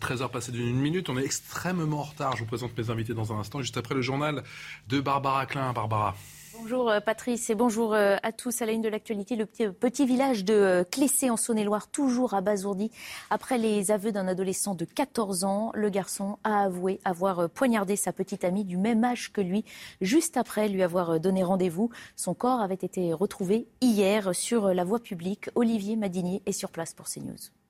13h 0.00 0.28
passées 0.32 0.50
d'une 0.50 0.80
minute, 0.80 1.08
on 1.08 1.16
est 1.16 1.24
extrêmement 1.24 2.00
en 2.00 2.02
retard. 2.02 2.36
Je 2.36 2.42
vous 2.42 2.48
présente 2.48 2.76
mes 2.76 2.90
invités 2.90 3.14
dans 3.14 3.32
un 3.32 3.38
instant, 3.38 3.60
juste 3.60 3.76
après 3.76 3.94
le 3.94 4.02
journal 4.02 4.42
de 4.88 5.00
Barbara 5.00 5.46
Klein. 5.46 5.72
Barbara. 5.72 6.16
Bonjour 6.54 6.90
euh, 6.90 7.00
Patrice 7.00 7.48
et 7.48 7.54
bonjour 7.54 7.94
euh, 7.94 8.16
à 8.22 8.30
tous. 8.30 8.60
À 8.60 8.66
la 8.66 8.72
une 8.72 8.82
de 8.82 8.88
l'actualité, 8.88 9.36
le 9.36 9.46
petit, 9.46 10.04
village 10.04 10.44
de 10.44 10.52
euh, 10.52 10.84
Clessé 10.84 11.30
en 11.30 11.38
Saône-et-Loire, 11.38 11.88
toujours 11.88 12.34
abasourdi. 12.34 12.90
Après 13.30 13.56
les 13.56 13.90
aveux 13.90 14.12
d'un 14.12 14.28
adolescent 14.28 14.74
de 14.74 14.84
14 14.84 15.44
ans, 15.44 15.70
le 15.74 15.88
garçon 15.88 16.38
a 16.44 16.64
avoué 16.64 17.00
avoir 17.04 17.48
poignardé 17.48 17.96
sa 17.96 18.12
petite 18.12 18.44
amie 18.44 18.64
du 18.64 18.76
même 18.76 19.02
âge 19.02 19.32
que 19.32 19.40
lui, 19.40 19.64
juste 20.02 20.36
après 20.36 20.68
lui 20.68 20.82
avoir 20.82 21.20
donné 21.20 21.42
rendez-vous. 21.42 21.90
Son 22.16 22.34
corps 22.34 22.60
avait 22.60 22.74
été 22.74 23.14
retrouvé 23.14 23.66
hier 23.80 24.34
sur 24.34 24.74
la 24.74 24.84
voie 24.84 25.00
publique. 25.00 25.48
Olivier 25.54 25.96
Madinier 25.96 26.42
est 26.44 26.52
sur 26.52 26.70
place 26.70 26.92
pour 26.92 27.06
CNews. 27.06 27.61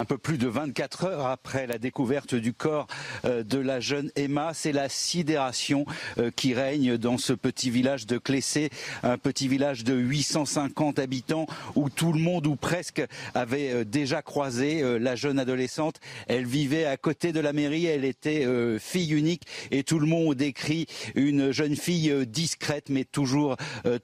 Un 0.00 0.06
peu 0.06 0.16
plus 0.16 0.38
de 0.38 0.48
24 0.48 1.04
heures 1.04 1.26
après 1.26 1.66
la 1.66 1.76
découverte 1.76 2.34
du 2.34 2.54
corps 2.54 2.86
euh, 3.26 3.42
de 3.42 3.58
la 3.58 3.80
jeune 3.80 4.10
Emma, 4.16 4.52
c'est 4.54 4.72
la 4.72 4.88
sidération 4.88 5.84
euh, 6.16 6.30
qui 6.34 6.54
règne 6.54 6.96
dans 6.96 7.18
ce 7.18 7.34
petit 7.34 7.68
village 7.68 8.06
de 8.06 8.16
Clessé, 8.16 8.70
un 9.02 9.18
petit 9.18 9.46
village 9.46 9.84
de 9.84 9.92
850 9.92 10.98
habitants 10.98 11.44
où 11.74 11.90
tout 11.90 12.14
le 12.14 12.18
monde 12.18 12.46
ou 12.46 12.56
presque 12.56 13.04
avait 13.34 13.72
euh, 13.72 13.84
déjà 13.84 14.22
croisé 14.22 14.82
la 14.98 15.16
jeune 15.16 15.38
adolescente. 15.38 16.00
Elle 16.28 16.46
vivait 16.46 16.86
à 16.86 16.96
côté 16.96 17.32
de 17.32 17.40
la 17.40 17.52
mairie, 17.52 17.84
elle 17.84 18.06
était 18.06 18.46
fille 18.78 19.12
unique 19.12 19.42
et 19.70 19.82
tout 19.82 19.98
le 19.98 20.06
monde 20.06 20.34
décrit 20.34 20.86
une 21.14 21.52
jeune 21.52 21.76
fille 21.76 22.26
discrète 22.26 22.88
mais 22.88 23.04
toujours 23.04 23.56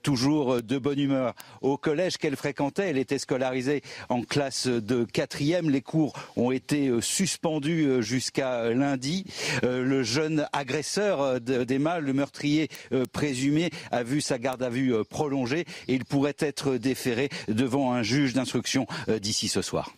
toujours 0.03 0.61
de 0.61 0.77
bonne 0.77 0.99
humeur. 0.99 1.33
Au 1.61 1.77
collège 1.77 2.17
qu'elle 2.17 2.35
fréquentait, 2.35 2.89
elle 2.89 2.97
était 2.97 3.17
scolarisée 3.17 3.81
en 4.09 4.21
classe 4.21 4.67
de 4.67 5.05
quatrième 5.05 5.69
cours 5.87 6.13
ont 6.35 6.51
été 6.51 6.89
euh, 6.89 7.01
suspendus 7.01 7.85
euh, 7.87 8.01
jusqu'à 8.01 8.69
lundi. 8.69 9.25
Euh, 9.63 9.83
le 9.83 10.03
jeune 10.03 10.47
agresseur 10.53 11.41
d'Emma, 11.41 11.99
le 11.99 12.13
meurtrier 12.13 12.67
présumé, 13.13 13.71
a 13.91 14.03
vu 14.03 14.21
sa 14.21 14.37
garde 14.37 14.61
à 14.61 14.69
vue 14.69 14.93
prolongée 15.09 15.65
et 15.87 15.93
il 15.95 16.05
pourrait 16.05 16.35
être 16.39 16.75
déféré 16.75 17.29
devant 17.47 17.93
un 17.93 18.03
juge 18.03 18.33
d'instruction 18.33 18.85
d'ici 19.21 19.47
ce 19.47 19.61
soir. 19.61 19.93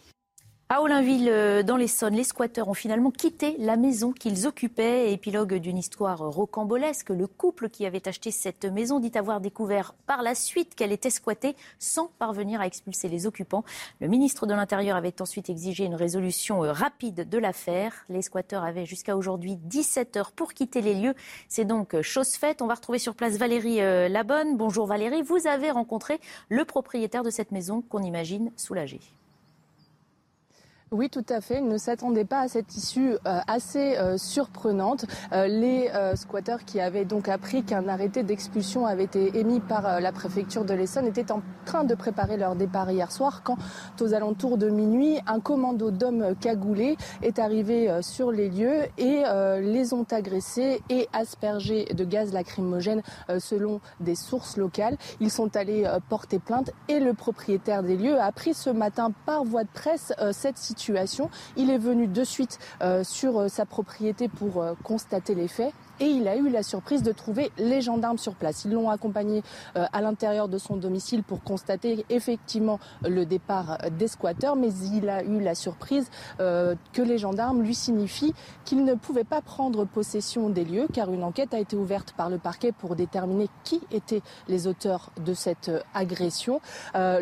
À 0.72 0.84
Olinville, 0.84 1.30
euh, 1.32 1.64
dans 1.64 1.78
l'Essonne, 1.78 2.14
les 2.14 2.24
squatteurs 2.24 2.68
ont 2.68 2.76
finalement 2.76 3.10
quitté 3.10 3.56
la 3.58 3.76
maison 3.76 4.12
qu'ils 4.12 4.46
occupaient. 4.46 5.12
Épilogue 5.12 5.56
d'une 5.56 5.80
histoire 5.80 6.20
rocambolesque. 6.20 7.10
Le 7.10 7.26
couple 7.26 7.70
qui 7.70 7.88
avait 7.88 8.08
acheté 8.08 8.30
cette 8.30 8.66
maison 8.66 9.00
dit 9.00 9.12
avoir 9.16 9.42
découvert 9.42 9.96
par 10.06 10.22
la 10.22 10.36
suite 10.36 10.76
qu'elle 10.76 10.92
était 10.92 11.10
squattée 11.10 11.56
sans 11.80 12.12
parvenir 12.20 12.62
à 12.62 12.68
expulser 12.68 13.10
les 13.10 13.26
occupants. 13.26 13.64
Le 14.00 14.08
ministre 14.08 14.46
de 14.46 14.54
l'Intérieur 14.54 14.96
avait 14.96 15.24
ensuite 15.24 15.50
exigé 15.50 15.86
une 15.86 15.96
résolution 15.96 16.64
euh, 16.64 16.72
rapide 16.72 17.28
de 17.28 17.38
l'affaire. 17.40 18.06
Les 18.08 18.22
squatteurs 18.22 18.64
avaient 18.64 18.86
jusqu'à 18.86 19.18
aujourd'hui 19.18 19.56
17 19.56 20.18
heures 20.18 20.32
pour 20.32 20.54
quitter 20.54 20.82
les 20.82 20.94
lieux. 20.94 21.16
C'est 21.48 21.66
donc 21.66 21.96
euh, 21.96 22.04
chose 22.04 22.36
faite. 22.36 22.62
On 22.62 22.68
va 22.68 22.76
retrouver 22.76 23.00
sur 23.00 23.16
place 23.16 23.38
Valérie 23.38 23.78
Labonne. 24.08 24.56
Bonjour 24.56 24.86
Valérie. 24.86 25.24
Vous 25.24 25.48
avez 25.48 25.72
rencontré 25.72 26.20
le 26.48 26.64
propriétaire 26.64 27.24
de 27.24 27.32
cette 27.32 27.52
maison 27.52 27.82
qu'on 27.82 28.04
imagine 28.04 28.52
soulagé. 28.56 29.00
Oui, 30.92 31.08
tout 31.12 31.26
à 31.30 31.40
fait. 31.40 31.60
Ils 31.60 31.68
ne 31.68 31.78
s'attendaient 31.78 32.26
pas 32.26 32.40
à 32.40 32.48
cette 32.48 32.76
issue 32.76 33.12
euh, 33.12 33.40
assez 33.48 33.96
euh, 33.98 34.18
surprenante. 34.18 35.06
Euh, 35.34 35.46
les 35.46 35.92
squatteurs 36.16 36.66
qui 36.66 36.80
avaient 36.80 37.06
donc 37.06 37.30
appris 37.30 37.64
qu'un 37.64 37.88
arrêté 37.88 38.24
d'expulsion 38.24 38.88
avait 38.88 39.04
été 39.04 39.38
émis 39.38 39.60
par 39.60 40.02
la 40.02 40.12
préfecture 40.12 40.66
de 40.66 40.74
l'Essonne 40.74 41.06
étaient 41.06 41.32
en 41.32 41.42
train 41.66 41.84
de 41.84 41.94
préparer 41.94 42.38
leur 42.38 42.56
départ 42.56 42.90
hier 42.90 43.12
soir 43.12 43.42
quand, 43.44 43.58
aux 44.02 44.14
alentours 44.14 44.58
de 44.58 44.70
minuit, 44.70 45.20
un 45.28 45.40
commando 45.40 45.92
d'hommes 45.92 46.36
cagoulés 46.40 46.98
est 47.22 47.40
arrivé 47.40 48.00
sur 48.02 48.32
les 48.32 48.50
lieux 48.50 48.84
et 48.98 49.24
les 49.62 49.94
ont 49.94 50.06
agressés 50.12 50.82
et 50.90 51.08
aspergés 51.14 51.86
de 51.86 52.04
gaz 52.04 52.34
lacrymogène 52.34 53.02
selon 53.40 53.82
des 54.00 54.16
sources 54.16 54.58
locales. 54.58 54.98
Ils 55.20 55.32
sont 55.32 55.56
allés 55.56 55.90
porter 56.10 56.40
plainte 56.40 56.72
et 56.88 57.00
le 57.00 57.14
propriétaire 57.14 57.84
des 57.84 57.98
lieux 57.98 58.20
a 58.20 58.26
appris 58.26 58.54
ce 58.54 58.70
matin 58.70 59.12
par 59.26 59.44
voie 59.44 59.64
de 59.64 59.70
presse 59.74 60.14
cette 60.32 60.58
situation 60.58 60.79
il 61.58 61.70
est 61.70 61.78
venu 61.78 62.08
de 62.08 62.24
suite 62.24 62.60
euh, 62.82 63.04
sur 63.04 63.40
euh, 63.40 63.48
sa 63.48 63.66
propriété 63.66 64.28
pour 64.28 64.62
euh, 64.62 64.74
constater 64.84 65.36
les 65.36 65.48
faits 65.48 65.74
et 66.00 66.06
il 66.06 66.28
a 66.28 66.36
eu 66.38 66.50
la 66.50 66.64
surprise 66.64 67.04
de 67.04 67.12
trouver 67.12 67.52
les 67.58 67.82
gendarmes 67.82 68.18
sur 68.18 68.36
place. 68.36 68.66
Ils 68.66 68.72
l'ont 68.72 68.90
accompagné 68.90 69.44
euh, 69.76 69.86
à 69.92 70.02
l'intérieur 70.02 70.48
de 70.48 70.58
son 70.58 70.78
domicile 70.78 71.24
pour 71.24 71.44
constater 71.44 72.06
effectivement 72.10 72.80
le 73.04 73.26
départ 73.26 73.78
des 73.98 74.08
squatteurs, 74.08 74.56
mais 74.56 74.74
il 74.94 75.10
a 75.10 75.24
eu 75.24 75.40
la 75.40 75.56
surprise 75.56 76.10
euh, 76.40 76.76
que 76.94 77.02
les 77.02 77.18
gendarmes 77.18 77.62
lui 77.62 77.76
signifient 77.76 78.34
qu'il 78.66 78.84
ne 78.84 78.94
pouvait 78.94 79.24
pas 79.24 79.42
prendre 79.42 79.86
possession 79.86 80.50
des 80.50 80.64
lieux 80.64 80.88
car 80.94 81.12
une 81.12 81.24
enquête 81.24 81.54
a 81.54 81.60
été 81.60 81.76
ouverte 81.76 82.14
par 82.14 82.30
le 82.30 82.38
parquet 82.38 82.72
pour 82.72 82.96
déterminer 82.96 83.50
qui 83.64 83.82
étaient 83.92 84.22
les 84.48 84.68
auteurs 84.68 85.12
de 85.24 85.34
cette 85.34 85.70
euh, 85.70 85.82
agression. 85.94 86.62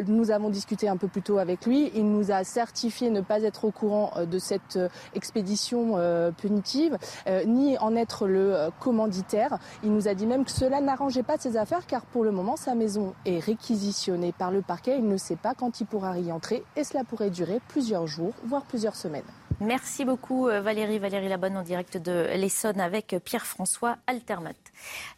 nous 0.07 0.31
avons 0.31 0.49
discuté 0.49 0.87
un 0.87 0.97
peu 0.97 1.07
plus 1.07 1.21
tôt 1.21 1.37
avec 1.37 1.65
lui. 1.65 1.91
Il 1.95 2.11
nous 2.11 2.31
a 2.31 2.43
certifié 2.43 3.09
ne 3.09 3.21
pas 3.21 3.41
être 3.41 3.65
au 3.65 3.71
courant 3.71 4.11
de 4.29 4.39
cette 4.39 4.79
expédition 5.13 5.97
punitive, 6.37 6.97
ni 7.45 7.77
en 7.77 7.95
être 7.95 8.27
le 8.27 8.66
commanditaire. 8.79 9.57
Il 9.83 9.93
nous 9.93 10.07
a 10.07 10.13
dit 10.13 10.25
même 10.25 10.45
que 10.45 10.51
cela 10.51 10.81
n'arrangeait 10.81 11.23
pas 11.23 11.37
ses 11.37 11.57
affaires 11.57 11.85
car 11.87 12.05
pour 12.05 12.23
le 12.23 12.31
moment 12.31 12.55
sa 12.55 12.75
maison 12.75 13.13
est 13.25 13.39
réquisitionnée 13.39 14.33
par 14.37 14.51
le 14.51 14.61
parquet. 14.61 14.97
Il 14.97 15.07
ne 15.07 15.17
sait 15.17 15.35
pas 15.35 15.53
quand 15.53 15.79
il 15.79 15.85
pourra 15.85 16.17
y 16.19 16.31
entrer 16.31 16.63
et 16.75 16.83
cela 16.83 17.03
pourrait 17.03 17.29
durer 17.29 17.59
plusieurs 17.67 18.07
jours, 18.07 18.33
voire 18.45 18.63
plusieurs 18.63 18.95
semaines. 18.95 19.23
Merci 19.59 20.05
beaucoup 20.05 20.47
euh, 20.47 20.61
Valérie, 20.61 20.99
Valérie 20.99 21.29
Labonne 21.29 21.57
en 21.57 21.63
direct 21.63 21.97
de 21.97 22.27
l'Essonne 22.35 22.79
avec 22.79 23.15
Pierre-François 23.25 23.97
Altermat. 24.05 24.53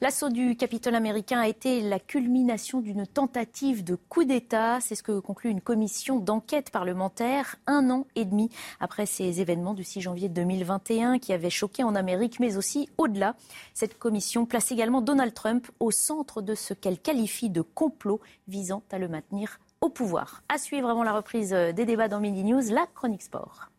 L'assaut 0.02 0.30
du 0.30 0.56
Capitole 0.56 0.96
américain 0.96 1.40
a 1.40 1.48
été 1.48 1.82
la 1.82 2.00
culmination 2.00 2.82
d'une 2.82 3.06
tentative 3.06 3.84
de 3.84 3.96
coup 3.96 4.24
d'État. 4.24 4.80
C'est 4.82 4.96
ce 4.96 5.04
que 5.04 5.20
conclut 5.20 5.50
une 5.50 5.62
commission 5.62 6.20
d'enquête 6.20 6.72
parlementaire 6.72 7.56
un 7.68 7.90
an 7.90 8.06
et 8.16 8.26
demi 8.26 8.50
après 8.80 9.06
ces 9.06 9.42
événements 9.42 9.74
du 9.74 9.84
6 9.84 10.02
janvier 10.02 10.30
2021 10.30 11.20
qui 11.20 11.34
avaient 11.34 11.50
choqué 11.50 11.84
en 11.84 11.96
Amérique, 11.96 12.40
mais 12.40 12.58
aussi 12.58 12.90
au-delà. 12.98 13.36
Cette 13.74 13.98
commission 13.98 14.46
place 14.46 14.72
également 14.72 15.02
Donald 15.02 15.34
Trump 15.34 15.70
au 15.80 15.92
centre 15.92 16.42
de 16.42 16.56
ce 16.56 16.74
qu'elle 16.74 17.00
qualifie 17.00 17.50
de 17.50 17.62
complot 17.62 18.20
visant 18.48 18.84
à 18.92 19.00
le 19.00 19.08
maintenir 19.08 19.60
au 19.82 19.90
pouvoir. 19.90 20.44
À 20.50 20.58
suivre 20.58 20.90
avant 20.90 21.04
la 21.04 21.14
reprise 21.14 21.52
des 21.52 21.86
débats 21.86 22.08
dans 22.08 22.20
Mini 22.20 22.44
News, 22.44 22.64
la 22.70 22.86
chronique 22.88 23.24
sport. 23.24 23.70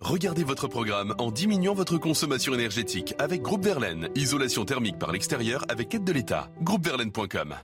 Regardez 0.00 0.44
votre 0.44 0.66
programme 0.66 1.14
en 1.18 1.30
diminuant 1.30 1.74
votre 1.74 1.98
consommation 1.98 2.54
énergétique 2.54 3.14
avec 3.18 3.42
Groupe 3.42 3.62
Verlaine. 3.62 4.08
Isolation 4.14 4.64
thermique 4.64 4.98
par 4.98 5.12
l'extérieur 5.12 5.62
avec 5.68 5.94
aide 5.94 6.04
de 6.04 6.12
l'État. 6.12 6.48
Groupeverlaine.com. 6.62 7.54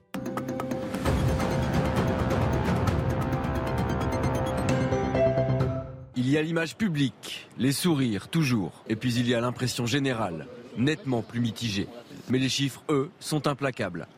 Il 6.14 6.28
y 6.28 6.36
a 6.36 6.42
l'image 6.42 6.76
publique, 6.76 7.48
les 7.56 7.72
sourires 7.72 8.28
toujours, 8.28 8.84
et 8.86 8.96
puis 8.96 9.14
il 9.14 9.26
y 9.26 9.34
a 9.34 9.40
l'impression 9.40 9.86
générale, 9.86 10.46
nettement 10.76 11.22
plus 11.22 11.40
mitigée. 11.40 11.88
Mais 12.28 12.38
les 12.38 12.50
chiffres, 12.50 12.82
eux, 12.90 13.10
sont 13.18 13.46
implacables. 13.46 14.08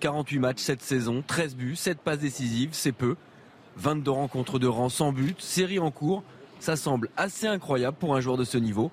48 0.00 0.38
matchs 0.40 0.62
cette 0.62 0.82
saison, 0.82 1.22
13 1.24 1.54
buts, 1.54 1.76
7 1.76 2.00
passes 2.00 2.18
décisives, 2.18 2.70
c'est 2.72 2.90
peu. 2.90 3.14
22 3.76 4.10
rencontres 4.10 4.58
de 4.58 4.66
rang 4.66 4.88
sans 4.88 5.12
but, 5.12 5.40
série 5.40 5.78
en 5.78 5.92
cours, 5.92 6.24
ça 6.60 6.76
semble 6.76 7.08
assez 7.16 7.46
incroyable 7.46 7.96
pour 7.98 8.14
un 8.14 8.20
joueur 8.20 8.36
de 8.36 8.44
ce 8.44 8.58
niveau, 8.58 8.90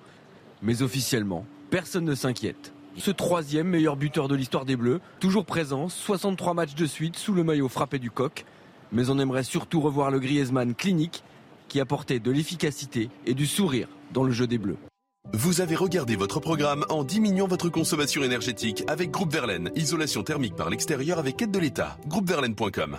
mais 0.62 0.82
officiellement, 0.82 1.44
personne 1.70 2.04
ne 2.04 2.14
s'inquiète. 2.14 2.72
Ce 2.96 3.12
troisième 3.12 3.68
meilleur 3.68 3.96
buteur 3.96 4.26
de 4.26 4.34
l'histoire 4.34 4.64
des 4.64 4.74
Bleus, 4.74 5.00
toujours 5.20 5.44
présent, 5.44 5.88
63 5.88 6.54
matchs 6.54 6.74
de 6.74 6.86
suite 6.86 7.16
sous 7.16 7.32
le 7.32 7.44
maillot 7.44 7.68
frappé 7.68 8.00
du 8.00 8.10
coq. 8.10 8.44
Mais 8.90 9.10
on 9.10 9.18
aimerait 9.18 9.44
surtout 9.44 9.80
revoir 9.80 10.10
le 10.10 10.18
Griezmann 10.18 10.74
clinique 10.74 11.22
qui 11.68 11.78
apportait 11.78 12.18
de 12.18 12.30
l'efficacité 12.30 13.10
et 13.26 13.34
du 13.34 13.46
sourire 13.46 13.88
dans 14.12 14.24
le 14.24 14.32
jeu 14.32 14.46
des 14.46 14.58
Bleus. 14.58 14.78
Vous 15.34 15.60
avez 15.60 15.76
regardé 15.76 16.16
votre 16.16 16.40
programme 16.40 16.86
en 16.88 17.04
diminuant 17.04 17.46
votre 17.46 17.68
consommation 17.68 18.22
énergétique 18.22 18.82
avec 18.88 19.10
Groupe 19.10 19.32
Verlaine. 19.32 19.70
Isolation 19.76 20.22
thermique 20.22 20.56
par 20.56 20.70
l'extérieur 20.70 21.18
avec 21.18 21.40
aide 21.42 21.50
de 21.50 21.58
l'État. 21.58 21.98
Groupeverlaine.com. 22.06 22.96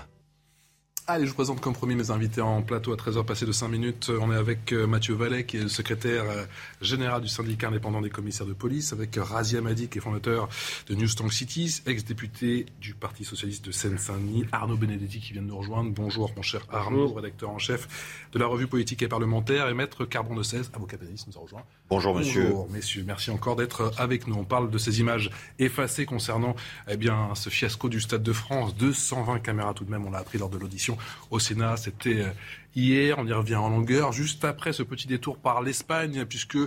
Allez, 1.12 1.26
je 1.26 1.32
vous 1.32 1.36
présente 1.38 1.60
comme 1.60 1.74
promis 1.74 1.95
mes 1.95 2.12
invités 2.12 2.39
en 2.39 2.62
plateau 2.62 2.93
à 2.93 2.95
13h 2.95 3.26
passé 3.26 3.43
de 3.43 3.51
5 3.51 3.68
minutes. 3.68 4.12
On 4.22 4.32
est 4.32 4.36
avec 4.36 4.72
euh, 4.74 4.86
Mathieu 4.86 5.16
Vallet, 5.16 5.43
qui 5.43 5.57
est 5.57 5.62
le 5.62 5.68
secrétaire 5.68 6.24
euh, 6.30 6.45
général 6.82 7.24
du 7.24 7.28
syndicat 7.28 7.70
indépendant 7.70 7.99
des 7.99 8.12
commissaires 8.12 8.45
de 8.45 8.53
police, 8.53 8.93
avec 8.93 9.16
Razia 9.16 9.60
Madi, 9.60 9.88
qui 9.88 9.97
est 9.97 10.01
fondateur 10.01 10.49
de 10.86 10.93
New 10.93 11.07
Cities, 11.07 11.82
ex-député 11.88 12.68
du 12.80 12.93
Parti 12.93 13.26
Socialiste 13.26 13.66
de 13.66 13.72
Seine-Saint-Denis, 13.72 14.45
Arnaud 14.51 14.78
Benedetti 14.78 15.20
qui 15.20 15.34
vient 15.34 15.41
de 15.41 15.47
nous 15.47 15.57
rejoindre. 15.57 15.89
Bonjour, 15.89 16.32
mon 16.36 16.43
cher 16.43 16.62
Arnaud, 16.72 17.12
rédacteur 17.12 17.49
en 17.49 17.57
chef 17.57 17.88
de 18.32 18.38
la 18.38 18.45
revue 18.45 18.68
politique 18.68 19.01
et 19.01 19.07
parlementaire, 19.07 19.68
et 19.68 19.74
maître 19.74 20.05
Carbon 20.05 20.36
de 20.36 20.43
16, 20.43 20.70
avocat 20.76 20.97
pénaliste, 20.97 21.26
nous 21.26 21.39
a 21.39 21.41
rejoint. 21.41 21.64
Bonjour, 21.89 22.14
monsieur. 22.14 22.43
Bonjour, 22.43 22.70
messieurs. 22.70 23.03
Merci 23.07 23.32
encore 23.32 23.55
d'être 23.55 23.93
avec 23.97 24.28
nous. 24.28 24.36
On 24.36 24.45
parle 24.45 24.70
de 24.70 24.78
ces 24.78 24.99
images 24.99 25.32
effacées 25.57 26.05
concernant 26.05 26.55
eh 26.88 26.97
bien, 26.97 27.34
ce 27.34 27.49
fiasco 27.49 27.89
du 27.89 27.99
Stade 27.99 28.22
de 28.22 28.32
France. 28.32 28.76
220 28.76 29.39
caméras 29.39 29.74
tout 29.74 29.86
de 29.86 29.89
même, 29.89 30.05
on 30.05 30.12
l'a 30.12 30.20
appris 30.20 30.38
lors 30.38 30.49
de 30.49 30.60
l'audition 30.60 30.99
au 31.32 31.39
Sénat. 31.39 31.78
C'était 31.78 32.22
euh, 32.22 32.32
hier, 32.76 33.18
on 33.18 33.26
y 33.26 33.34
revient 33.34 33.56
en 33.56 33.70
longueur, 33.70 34.12
juste 34.12 34.45
après 34.45 34.74
ce 34.74 34.84
petit 34.84 35.08
détour 35.08 35.38
par 35.38 35.62
l'Espagne, 35.62 36.26
puisque 36.26 36.58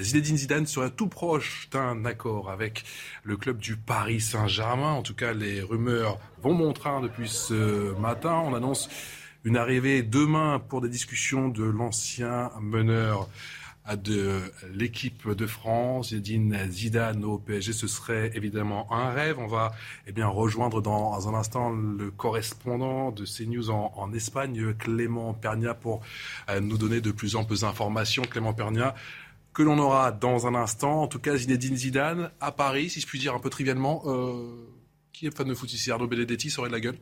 Zinedine 0.00 0.36
Zidane 0.36 0.66
serait 0.66 0.90
tout 0.90 1.08
proche 1.08 1.68
d'un 1.70 2.04
accord 2.04 2.50
avec 2.50 2.84
le 3.24 3.36
club 3.36 3.58
du 3.58 3.76
Paris 3.76 4.20
Saint-Germain. 4.20 4.92
En 4.92 5.02
tout 5.02 5.14
cas, 5.14 5.32
les 5.32 5.62
rumeurs 5.62 6.18
vont 6.42 6.54
bon 6.54 6.72
train 6.72 7.00
depuis 7.00 7.28
ce 7.28 7.94
matin. 7.98 8.42
On 8.44 8.54
annonce 8.54 8.88
une 9.44 9.56
arrivée 9.56 10.02
demain 10.02 10.60
pour 10.60 10.80
des 10.80 10.88
discussions 10.88 11.48
de 11.48 11.64
l'ancien 11.64 12.50
meneur 12.60 13.28
de 13.96 14.40
l'équipe 14.72 15.28
de 15.28 15.46
France, 15.46 16.10
Zinedine 16.10 16.70
Zidane 16.70 17.24
au 17.24 17.38
PSG, 17.38 17.72
ce 17.72 17.86
serait 17.88 18.30
évidemment 18.34 18.92
un 18.92 19.10
rêve. 19.10 19.38
On 19.38 19.48
va 19.48 19.72
eh 20.06 20.12
bien 20.12 20.28
rejoindre 20.28 20.80
dans 20.80 21.28
un 21.28 21.34
instant 21.34 21.70
le 21.70 22.10
correspondant 22.10 23.10
de 23.10 23.24
CNews 23.24 23.70
en, 23.70 24.12
Espagne, 24.12 24.74
Clément 24.74 25.34
Pernia, 25.34 25.74
pour 25.74 26.00
euh, 26.48 26.60
nous 26.60 26.78
donner 26.78 27.00
de 27.00 27.10
plus 27.10 27.34
en 27.34 27.44
plus 27.44 27.62
d'informations. 27.62 28.22
Clément 28.22 28.54
Pernia, 28.54 28.94
que 29.52 29.62
l'on 29.62 29.78
aura 29.78 30.12
dans 30.12 30.46
un 30.46 30.54
instant. 30.54 31.02
En 31.02 31.08
tout 31.08 31.18
cas, 31.18 31.36
Zinedine 31.36 31.76
Zidane 31.76 32.30
à 32.40 32.52
Paris, 32.52 32.88
si 32.88 33.00
je 33.00 33.06
puis 33.06 33.18
dire 33.18 33.34
un 33.34 33.40
peu 33.40 33.50
trivialement. 33.50 34.02
Euh, 34.06 34.68
qui 35.12 35.26
est 35.26 35.36
fan 35.36 35.46
de 35.46 35.54
foot 35.54 35.72
ici 35.72 35.90
Arnaud 35.90 36.06
Benedetti, 36.06 36.50
ça 36.50 36.60
aurait 36.60 36.70
de 36.70 36.74
la 36.74 36.80
gueule? 36.80 36.98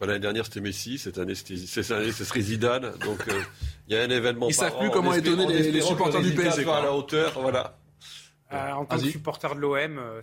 L'année 0.00 0.20
dernière, 0.20 0.44
c'était 0.44 0.60
Messi. 0.60 0.96
Cette 0.98 1.18
année, 1.18 1.34
cette 1.34 1.90
année, 1.90 2.12
ce 2.12 2.24
serait 2.24 2.40
Zidane. 2.40 2.92
Donc, 3.04 3.26
euh, 3.28 3.42
il 3.88 3.96
y 3.96 3.98
a 3.98 4.02
un 4.02 4.10
événement. 4.10 4.46
Ils 4.46 4.52
ne 4.52 4.54
savent 4.54 4.78
plus 4.78 4.90
comment 4.90 5.12
étonner 5.12 5.46
les, 5.46 5.72
les, 5.72 5.80
supporters 5.80 6.22
du 6.22 6.34
PSG. 6.34 6.68
à 6.70 6.82
la 6.82 6.92
hauteur, 6.92 7.32
voilà. 7.40 7.76
Euh, 8.52 8.72
en 8.72 8.84
tant 8.84 8.96
que 8.96 9.10
supporter 9.10 9.54
de 9.54 9.60
l'OM, 9.60 9.98
euh, 9.98 10.20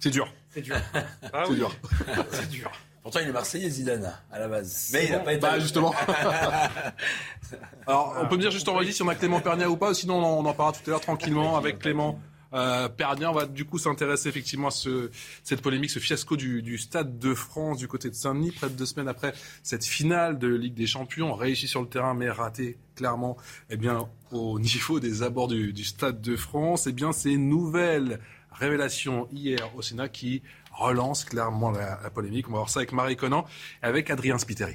c'est 0.00 0.10
dur. 0.10 0.32
C'est 0.50 0.60
dur. 0.62 0.76
Ah, 1.32 1.44
c'est 1.46 1.54
dur. 1.54 1.74
c'est 2.30 2.50
dur. 2.50 2.70
Pourtant, 3.02 3.20
il 3.22 3.28
est 3.28 3.32
Marseillais, 3.32 3.70
Zidane, 3.70 4.12
à 4.32 4.38
la 4.38 4.48
base. 4.48 4.90
Mais 4.92 5.06
il 5.06 5.12
n'a 5.12 5.20
pas 5.20 5.32
été. 5.32 5.40
Bah, 5.40 5.58
justement. 5.58 5.94
Alors, 7.86 8.16
on 8.20 8.26
peut 8.26 8.36
me 8.36 8.40
dire 8.40 8.50
juste 8.50 8.68
en 8.68 8.74
régie 8.74 8.92
si 8.92 9.02
on 9.02 9.08
a 9.08 9.14
Clément 9.14 9.40
Pernia 9.40 9.70
ou 9.70 9.76
pas, 9.76 9.94
sinon 9.94 10.16
on 10.16 10.44
en 10.44 10.54
parlera 10.54 10.78
tout 10.78 10.88
à 10.88 10.90
l'heure 10.90 11.00
tranquillement 11.00 11.56
avec 11.56 11.78
Clément. 11.78 12.18
Euh, 12.54 12.88
on 13.00 13.32
va 13.32 13.46
du 13.46 13.64
coup 13.64 13.78
s'intéresser 13.78 14.28
effectivement 14.28 14.68
à 14.68 14.70
ce, 14.70 15.10
cette 15.42 15.60
polémique, 15.60 15.90
ce 15.90 15.98
fiasco 15.98 16.36
du, 16.36 16.78
Stade 16.78 17.18
de 17.18 17.34
France 17.34 17.78
du 17.78 17.88
côté 17.88 18.10
de 18.10 18.14
Saint-Denis, 18.14 18.52
près 18.52 18.68
de 18.68 18.74
deux 18.74 18.86
semaines 18.86 19.08
après 19.08 19.34
cette 19.62 19.84
finale 19.84 20.38
de 20.38 20.48
Ligue 20.48 20.74
des 20.74 20.86
Champions, 20.86 21.34
réussi 21.34 21.66
sur 21.66 21.82
le 21.82 21.88
terrain 21.88 22.14
mais 22.14 22.30
raté 22.30 22.78
clairement 22.94 23.36
eh 23.70 23.76
bien, 23.76 24.08
au 24.30 24.58
niveau 24.60 25.00
des 25.00 25.22
abords 25.22 25.48
du, 25.48 25.72
du 25.72 25.84
Stade 25.84 26.20
de 26.20 26.36
France. 26.36 26.86
Eh 26.86 26.92
bien, 26.92 27.12
ces 27.12 27.36
nouvelles 27.36 28.20
révélations 28.52 29.28
hier 29.32 29.70
au 29.76 29.82
Sénat 29.82 30.08
qui 30.08 30.42
relancent 30.72 31.24
clairement 31.24 31.70
la, 31.70 31.98
la 32.02 32.10
polémique. 32.10 32.48
On 32.48 32.52
va 32.52 32.58
voir 32.58 32.70
ça 32.70 32.80
avec 32.80 32.92
Marie 32.92 33.16
Conan 33.16 33.46
et 33.82 33.86
avec 33.86 34.10
Adrien 34.10 34.38
Spiteri. 34.38 34.74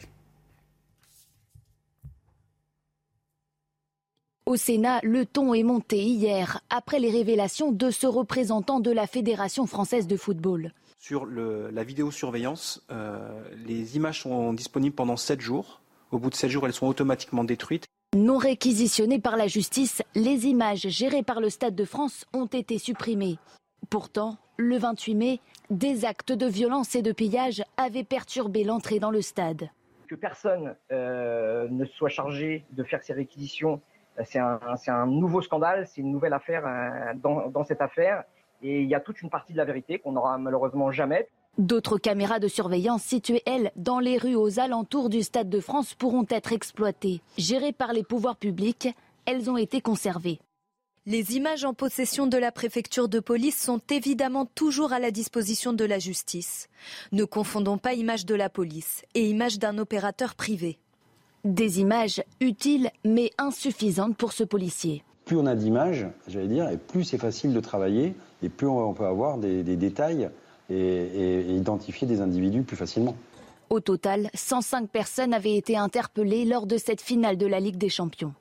Au 4.50 4.56
Sénat, 4.56 5.00
le 5.04 5.28
ton 5.28 5.54
est 5.54 5.62
monté 5.62 5.98
hier 6.02 6.62
après 6.72 6.98
les 6.98 7.12
révélations 7.12 7.72
de 7.72 7.92
ce 7.92 8.08
représentant 8.08 8.80
de 8.80 8.90
la 8.90 9.06
Fédération 9.06 9.68
française 9.68 10.08
de 10.08 10.18
football. 10.18 10.74
Sur 10.98 11.28
la 11.28 11.84
vidéosurveillance, 11.84 12.84
euh, 12.90 13.44
les 13.68 13.96
images 13.96 14.22
sont 14.22 14.52
disponibles 14.54 14.96
pendant 14.96 15.18
7 15.18 15.40
jours. 15.40 15.82
Au 16.10 16.18
bout 16.18 16.32
de 16.32 16.36
7 16.36 16.50
jours, 16.50 16.66
elles 16.66 16.74
sont 16.74 16.88
automatiquement 16.88 17.44
détruites. 17.44 17.86
Non 18.18 18.40
réquisitionnées 18.40 19.20
par 19.20 19.38
la 19.38 19.46
justice, 19.46 20.02
les 20.16 20.48
images 20.48 20.88
gérées 20.88 21.22
par 21.22 21.42
le 21.42 21.52
Stade 21.52 21.76
de 21.76 21.86
France 21.86 22.26
ont 22.34 22.48
été 22.48 22.80
supprimées. 22.80 23.38
Pourtant, 23.92 24.38
le 24.58 24.80
28 24.80 25.14
mai, 25.14 25.40
des 25.70 26.06
actes 26.06 26.32
de 26.32 26.48
violence 26.48 26.96
et 26.96 27.04
de 27.04 27.12
pillage 27.12 27.62
avaient 27.78 28.04
perturbé 28.04 28.64
l'entrée 28.64 28.98
dans 28.98 29.12
le 29.12 29.22
stade. 29.22 29.70
Que 30.08 30.16
personne 30.16 30.76
euh, 30.92 31.68
ne 31.70 31.86
soit 31.86 32.10
chargé 32.10 32.66
de 32.72 32.84
faire 32.84 33.04
ces 33.04 33.14
réquisitions, 33.14 33.80
c'est 34.26 34.40
un, 34.40 35.06
nouveau 35.06 35.42
scandale, 35.42 35.88
c'est 35.88 36.02
une 36.02 36.12
nouvelle 36.12 36.34
affaire 36.34 36.66
euh, 36.66 37.14
dans 37.14 37.64
cette 37.64 37.82
affaire. 37.82 38.24
Et 38.62 38.82
il 38.82 38.88
y 38.88 38.96
a 38.96 39.00
toute 39.00 39.22
une 39.22 39.30
partie 39.30 39.54
de 39.54 39.58
la 39.58 39.66
vérité 39.66 40.00
qu'on 40.00 40.12
n'aura 40.12 40.38
malheureusement 40.38 40.92
jamais. 40.92 41.30
D'autres 41.58 41.98
caméras 41.98 42.40
de 42.40 42.48
surveillance 42.48 43.04
situées, 43.04 43.42
elles, 43.46 43.72
dans 43.76 44.00
les 44.00 44.18
rues 44.18 44.36
aux 44.36 44.60
alentours 44.60 45.10
du 45.10 45.24
Stade 45.24 45.50
de 45.50 45.60
France 45.60 45.94
pourront 45.94 46.26
être 46.30 46.54
exploitées. 46.54 47.22
Gérées 47.38 47.74
par 47.74 47.94
les 47.94 48.04
pouvoirs 48.04 48.38
publics, 48.38 48.90
elles 49.26 49.50
ont 49.50 49.58
été 49.58 49.82
conservées. 49.82 50.40
Les 51.06 51.36
images 51.36 51.66
en 51.66 51.74
possession 51.74 52.28
de 52.28 52.38
la 52.38 52.52
préfecture 52.52 53.10
de 53.10 53.20
police 53.20 53.62
sont 53.62 53.82
évidemment 53.90 54.46
toujours 54.46 54.94
à 54.94 55.00
la 55.00 55.12
disposition 55.12 55.74
de 55.74 55.86
la 55.86 55.98
justice. 55.98 56.70
Ne 57.12 57.24
confondons 57.24 57.78
pas 57.78 57.94
images 57.94 58.26
de 58.26 58.36
la 58.36 58.50
police 58.50 59.04
et 59.16 59.28
images 59.28 59.60
d'un 59.60 59.78
opérateur 59.80 60.36
privé. 60.36 60.78
Des 61.46 61.80
images 61.80 62.22
utiles 62.42 62.90
mais 63.06 63.32
insuffisantes 63.38 64.18
pour 64.18 64.34
ce 64.34 64.44
policier. 64.44 65.04
Plus 65.24 65.38
on 65.38 65.46
a 65.46 65.56
d'images, 65.56 66.08
j'allais 66.28 66.48
dire, 66.48 66.70
et 66.70 66.78
plus 66.78 67.04
c'est 67.04 67.18
facile 67.18 67.54
de 67.54 67.60
travailler, 67.60 68.14
et 68.44 68.50
plus 68.50 68.68
on 68.68 68.94
peut 68.94 69.06
avoir 69.06 69.38
des, 69.38 69.64
détails 69.64 70.30
et, 70.70 71.56
identifier 71.56 72.08
des 72.08 72.20
individus 72.20 72.64
plus 72.64 72.76
facilement. 72.76 73.16
Au 73.70 73.80
total, 73.80 74.30
105 74.34 74.90
personnes 74.90 75.34
avaient 75.34 75.56
été 75.56 75.78
interpellées 75.78 76.46
lors 76.46 76.66
de 76.66 76.78
cette 76.78 77.02
finale 77.02 77.38
de 77.38 77.46
la 77.46 77.60
Ligue 77.60 77.78
des 77.78 77.90
Champions. 77.90 78.34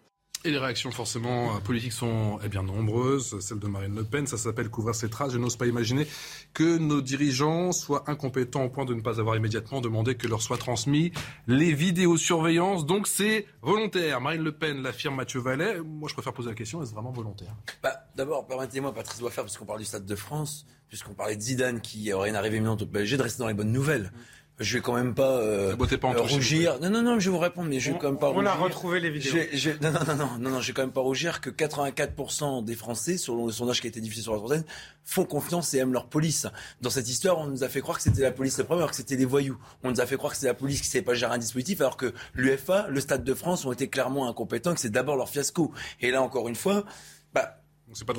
Et 0.44 0.50
les 0.52 0.58
réactions 0.58 0.92
forcément 0.92 1.56
euh, 1.56 1.58
politiques 1.58 1.92
sont 1.92 2.38
eh 2.44 2.48
bien 2.48 2.62
nombreuses. 2.62 3.40
Celle 3.40 3.58
de 3.58 3.66
Marine 3.66 3.96
Le 3.96 4.04
Pen, 4.04 4.26
ça 4.26 4.38
s'appelle 4.38 4.68
couvrir 4.68 4.94
ses 4.94 5.10
traces. 5.10 5.32
Je 5.32 5.38
n'ose 5.38 5.56
pas 5.56 5.66
imaginer 5.66 6.06
que 6.54 6.78
nos 6.78 7.00
dirigeants 7.00 7.72
soient 7.72 8.04
incompétents 8.08 8.64
au 8.64 8.68
point 8.70 8.84
de 8.84 8.94
ne 8.94 9.00
pas 9.00 9.18
avoir 9.18 9.36
immédiatement 9.36 9.80
demandé 9.80 10.14
que 10.14 10.28
leur 10.28 10.40
soient 10.40 10.56
transmis 10.56 11.12
les 11.48 11.72
vidéosurveillances. 11.74 12.86
Donc 12.86 13.08
c'est 13.08 13.46
volontaire. 13.62 14.20
Marine 14.20 14.42
Le 14.42 14.52
Pen 14.52 14.82
l'affirme 14.82 15.16
Mathieu 15.16 15.40
Vallet. 15.40 15.80
Moi 15.80 16.08
je 16.08 16.14
préfère 16.14 16.32
poser 16.32 16.50
la 16.50 16.54
question, 16.54 16.82
est-ce 16.82 16.94
vraiment 16.94 17.10
volontaire? 17.10 17.54
Bah, 17.82 18.08
D'abord, 18.14 18.46
permettez-moi, 18.46 18.92
Patrice 18.92 19.20
doit 19.20 19.30
faire, 19.30 19.44
parce 19.44 19.56
qu'on 19.56 19.64
parle 19.64 19.78
du 19.78 19.84
Stade 19.84 20.04
de 20.04 20.16
France, 20.16 20.66
puisqu'on 20.88 21.14
parlait 21.14 21.36
de 21.36 21.40
Zidane 21.40 21.80
qui 21.80 22.12
aurait 22.12 22.30
une 22.30 22.34
arrivée 22.34 22.56
imminente 22.56 22.82
au 22.82 22.86
PSG, 22.86 23.16
de 23.16 23.22
rester 23.22 23.38
dans 23.38 23.46
les 23.46 23.54
bonnes 23.54 23.70
nouvelles 23.70 24.12
je 24.60 24.76
vais 24.76 24.80
quand 24.82 24.94
même 24.94 25.14
pas, 25.14 25.38
euh, 25.38 25.76
pas 25.76 26.08
euh, 26.08 26.20
rougir. 26.22 26.80
Non, 26.80 26.90
non, 26.90 27.02
non, 27.02 27.20
je 27.20 27.30
vais 27.30 27.36
vous 27.36 27.40
répondre, 27.40 27.68
mais 27.68 27.78
je 27.78 27.92
vais 27.92 27.98
quand 27.98 28.08
même 28.10 28.18
pas 28.18 28.28
rougir. 28.28 28.42
On 28.42 28.46
a 28.46 28.54
retrouvé 28.54 28.98
les 28.98 29.10
vidéos. 29.10 29.34
non, 29.80 29.92
non, 29.92 30.00
non, 30.06 30.16
non, 30.16 30.38
non, 30.40 30.50
non, 30.50 30.60
je 30.60 30.66
vais 30.68 30.72
quand 30.72 30.82
même 30.82 30.90
pas 30.90 31.00
rougir 31.00 31.40
que 31.40 31.50
84% 31.50 32.64
des 32.64 32.74
Français, 32.74 33.18
selon 33.18 33.46
le 33.46 33.52
sondage 33.52 33.80
qui 33.80 33.86
a 33.86 33.90
été 33.90 34.00
diffusé 34.00 34.22
sur 34.22 34.32
la 34.32 34.38
trentaine, 34.38 34.64
font 35.04 35.24
confiance 35.24 35.72
et 35.74 35.78
aiment 35.78 35.92
leur 35.92 36.06
police. 36.06 36.48
Dans 36.80 36.90
cette 36.90 37.08
histoire, 37.08 37.38
on 37.38 37.46
nous 37.46 37.62
a 37.62 37.68
fait 37.68 37.80
croire 37.80 37.98
que 37.98 38.02
c'était 38.02 38.22
la 38.22 38.32
police 38.32 38.58
le 38.58 38.64
premier, 38.64 38.80
alors 38.80 38.90
que 38.90 38.96
c'était 38.96 39.16
les 39.16 39.24
voyous. 39.24 39.58
On 39.84 39.90
nous 39.90 40.00
a 40.00 40.06
fait 40.06 40.16
croire 40.16 40.32
que 40.32 40.38
c'était 40.38 40.48
la 40.48 40.54
police 40.54 40.80
qui 40.80 40.88
savait 40.88 41.04
pas 41.04 41.14
gérer 41.14 41.34
un 41.34 41.38
dispositif, 41.38 41.80
alors 41.80 41.96
que 41.96 42.12
l'UFA, 42.34 42.88
le 42.88 43.00
Stade 43.00 43.22
de 43.22 43.34
France 43.34 43.64
ont 43.64 43.72
été 43.72 43.88
clairement 43.88 44.28
incompétents, 44.28 44.74
que 44.74 44.80
c'est 44.80 44.90
d'abord 44.90 45.16
leur 45.16 45.28
fiasco. 45.28 45.72
Et 46.00 46.10
là, 46.10 46.20
encore 46.20 46.48
une 46.48 46.56
fois, 46.56 46.84
bah, 47.32 47.62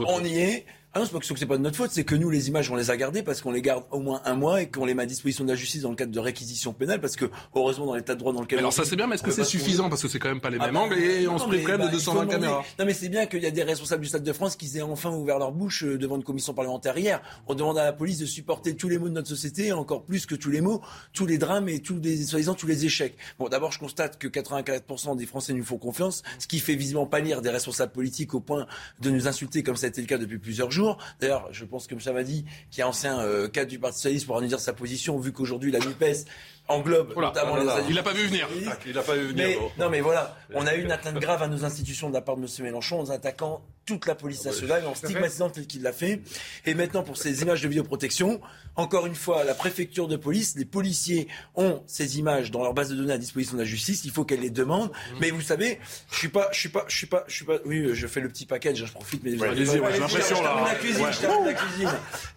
on 0.07 0.23
y 0.23 0.39
est. 0.39 0.65
Ah 0.91 0.97
non, 0.97 1.05
c'est 1.05 1.11
pas 1.11 1.19
que 1.19 1.25
c'est 1.25 1.45
pas 1.45 1.57
de 1.57 1.61
notre 1.61 1.77
faute, 1.77 1.91
c'est 1.91 2.03
que 2.03 2.15
nous, 2.15 2.31
les 2.31 2.47
images, 2.47 2.71
on 2.71 2.75
les 2.75 2.89
a 2.89 2.97
gardées 2.97 3.21
parce 3.21 3.43
qu'on 3.43 3.51
les 3.51 3.61
garde 3.61 3.83
au 3.91 3.99
moins 3.99 4.23
un 4.25 4.33
mois 4.33 4.63
et 4.63 4.71
qu'on 4.71 4.85
les 4.85 4.95
met 4.95 5.03
à 5.03 5.05
disposition 5.05 5.43
de 5.43 5.49
la 5.51 5.55
justice 5.55 5.83
dans 5.83 5.91
le 5.91 5.95
cadre 5.95 6.11
de 6.11 6.19
réquisition 6.19 6.73
pénale 6.73 6.99
parce 6.99 7.15
que, 7.15 7.25
heureusement, 7.53 7.85
dans 7.85 7.93
l'état 7.93 8.15
de 8.15 8.19
droit 8.19 8.33
dans 8.33 8.41
lequel 8.41 8.57
Alors 8.57 8.73
ça, 8.73 8.85
c'est 8.85 8.95
bien, 8.95 9.05
mais 9.05 9.13
est-ce 9.13 9.21
que 9.21 9.29
c'est 9.29 9.43
suffisant 9.43 9.87
Parce 9.87 10.01
que 10.01 10.07
c'est 10.07 10.17
quand 10.17 10.29
même 10.29 10.41
pas 10.41 10.49
les 10.49 10.57
ah 10.59 10.65
mêmes 10.65 10.73
bah, 10.73 10.79
angles 10.79 10.97
et 10.97 11.27
on 11.27 11.37
se 11.37 11.45
prive 11.45 11.63
quand 11.63 11.77
même 11.77 11.85
de 11.85 11.91
220 11.91 12.25
bah, 12.25 12.31
caméras. 12.31 12.65
Non, 12.79 12.85
mais 12.85 12.95
c'est 12.95 13.09
bien 13.09 13.27
qu'il 13.27 13.43
y 13.43 13.45
a 13.45 13.51
des 13.51 13.61
responsables 13.61 14.01
du 14.01 14.09
Stade 14.09 14.23
de 14.23 14.33
France 14.33 14.55
qui 14.55 14.75
aient 14.79 14.81
enfin 14.81 15.11
ouvert 15.11 15.37
leur 15.37 15.51
bouche 15.51 15.83
euh, 15.83 15.99
devant 15.99 16.15
une 16.15 16.23
commission 16.23 16.55
parlementaire 16.55 16.97
hier. 16.97 17.21
On 17.47 17.53
demande 17.53 17.77
à 17.77 17.83
la 17.83 17.93
police 17.93 18.17
de 18.17 18.25
supporter 18.25 18.75
tous 18.75 18.89
les 18.89 18.97
maux 18.97 19.09
de 19.09 19.13
notre 19.13 19.29
société, 19.29 19.71
encore 19.71 20.05
plus 20.05 20.25
que 20.25 20.33
tous 20.33 20.49
les 20.49 20.61
maux, 20.61 20.81
tous 21.13 21.27
les 21.27 21.37
drames 21.37 21.69
et 21.69 21.81
tous 21.81 21.99
les, 22.01 22.17
soi-disant, 22.23 22.55
tous 22.55 22.65
les 22.65 22.85
échecs. 22.85 23.15
Bon, 23.37 23.47
d'abord, 23.47 23.71
je 23.71 23.77
constate 23.77 24.17
que 24.17 24.27
84% 24.27 25.15
des 25.15 25.27
Français 25.27 25.53
nous 25.53 25.63
font 25.63 25.77
confiance, 25.77 26.23
ce 26.39 26.47
qui 26.47 26.57
fait 26.57 26.73
visiblement 26.73 27.05
pâlir 27.05 27.43
des 27.43 27.51
responsables 27.51 27.91
politiques 27.91 28.33
au 28.33 28.39
point 28.39 28.65
de 29.01 29.11
nous 29.11 29.27
insulter 29.27 29.61
comme 29.61 29.75
ça 29.75 29.85
a 29.85 29.89
été 29.89 30.01
le 30.01 30.07
cas 30.07 30.17
depuis 30.17 30.39
plusieurs 30.39 30.71
jours. 30.71 30.78
D'ailleurs, 31.19 31.47
je 31.51 31.65
pense 31.65 31.87
que 31.87 31.95
M. 31.95 32.13
Madi, 32.13 32.45
qui 32.71 32.81
est 32.81 32.83
ancien 32.83 33.19
euh, 33.19 33.47
cadre 33.47 33.69
du 33.69 33.79
Parti 33.79 33.97
Socialiste, 33.97 34.25
pourra 34.25 34.41
nous 34.41 34.47
dire 34.47 34.59
sa 34.59 34.73
position, 34.73 35.17
vu 35.17 35.31
qu'aujourd'hui 35.31 35.71
la 35.71 35.79
NUPES 35.79 36.25
englobe 36.69 37.13
notamment 37.17 37.57
les 37.57 37.65
Il 37.89 37.95
n'a 37.95 38.03
pas 38.03 38.13
vu 38.13 38.27
venir. 38.27 38.47
il 38.85 38.93
n'a 38.93 39.01
pas 39.01 39.15
vu 39.15 39.27
venir. 39.27 39.59
non, 39.77 39.89
mais 39.89 40.01
voilà, 40.01 40.37
on 40.53 40.65
a 40.65 40.75
eu 40.75 40.83
une 40.83 40.91
atteinte 40.91 41.19
grave 41.19 41.43
à 41.43 41.47
nos 41.47 41.65
institutions 41.65 42.09
de 42.09 42.13
la 42.13 42.21
part 42.21 42.37
de 42.37 42.41
M. 42.41 42.47
Mélenchon 42.61 43.01
en 43.01 43.09
attaquant 43.09 43.61
toute 43.85 44.05
la 44.05 44.13
police 44.13 44.45
nationale, 44.45 44.85
en 44.85 44.93
stigmatisant 44.93 45.49
tel 45.49 45.65
qu'il 45.65 45.81
l'a 45.81 45.91
fait. 45.91 46.21
Et 46.67 46.75
maintenant, 46.75 47.01
pour 47.01 47.17
ces 47.17 47.41
images 47.41 47.63
de 47.63 47.67
vidéoprotection, 47.67 48.39
encore 48.75 49.07
une 49.07 49.15
fois, 49.15 49.43
la 49.43 49.55
préfecture 49.55 50.07
de 50.07 50.15
police, 50.15 50.55
les 50.55 50.65
policiers 50.65 51.27
ont 51.55 51.81
ces 51.87 52.19
images 52.19 52.51
dans 52.51 52.61
leur 52.61 52.75
base 52.75 52.89
de 52.89 52.95
données 52.95 53.13
à 53.13 53.17
disposition 53.17 53.55
de 53.55 53.61
la 53.61 53.67
justice. 53.67 54.05
Il 54.05 54.11
faut 54.11 54.25
qu'elle 54.25 54.41
les 54.41 54.51
demande. 54.51 54.89
Mmh. 54.89 55.17
Mais 55.21 55.31
vous 55.31 55.41
savez, 55.41 55.79
je 56.11 56.17
suis 56.17 56.29
pas, 56.29 56.49
je 56.51 56.59
suis 56.59 56.69
pas, 56.69 56.85
je 56.87 56.95
suis 56.95 57.07
pas, 57.07 57.23
je 57.27 57.33
suis 57.33 57.45
pas. 57.45 57.57
Oui, 57.65 57.89
je 57.93 58.05
fais 58.05 58.19
le 58.19 58.29
petit 58.29 58.45
package, 58.45 58.85
je 58.85 58.91
profite. 58.91 59.23
Mais 59.23 59.35
ouais, 59.35 59.55
j'ai 59.55 59.79
l'impression 59.79 60.41
là. 60.43 60.63
La 60.67 60.75
cuisine, 60.75 61.07
je 61.11 61.19
termine 61.19 61.45
la 61.45 61.53
cuisine. 61.53 61.89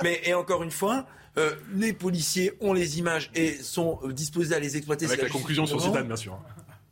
Mais 0.03 0.23
et 0.25 0.33
encore 0.33 0.63
une 0.63 0.71
fois. 0.71 1.07
Euh, 1.39 1.55
les 1.75 1.93
policiers 1.93 2.53
ont 2.61 2.73
les 2.73 2.99
images 2.99 3.31
et 3.35 3.55
sont 3.55 3.99
euh, 4.05 4.13
disposés 4.13 4.55
à 4.55 4.59
les 4.59 4.77
exploiter. 4.77 5.07
Avec 5.07 5.23
la, 5.23 5.29
conclusion 5.29 5.67
sur 5.67 5.81
Zidane, 5.81 6.07
bien 6.07 6.17
sûr. 6.17 6.39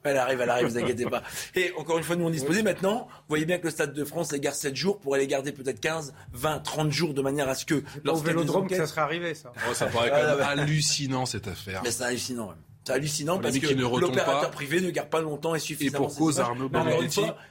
Elle 0.02 0.16
arrive, 0.16 0.40
elle 0.40 0.48
arrive, 0.48 0.66
vous 0.66 0.78
inquiétez 0.78 1.04
pas. 1.04 1.22
Et 1.54 1.72
encore 1.76 1.98
une 1.98 2.04
fois, 2.04 2.16
nous 2.16 2.24
on 2.24 2.28
est 2.28 2.32
disposés. 2.32 2.62
Maintenant, 2.62 3.06
vous 3.10 3.24
voyez 3.28 3.44
bien 3.44 3.58
que 3.58 3.64
le 3.64 3.70
Stade 3.70 3.92
de 3.92 4.04
France 4.04 4.32
les 4.32 4.40
garde 4.40 4.56
7 4.56 4.74
jours, 4.74 4.98
pourrait 4.98 5.18
les 5.18 5.26
garder 5.26 5.52
peut-être 5.52 5.78
15, 5.78 6.14
20, 6.32 6.60
30 6.60 6.90
jours 6.90 7.12
de 7.12 7.20
manière 7.20 7.50
à 7.50 7.54
ce 7.54 7.66
que... 7.66 7.82
Au 8.06 8.16
Vélodrome 8.16 8.66
que 8.66 8.76
ça 8.76 8.86
serait 8.86 9.02
arrivé, 9.02 9.34
ça. 9.34 9.52
Oh, 9.68 9.74
ça 9.74 9.86
paraît 9.88 10.08
quand 10.08 10.16
même 10.38 10.40
hallucinant, 10.40 11.26
cette 11.26 11.48
affaire. 11.48 11.82
Mais 11.84 11.90
c'est 11.90 12.04
hallucinant, 12.04 12.48
même. 12.48 12.56
C'est 12.90 12.96
hallucinant 12.96 13.38
parce 13.38 13.58
que 13.58 13.72
l'opérateur 13.72 14.50
privé 14.50 14.80
ne 14.80 14.90
garde 14.90 15.08
pas 15.08 15.20
longtemps 15.20 15.54
et 15.54 15.60
suffisamment. 15.60 16.04
Et 16.04 16.08
pour 16.08 16.16
cause, 16.16 16.40
Arnaud 16.40 16.70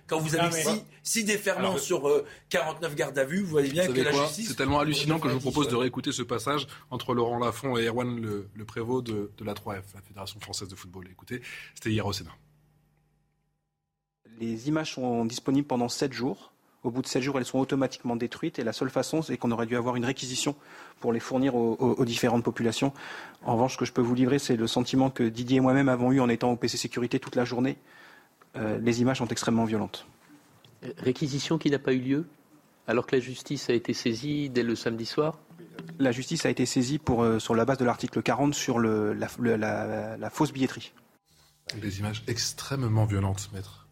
quand 0.07 0.19
vous 0.19 0.35
avez 0.35 0.51
6 1.03 1.23
déferments 1.23 1.77
sur 1.77 2.09
49 2.49 2.91
euh, 2.91 2.95
gardes 2.95 3.17
à 3.17 3.25
vue, 3.25 3.41
vous 3.41 3.49
voyez 3.49 3.71
bien 3.71 3.87
que 3.87 4.01
la 4.01 4.11
justice. 4.11 4.49
C'est 4.49 4.55
tellement 4.55 4.79
hallucinant 4.79 5.19
que 5.19 5.29
je 5.29 5.33
vous 5.33 5.39
propose 5.39 5.67
de 5.67 5.75
réécouter 5.75 6.11
ce 6.11 6.23
passage 6.23 6.67
entre 6.91 7.13
Laurent 7.13 7.39
Lafont 7.39 7.77
et 7.77 7.85
Erwan 7.87 8.19
le, 8.19 8.65
Prévost 8.65 9.05
de, 9.05 9.31
de 9.37 9.45
la 9.45 9.53
3F, 9.53 9.81
la 9.95 10.01
Fédération 10.01 10.39
française 10.39 10.67
de 10.67 10.75
football. 10.75 11.07
Écoutez, 11.11 11.41
c'était 11.73 11.89
hier 11.89 12.05
au 12.05 12.13
Sénat. 12.13 12.35
Les 14.39 14.67
images 14.67 14.93
sont 14.93 15.25
disponibles 15.25 15.67
pendant 15.67 15.89
7 15.89 16.13
jours. 16.13 16.53
Au 16.83 16.91
bout 16.91 17.01
de 17.01 17.07
7 17.07 17.21
jours, 17.21 17.37
elles 17.37 17.45
sont 17.45 17.59
automatiquement 17.59 18.15
détruites 18.15 18.57
et 18.57 18.63
la 18.63 18.71
seule 18.71 18.89
façon, 18.89 19.21
c'est 19.21 19.37
qu'on 19.37 19.51
aurait 19.51 19.65
dû 19.65 19.75
avoir 19.75 19.97
une 19.97 20.05
réquisition 20.05 20.55
pour 21.01 21.11
les 21.11 21.19
fournir 21.19 21.55
aux, 21.55 22.05
différentes 22.05 22.43
populations. 22.43 22.93
En 23.43 23.53
revanche, 23.53 23.73
ce 23.73 23.77
que 23.77 23.85
je 23.85 23.91
peux 23.91 24.01
vous 24.01 24.15
livrer, 24.15 24.39
c'est 24.39 24.55
le 24.55 24.67
sentiment 24.67 25.09
que 25.09 25.23
Didier 25.23 25.57
et 25.57 25.59
moi-même 25.59 25.89
avons 25.89 26.11
eu 26.11 26.21
en 26.21 26.29
étant 26.29 26.51
au 26.51 26.55
PC 26.55 26.77
Sécurité 26.77 27.19
toute 27.19 27.35
la 27.35 27.43
journée. 27.43 27.77
Euh, 28.55 28.79
les 28.79 29.01
images 29.01 29.17
sont 29.17 29.27
extrêmement 29.27 29.65
violentes. 29.65 30.07
Réquisition 30.97 31.57
qui 31.57 31.69
n'a 31.69 31.79
pas 31.79 31.93
eu 31.93 31.99
lieu 31.99 32.25
alors 32.87 33.05
que 33.05 33.15
la 33.15 33.21
justice 33.21 33.69
a 33.69 33.73
été 33.73 33.93
saisie 33.93 34.49
dès 34.49 34.63
le 34.63 34.75
samedi 34.75 35.05
soir? 35.05 35.37
La 35.99 36.11
justice 36.11 36.45
a 36.45 36.49
été 36.49 36.65
saisie 36.65 36.97
pour, 36.97 37.23
euh, 37.23 37.39
sur 37.39 37.55
la 37.55 37.65
base 37.65 37.77
de 37.77 37.85
l'article 37.85 38.21
40 38.21 38.55
sur 38.55 38.79
le, 38.79 39.13
la, 39.13 40.17
la 40.17 40.29
fausse 40.29 40.53
billetterie. 40.53 40.93
Des 41.75 41.99
images 41.99 42.23
extrêmement 42.27 43.05
violentes, 43.05 43.49
maître. 43.53 43.85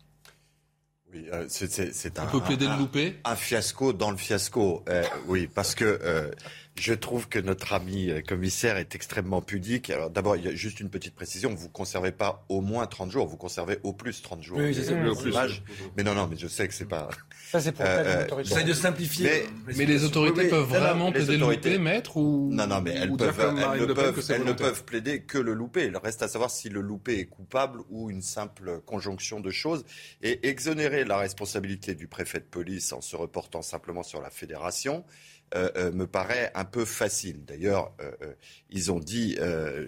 Oui, 1.14 1.26
euh, 1.32 1.46
c'est 1.48 2.20
un, 2.20 2.26
le 2.26 2.78
loupé 2.78 3.16
un, 3.24 3.36
fiasco 3.36 3.94
dans 3.94 4.12
le 4.12 4.18
fiasco. 4.18 4.84
Euh, 4.90 5.04
oui, 5.28 5.48
parce 5.48 5.74
que 5.74 5.86
euh, 5.86 6.32
je 6.80 6.94
trouve 6.94 7.28
que 7.28 7.40
notre 7.40 7.74
ami 7.74 8.12
commissaire 8.28 8.78
est 8.78 8.96
extrêmement 8.96 9.42
pudique. 9.42 9.90
Alors 9.90 10.10
d'abord, 10.10 10.36
il 10.36 10.46
y 10.46 10.48
a 10.48 10.56
juste 10.56 10.80
une 10.80 10.90
petite 10.90 11.16
précision. 11.16 11.54
Vous 11.54 11.70
conservez 11.70 12.12
pas 12.12 12.46
au 12.50 12.62
moins 12.62 12.86
30 12.86 13.12
jours, 13.12 13.28
vous 13.28 13.38
conservez 13.38 13.80
au 13.84 13.94
plus 13.94 14.22
30 14.22 14.44
jours. 14.44 14.58
Oui, 14.58 14.74
c'est 14.76 14.94
le 14.94 15.14
plus. 15.16 15.62
Mais 15.96 16.04
non, 16.04 16.14
non, 16.14 16.28
mais 16.28 16.38
je 16.38 16.48
sais 16.48 16.68
que 16.68 16.74
c'est 16.74 16.86
pas... 16.86 17.10
Ça, 17.52 17.62
c'est 17.62 17.72
pour 17.72 17.86
euh, 17.86 18.26
J'essaie 18.44 18.64
de 18.64 18.74
simplifier. 18.74 19.46
Mais, 19.68 19.86
les 19.86 20.04
autorités 20.04 20.50
peuvent 20.50 20.68
vraiment 20.68 21.12
plaider 21.12 21.38
le 21.38 21.48
loupé, 21.48 21.78
maître 21.78 22.18
ou... 22.18 22.50
Non, 22.52 22.68
non, 22.68 22.82
mais 22.82 22.92
elles, 22.92 23.16
peuvent, 23.16 23.40
elles, 23.40 23.88
ne, 23.88 23.94
peuvent, 23.94 24.26
elles 24.30 24.44
ne 24.44 24.52
peuvent 24.52 24.84
plaider 24.84 25.22
que 25.22 25.38
le 25.38 25.54
loupé. 25.54 25.86
Il 25.86 25.98
reste 25.98 26.22
à 26.24 26.28
savoir 26.28 26.52
si 26.52 26.70
le 26.70 26.82
loupé 26.82 27.20
est 27.20 27.26
coupable 27.26 27.80
ou 27.90 28.10
une 28.10 28.22
simple 28.22 28.82
conjonction 28.86 29.40
de 29.40 29.50
choses. 29.50 29.86
Et 30.22 30.48
exonérer 30.48 31.06
la 31.06 31.18
responsabilité 31.18 31.96
du 31.96 32.08
préfet 32.08 32.40
de 32.40 32.46
police 32.46 32.92
en 32.92 33.02
se 33.02 33.16
reportant 33.16 33.62
simplement 33.62 34.04
sur 34.04 34.22
la 34.22 34.30
fédération, 34.30 35.06
euh, 35.56 35.70
euh, 35.78 35.92
me 35.94 36.08
paraît 36.08 36.52
un 36.56 36.66
peu 36.66 36.84
facile. 36.84 37.46
D'ailleurs, 37.46 37.94
euh, 38.02 38.12
ils 38.70 38.92
ont 38.92 39.00
dit, 39.00 39.38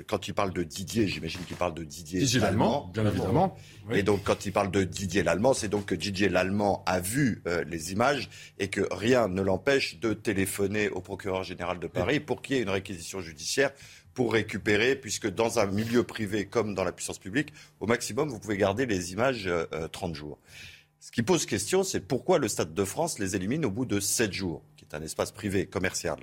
quand 0.08 0.28
ils 0.28 0.34
parlent 0.34 0.54
de 0.54 0.64
Didier, 0.64 1.08
j'imagine 1.08 1.42
qu'ils 1.42 1.58
parlent 1.58 1.74
de 1.74 1.84
Didier, 1.84 2.22
Didier 2.22 2.40
l'Allemand, 2.40 2.90
bien 2.94 3.06
évidemment. 3.06 3.58
Et 3.92 4.04
donc, 4.04 4.24
quand 4.24 4.46
ils 4.46 4.54
parlent 4.54 4.72
de 4.72 4.84
Didier 4.84 5.22
l'Allemand, 5.22 5.54
c'est 5.54 5.68
donc 5.68 5.88
que 5.88 5.96
Didier 5.96 6.30
l'Allemand 6.30 6.84
a 6.86 7.00
vu 7.02 7.44
les 7.68 7.92
images 7.92 8.30
et 8.58 8.70
que 8.70 8.88
rien 8.92 9.28
ne 9.28 9.42
l'empêche 9.42 10.00
de 10.00 10.14
téléphoner 10.14 10.90
au 10.90 11.02
procureur 11.02 11.44
général 11.44 11.80
de 11.80 11.88
Paris 11.88 12.20
pour 12.20 12.42
qu'il 12.42 12.56
y 12.56 12.60
ait 12.60 12.64
une 12.64 12.70
réquisition 12.70 13.20
judiciaire 13.20 13.72
pour 14.14 14.34
récupérer, 14.34 14.96
puisque 14.96 15.30
dans 15.30 15.60
un 15.60 15.66
milieu 15.66 16.04
privé 16.04 16.46
comme 16.46 16.74
dans 16.74 16.84
la 16.84 16.92
puissance 16.92 17.20
publique, 17.20 17.54
au 17.80 17.88
maximum, 17.88 18.30
vous 18.30 18.40
pouvez 18.40 18.58
garder 18.58 18.86
les 18.86 19.12
images 19.12 19.50
30 19.92 20.16
jours. 20.16 20.40
Ce 21.02 21.12
qui 21.12 21.24
pose 21.24 21.46
question, 21.46 21.84
c'est 21.84 22.02
pourquoi 22.02 22.40
le 22.40 22.50
Stade 22.50 22.74
de 22.74 22.84
France 22.84 23.20
les 23.20 23.36
élimine 23.36 23.64
au 23.64 23.72
bout 23.72 23.86
de 23.86 24.02
7 24.02 24.34
jours, 24.34 24.64
est 24.90 24.96
un 24.96 25.02
espace 25.02 25.32
privé, 25.32 25.66
commercial. 25.66 26.18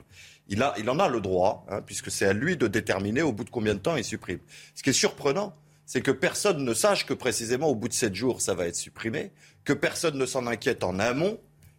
Il, 0.49 0.63
en 0.63 0.99
a 0.99 1.09
le 1.09 1.21
droit, 1.21 1.67
hein, 1.69 1.83
puisque 1.85 2.11
c'est 2.11 2.27
à 2.27 2.33
lui 2.33 2.57
de 2.57 2.67
déterminer 2.67 3.23
au 3.23 3.33
bout 3.33 3.45
de 3.45 3.51
combien 3.51 3.75
de 3.75 3.81
temps 3.81 3.97
il 3.97 4.05
supprime. 4.05 4.39
Ce 4.75 4.83
qui 4.83 4.91
est 4.91 4.95
surprenant, 4.95 5.53
c'est 5.87 6.01
que 6.01 6.11
personne 6.11 6.65
ne 6.65 6.75
sache 6.75 7.07
que 7.07 7.15
précisément 7.15 7.69
au 7.69 7.75
bout 7.75 7.89
de 7.89 7.95
7 7.95 8.15
jours, 8.15 8.41
ça 8.41 8.55
va 8.55 8.67
être 8.67 8.77
supprimé, 8.77 9.33
que 9.65 9.73
personne 9.73 10.19
ne 10.19 10.27
s'en 10.27 10.47
inquiète 10.47 10.85
en 10.85 10.99
amont, 10.99 11.39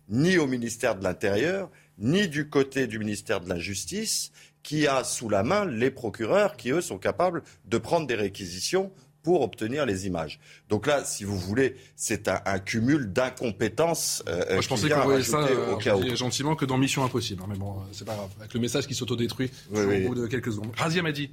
ni 0.09 0.38
au 0.38 0.47
ministère 0.47 0.95
de 0.95 1.03
l'Intérieur, 1.03 1.69
ni 1.97 2.27
du 2.27 2.49
côté 2.49 2.88
du 2.88 2.99
ministère 2.99 3.41
de 3.41 3.49
la 3.49 3.59
Justice, 3.59 4.31
qui 4.63 4.88
a 4.88 5.03
sous 5.03 5.29
la 5.29 5.43
main 5.43 5.65
les 5.65 5.91
procureurs 5.91 6.57
qui, 6.57 6.71
eux, 6.71 6.81
sont 6.81 6.97
capables 6.97 7.43
de 7.65 7.77
prendre 7.77 8.07
des 8.07 8.15
réquisitions 8.15 8.91
pour 9.28 9.41
obtenir 9.41 9.86
les 9.86 10.07
images. 10.07 10.39
Donc 10.69 10.88
là, 10.88 11.03
si 11.03 11.25
vous 11.25 11.38
voulez, 11.38 11.75
c'est 11.97 12.30
un, 12.30 12.59
cumul 12.59 13.11
d'incompétences. 13.11 14.23
Euh, 14.30 14.61
je 14.61 14.69
pensais 14.69 14.88
qu'on 14.88 15.01
voyait 15.01 15.21
ça 15.21 15.39
euh, 15.39 16.15
gentiment 16.15 16.55
que 16.55 16.63
dans 16.63 16.78
Mission 16.78 17.03
Impossible. 17.03 17.43
Hein, 17.43 17.47
mais 17.49 17.57
bon, 17.57 17.73
euh, 17.73 17.84
c'est 17.91 18.05
pas 18.05 18.15
grave. 18.15 18.30
Avec 18.39 18.53
le 18.53 18.61
message 18.61 18.88
qui 18.88 18.95
s'autodétruit 18.95 19.51
au 19.69 20.07
bout 20.07 20.15
de 20.15 20.28
quelques 20.28 20.53
secondes. 20.53 20.71
Razia 20.78 21.01
m'a 21.01 21.11
dit. 21.11 21.30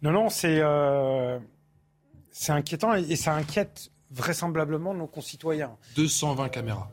Non, 0.00 0.12
non, 0.12 0.28
c'est 0.28 0.62
c'est 2.30 2.52
inquiétant 2.52 2.94
et, 2.94 3.16
ça 3.16 3.34
inquiète 3.34 3.90
vraisemblablement 4.12 4.94
nos 4.94 5.08
concitoyens. 5.08 5.76
220 5.96 6.50
caméras. 6.50 6.88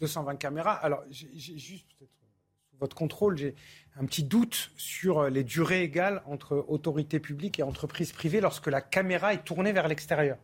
220 0.00 0.36
caméras. 0.36 0.74
Alors, 0.74 1.02
j'ai 1.10 1.56
juste, 1.56 1.86
peut-être, 1.98 2.12
sous 2.70 2.76
votre 2.78 2.94
contrôle, 2.94 3.38
j'ai 3.38 3.54
un 4.00 4.04
petit 4.06 4.22
doute 4.22 4.70
sur 4.76 5.28
les 5.28 5.44
durées 5.44 5.82
égales 5.82 6.22
entre 6.26 6.64
autorités 6.68 7.18
publiques 7.18 7.58
et 7.58 7.62
entreprises 7.62 8.12
privées 8.12 8.40
lorsque 8.40 8.68
la 8.68 8.80
caméra 8.80 9.34
est 9.34 9.44
tournée 9.44 9.72
vers 9.72 9.88
l'extérieur. 9.88 10.36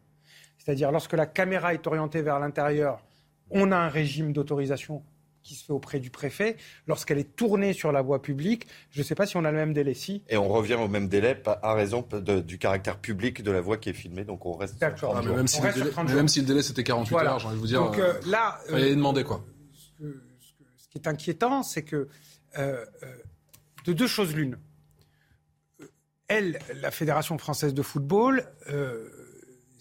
C'est-à-dire 0.59 0.91
lorsque 0.91 1.13
la 1.13 1.27
caméra 1.27 1.75
est 1.75 1.87
orientée 1.87 2.23
vers 2.23 2.41
l'intérieur, 2.41 3.01
on 3.51 3.71
a 3.71 3.77
un 3.77 3.89
régime 3.89 4.33
d'autorisation 4.33 5.03
qui 5.43 5.55
se 5.55 5.65
fait 5.65 5.73
auprès 5.73 6.01
du 6.01 6.11
préfet. 6.11 6.57
Lorsqu'elle 6.87 7.19
est 7.19 7.37
tournée 7.37 7.75
sur 7.75 7.93
la 7.93 8.01
voie 8.01 8.23
publique, 8.23 8.67
je 8.91 9.01
ne 9.01 9.05
sais 9.05 9.15
pas 9.15 9.27
si 9.27 9.37
on 9.37 9.45
a 9.45 9.51
le 9.51 9.59
même 9.59 9.75
délai. 9.75 9.93
Si. 9.95 10.23
Et 10.31 10.39
on 10.39 10.49
revient 10.49 10.75
au 10.75 10.89
même 10.89 11.07
délai 11.07 11.41
à 11.63 11.75
raison 11.75 12.05
du 12.47 12.59
caractère 12.59 12.99
public 12.99 13.43
de 13.43 13.51
la 13.51 13.61
voie 13.61 13.77
qui 13.77 13.91
est 13.91 13.95
filmée. 13.95 14.25
Donc 14.25 14.47
on 14.47 14.55
reste 14.55 14.79
sur 14.97 15.11
30 15.11 15.23
jours. 15.23 15.37
Même, 15.37 16.29
si 16.29 16.41
le 16.41 16.47
délai, 16.47 16.63
c'était 16.63 16.83
48 16.83 17.17
heures, 17.17 17.39
j'ai 17.39 17.47
envie 17.47 17.57
de 17.57 17.61
vous 17.61 17.67
dire. 17.67 17.85
Donc 17.85 17.99
euh, 17.99 18.15
là, 18.27 18.59
euh, 18.71 18.91
demander 18.91 19.23
quoi. 19.23 19.45
Ce, 19.81 20.89
qui 20.89 20.99
est 20.99 21.07
inquiétant, 21.07 21.63
c'est 21.63 21.83
que 21.83 22.09
euh, 22.59 22.85
de 23.85 23.93
deux 23.93 24.07
choses 24.07 24.35
l'une. 24.35 24.59
Elle, 26.29 26.59
la 26.81 26.91
Fédération 26.91 27.37
française 27.39 27.75
de 27.75 27.83
football, 27.83 28.45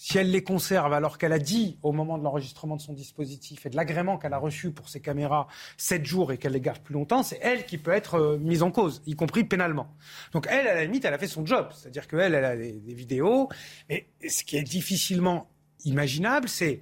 si 0.04 0.18
elle 0.18 0.32
les 0.32 0.44
conserve 0.44 0.92
alors 0.92 1.18
qu'elle 1.18 1.32
a 1.32 1.40
dit 1.40 1.78
au 1.82 1.94
moment 1.94 2.18
de 2.18 2.26
l'enregistrement 2.26 2.76
de 2.76 2.82
son 2.82 2.92
dispositif 2.92 3.66
et 3.66 3.70
de 3.70 3.78
l'agrément 3.78 4.18
qu'elle 4.18 4.34
a 4.34 4.38
reçu 4.38 4.72
pour 4.72 4.90
ses 4.90 5.00
caméras 5.00 5.48
7 5.78 6.06
jours 6.06 6.34
et 6.34 6.38
qu'elle 6.38 6.52
les 6.52 6.60
garde 6.60 6.80
plus 6.80 6.94
longtemps, 6.94 7.24
c'est 7.24 7.40
elle 7.42 7.66
qui 7.66 7.78
peut 7.78 7.92
être 7.92 8.16
euh, 8.16 8.38
mise 8.38 8.64
en 8.64 8.72
cause, 8.72 9.02
y 9.06 9.16
compris 9.16 9.46
pénalement. 9.46 9.96
Donc 10.34 10.46
elle, 10.50 10.68
à 10.68 10.76
la 10.76 10.84
limite, 10.84 11.06
elle 11.06 11.14
a 11.14 11.18
fait 11.18 11.28
son 11.28 11.46
job. 11.46 11.70
C'est-à-dire 11.74 12.10
qu'elle, 12.10 12.34
elle 12.34 12.44
a 12.44 12.58
des, 12.58 12.94
vidéos. 12.94 13.48
Mais 13.88 14.10
ce 14.28 14.44
qui 14.44 14.58
est 14.58 14.64
difficilement 14.64 15.50
imaginable, 15.86 16.50
c'est 16.50 16.82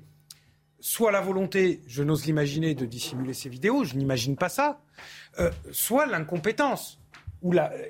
soit 0.80 1.12
la 1.12 1.22
volonté, 1.22 1.84
je 1.86 2.02
n'ose 2.02 2.26
l'imaginer, 2.26 2.74
de 2.74 2.88
dissimuler 2.88 3.36
ces 3.36 3.50
vidéos, 3.50 3.84
je 3.84 3.98
n'imagine 3.98 4.36
pas 4.36 4.50
ça, 4.50 4.82
euh, 5.38 5.52
soit 5.72 6.08
l'incompétence. 6.08 7.01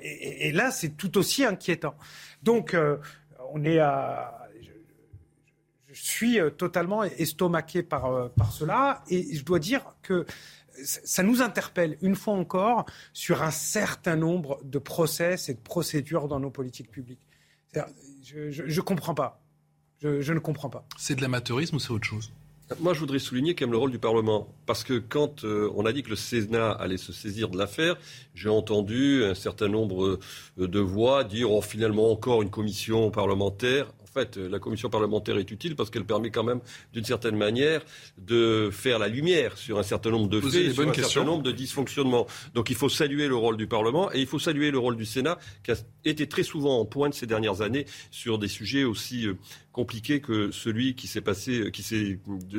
Et, 0.02 0.48
et, 0.48 0.52
là, 0.52 0.70
c'est 0.70 0.96
tout 0.96 1.18
aussi 1.18 1.44
inquiétant. 1.44 1.94
Donc, 2.42 2.74
euh, 2.74 2.96
on 3.52 3.64
est 3.64 3.78
à 3.78 4.38
je 5.92 6.02
suis 6.02 6.40
euh, 6.40 6.50
totalement 6.50 7.04
estomaqué 7.04 7.82
par, 7.82 8.06
euh, 8.06 8.28
par 8.28 8.50
cela 8.52 9.04
et 9.08 9.34
je 9.34 9.44
dois 9.44 9.58
dire 9.58 9.94
que 10.02 10.26
ça 10.84 11.22
nous 11.22 11.42
interpelle 11.42 11.98
une 12.00 12.16
fois 12.16 12.34
encore 12.34 12.86
sur 13.12 13.42
un 13.42 13.50
certain 13.50 14.16
nombre 14.16 14.58
de 14.64 14.78
process 14.78 15.50
et 15.50 15.54
de 15.54 15.60
procédures 15.60 16.28
dans 16.28 16.40
nos 16.40 16.50
politiques 16.50 16.90
publiques. 16.90 17.26
Je 18.24 18.62
ne 18.62 18.80
comprends 18.80 19.14
pas. 19.14 19.42
Je, 20.00 20.32
ne 20.32 20.38
comprends 20.38 20.70
pas. 20.70 20.84
C'est 20.96 21.14
de 21.14 21.20
l'amateurisme 21.20 21.76
ou 21.76 21.78
c'est 21.78 21.90
autre 21.90 22.08
chose? 22.08 22.32
Moi, 22.80 22.94
je 22.94 23.00
voudrais 23.00 23.18
souligner 23.18 23.54
quand 23.54 23.66
même 23.66 23.72
le 23.72 23.78
rôle 23.78 23.90
du 23.90 23.98
Parlement. 23.98 24.48
Parce 24.66 24.84
que 24.84 24.98
quand 24.98 25.44
euh, 25.44 25.70
on 25.74 25.86
a 25.86 25.92
dit 25.92 26.02
que 26.02 26.10
le 26.10 26.16
Sénat 26.16 26.70
allait 26.72 26.96
se 26.96 27.12
saisir 27.12 27.48
de 27.48 27.58
l'affaire, 27.58 27.96
j'ai 28.34 28.48
entendu 28.48 29.24
un 29.24 29.34
certain 29.34 29.68
nombre 29.68 30.18
de 30.56 30.80
voix 30.80 31.24
dire 31.24 31.50
oh, 31.50 31.62
finalement 31.62 32.10
encore 32.10 32.42
une 32.42 32.50
commission 32.50 33.10
parlementaire 33.10 33.86
en 34.00 34.01
fait, 34.12 34.36
la 34.36 34.58
commission 34.58 34.90
parlementaire 34.90 35.38
est 35.38 35.50
utile 35.50 35.76
parce 35.76 35.90
qu'elle 35.90 36.04
permet 36.04 36.30
quand 36.30 36.44
même, 36.44 36.60
d'une 36.92 37.04
certaine 37.04 37.36
manière, 37.36 37.82
de 38.18 38.70
faire 38.70 38.98
la 38.98 39.08
lumière 39.08 39.56
sur 39.56 39.78
un 39.78 39.82
certain 39.82 40.10
nombre 40.10 40.28
de 40.28 40.40
faits, 40.40 40.72
sur 40.72 40.88
un 40.88 40.92
certain 40.92 41.24
nombre 41.24 41.42
de 41.42 41.52
dysfonctionnements. 41.52 42.26
Donc 42.54 42.70
il 42.70 42.76
faut 42.76 42.88
saluer 42.88 43.28
le 43.28 43.36
rôle 43.36 43.56
du 43.56 43.66
Parlement 43.66 44.12
et 44.12 44.20
il 44.20 44.26
faut 44.26 44.38
saluer 44.38 44.70
le 44.70 44.78
rôle 44.78 44.96
du 44.96 45.06
Sénat, 45.06 45.38
qui 45.62 45.70
a 45.70 45.76
été 46.04 46.28
très 46.28 46.42
souvent 46.42 46.78
en 46.78 46.84
pointe 46.84 47.14
ces 47.14 47.26
dernières 47.26 47.62
années 47.62 47.86
sur 48.10 48.38
des 48.38 48.48
sujets 48.48 48.84
aussi 48.84 49.26
euh, 49.26 49.34
compliqués 49.72 50.20
que 50.20 50.50
celui 50.50 50.94
qui 50.94 51.06
s'est 51.06 51.20
passé, 51.20 51.70
qui 51.72 51.82
s'est, 51.82 52.18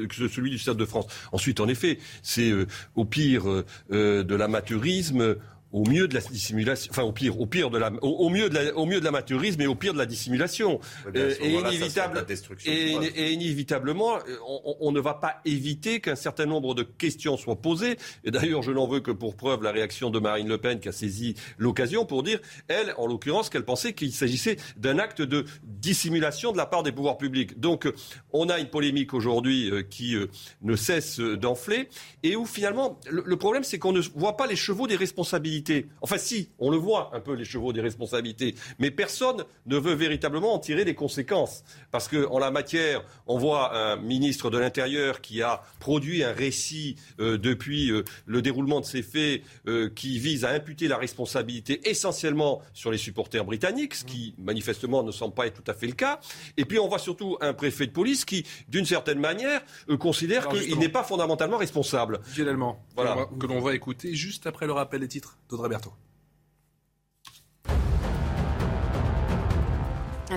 que 0.09 0.27
celui 0.27 0.49
du 0.49 0.57
Stade 0.57 0.77
de 0.77 0.85
France. 0.85 1.05
Ensuite, 1.31 1.59
en 1.59 1.67
effet, 1.67 1.99
c'est 2.21 2.49
euh, 2.49 2.65
au 2.95 3.05
pire 3.05 3.43
euh, 3.91 4.23
de 4.23 4.35
l'amateurisme 4.35 5.35
au 5.73 5.83
mieux 5.85 6.07
de 6.07 6.13
la 6.13 6.21
dissimulation, 6.21 6.91
enfin 6.91 7.01
au 7.01 7.11
pire, 7.11 7.39
au 7.41 7.47
pire 7.47 7.71
de 7.71 7.79
la, 7.79 7.91
au, 8.01 8.29
mieux 8.29 8.47
de 8.47 8.53
la, 8.53 8.77
au 8.77 8.85
mieux 8.85 8.99
de 8.99 9.05
l'amateurisme 9.05 9.59
et 9.61 9.67
au 9.67 9.73
pire 9.73 9.93
de 9.93 9.97
la 9.97 10.05
dissimulation. 10.05 10.79
Euh, 11.15 11.33
et, 11.41 11.55
inévitable, 11.55 12.25
et, 12.65 13.33
inévitablement, 13.33 14.17
euh, 14.17 14.37
on, 14.79 14.91
ne 14.91 14.99
va 14.99 15.15
pas 15.15 15.41
éviter 15.45 15.99
qu'un 15.99 16.15
certain 16.15 16.45
nombre 16.45 16.75
de 16.75 16.83
questions 16.83 17.37
soient 17.37 17.59
posées. 17.59 17.97
Et 18.23 18.29
d'ailleurs, 18.29 18.61
je 18.61 18.71
n'en 18.71 18.87
veux 18.87 18.99
que 18.99 19.09
pour 19.09 19.35
preuve 19.35 19.63
la 19.63 19.71
réaction 19.71 20.11
de 20.11 20.19
Marine 20.19 20.47
Le 20.47 20.59
Pen 20.59 20.79
qui 20.79 20.89
a 20.89 20.91
saisi 20.91 21.33
l'occasion 21.57 22.05
pour 22.05 22.21
dire, 22.21 22.39
elle, 22.67 22.93
en 22.97 23.07
l'occurrence, 23.07 23.49
qu'elle 23.49 23.65
pensait 23.65 23.93
qu'il 23.93 24.13
s'agissait 24.13 24.57
d'un 24.77 24.99
acte 24.99 25.23
de 25.23 25.45
dissimulation 25.63 26.51
de 26.51 26.57
la 26.57 26.67
part 26.67 26.83
des 26.83 26.91
pouvoirs 26.91 27.17
publics. 27.17 27.59
Donc, 27.59 27.91
on 28.31 28.47
a 28.49 28.59
une 28.59 28.69
polémique 28.69 29.15
aujourd'hui 29.15 29.71
euh, 29.71 29.81
qui 29.81 30.15
ne 30.61 30.75
cesse 30.75 31.19
d'enfler 31.19 31.89
et 32.21 32.35
où 32.35 32.45
finalement, 32.45 32.99
le 33.09 33.37
problème, 33.37 33.63
c'est 33.63 33.79
qu'on 33.79 33.91
ne 33.91 34.01
voit 34.15 34.37
pas 34.37 34.45
les 34.45 34.55
chevaux 34.55 34.85
des 34.85 34.95
responsabilités 34.95 35.62
Enfin 36.01 36.17
si, 36.17 36.49
on 36.59 36.69
le 36.69 36.77
voit 36.77 37.11
un 37.13 37.19
peu 37.19 37.33
les 37.33 37.45
chevaux 37.45 37.73
des 37.73 37.81
responsabilités, 37.81 38.55
mais 38.79 38.91
personne 38.91 39.45
ne 39.65 39.77
veut 39.77 39.93
véritablement 39.93 40.53
en 40.53 40.59
tirer 40.59 40.83
les 40.83 40.95
conséquences. 40.95 41.63
Parce 41.91 42.07
qu'en 42.07 42.39
la 42.39 42.51
matière, 42.51 43.03
on 43.27 43.37
voit 43.37 43.75
un 43.75 43.95
ministre 43.97 44.49
de 44.49 44.57
l'Intérieur 44.57 45.21
qui 45.21 45.41
a 45.41 45.63
produit 45.79 46.23
un 46.23 46.33
récit 46.33 46.95
euh, 47.19 47.37
depuis 47.37 47.91
euh, 47.91 48.03
le 48.25 48.41
déroulement 48.41 48.79
de 48.79 48.85
ces 48.85 49.01
faits 49.03 49.41
euh, 49.67 49.89
qui 49.89 50.19
vise 50.19 50.45
à 50.45 50.49
imputer 50.49 50.87
la 50.87 50.97
responsabilité 50.97 51.89
essentiellement 51.89 52.61
sur 52.73 52.91
les 52.91 52.97
supporters 52.97 53.45
britanniques, 53.45 53.95
ce 53.95 54.05
qui 54.05 54.35
manifestement 54.37 55.03
ne 55.03 55.11
semble 55.11 55.33
pas 55.33 55.47
être 55.47 55.61
tout 55.61 55.71
à 55.71 55.73
fait 55.73 55.87
le 55.87 55.93
cas. 55.93 56.19
Et 56.57 56.65
puis 56.65 56.79
on 56.79 56.87
voit 56.87 56.99
surtout 56.99 57.37
un 57.41 57.53
préfet 57.53 57.87
de 57.87 57.91
police 57.91 58.25
qui, 58.25 58.45
d'une 58.67 58.85
certaine 58.85 59.19
manière, 59.19 59.61
considère 59.99 60.47
qu'il 60.49 60.77
n'est 60.79 60.89
pas 60.89 61.03
fondamentalement 61.03 61.57
responsable. 61.57 62.19
Finalement, 62.23 62.83
voilà. 62.95 63.27
que 63.39 63.47
l'on 63.47 63.59
va 63.59 63.75
écouter 63.75 64.13
juste 64.15 64.47
après 64.47 64.65
le 64.65 64.73
rappel 64.73 65.01
des 65.01 65.07
titres 65.07 65.37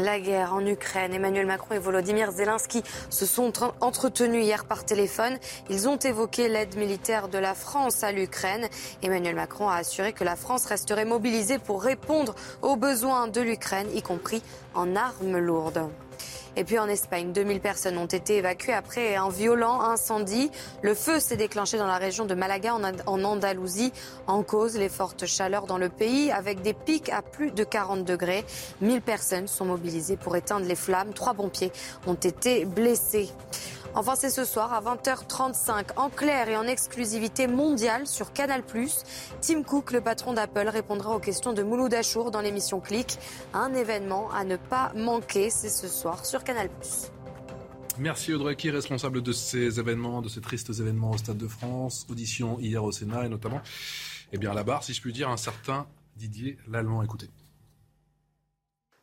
la 0.01 0.21
guerre 0.21 0.55
en 0.55 0.65
Ukraine. 0.65 1.15
Emmanuel 1.15 1.47
Macron 1.47 1.75
et 1.75 1.79
Volodymyr 1.79 2.31
Zelensky 2.31 2.83
se 3.11 3.27
sont 3.27 3.53
entretenus 3.81 4.45
hier 4.45 4.65
par 4.65 4.85
téléphone. 4.85 5.39
Ils 5.71 5.89
ont 5.89 5.97
évoqué 5.97 6.49
l'aide 6.49 6.77
militaire 6.77 7.29
de 7.29 7.39
la 7.39 7.55
France 7.55 8.03
à 8.03 8.13
l'Ukraine. 8.13 8.69
Emmanuel 9.03 9.35
Macron 9.35 9.69
a 9.69 9.77
assuré 9.77 10.13
que 10.13 10.25
la 10.25 10.37
France 10.37 10.67
resterait 10.67 11.05
mobilisée 11.05 11.59
pour 11.59 11.83
répondre 11.83 12.35
aux 12.63 12.77
besoins 12.77 13.29
de 13.29 13.41
l'Ukraine, 13.41 13.89
y 13.95 14.03
compris 14.03 14.43
en 14.75 14.97
armes 14.97 15.39
lourdes. 15.39 15.89
Et 16.57 16.65
puis 16.65 16.79
en 16.79 16.89
Espagne, 16.89 17.33
2000 17.33 17.61
personnes 17.61 17.99
ont 17.99 18.07
été 18.07 18.37
évacuées 18.37 18.73
après 18.73 19.17
un 19.17 19.29
violent 19.29 19.81
incendie. 19.83 20.51
Le 20.83 20.95
feu 20.95 21.21
s'est 21.21 21.37
déclenché 21.37 21.77
dans 21.77 21.87
la 21.87 21.99
région 21.99 22.25
de 22.25 22.35
Malaga 22.35 22.75
en 23.07 23.25
Andalousie. 23.25 23.93
En 24.27 24.43
cause, 24.43 24.77
les 24.77 24.89
fortes 24.89 25.27
chaleurs 25.27 25.67
dans 25.67 25.79
le 25.79 25.89
pays 25.89 26.31
avec 26.31 26.63
des 26.63 26.73
pics 26.73 27.11
à 27.11 27.23
plus 27.23 27.51
de 27.51 27.65
40 27.65 28.05
degrés. 28.05 28.45
1000 28.81 29.03
personnes 29.03 29.49
sont 29.49 29.67
mobilisées 29.67 30.17
pour 30.17 30.35
éteindre 30.37 30.67
les 30.67 30.77
flammes. 30.77 31.13
Trois 31.13 31.35
pompiers 31.35 31.73
ont 32.07 32.15
été 32.15 32.65
blessés. 32.65 33.29
Enfin, 33.99 34.15
c'est 34.15 34.29
ce 34.29 34.45
soir 34.45 34.75
à 34.75 34.83
20h35 34.83 35.97
en 35.97 36.11
clair 36.11 36.51
et 36.51 36.57
en 36.59 36.65
exclusivité 36.65 37.47
mondiale 37.47 38.07
sur 38.07 38.35
Canal+. 38.35 38.63
Tim 39.41 39.63
Cook, 39.63 39.91
le 39.91 40.03
patron 40.03 40.35
d'Apple, 40.35 40.69
répondra 40.69 41.17
aux 41.17 41.19
questions 41.19 41.55
de 41.55 41.63
Mouloud 41.63 41.95
Achour 41.95 42.31
dans 42.31 42.43
l'émission 42.43 42.79
Click. 42.79 43.17
Un 43.55 43.73
événement 43.73 44.31
à 44.33 44.45
ne 44.45 44.57
pas 44.57 44.93
manquer, 44.95 45.49
c'est 45.49 45.71
ce 45.71 45.89
soir 45.89 46.27
sur 46.27 46.45
Canal+. 46.45 46.69
Merci 47.99 48.35
Audrey, 48.35 48.55
qui 48.55 48.69
est 48.69 48.71
responsable 48.71 49.23
de 49.23 49.33
ces 49.33 49.81
événements, 49.81 50.21
de 50.21 50.29
ces 50.29 50.43
tristes 50.43 50.69
événements 50.79 51.13
au 51.13 51.17
Stade 51.17 51.39
de 51.39 51.49
France, 51.49 52.07
audition 52.11 52.59
hier 52.61 52.85
au 52.85 52.93
Sénat 52.93 53.25
et 53.25 53.31
notamment, 53.31 53.63
eh 54.31 54.37
bien 54.37 54.51
à 54.51 54.55
la 54.55 54.63
barre, 54.63 54.85
si 54.85 54.93
je 54.93 55.01
puis 55.01 55.15
dire, 55.15 55.31
un 55.31 55.39
certain 55.39 55.87
Didier 56.17 56.59
Lallemand. 56.69 57.03
Écoutez. 57.03 57.31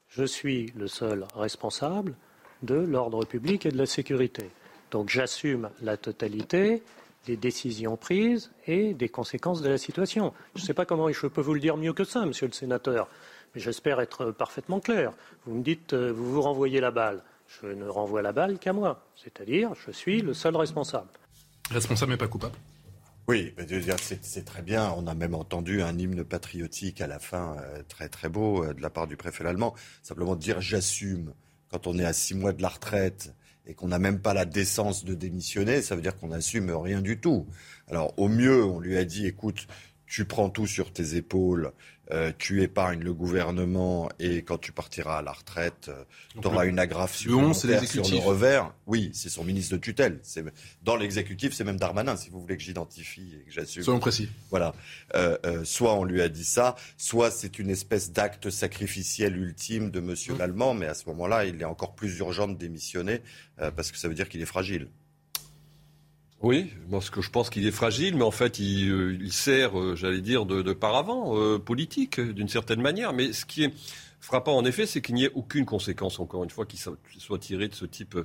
je 0.07 0.23
suis 0.23 0.71
le 0.75 0.87
seul 0.87 1.25
responsable 1.33 2.15
de 2.61 2.75
l'ordre 2.75 3.25
public 3.25 3.65
et 3.65 3.71
de 3.71 3.77
la 3.77 3.87
sécurité. 3.87 4.51
Donc 4.93 5.09
j'assume 5.09 5.71
la 5.81 5.97
totalité 5.97 6.83
des 7.25 7.35
décisions 7.35 7.97
prises 7.97 8.51
et 8.67 8.93
des 8.93 9.09
conséquences 9.09 9.63
de 9.63 9.69
la 9.69 9.79
situation. 9.79 10.33
Je 10.55 10.61
ne 10.61 10.65
sais 10.67 10.75
pas 10.75 10.85
comment 10.85 11.11
je 11.11 11.25
peux 11.25 11.41
vous 11.41 11.55
le 11.55 11.59
dire 11.59 11.77
mieux 11.77 11.93
que 11.93 12.03
ça, 12.03 12.27
monsieur 12.27 12.45
le 12.45 12.53
sénateur, 12.53 13.09
mais 13.55 13.61
j'espère 13.61 13.99
être 14.01 14.29
parfaitement 14.29 14.79
clair. 14.79 15.11
Vous 15.47 15.55
me 15.55 15.63
dites, 15.63 15.93
euh, 15.93 16.11
vous 16.11 16.31
vous 16.31 16.41
renvoyez 16.43 16.79
la 16.79 16.91
balle. 16.91 17.23
Je 17.47 17.65
ne 17.67 17.87
renvoie 17.87 18.21
la 18.21 18.33
balle 18.33 18.59
qu'à 18.59 18.71
moi, 18.71 19.03
c'est-à-dire 19.15 19.71
je 19.83 19.89
suis 19.89 20.21
le 20.21 20.35
seul 20.35 20.55
responsable. 20.55 21.09
Responsable 21.71 22.11
mais 22.11 22.17
pas 22.17 22.27
coupable 22.27 22.55
oui, 23.29 23.55
c'est 24.01 24.43
très 24.43 24.61
bien. 24.61 24.93
On 24.97 25.07
a 25.07 25.13
même 25.13 25.33
entendu 25.33 25.81
un 25.81 25.97
hymne 25.97 26.25
patriotique 26.25 26.99
à 26.99 27.07
la 27.07 27.19
fin, 27.19 27.55
euh, 27.57 27.81
très 27.87 28.09
très 28.09 28.27
beau, 28.27 28.65
euh, 28.65 28.73
de 28.73 28.81
la 28.81 28.89
part 28.89 29.07
du 29.07 29.15
préfet 29.15 29.45
allemand. 29.45 29.73
Simplement 30.01 30.35
dire 30.35 30.59
j'assume 30.59 31.33
quand 31.71 31.87
on 31.87 31.97
est 31.97 32.03
à 32.03 32.11
six 32.11 32.35
mois 32.35 32.51
de 32.51 32.61
la 32.61 32.67
retraite 32.67 33.33
et 33.65 33.73
qu'on 33.73 33.87
n'a 33.87 33.99
même 33.99 34.19
pas 34.19 34.33
la 34.33 34.45
décence 34.45 35.05
de 35.05 35.13
démissionner, 35.13 35.81
ça 35.81 35.95
veut 35.95 36.01
dire 36.01 36.17
qu'on 36.17 36.29
n'assume 36.29 36.69
rien 36.71 37.01
du 37.01 37.19
tout. 37.19 37.47
Alors 37.87 38.13
au 38.17 38.27
mieux, 38.27 38.63
on 38.63 38.79
lui 38.79 38.97
a 38.97 39.05
dit 39.05 39.25
écoute, 39.25 39.67
tu 40.05 40.25
prends 40.25 40.49
tout 40.49 40.67
sur 40.67 40.91
tes 40.91 41.15
épaules, 41.15 41.71
euh, 42.11 42.33
tu 42.37 42.61
épargnes 42.61 43.01
le 43.01 43.13
gouvernement 43.13 44.09
et 44.19 44.43
quand 44.43 44.57
tu 44.57 44.73
partiras 44.73 45.19
à 45.19 45.21
la 45.21 45.31
retraite, 45.31 45.87
euh, 45.87 46.03
tu 46.39 46.45
auras 46.45 46.65
une 46.65 46.77
agrafe 46.77 47.15
supplémentaire 47.15 47.87
sur 47.87 48.03
le 48.09 48.17
revers. 48.17 48.73
Oui, 48.87 49.11
c'est 49.13 49.29
son 49.29 49.45
ministre 49.45 49.75
de 49.75 49.79
tutelle. 49.79 50.19
Dans 50.83 50.97
l'exécutif, 50.97 51.53
c'est 51.53 51.63
même 51.63 51.77
Darmanin, 51.77 52.17
si 52.17 52.29
vous 52.29 52.41
voulez 52.41 52.57
que 52.57 52.63
j'identifie 52.63 53.37
et 53.39 53.45
que 53.45 53.51
j'assume. 53.51 53.83
Soyons 53.83 53.99
précis. 53.99 54.29
Voilà. 54.49 54.73
Euh, 55.15 55.63
soit 55.63 55.95
on 55.95 56.03
lui 56.03 56.21
a 56.21 56.27
dit 56.27 56.45
ça, 56.45 56.75
soit 56.97 57.31
c'est 57.31 57.57
une 57.57 57.69
espèce 57.69 58.11
d'acte 58.11 58.49
sacrificiel 58.49 59.37
ultime 59.37 59.89
de 59.89 60.01
Monsieur 60.01 60.33
mmh. 60.33 60.39
l'Allemand, 60.39 60.73
mais 60.73 60.87
à 60.87 60.93
ce 60.93 61.05
moment-là, 61.07 61.45
il 61.45 61.61
est 61.61 61.65
encore 61.65 61.95
plus 61.95 62.17
urgent 62.19 62.49
de 62.49 62.55
démissionner 62.55 63.21
parce 63.57 63.91
que 63.91 63.97
ça 63.97 64.09
veut 64.09 64.15
dire 64.15 64.27
qu'il 64.27 64.41
est 64.41 64.45
fragile. 64.45 64.89
Oui, 66.43 66.73
parce 66.91 67.09
que 67.09 67.21
je 67.21 67.29
pense 67.29 67.49
qu'il 67.49 67.65
est 67.65 67.71
fragile, 67.71 68.17
mais 68.17 68.23
en 68.23 68.31
fait, 68.31 68.59
il, 68.59 68.91
euh, 68.91 69.29
sert, 69.29 69.79
euh, 69.79 69.95
j'allais 69.95 70.19
dire, 70.19 70.45
de, 70.45 70.73
paravent 70.73 71.37
euh, 71.37 71.57
politique, 71.57 72.19
d'une 72.19 72.49
certaine 72.49 72.81
manière. 72.81 73.13
Mais 73.13 73.31
ce 73.31 73.45
qui 73.45 73.63
est 73.63 73.73
frappant, 74.19 74.57
en 74.57 74.65
effet, 74.65 74.85
c'est 74.85 74.99
qu'il 74.99 75.15
n'y 75.15 75.23
ait 75.23 75.31
aucune 75.35 75.65
conséquence, 75.65 76.19
encore 76.19 76.43
une 76.43 76.49
fois, 76.49 76.65
qui 76.65 76.75
soit 76.75 77.39
tirée 77.39 77.69
de 77.69 77.75
ce 77.75 77.85
type 77.85 78.17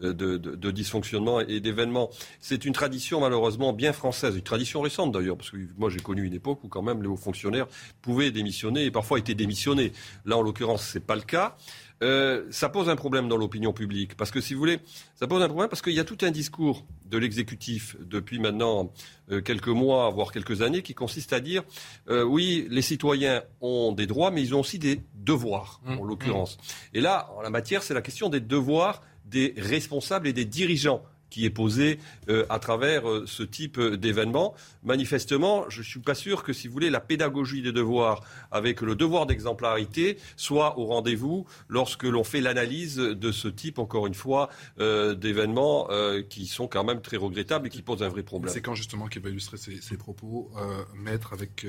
de, 0.00 0.10
de 0.36 0.70
dysfonctionnement 0.72 1.38
et 1.40 1.60
d'événements. 1.60 2.10
C'est 2.40 2.64
une 2.64 2.72
tradition, 2.72 3.20
malheureusement, 3.20 3.72
bien 3.72 3.92
française, 3.92 4.34
une 4.34 4.42
tradition 4.42 4.80
récente 4.80 5.12
d'ailleurs, 5.12 5.36
parce 5.36 5.50
que 5.50 5.56
moi, 5.78 5.90
j'ai 5.90 6.00
connu 6.00 6.24
une 6.24 6.34
époque 6.34 6.64
où, 6.64 6.68
quand 6.68 6.82
même, 6.82 7.02
les 7.02 7.08
hauts 7.08 7.16
fonctionnaires 7.16 7.68
pouvaient 8.02 8.32
démissionner 8.32 8.84
et 8.84 8.90
parfois 8.90 9.20
étaient 9.20 9.36
démissionnés. 9.36 9.92
Là, 10.24 10.36
en 10.36 10.42
l'occurrence, 10.42 10.82
c'est 10.82 11.06
pas 11.06 11.14
le 11.14 11.22
cas. 11.22 11.56
Euh, 12.02 12.46
ça 12.50 12.68
pose 12.68 12.88
un 12.88 12.96
problème 12.96 13.28
dans 13.28 13.36
l'opinion 13.36 13.72
publique. 13.72 14.16
Parce 14.16 14.30
que 14.30 14.40
si 14.40 14.54
vous 14.54 14.60
voulez, 14.60 14.80
ça 15.14 15.26
pose 15.26 15.42
un 15.42 15.48
problème 15.48 15.68
parce 15.68 15.82
qu'il 15.82 15.92
y 15.92 16.00
a 16.00 16.04
tout 16.04 16.18
un 16.22 16.30
discours 16.30 16.86
de 17.06 17.18
l'exécutif 17.18 17.96
depuis 18.00 18.38
maintenant 18.38 18.92
euh, 19.30 19.40
quelques 19.40 19.68
mois, 19.68 20.08
voire 20.10 20.32
quelques 20.32 20.62
années, 20.62 20.82
qui 20.82 20.94
consiste 20.94 21.32
à 21.32 21.40
dire 21.40 21.62
euh, 22.08 22.22
oui, 22.22 22.66
les 22.70 22.82
citoyens 22.82 23.42
ont 23.60 23.92
des 23.92 24.06
droits, 24.06 24.30
mais 24.30 24.42
ils 24.42 24.54
ont 24.54 24.60
aussi 24.60 24.78
des 24.78 25.02
devoirs, 25.14 25.80
mmh. 25.84 25.98
en 25.98 26.04
l'occurrence. 26.04 26.56
Mmh. 26.56 26.96
Et 26.96 27.00
là, 27.00 27.30
en 27.36 27.42
la 27.42 27.50
matière, 27.50 27.82
c'est 27.82 27.94
la 27.94 28.02
question 28.02 28.28
des 28.28 28.40
devoirs 28.40 29.02
des 29.26 29.54
responsables 29.56 30.26
et 30.26 30.32
des 30.32 30.44
dirigeants 30.44 31.02
qui 31.30 31.46
est 31.46 31.50
posé 31.50 31.98
euh, 32.28 32.44
à 32.50 32.58
travers 32.58 33.08
euh, 33.08 33.24
ce 33.26 33.42
type 33.42 33.78
euh, 33.78 33.96
d'événement. 33.96 34.54
Manifestement, 34.82 35.64
je 35.70 35.78
ne 35.78 35.84
suis 35.84 36.00
pas 36.00 36.14
sûr 36.14 36.42
que, 36.42 36.52
si 36.52 36.66
vous 36.66 36.74
voulez, 36.74 36.90
la 36.90 37.00
pédagogie 37.00 37.62
des 37.62 37.72
devoirs 37.72 38.22
avec 38.50 38.80
le 38.80 38.96
devoir 38.96 39.26
d'exemplarité 39.26 40.18
soit 40.36 40.78
au 40.78 40.86
rendez-vous 40.86 41.46
lorsque 41.68 42.04
l'on 42.04 42.24
fait 42.24 42.40
l'analyse 42.40 42.96
de 42.96 43.32
ce 43.32 43.48
type, 43.48 43.78
encore 43.78 44.06
une 44.06 44.14
fois, 44.14 44.48
d'événements 44.78 45.88
qui 46.28 46.46
sont 46.46 46.66
quand 46.66 46.82
même 46.82 47.00
très 47.00 47.16
regrettables 47.16 47.68
et 47.68 47.70
qui 47.70 47.82
posent 47.82 48.02
un 48.02 48.08
vrai 48.08 48.22
problème. 48.22 48.52
C'est 48.52 48.60
quand 48.60 48.74
justement 48.74 49.06
qui 49.06 49.18
va 49.18 49.28
illustrer 49.28 49.56
ces, 49.56 49.96
propos, 49.96 50.50
maître, 50.94 51.32
avec 51.32 51.66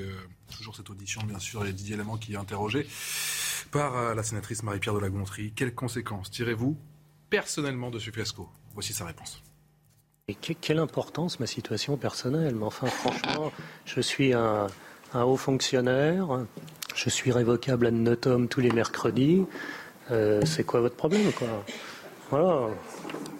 toujours 0.50 0.74
cette 0.74 0.90
audition, 0.90 1.22
bien 1.22 1.38
sûr, 1.38 1.64
et 1.64 1.72
Didier 1.72 1.96
Léman 1.96 2.16
qui 2.16 2.32
est 2.32 2.36
interrogé 2.36 2.86
par 3.70 4.14
la 4.14 4.22
sénatrice 4.22 4.62
Marie-Pierre 4.62 4.94
de 4.94 5.00
la 5.00 5.10
Gontrie. 5.10 5.52
Quelles 5.54 5.74
conséquences 5.74 6.30
tirez-vous 6.30 6.76
personnellement 7.30 7.90
de 7.90 7.98
ce 7.98 8.10
fiasco? 8.10 8.48
Voici 8.74 8.92
sa 8.92 9.04
réponse. 9.04 9.42
Et 10.28 10.34
quelle 10.34 10.78
importance 10.78 11.40
ma 11.40 11.46
situation 11.46 11.96
personnelle. 11.96 12.54
Mais 12.54 12.64
enfin, 12.64 12.86
franchement, 12.86 13.50
je 13.84 14.00
suis 14.00 14.32
un, 14.32 14.68
haut 15.14 15.36
fonctionnaire. 15.36 16.46
Je 16.94 17.10
suis 17.10 17.32
révocable 17.32 17.86
à 17.86 17.90
notum 17.90 18.46
tous 18.46 18.60
les 18.60 18.70
mercredis. 18.70 19.44
Euh, 20.10 20.40
c'est 20.44 20.64
quoi 20.64 20.80
votre 20.80 20.94
problème, 20.94 21.32
quoi? 21.32 21.48
Voilà. 22.30 22.68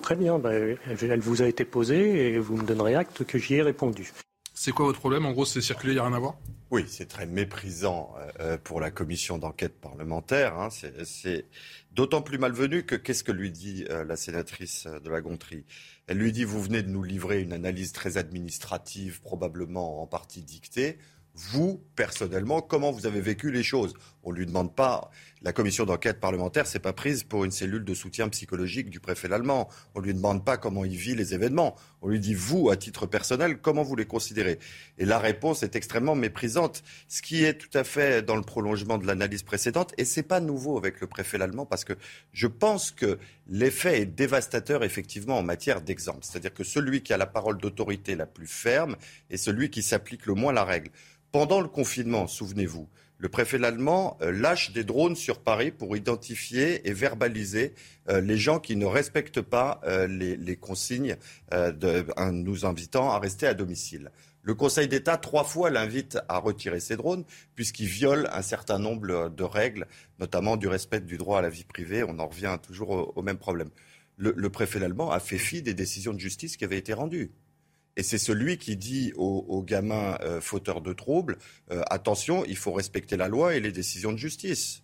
Très 0.03 0.17
bien. 0.17 0.39
Ben, 0.39 0.77
elle 0.87 1.21
vous 1.21 1.43
a 1.43 1.47
été 1.47 1.65
posée 1.65 2.35
et 2.35 2.39
vous 2.39 2.57
me 2.57 2.65
donnerez 2.65 2.97
acte 2.97 3.25
que 3.25 3.39
j'y 3.39 3.55
ai 3.55 3.63
répondu. 3.63 4.13
C'est 4.55 4.73
quoi 4.73 4.85
votre 4.87 5.01
problème? 5.01 5.27
En 5.27 5.33
gros, 5.33 5.45
c'est 5.45 5.61
circuler, 5.61 5.93
il 5.93 5.97
n'y 5.97 6.01
a 6.01 6.05
rien 6.07 6.17
à 6.17 6.19
voir? 6.19 6.37
Oui, 6.71 6.85
c'est 6.87 7.07
très 7.07 7.27
méprisant 7.27 8.15
euh, 8.41 8.57
pour 8.63 8.81
la 8.81 8.91
commission 8.91 9.39
d'enquête 9.39 9.79
parlementaire. 9.81 10.59
Hein. 10.59 10.69
C'est 11.05 11.47
d'autant 11.93 12.23
plus 12.23 12.39
malvenu 12.39 12.85
que 12.85 12.95
qu'est-ce 12.95 13.25
que 13.25 13.33
lui 13.33 13.51
dit 13.51 13.85
euh, 13.91 14.05
la 14.05 14.17
sénatrice 14.17 14.87
de 14.87 15.11
la 15.11 15.21
Gontrie? 15.21 15.65
Elle 16.07 16.19
lui 16.19 16.33
dit, 16.33 16.45
vous 16.45 16.63
venez 16.63 16.83
de 16.83 16.89
nous 16.89 17.03
livrer 17.03 17.41
une 17.41 17.53
analyse 17.53 17.93
très 17.93 18.17
administrative, 18.17 19.21
probablement 19.23 20.03
en 20.03 20.07
partie 20.07 20.43
dictée. 20.43 20.99
Vous, 21.35 21.83
personnellement, 21.97 22.61
comment 22.61 22.91
vous 22.91 23.07
avez 23.07 23.21
vécu 23.21 23.51
les 23.51 23.63
choses? 23.63 23.95
On 24.25 24.31
lui 24.31 24.47
demande 24.47 24.75
pas. 24.75 25.11
La 25.43 25.53
commission 25.53 25.85
d'enquête 25.85 26.21
parlementaire 26.21 26.67
s'est 26.69 26.79
pas 26.79 26.93
prise 26.93 27.25
pour 27.25 27.45
une 27.45 27.51
cellule 27.51 27.85
de 27.85 27.95
soutien 27.95 28.29
psychologique 28.29 28.89
du 28.89 29.01
préfet 29.01 29.33
allemand. 29.33 29.69
On 29.97 30.01
lui 30.01 30.15
demande 30.15 30.45
pas 30.45 30.57
comment 30.57 30.85
il 30.85 30.97
vit 30.97 31.17
les 31.17 31.35
événements. 31.35 31.75
On 32.01 32.09
lui 32.09 32.21
dit, 32.21 32.35
vous, 32.35 32.71
à 32.71 32.77
titre 32.77 33.07
personnel, 33.07 33.59
comment 33.59 33.83
vous 33.83 33.97
les 33.97 34.05
considérez? 34.05 34.61
Et 34.99 35.05
la 35.05 35.19
réponse 35.19 35.65
est 35.65 35.75
extrêmement 35.75 36.15
méprisante, 36.15 36.85
ce 37.09 37.23
qui 37.23 37.45
est 37.45 37.55
tout 37.55 37.77
à 37.77 37.83
fait 37.83 38.23
dans 38.23 38.37
le 38.37 38.43
prolongement 38.43 38.99
de 38.99 39.07
l'analyse 39.07 39.43
précédente. 39.43 39.93
Et 39.99 40.05
c'est 40.05 40.23
pas 40.23 40.39
nouveau 40.39 40.79
avec 40.79 41.01
le 41.01 41.09
préfet 41.09 41.43
allemand, 41.43 41.67
parce 41.67 41.85
que 41.85 41.95
je 42.33 42.47
pense 42.47 42.93
que 42.93 43.19
l'effet 43.49 44.03
est 44.03 44.07
dévastateur, 44.07 44.85
effectivement, 44.85 45.39
en 45.39 45.43
matière 45.43 45.81
d'exemple. 45.81 46.21
C'est-à-dire 46.23 46.55
que 46.55 46.65
celui 46.65 47.03
qui 47.03 47.13
a 47.13 47.17
la 47.17 47.27
parole 47.27 47.59
d'autorité 47.59 48.15
la 48.15 48.27
plus 48.27 48.47
ferme 48.47 48.97
est 49.31 49.37
celui 49.37 49.71
qui 49.71 49.83
s'applique 49.83 50.27
le 50.27 50.35
moins 50.35 50.53
la 50.53 50.65
règle. 50.65 50.91
Pendant 51.33 51.61
le 51.61 51.69
confinement, 51.69 52.27
souvenez-vous, 52.27 52.89
le 53.23 53.29
préfet 53.29 53.65
allemand 53.65 54.19
euh, 54.21 54.33
lâche 54.33 54.73
des 54.73 54.83
drones 54.83 55.15
sur 55.15 55.39
Paris 55.39 55.71
pour 55.71 55.97
identifier 55.97 56.89
et 56.89 56.93
verbaliser 56.93 57.73
euh, 58.09 58.21
les 58.21 58.37
gens 58.37 58.59
qui 58.59 58.75
ne 58.75 58.85
respectent 58.85 59.43
pas 59.43 59.81
euh, 59.85 60.09
les, 60.09 60.57
consignes 60.57 61.17
de, 61.53 62.05
nous 62.33 62.67
invitant 62.67 63.13
à 63.13 63.21
rester 63.21 63.47
à 63.47 63.55
domicile. 63.55 64.11
Le 64.43 64.55
Conseil 64.57 64.89
d'État, 64.89 65.19
trois 65.19 65.45
fois, 65.45 65.71
l'invite 65.71 66.19
à 66.29 66.39
retirer 66.39 66.81
ces 66.81 66.97
drones, 66.97 67.25
puisqu'ils 67.55 67.87
violent 67.87 68.29
un 68.33 68.43
certain 68.43 68.81
nombre 68.81 69.29
de 69.29 69.45
règles, 69.45 69.87
notamment 70.19 70.57
du 70.57 70.67
respect 70.67 70.99
du 70.99 71.17
droit 71.17 71.39
à 71.39 71.43
la 71.43 71.49
vie 71.49 71.63
privée. 71.63 72.03
On 72.03 72.19
en 72.19 72.27
revient 72.27 72.59
toujours 72.61 73.17
au, 73.17 73.23
même 73.23 73.39
problème. 73.39 73.71
Le, 74.17 74.35
le 74.37 74.51
préfet 74.51 74.83
allemand 74.83 75.13
a 75.13 75.21
fait 75.21 75.39
fi 75.39 75.63
des 75.63 75.75
décisions 75.75 76.13
de 76.13 76.19
justice 76.19 76.57
qui 76.57 76.65
avaient 76.65 76.79
été 76.79 76.93
rendues. 76.93 77.31
Et 77.97 78.03
c'est 78.03 78.19
celui 78.19 78.57
qui 78.57 78.77
dit 78.77 79.13
aux, 79.17 79.63
gamins 79.63 80.17
euh, 80.23 80.41
fauteurs 80.41 80.81
de 80.81 80.93
troubles, 80.93 81.37
euh, 81.71 81.83
attention, 81.91 82.45
il 82.47 82.57
faut 82.57 82.73
respecter 82.73 83.17
la 83.17 83.29
loi 83.29 83.55
et 83.55 83.61
les 83.61 83.73
décisions 83.73 84.13
de 84.13 84.17
justice. 84.17 84.83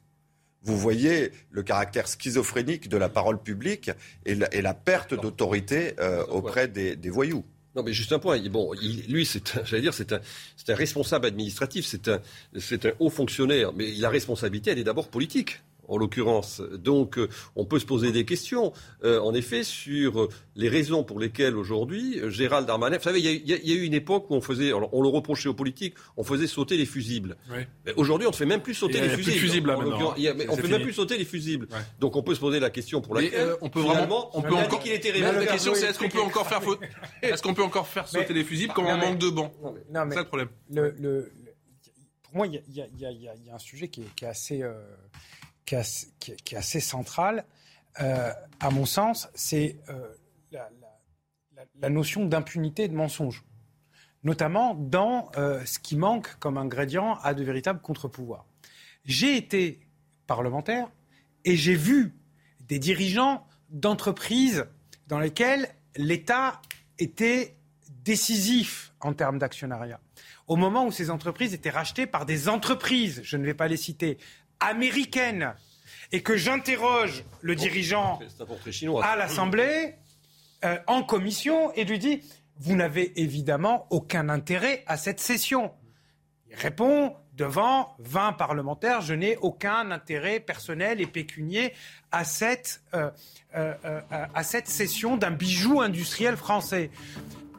Vous 0.62 0.76
voyez 0.76 1.30
le 1.51 1.62
caractère 1.62 2.09
schizophrénique 2.09 2.89
de 2.89 2.97
la 2.97 3.09
parole 3.09 3.40
publique 3.43 3.90
et 4.26 4.35
la, 4.35 4.74
perte 4.74 5.14
d'autorité 5.14 5.94
euh, 6.01 6.24
auprès 6.26 6.68
des, 6.68 6.97
voyous. 7.09 7.44
Non, 7.74 7.82
mais 7.82 7.93
juste 7.93 8.12
un 8.12 8.18
point. 8.18 8.39
Bon, 8.48 8.72
lui, 9.09 9.24
c'est, 9.24 9.59
j'allais 9.64 9.82
dire, 9.82 9.94
c'est 9.94 10.12
un, 10.12 10.20
un, 10.68 10.74
responsable 10.74 11.26
administratif, 11.26 11.86
c'est 11.86 12.09
un, 12.09 12.20
c'est 12.59 12.86
un 12.86 12.93
haut 12.98 13.10
fonctionnaire, 13.10 13.72
mais 13.72 13.93
la 13.93 14.10
responsabilité, 14.10 14.72
elle 14.72 14.80
est 14.80 14.85
d'abord 14.85 15.09
politique 15.09 15.62
en 15.89 15.97
l'occurrence. 15.97 16.60
Donc, 16.60 17.19
euh, 17.19 17.28
on 17.56 17.65
peut 17.65 17.78
se 17.78 17.86
poser 17.86 18.12
des 18.12 18.24
questions, 18.24 18.73
euh, 19.05 19.20
en 19.20 19.35
effet, 19.35 19.65
sur 19.65 20.28
les 20.55 20.69
raisons 20.69 21.02
pour 21.02 21.19
lesquelles 21.19 21.56
aujourd'hui 21.56 22.20
Gérald 22.28 22.66
Darmanin. 22.66 22.98
Vous 22.98 23.02
savez, 23.02 23.20
il 23.20 23.48
y, 23.48 23.52
a 23.52 23.74
eu 23.74 23.82
une 23.82 23.94
époque 23.94 24.31
où 24.31 24.35
on 24.35 24.40
faisait, 24.40 24.73
on 24.73 25.02
le 25.02 25.09
reprochait 25.09 25.48
aux 25.48 25.55
politiques, 25.55 25.94
on 26.16 26.24
faisait 26.24 26.47
sauter 26.47 26.77
les 26.77 26.86
fusibles. 26.86 27.36
Aujourd'hui, 27.97 28.27
on 28.27 28.31
ne 28.31 28.36
fait 28.36 28.47
même 28.47 28.60
plus 28.60 28.74
sauter 28.74 29.01
les 29.01 29.09
fusibles. 29.09 29.70
on 29.70 29.82
ne 29.82 30.56
fait 30.56 30.69
même 30.69 30.82
plus 30.82 30.93
sauter 30.93 31.19
les 31.19 31.24
fusibles. 31.24 31.69
Donc, 31.98 32.16
on 32.16 32.23
peut 32.23 32.35
se 32.35 32.40
poser 32.40 32.60
la 32.60 32.70
question 32.70 33.01
pour 33.01 33.15
laquelle 33.15 33.48
euh, 33.48 33.56
on 33.60 33.70
peut 33.70 33.81
vraiment, 33.81 34.36
on 34.36 34.43
peut 34.43 34.55
encore. 34.55 34.81
Qu'il 34.81 34.93
était 34.93 35.12
la 35.19 35.47
question, 35.47 35.74
c'est 35.74 35.86
est-ce 35.86 35.98
qu'on 35.98 36.09
peut 36.09 36.20
encore 36.20 36.47
faire, 36.47 36.60
est-ce 37.23 37.43
qu'on 37.43 37.55
peut 37.55 37.62
encore 37.62 37.89
faire 37.89 38.06
sauter 38.06 38.35
les 38.35 38.44
fusibles 38.44 38.73
quand 38.74 38.85
on 38.85 38.97
manque 38.97 39.19
de 39.19 39.31
bancs? 39.31 39.52
C'est 39.62 40.15
ça 40.15 40.20
le 40.20 40.24
problème. 40.24 40.48
pour 42.23 42.35
moi, 42.35 42.47
il 42.47 42.62
y, 42.69 42.81
a 43.51 43.55
un 43.55 43.59
sujet 43.59 43.89
qui 43.89 44.02
est, 44.02 44.27
assez 44.27 44.62
qui 45.69 45.74
est, 45.74 46.55
assez 46.57 46.81
centrale, 46.81 47.45
euh, 48.01 48.32
à 48.61 48.70
mon 48.70 48.86
sens, 48.86 49.28
c'est 49.35 49.77
euh, 49.89 50.15
la, 51.81 51.90
notion 51.90 52.24
d'impunité 52.24 52.85
et 52.85 52.89
de 52.89 52.95
mensonge, 52.95 53.45
notamment 54.24 54.74
dans 54.74 55.31
euh, 55.36 55.65
ce 55.65 55.78
qui 55.78 55.97
manque 55.97 56.39
comme 56.39 56.57
ingrédient 56.57 57.19
à 57.23 57.35
de 57.35 57.45
véritables 57.45 57.81
contre-pouvoirs. 57.81 58.47
J'ai 59.05 59.36
été 59.36 59.81
parlementaire 60.27 60.90
Et 61.45 61.57
j'ai 61.57 61.74
vu 61.74 62.15
des 62.61 62.78
dirigeants 62.78 63.47
d'entreprises 63.70 64.66
dans 65.07 65.19
lesquelles 65.19 65.69
l'État 65.97 66.61
était 66.99 67.57
décisif 68.05 68.93
en 69.01 69.15
termes 69.15 69.39
d'actionnariat. 69.39 70.01
Au 70.47 70.57
moment 70.57 70.86
où 70.86 70.93
ces 70.93 71.11
entreprises 71.11 71.55
étaient 71.55 71.70
rachetées 71.70 72.07
par 72.07 72.27
des 72.27 72.49
entreprises, 72.49 73.20
je 73.23 73.36
ne 73.36 73.45
vais 73.45 73.55
pas 73.55 73.69
les 73.69 73.77
citer, 73.77 74.19
américaines, 74.60 75.55
et 76.12 76.22
que 76.22 76.36
j'interroge 76.36 77.24
le 77.43 77.55
dirigeant 77.55 78.18
à 79.02 79.16
l'Assemblée, 79.16 79.94
euh, 80.64 80.78
en 80.86 81.02
commission, 81.02 81.72
et 81.74 81.85
lui 81.85 81.98
dis, 81.98 82.22
vous 82.59 82.74
n'avez 82.74 83.20
évidemment 83.20 83.86
aucun 83.90 84.28
intérêt 84.28 84.82
à 84.86 84.97
cette 84.97 85.20
session. 85.20 85.72
Il 86.51 86.56
répond, 86.56 87.14
devant 87.35 87.94
20 88.01 88.32
parlementaires, 88.32 89.01
je 89.01 89.14
n'ai 89.14 89.36
aucun 89.36 89.90
intérêt 89.93 90.40
personnel 90.40 91.01
et 91.01 91.06
pécunier 91.06 91.72
à 92.10 92.24
cette, 92.24 92.82
euh, 92.94 93.10
euh, 93.55 94.01
à 94.10 94.43
cette 94.43 94.66
cession 94.66 95.16
d'un 95.16 95.30
bijou 95.30 95.80
industriel 95.80 96.36
français. 96.36 96.90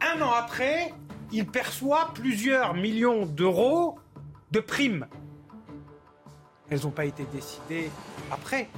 Un 0.01 0.21
an 0.21 0.31
après, 0.31 0.93
il 1.31 1.45
perçoit 1.45 2.11
plusieurs 2.13 2.73
millions 2.73 3.25
d'euros 3.25 3.97
de 4.51 4.59
primes. 4.59 5.07
Elles 6.69 6.81
n'ont 6.83 6.91
pas 6.91 7.05
été 7.05 7.25
décidées 7.33 7.89
après. 8.31 8.69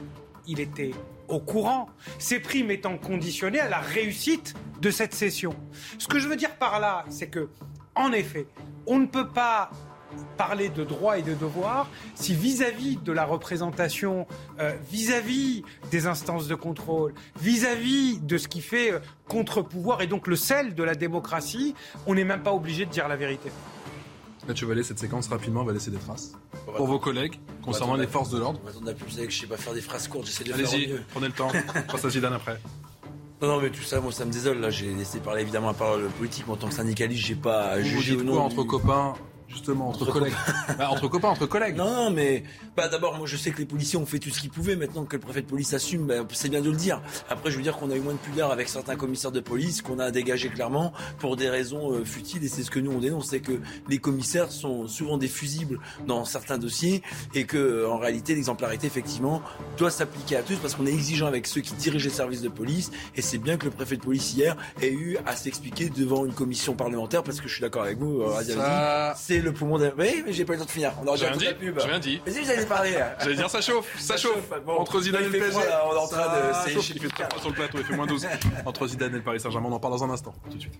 Il 0.47 0.59
était 0.59 0.91
au 1.27 1.39
courant, 1.39 1.89
ces 2.19 2.39
primes 2.39 2.71
étant 2.71 2.97
conditionnées 2.97 3.59
à 3.59 3.69
la 3.69 3.79
réussite 3.79 4.53
de 4.81 4.91
cette 4.91 5.13
session. 5.13 5.55
Ce 5.97 6.07
que 6.07 6.19
je 6.19 6.27
veux 6.27 6.35
dire 6.35 6.55
par 6.55 6.79
là, 6.79 7.05
c'est 7.09 7.27
que, 7.27 7.49
en 7.95 8.11
effet, 8.11 8.47
on 8.87 8.99
ne 8.99 9.05
peut 9.05 9.29
pas 9.29 9.69
parler 10.37 10.69
de 10.69 10.83
droits 10.83 11.17
et 11.17 11.21
de 11.21 11.33
devoirs 11.33 11.89
si 12.15 12.35
vis-à-vis 12.35 12.97
de 12.97 13.11
la 13.11 13.25
représentation, 13.25 14.27
euh, 14.59 14.73
vis-à-vis 14.89 15.63
des 15.89 16.07
instances 16.07 16.47
de 16.47 16.55
contrôle, 16.55 17.13
vis-à-vis 17.39 18.19
de 18.19 18.37
ce 18.37 18.47
qui 18.47 18.61
fait 18.61 18.91
euh, 18.91 18.99
contre-pouvoir 19.27 20.01
et 20.01 20.07
donc 20.07 20.27
le 20.27 20.35
sel 20.35 20.75
de 20.75 20.83
la 20.83 20.95
démocratie, 20.95 21.75
on 22.07 22.15
n'est 22.15 22.25
même 22.25 22.43
pas 22.43 22.53
obligé 22.53 22.85
de 22.85 22.91
dire 22.91 23.07
la 23.07 23.15
vérité. 23.15 23.51
Mathieu 24.47 24.65
Vallée, 24.67 24.83
cette 24.83 24.99
séquence 24.99 25.27
rapidement 25.27 25.63
va 25.63 25.71
laisser 25.73 25.91
des 25.91 25.97
traces 25.97 26.33
pour 26.75 26.87
vos 26.87 26.99
collègues 26.99 27.39
concernant 27.63 27.95
les 27.95 28.07
forces 28.07 28.29
de 28.31 28.39
l'ordre. 28.39 28.59
On 28.83 28.87
a 28.87 28.93
plus, 28.93 29.05
vous 29.05 29.11
savez 29.11 29.27
que 29.27 29.33
je 29.33 29.39
sais 29.41 29.47
pas 29.47 29.57
faire 29.57 29.73
des 29.73 29.81
phrases 29.81 30.07
courtes, 30.07 30.25
j'essaie 30.25 30.43
de 30.43 30.51
faire 30.53 30.67
Allez-y, 30.73 30.95
prenez 31.11 31.27
le 31.27 31.33
temps. 31.33 31.51
Passe 31.91 32.05
à 32.05 32.09
Zidane 32.09 32.33
après. 32.33 32.59
Non, 33.41 33.47
non, 33.47 33.61
mais 33.61 33.69
tout 33.71 33.81
ça, 33.81 33.99
moi, 33.99 34.11
ça 34.11 34.23
me 34.25 34.31
désole. 34.31 34.59
Là, 34.59 34.69
j'ai 34.69 34.93
laissé 34.93 35.19
parler 35.19 35.41
évidemment 35.41 35.69
à 35.69 35.73
parole 35.73 36.03
politique. 36.19 36.47
En 36.47 36.55
tant 36.57 36.67
que 36.67 36.75
syndicaliste, 36.75 37.25
j'ai 37.25 37.33
pas 37.35 37.61
à 37.71 37.79
Vous, 37.81 38.01
dites 38.03 38.23
quoi 38.25 38.39
entre 38.41 38.61
du- 38.61 38.67
copains 38.67 39.13
Justement, 39.51 39.89
entre, 39.89 40.11
collègues. 40.11 40.33
Bah, 40.77 40.89
entre 40.89 41.07
copains, 41.07 41.29
entre 41.29 41.45
collègues. 41.45 41.75
Non, 41.75 41.91
non, 41.91 42.11
mais 42.11 42.43
bah, 42.75 42.87
d'abord, 42.87 43.17
moi 43.17 43.27
je 43.27 43.35
sais 43.37 43.51
que 43.51 43.57
les 43.57 43.65
policiers 43.65 43.99
ont 43.99 44.05
fait 44.05 44.19
tout 44.19 44.29
ce 44.29 44.39
qu'ils 44.39 44.49
pouvaient. 44.49 44.75
Maintenant 44.75 45.05
que 45.05 45.15
le 45.15 45.21
préfet 45.21 45.41
de 45.41 45.47
police 45.47 45.73
assume, 45.73 46.07
bah, 46.07 46.15
c'est 46.31 46.49
bien 46.49 46.61
de 46.61 46.69
le 46.69 46.75
dire. 46.75 47.01
Après, 47.29 47.51
je 47.51 47.57
veux 47.57 47.63
dire 47.63 47.77
qu'on 47.77 47.91
a 47.91 47.95
eu 47.95 47.99
moins 47.99 48.13
de 48.13 48.17
pudeur 48.17 48.51
avec 48.51 48.69
certains 48.69 48.95
commissaires 48.95 49.31
de 49.31 49.39
police 49.39 49.81
qu'on 49.81 49.99
a 49.99 50.11
dégagé 50.11 50.49
clairement 50.49 50.93
pour 51.19 51.35
des 51.35 51.49
raisons 51.49 51.91
euh, 51.91 52.05
futiles. 52.05 52.43
Et 52.43 52.47
c'est 52.47 52.63
ce 52.63 52.71
que 52.71 52.79
nous 52.79 52.91
on 52.91 52.99
dénonce, 52.99 53.29
c'est 53.29 53.41
que 53.41 53.59
les 53.89 53.97
commissaires 53.97 54.51
sont 54.51 54.87
souvent 54.87 55.17
des 55.17 55.27
fusibles 55.27 55.79
dans 56.07 56.25
certains 56.25 56.57
dossiers 56.57 57.01
et 57.33 57.45
que 57.45 57.57
euh, 57.57 57.89
en 57.89 57.97
réalité 57.97 58.35
l'exemplarité 58.35 58.87
effectivement 58.87 59.41
doit 59.77 59.91
s'appliquer 59.91 60.37
à 60.37 60.43
tous 60.43 60.55
parce 60.55 60.75
qu'on 60.75 60.85
est 60.85 60.93
exigeant 60.93 61.27
avec 61.27 61.47
ceux 61.47 61.61
qui 61.61 61.73
dirigent 61.73 62.05
les 62.05 62.13
services 62.13 62.41
de 62.41 62.49
police. 62.49 62.91
Et 63.15 63.21
c'est 63.21 63.37
bien 63.37 63.57
que 63.57 63.65
le 63.65 63.71
préfet 63.71 63.97
de 63.97 64.01
police 64.01 64.33
hier 64.33 64.55
ait 64.81 64.91
eu 64.91 65.17
à 65.25 65.35
s'expliquer 65.35 65.89
devant 65.89 66.25
une 66.25 66.33
commission 66.33 66.73
parlementaire 66.73 67.23
parce 67.23 67.41
que 67.41 67.47
je 67.47 67.53
suis 67.53 67.61
d'accord 67.61 67.83
avec 67.83 67.97
vous, 67.97 68.21
euh, 68.21 69.13
c'est 69.15 69.40
le 69.41 69.53
poumon 69.53 69.77
d'un. 69.77 69.91
Oui, 69.97 70.23
mais 70.25 70.33
j'ai 70.33 70.45
pas 70.45 70.53
eu 70.53 70.55
le 70.55 70.61
temps 70.61 70.65
de 70.65 70.71
finir. 70.71 70.93
On 71.01 71.07
aurait 71.07 71.17
J'ai 71.17 71.25
déjà 71.29 71.37
rien 71.37 71.51
toute 71.51 71.59
dit, 71.59 71.65
la 71.65 71.71
pub. 71.71 71.79
j'ai 71.81 71.87
rien 71.89 71.99
dit. 71.99 72.21
Vas-y, 72.25 72.43
vous 72.43 72.49
allez 72.51 72.65
parler. 72.65 72.91
là. 72.93 73.15
J'allais 73.19 73.35
dire 73.35 73.49
ça 73.49 73.61
chauffe, 73.61 73.99
ça, 73.99 74.17
chauffe. 74.17 74.51
Entre 74.67 75.01
Zidane 75.01 75.23
et 75.23 75.25
le 75.25 75.31
PSG. 75.31 75.57
on 75.57 75.93
est 75.95 75.97
en 75.97 76.07
train 76.07 76.47
de- 76.47 76.53
Ça 76.53 76.63
c'est- 76.65 76.73
chauffe, 76.73 76.89
il 76.89 77.01
fait 77.01 77.07
très 77.09 77.23
froid 77.25 77.39
sur 77.39 77.49
le 77.49 77.55
plateau, 77.55 77.77
il 77.79 77.83
fait 77.83 77.95
moins 77.95 78.05
12. 78.07 78.27
Entre 78.65 78.87
Zidane 78.87 79.13
et 79.13 79.17
le 79.17 79.23
Paris 79.23 79.39
Saint-Germain, 79.39 79.69
on 79.69 79.73
en 79.73 79.79
parle 79.79 79.93
dans 79.93 80.03
un 80.03 80.09
instant. 80.09 80.33
Tout 80.49 80.55
de 80.57 80.61
suite. 80.61 80.79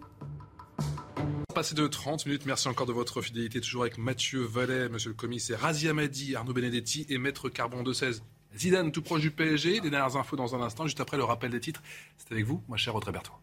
Passé 1.53 1.75
de 1.75 1.85
30 1.85 2.25
minutes, 2.27 2.45
merci 2.45 2.69
encore 2.69 2.85
de 2.88 2.93
votre 2.93 3.21
fidélité, 3.21 3.59
toujours 3.59 3.81
avec 3.81 3.97
Mathieu 3.97 4.41
Vallet, 4.41 4.88
monsieur 4.88 5.09
le 5.09 5.15
commissaire, 5.15 5.59
Razia 5.59 5.93
Madi, 5.93 6.33
Arnaud 6.35 6.53
Benedetti 6.53 7.05
et 7.09 7.17
Maître 7.17 7.49
Carbon 7.49 7.83
de 7.83 7.91
16. 7.91 8.23
Zidane 8.57 8.91
tout 8.93 9.01
proche 9.01 9.19
du 9.21 9.31
PSG, 9.31 9.81
les 9.81 9.89
dernières 9.89 10.15
infos 10.15 10.38
dans 10.38 10.55
un 10.55 10.61
instant, 10.61 10.85
juste 10.85 11.01
après 11.01 11.17
le 11.17 11.23
rappel 11.25 11.51
des 11.51 11.59
titres. 11.59 11.81
C'est 12.17 12.31
avec 12.33 12.45
vous, 12.45 12.63
ma 12.69 12.77
chère 12.77 12.95
Audrey 12.95 13.11
Berthaud. 13.11 13.33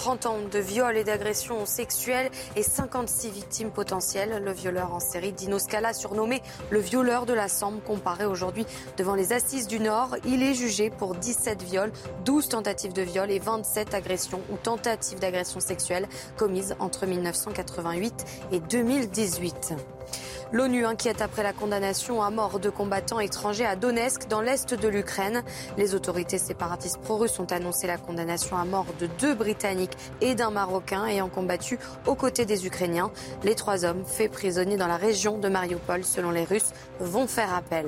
30 0.00 0.24
ans 0.24 0.38
de 0.50 0.58
viol 0.58 0.96
et 0.96 1.04
d'agression 1.04 1.66
sexuelle 1.66 2.30
et 2.56 2.62
56 2.62 3.32
victimes 3.32 3.70
potentielles. 3.70 4.42
Le 4.42 4.50
violeur 4.50 4.94
en 4.94 4.98
série 4.98 5.34
Dino 5.34 5.58
Scala, 5.58 5.92
surnommé 5.92 6.40
le 6.70 6.78
violeur 6.78 7.26
de 7.26 7.34
la 7.34 7.48
Sambre, 7.48 7.82
comparé 7.82 8.24
aujourd'hui 8.24 8.64
devant 8.96 9.14
les 9.14 9.34
assises 9.34 9.66
du 9.66 9.78
Nord. 9.78 10.16
Il 10.24 10.42
est 10.42 10.54
jugé 10.54 10.88
pour 10.88 11.16
17 11.16 11.62
viols, 11.62 11.92
12 12.24 12.48
tentatives 12.48 12.94
de 12.94 13.02
viol 13.02 13.30
et 13.30 13.40
27 13.40 13.92
agressions 13.92 14.40
ou 14.50 14.56
tentatives 14.56 15.18
d'agression 15.18 15.60
sexuelle 15.60 16.08
commises 16.38 16.74
entre 16.78 17.04
1988 17.04 18.24
et 18.52 18.60
2018. 18.60 19.74
L'ONU 20.52 20.84
inquiète 20.84 21.22
après 21.22 21.44
la 21.44 21.52
condamnation 21.52 22.22
à 22.24 22.30
mort 22.30 22.58
de 22.58 22.70
combattants 22.70 23.20
étrangers 23.20 23.66
à 23.66 23.76
Donetsk, 23.76 24.26
dans 24.26 24.40
l'est 24.40 24.74
de 24.74 24.88
l'Ukraine. 24.88 25.44
Les 25.76 25.94
autorités 25.94 26.38
séparatistes 26.38 26.98
pro-russes 26.98 27.38
ont 27.38 27.46
annoncé 27.52 27.86
la 27.86 27.98
condamnation 27.98 28.56
à 28.56 28.64
mort 28.64 28.86
de 28.98 29.06
deux 29.20 29.34
Britanniques 29.36 29.96
et 30.20 30.34
d'un 30.34 30.50
Marocain 30.50 31.06
ayant 31.06 31.28
combattu 31.28 31.78
aux 32.04 32.16
côtés 32.16 32.46
des 32.46 32.66
Ukrainiens. 32.66 33.12
Les 33.44 33.54
trois 33.54 33.84
hommes, 33.84 34.04
faits 34.04 34.32
prisonniers 34.32 34.76
dans 34.76 34.88
la 34.88 34.96
région 34.96 35.38
de 35.38 35.48
Mariupol, 35.48 36.02
selon 36.02 36.32
les 36.32 36.44
Russes, 36.44 36.72
vont 36.98 37.28
faire 37.28 37.54
appel. 37.54 37.86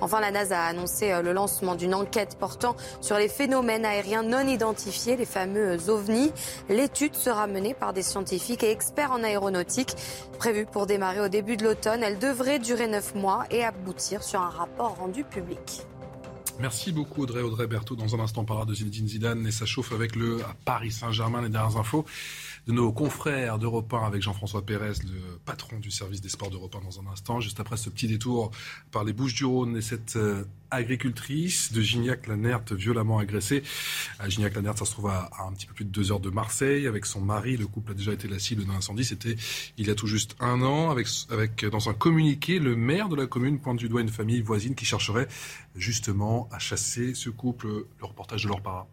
Enfin, 0.00 0.20
la 0.20 0.30
NASA 0.30 0.60
a 0.60 0.66
annoncé 0.66 1.12
euh, 1.12 1.22
le 1.22 1.32
lancement 1.32 1.74
d'une 1.74 1.94
enquête 1.94 2.36
portant 2.38 2.76
sur 3.00 3.16
les 3.16 3.28
phénomènes 3.28 3.84
aériens 3.84 4.22
non 4.22 4.46
identifiés, 4.46 5.16
les 5.16 5.26
fameux 5.26 5.88
ovnis. 5.88 6.32
L'étude 6.68 7.14
sera 7.14 7.46
menée 7.46 7.74
par 7.74 7.92
des 7.92 8.02
scientifiques 8.02 8.62
et 8.62 8.70
experts 8.70 9.12
en 9.12 9.22
aéronautique. 9.22 9.94
Prévue 10.38 10.66
pour 10.66 10.86
démarrer 10.86 11.20
au 11.20 11.28
début 11.28 11.56
de 11.56 11.64
l'automne, 11.64 12.02
elle 12.02 12.18
devrait 12.18 12.58
durer 12.58 12.88
neuf 12.88 13.14
mois 13.14 13.44
et 13.50 13.64
aboutir 13.64 14.22
sur 14.22 14.40
un 14.40 14.50
rapport 14.50 14.96
rendu 14.96 15.24
public. 15.24 15.82
Merci 16.58 16.90
beaucoup 16.90 17.22
Audrey. 17.22 17.42
Audrey 17.42 17.66
Berthaud, 17.66 17.96
dans 17.96 18.14
un 18.14 18.20
instant, 18.20 18.44
parlera 18.44 18.64
de 18.64 18.74
Zinedine 18.74 19.06
Zidane 19.06 19.46
et 19.46 19.50
ça 19.50 19.66
chauffe 19.66 19.92
avec 19.92 20.16
le 20.16 20.38
Paris 20.64 20.90
Saint-Germain, 20.90 21.42
les 21.42 21.50
dernières 21.50 21.76
infos 21.76 22.06
de 22.66 22.72
nos 22.72 22.90
confrères 22.90 23.58
d'Europe 23.58 23.92
1 23.94 24.06
avec 24.06 24.22
Jean-François 24.22 24.66
Pérez, 24.66 24.94
le 25.04 25.38
patron 25.44 25.78
du 25.78 25.92
service 25.92 26.20
des 26.20 26.28
sports 26.28 26.50
d'Europe 26.50 26.74
1 26.74 26.84
dans 26.84 27.00
un 27.00 27.12
instant. 27.12 27.40
Juste 27.40 27.60
après 27.60 27.76
ce 27.76 27.90
petit 27.90 28.08
détour 28.08 28.50
par 28.90 29.04
les 29.04 29.12
Bouches-du-Rhône 29.12 29.76
et 29.76 29.82
cette 29.82 30.16
euh, 30.16 30.44
agricultrice 30.72 31.72
de 31.72 31.80
Gignac-Lanert 31.80 32.62
violemment 32.72 33.18
agressée. 33.18 33.62
À 34.18 34.28
Gignac-Lanert, 34.28 34.76
ça 34.76 34.84
se 34.84 34.90
trouve 34.90 35.08
à, 35.08 35.30
un 35.46 35.52
petit 35.52 35.66
peu 35.66 35.74
plus 35.74 35.84
de 35.84 35.90
deux 35.90 36.10
heures 36.10 36.18
de 36.18 36.30
Marseille 36.30 36.88
avec 36.88 37.06
son 37.06 37.20
mari. 37.20 37.56
Le 37.56 37.68
couple 37.68 37.92
a 37.92 37.94
déjà 37.94 38.12
été 38.12 38.26
la 38.26 38.40
cible 38.40 38.64
d'un 38.64 38.74
incendie. 38.74 39.04
C'était 39.04 39.36
il 39.78 39.86
y 39.86 39.90
a 39.90 39.94
tout 39.94 40.08
juste 40.08 40.34
un 40.40 40.60
an. 40.62 40.96
Dans 41.70 41.88
un 41.88 41.94
communiqué, 41.94 42.58
le 42.58 42.74
maire 42.74 43.08
de 43.08 43.14
la 43.14 43.26
commune 43.26 43.60
pointe 43.60 43.78
du 43.78 43.88
doigt 43.88 44.00
une 44.00 44.08
famille 44.08 44.40
voisine 44.40 44.74
qui 44.74 44.84
chercherait 44.84 45.28
justement 45.76 46.48
à 46.50 46.58
chasser 46.58 47.14
ce 47.14 47.30
couple. 47.30 47.68
Le 47.68 48.04
reportage 48.04 48.42
de 48.42 48.48
leur 48.48 48.60
para. 48.60 48.88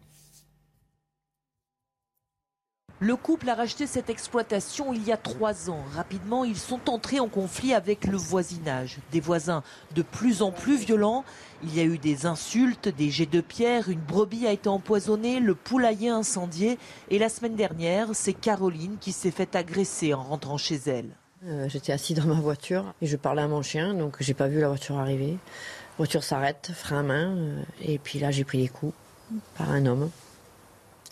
Le 3.00 3.16
couple 3.16 3.50
a 3.50 3.56
racheté 3.56 3.88
cette 3.88 4.08
exploitation 4.08 4.92
il 4.92 5.04
y 5.04 5.10
a 5.10 5.16
trois 5.16 5.68
ans. 5.68 5.82
Rapidement, 5.96 6.44
ils 6.44 6.56
sont 6.56 6.88
entrés 6.88 7.18
en 7.18 7.28
conflit 7.28 7.74
avec 7.74 8.06
le 8.06 8.16
voisinage. 8.16 8.98
Des 9.10 9.20
voisins 9.20 9.64
de 9.96 10.02
plus 10.02 10.42
en 10.42 10.52
plus 10.52 10.76
violents. 10.76 11.24
Il 11.64 11.74
y 11.74 11.80
a 11.80 11.84
eu 11.84 11.98
des 11.98 12.24
insultes, 12.24 12.88
des 12.88 13.10
jets 13.10 13.26
de 13.26 13.40
pierre, 13.40 13.88
une 13.88 14.00
brebis 14.00 14.46
a 14.46 14.52
été 14.52 14.68
empoisonnée, 14.68 15.40
le 15.40 15.56
poulailler 15.56 16.08
incendié. 16.08 16.78
Et 17.10 17.18
la 17.18 17.28
semaine 17.28 17.56
dernière, 17.56 18.10
c'est 18.12 18.32
Caroline 18.32 18.96
qui 19.00 19.10
s'est 19.10 19.32
fait 19.32 19.56
agresser 19.56 20.14
en 20.14 20.22
rentrant 20.22 20.56
chez 20.56 20.80
elle. 20.86 21.10
Euh, 21.46 21.68
J'étais 21.68 21.92
assis 21.92 22.14
dans 22.14 22.26
ma 22.26 22.40
voiture 22.40 22.94
et 23.02 23.06
je 23.06 23.16
parlais 23.16 23.42
à 23.42 23.48
mon 23.48 23.60
chien, 23.60 23.92
donc 23.92 24.16
j'ai 24.20 24.34
pas 24.34 24.46
vu 24.46 24.60
la 24.60 24.68
voiture 24.68 24.98
arriver. 24.98 25.32
La 25.32 25.96
voiture 25.98 26.22
s'arrête, 26.22 26.70
frein 26.74 27.00
à 27.00 27.02
main, 27.02 27.36
euh, 27.36 27.62
et 27.82 27.98
puis 27.98 28.18
là 28.18 28.30
j'ai 28.30 28.44
pris 28.44 28.58
des 28.58 28.68
coups 28.68 28.94
par 29.58 29.70
un 29.70 29.84
homme 29.84 30.10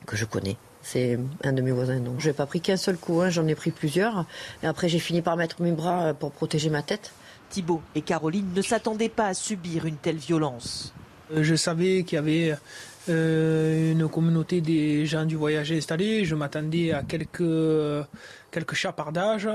que 0.07 0.17
je 0.17 0.25
connais. 0.25 0.57
C'est 0.83 1.19
un 1.45 1.53
de 1.53 1.63
mes 1.63 1.71
voisins, 1.71 2.01
donc 2.01 2.17
je 2.19 2.29
n'ai 2.29 2.33
pas 2.33 2.47
pris 2.47 2.61
qu'un 2.61 2.77
seul 2.77 2.97
coup, 2.97 3.21
hein, 3.21 3.31
j'en 3.31 3.47
ai 3.47 3.55
pris 3.55 3.71
plusieurs. 3.71 4.27
Et 4.63 4.67
après 4.67 4.89
j'ai 4.89 4.99
fini 4.99 5.23
par 5.23 5.37
mettre 5.37 5.63
mes 5.63 5.73
bras 5.73 6.07
euh, 6.07 6.13
pour 6.15 6.33
protéger 6.33 6.71
ma 6.71 6.83
tête. 6.83 7.13
Thibault 7.51 7.83
et 7.95 8.03
Caroline 8.03 8.49
ne 8.55 8.63
s'attendaient 8.63 9.09
pas 9.09 9.27
à 9.27 9.35
subir 9.35 9.87
une 9.87 9.97
telle 9.97 10.17
violence. 10.17 10.93
Euh, 11.33 11.43
Je 11.43 11.55
savais 11.55 12.03
qu'il 12.03 12.17
y 12.17 12.19
avait 12.19 12.55
euh, 13.09 13.93
une 13.93 14.09
communauté 14.09 14.61
des 14.61 15.07
gens 15.07 15.25
du 15.25 15.37
voyage 15.37 15.71
installés. 15.73 16.25
Je 16.25 16.35
m'attendais 16.35 16.93
à 16.93 17.03
quelques, 17.03 18.07
quelques 18.51 18.75
chapardages. 18.75 19.49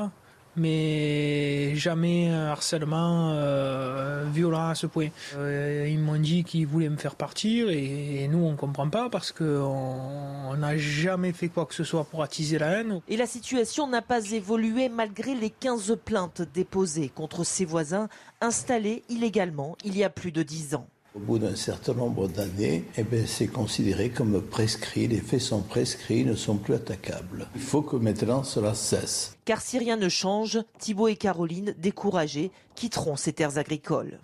Mais 0.57 1.75
jamais 1.75 2.29
un 2.29 2.47
harcèlement 2.47 3.31
euh, 3.33 4.25
violent 4.31 4.69
à 4.69 4.75
ce 4.75 4.87
point. 4.87 5.09
Euh, 5.35 5.87
ils 5.89 5.99
m'ont 5.99 6.19
dit 6.19 6.43
qu'ils 6.43 6.67
voulaient 6.67 6.89
me 6.89 6.97
faire 6.97 7.15
partir 7.15 7.69
et, 7.69 8.27
nous 8.29 8.43
on 8.43 8.55
comprend 8.55 8.89
pas 8.89 9.09
parce 9.09 9.31
qu'on 9.31 10.55
n'a 10.57 10.77
jamais 10.77 11.31
fait 11.31 11.47
quoi 11.47 11.65
que 11.65 11.73
ce 11.73 11.83
soit 11.83 12.03
pour 12.03 12.23
attiser 12.23 12.57
la 12.57 12.79
haine. 12.79 13.01
Et 13.07 13.15
la 13.15 13.27
situation 13.27 13.87
n'a 13.87 14.01
pas 14.01 14.31
évolué 14.31 14.89
malgré 14.89 15.35
les 15.35 15.49
15 15.49 15.97
plaintes 16.03 16.41
déposées 16.53 17.09
contre 17.09 17.43
ses 17.43 17.63
voisins 17.63 18.09
installés 18.41 19.03
illégalement 19.09 19.77
il 19.85 19.97
y 19.97 20.03
a 20.03 20.09
plus 20.09 20.31
de 20.31 20.43
10 20.43 20.75
ans. 20.75 20.87
Au 21.15 21.19
bout 21.19 21.39
d'un 21.39 21.55
certain 21.55 21.93
nombre 21.93 22.27
d'années, 22.27 22.85
eh 22.95 23.03
ben, 23.03 23.25
c'est 23.25 23.47
considéré 23.47 24.09
comme 24.09 24.41
prescrit, 24.41 25.07
les 25.07 25.19
faits 25.19 25.41
sont 25.41 25.61
prescrits, 25.61 26.23
ne 26.23 26.35
sont 26.35 26.57
plus 26.57 26.75
attaquables. 26.75 27.47
Il 27.55 27.61
faut 27.61 27.81
que 27.81 27.95
maintenant 27.95 28.43
cela 28.43 28.75
cesse. 28.75 29.35
Car 29.45 29.61
si 29.61 29.79
rien 29.79 29.97
ne 29.97 30.09
change, 30.09 30.59
Thibault 30.79 31.07
et 31.07 31.15
Caroline, 31.15 31.73
découragés, 31.79 32.51
quitteront 32.75 33.15
ces 33.15 33.33
terres 33.33 33.57
agricoles. 33.57 34.19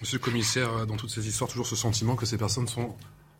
Monsieur 0.00 0.18
le 0.18 0.24
commissaire, 0.24 0.86
dans 0.86 0.96
toutes 0.96 1.10
ces 1.10 1.26
histoires, 1.26 1.50
toujours 1.50 1.66
ce 1.66 1.76
sentiment 1.76 2.16
que 2.16 2.26
ces 2.26 2.38
personnes 2.38 2.68
sont 2.68 2.94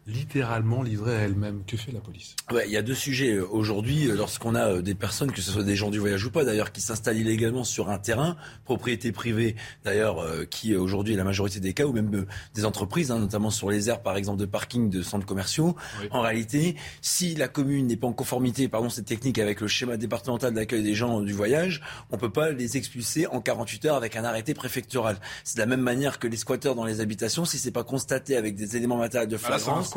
littéralement 0.06 0.82
livrée 0.82 1.16
à 1.16 1.20
elle-même. 1.20 1.62
Que 1.66 1.76
fait 1.76 1.92
la 1.92 2.00
police? 2.00 2.36
Ouais, 2.52 2.64
Il 2.66 2.72
y 2.72 2.76
a 2.76 2.82
deux 2.82 2.94
sujets 2.94 3.34
euh, 3.34 3.46
aujourd'hui. 3.50 4.08
Euh, 4.08 4.14
lorsqu'on 4.14 4.54
a 4.54 4.68
euh, 4.68 4.82
des 4.82 4.94
personnes, 4.94 5.32
que 5.32 5.40
ce 5.40 5.50
soit 5.50 5.64
des 5.64 5.76
gens 5.76 5.90
du 5.90 5.98
voyage 5.98 6.24
ou 6.24 6.30
pas 6.30 6.44
d'ailleurs, 6.44 6.72
qui 6.72 6.80
s'installent 6.80 7.18
illégalement 7.18 7.64
sur 7.64 7.90
un 7.90 7.98
terrain, 7.98 8.36
propriété 8.64 9.10
privée 9.12 9.56
d'ailleurs, 9.84 10.24
qui 10.50 10.74
aujourd'hui 10.74 11.14
est 11.14 11.16
la 11.16 11.24
majorité 11.24 11.60
des 11.60 11.72
cas, 11.72 11.84
ou 11.84 11.92
même 11.92 12.26
des 12.54 12.64
entreprises, 12.64 13.10
hein, 13.10 13.18
notamment 13.18 13.50
sur 13.50 13.70
les 13.70 13.88
aires 13.88 14.02
par 14.02 14.16
exemple 14.16 14.38
de 14.38 14.46
parking 14.46 14.90
de 14.90 15.02
centres 15.02 15.26
commerciaux. 15.26 15.76
En 16.10 16.20
réalité, 16.20 16.76
si 17.00 17.34
la 17.34 17.48
commune 17.48 17.86
n'est 17.86 17.96
pas 17.96 18.06
en 18.06 18.12
conformité, 18.12 18.68
pardon, 18.68 18.88
cette 18.88 19.06
technique 19.06 19.38
avec 19.38 19.60
le 19.60 19.68
schéma 19.68 19.96
départemental 19.96 20.54
d'accueil 20.54 20.82
des 20.82 20.94
gens 20.94 21.20
du 21.20 21.32
voyage, 21.32 21.82
on 22.10 22.16
peut 22.16 22.30
pas 22.30 22.50
les 22.50 22.76
expulser 22.76 23.26
en 23.26 23.40
48 23.40 23.84
heures 23.86 23.96
avec 23.96 24.16
un 24.16 24.24
arrêté 24.24 24.54
préfectoral. 24.54 25.18
C'est 25.44 25.56
de 25.56 25.60
la 25.60 25.66
même 25.66 25.80
manière 25.80 26.18
que 26.18 26.26
les 26.26 26.36
squatteurs 26.36 26.74
dans 26.74 26.84
les 26.84 27.00
habitations, 27.00 27.44
si 27.44 27.58
c'est 27.58 27.70
pas 27.70 27.84
constaté 27.84 28.36
avec 28.36 28.56
des 28.56 28.76
éléments 28.76 28.98
matériels 28.98 29.28
de 29.28 29.36
ah, 29.36 29.48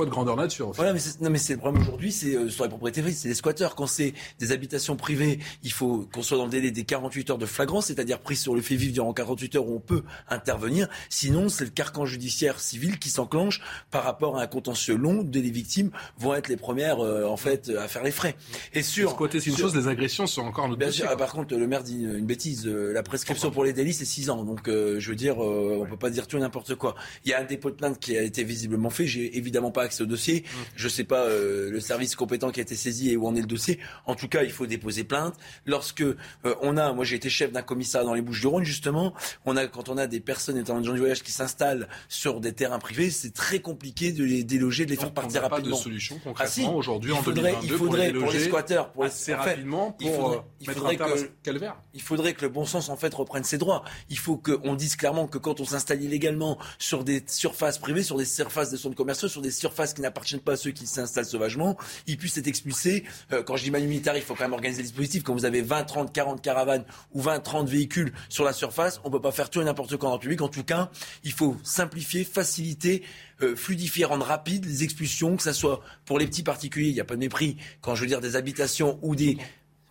de 0.06 0.12
grandeur 0.12 0.36
nature. 0.36 0.72
Voilà, 0.72 0.94
mais 0.94 1.00
c'est, 1.00 1.22
non, 1.22 1.30
mais 1.30 1.38
c'est 1.38 1.54
le 1.54 1.60
problème 1.60 1.82
aujourd'hui, 1.82 2.12
c'est 2.12 2.36
euh, 2.36 2.50
sur 2.50 2.64
les 2.64 2.70
propriétés 2.70 3.12
c'est 3.12 3.30
les 3.30 3.36
squatteurs. 3.36 3.76
Quand 3.76 3.88
c'est 3.88 4.14
des 4.40 4.52
habitations 4.52 4.96
privées, 4.96 5.40
il 5.64 5.72
faut 5.72 6.08
qu'on 6.14 6.22
soit 6.22 6.38
dans 6.38 6.46
le 6.46 6.52
délai 6.52 6.72
des 6.72 6.84
48 6.84 7.32
heures 7.32 7.38
de 7.38 7.46
flagrance, 7.46 7.88
c'est-à-dire 7.88 8.20
prise 8.20 8.42
sur 8.42 8.56
le 8.56 8.62
fait 8.62 8.76
vivre 8.76 8.94
durant 8.94 9.14
48 9.14 9.56
heures 9.56 9.68
où 9.68 9.76
on 9.76 9.80
peut 9.80 10.04
intervenir. 10.30 10.88
Sinon, 11.10 11.50
c'est 11.50 11.64
le 11.64 11.70
carcan 11.70 12.06
judiciaire 12.06 12.60
civil 12.60 13.00
qui 13.00 13.10
s'enclenche 13.10 13.62
par 13.92 14.04
rapport 14.04 14.38
à 14.38 14.44
un 14.44 14.48
contentieux 14.48 14.96
long 14.96 15.20
où 15.20 15.30
les 15.32 15.42
victimes 15.42 15.92
vont 16.18 16.34
être 16.34 16.48
les 16.48 16.58
premières, 16.58 17.00
euh, 17.00 17.26
en 17.26 17.38
fait, 17.38 17.70
à 17.70 17.88
faire 17.88 18.04
les 18.04 18.12
frais. 18.12 18.36
Et 18.74 18.84
sur. 18.84 19.16
Côté, 19.16 19.40
c'est 19.40 19.50
une 19.50 19.58
chose, 19.58 19.76
les 19.76 19.88
agressions 19.88 20.28
sont 20.28 20.42
encore 20.42 20.70
bien 20.76 20.92
Sûr, 20.92 21.08
ah, 21.10 21.16
par 21.16 21.32
contre, 21.32 21.56
le 21.56 21.68
maire 21.68 21.84
dit 21.84 22.02
une, 22.04 22.26
bêtise. 22.26 22.68
Euh, 22.68 22.94
la 22.94 23.04
prescription 23.04 23.52
pour 23.52 23.64
les 23.64 23.74
délits, 23.74 23.94
c'est 23.94 24.06
6 24.06 24.30
ans. 24.30 24.44
Donc, 24.44 24.62
je 24.68 25.10
veux 25.10 25.16
dire, 25.16 25.40
on 25.40 25.86
peut 25.86 25.98
pas 25.98 26.10
dire 26.10 26.28
tout 26.28 26.38
n'importe 26.38 26.76
quoi. 26.76 26.96
Il 27.26 27.32
y 27.32 27.34
a 27.34 27.40
un 27.40 27.44
dépôt 27.44 27.70
de 27.70 27.76
plainte 27.76 28.00
qui 28.00 28.18
a 28.18 28.22
été 28.22 28.44
visiblement 28.44 28.90
fait. 28.90 29.08
J'ai 29.08 29.38
évidemment 29.38 29.72
pas 29.72 29.84
au 30.02 30.06
dossier. 30.06 30.44
Je 30.76 30.86
ne 30.86 30.90
sais 30.90 31.04
pas 31.04 31.24
euh, 31.26 31.70
le 31.70 31.80
service 31.80 32.16
compétent 32.16 32.52
qui 32.52 32.60
a 32.60 32.64
été 32.64 32.76
saisi 32.76 33.12
et 33.12 33.18
où 33.18 33.28
en 33.28 33.36
est 33.36 33.42
le 33.42 33.48
dossier. 33.48 33.80
En 34.06 34.16
tout 34.16 34.28
cas, 34.28 34.44
il 34.44 34.52
faut 34.52 34.66
déposer 34.66 35.04
plainte. 35.04 35.36
Lorsque 35.66 36.02
euh, 36.02 36.16
on 36.62 36.78
a, 36.78 36.94
moi 36.94 37.06
j'ai 37.06 37.16
été 37.16 37.30
chef 37.30 37.52
d'un 37.52 37.62
commissariat 37.62 38.06
dans 38.06 38.14
les 38.14 38.22
Bouches-du-Rhône 38.22 38.64
justement, 38.64 39.14
on 39.46 39.58
a 39.58 39.68
quand 39.68 39.90
on 39.90 39.98
a 39.98 40.08
des 40.08 40.20
personnes 40.20 40.58
étant 40.58 40.82
gens 40.84 40.94
du 40.94 41.00
voyage 41.00 41.24
qui 41.24 41.32
s'installent 41.32 41.88
sur 42.08 42.40
des 42.40 42.54
terrains 42.54 42.80
privés, 42.80 43.10
c'est 43.10 43.34
très 43.34 43.60
compliqué 43.60 44.12
de 44.12 44.24
les 44.24 44.44
déloger, 44.44 44.86
de 44.86 44.92
les 44.92 44.98
faire 44.98 45.14
partir 45.14 45.42
rapidement. 45.42 45.72
Pas 45.72 45.78
de 45.78 45.84
solution 45.84 46.20
concrètement 46.24 46.72
ah, 46.72 46.76
aujourd'hui 46.76 47.12
en 47.12 47.22
faudrait, 47.22 47.52
2022 47.52 47.74
il 47.74 47.78
faudrait 47.78 48.14
pour, 48.14 48.32
les 48.32 48.40
squatteurs, 48.40 48.92
pour 48.92 49.04
assez 49.04 49.34
rapidement 49.34 49.92
pour 49.92 50.44
il 50.60 50.70
faudrait, 50.70 50.98
euh, 51.02 51.26
que 51.44 51.60
il 51.94 52.02
faudrait 52.02 52.34
que 52.34 52.42
le 52.42 52.50
bon 52.50 52.66
sens 52.66 52.90
en 52.90 52.98
fait 52.98 53.14
reprenne 53.14 53.44
ses 53.44 53.58
droits. 53.58 53.84
Il 54.10 54.18
faut 54.18 54.38
qu'on 54.38 54.76
dise 54.76 54.96
clairement 54.96 55.28
que 55.28 55.38
quand 55.38 55.60
on 55.60 55.66
s'installe 55.66 56.02
illégalement 56.02 56.58
sur 56.78 57.04
des 57.04 57.24
surfaces 57.28 57.78
privées, 57.78 58.04
sur 58.04 58.18
des 58.18 58.26
surfaces 58.26 58.72
de 58.72 58.78
centres 58.78 58.96
commerciaux, 58.96 59.28
sur 59.28 59.42
des 59.42 59.52
surfaces 59.52 59.79
qui 59.88 60.02
n'appartiennent 60.02 60.42
pas 60.42 60.54
à 60.54 60.58
ceux 60.58 60.72
qui 60.72 60.88
s'installent 60.88 61.26
sauvagement, 61.26 61.78
ils 62.08 62.18
puissent 62.18 62.38
être 62.38 62.48
expulsés. 62.48 63.04
Euh, 63.32 63.44
quand 63.44 63.58
je 63.58 63.64
dis 63.64 63.72
manu 63.72 63.88
militaire, 63.88 64.16
il 64.16 64.22
faut 64.22 64.36
quand 64.36 64.44
même 64.44 64.54
organiser 64.54 64.82
le 64.82 64.88
dispositif. 64.88 65.24
Quand 65.24 65.34
vous 65.34 65.46
avez 65.46 65.62
20, 65.62 65.84
30, 65.84 66.14
40 66.14 66.42
caravanes 66.42 66.86
ou 67.14 67.22
20, 67.22 67.40
30 67.40 67.70
véhicules 67.70 68.14
sur 68.30 68.44
la 68.44 68.54
surface, 68.54 69.00
on 69.04 69.10
ne 69.10 69.14
peut 69.14 69.22
pas 69.22 69.32
faire 69.32 69.50
tout 69.50 69.62
et 69.62 69.66
n'importe 69.66 69.98
quoi 69.98 70.10
dans 70.10 70.16
le 70.16 70.22
public. 70.22 70.42
En 70.42 70.50
tout 70.50 70.64
cas, 70.64 70.90
il 71.24 71.32
faut 71.32 71.58
simplifier, 71.64 72.24
faciliter, 72.24 73.04
euh, 73.42 73.56
fluidifier, 73.56 74.06
rendre 74.06 74.26
rapide 74.26 74.66
les 74.66 74.84
expulsions, 74.84 75.38
que 75.38 75.44
ce 75.44 75.54
soit 75.54 75.82
pour 76.06 76.20
les 76.20 76.28
petits 76.28 76.44
particuliers, 76.44 76.90
il 76.90 76.94
n'y 76.94 77.00
a 77.00 77.06
pas 77.06 77.16
de 77.16 77.20
mépris. 77.20 77.58
Quand 77.82 77.96
je 77.96 78.02
veux 78.02 78.08
dire 78.08 78.22
des 78.22 78.36
habitations 78.36 79.00
ou 79.02 79.16
des 79.16 79.38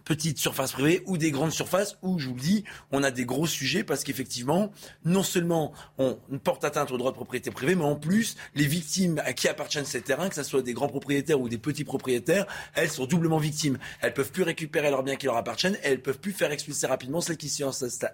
petites 0.09 0.39
surfaces 0.39 0.72
privées 0.72 1.02
ou 1.05 1.18
des 1.18 1.30
grandes 1.30 1.52
surfaces 1.52 1.98
où, 2.01 2.18
je 2.18 2.28
vous 2.28 2.35
le 2.35 2.40
dis, 2.40 2.64
on 2.93 3.02
a 3.02 3.10
des 3.10 3.26
gros 3.26 3.47
sujets 3.47 3.85
parce 3.85 4.05
qu'effectivement, 4.05 4.72
non 5.05 5.22
seulement 5.22 5.72
on 5.98 6.16
porte 6.43 6.64
atteinte 6.64 6.90
aux 6.90 6.97
droits 6.97 7.10
de 7.10 7.16
propriété 7.16 7.51
privée, 7.51 7.74
mais 7.74 7.85
en 7.85 7.94
plus, 7.94 8.36
les 8.55 8.66
victimes 8.66 9.20
à 9.26 9.35
qui 9.35 9.48
appartiennent 9.48 9.85
ces 9.85 10.01
terrains, 10.01 10.30
que 10.30 10.35
ce 10.35 10.43
soit 10.43 10.62
des 10.62 10.72
grands 10.72 10.89
propriétaires 10.89 11.39
ou 11.39 11.51
des 11.51 11.59
petits 11.59 11.85
propriétaires, 11.85 12.47
elles 12.74 12.89
sont 12.89 13.05
doublement 13.05 13.36
victimes. 13.36 13.76
Elles 14.01 14.14
peuvent 14.14 14.32
plus 14.32 14.44
récupérer 14.44 14.90
leurs 14.90 15.02
biens 15.02 15.16
qui 15.16 15.26
leur 15.26 15.36
appartiennent 15.36 15.76
et 15.85 15.89
elles 15.89 16.02
peuvent 16.02 16.18
plus 16.18 16.32
faire 16.32 16.51
expulser 16.52 16.86
rapidement 16.86 17.20
celles 17.20 17.36
qui 17.36 17.51
sont 17.51 17.70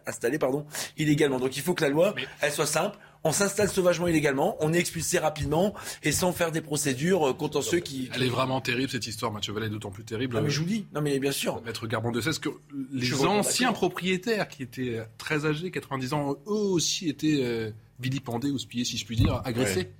installées 0.07 0.39
pardon, 0.39 0.67
illégalement. 0.99 1.39
Donc 1.39 1.57
il 1.57 1.63
faut 1.63 1.75
que 1.75 1.85
la 1.85 1.91
loi, 1.91 2.15
elle 2.41 2.53
soit 2.53 2.67
simple 2.67 2.99
on 3.25 3.33
s'installe 3.33 3.69
sauvagement 3.69 4.07
illégalement, 4.07 4.57
on 4.61 4.73
est 4.73 4.79
expulsé 4.79 5.19
rapidement 5.19 5.75
et 6.03 6.13
sans 6.13 6.33
faire 6.33 6.53
des 6.53 6.61
procédures 6.61 7.31
euh, 7.31 7.33
contre 7.33 7.63
ceux 7.63 7.81
qui. 7.81 8.11
Elle 8.15 8.23
est 8.23 8.29
vraiment 8.29 8.61
terrible 8.61 8.91
cette 8.91 9.07
histoire, 9.07 9.33
Mathieu 9.33 9.53
Vallet, 9.53 9.69
d'autant 9.69 9.91
plus 9.91 10.05
terrible. 10.05 10.37
Non, 10.37 10.43
mais 10.43 10.51
je 10.51 10.61
vous 10.61 10.67
dis, 10.67 10.87
non 10.95 11.01
mais 11.01 11.19
bien 11.19 11.33
sûr. 11.33 11.63
Maître 11.65 11.87
Garbon 11.87 12.13
de 12.13 12.21
ce 12.21 12.39
que 12.39 12.51
les 12.93 13.25
anciens 13.25 13.73
propriétaires 13.73 14.49
qui 14.49 14.63
étaient 14.63 15.03
très 15.19 15.47
âgés, 15.47 15.71
90 15.71 16.13
ans, 16.13 16.37
eux 16.47 16.51
aussi 16.51 17.09
étaient 17.09 17.41
euh, 17.43 17.71
vilipendés 17.99 18.51
ou 18.51 18.59
spiés, 18.59 18.85
si 18.85 18.99
je 18.99 19.07
puis 19.07 19.17
dire, 19.17 19.41
agressés. 19.45 19.91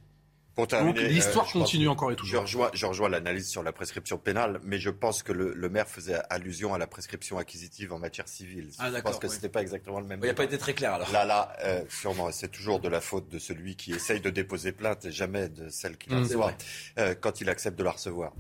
Donc 0.57 1.01
l'histoire 1.01 1.47
euh, 1.49 1.59
continue 1.61 1.89
encore 1.89 2.13
et 2.13 2.17
toujours. 2.17 2.47
Je 2.47 2.87
rejoins, 2.87 3.09
l'analyse 3.09 3.49
sur 3.49 3.63
la 3.63 3.73
prescription 3.73 4.19
pénale, 4.19 4.61
mais 4.63 4.79
je 4.79 4.91
pense 4.91 5.23
que 5.23 5.33
le, 5.33 5.69
maire 5.69 5.89
faisait 5.89 6.21
allusion 6.31 6.75
à 6.75 6.79
la 6.79 6.87
prescription 6.87 7.39
acquisitive 7.39 7.93
en 7.93 7.99
matière 7.99 8.29
civile. 8.29 8.71
Ah, 8.79 8.91
je 8.95 9.01
pense 9.01 9.19
que 9.19 9.29
ce 9.29 9.35
n'était 9.35 9.49
pas 9.49 9.63
exactement 9.63 9.99
le 10.01 10.07
même. 10.07 10.21
Il 10.23 10.27
n'a 10.27 10.35
pas 10.35 10.45
été 10.45 10.59
très 10.59 10.75
clair 10.75 10.95
alors. 10.95 11.11
Là, 11.11 11.25
là, 11.25 11.53
euh, 11.65 11.83
sûrement, 11.89 12.31
c'est 12.31 12.51
toujours 12.51 12.79
de 12.79 12.89
la 12.89 13.01
faute 13.01 13.29
de 13.29 13.39
celui 13.39 13.75
qui 13.75 13.93
essaye 13.93 14.21
de 14.21 14.31
déposer 14.31 14.73
plainte 14.73 15.05
et 15.05 15.13
jamais 15.13 15.49
de 15.49 15.69
celle 15.69 15.97
qui 15.97 16.11
la 16.11 16.17
mmh, 16.17 16.23
reçoit 16.23 16.53
euh, 16.99 17.15
quand 17.21 17.41
il 17.41 17.49
accepte 17.49 17.79
de 17.79 17.85
la 17.85 17.93
recevoir. 17.93 18.33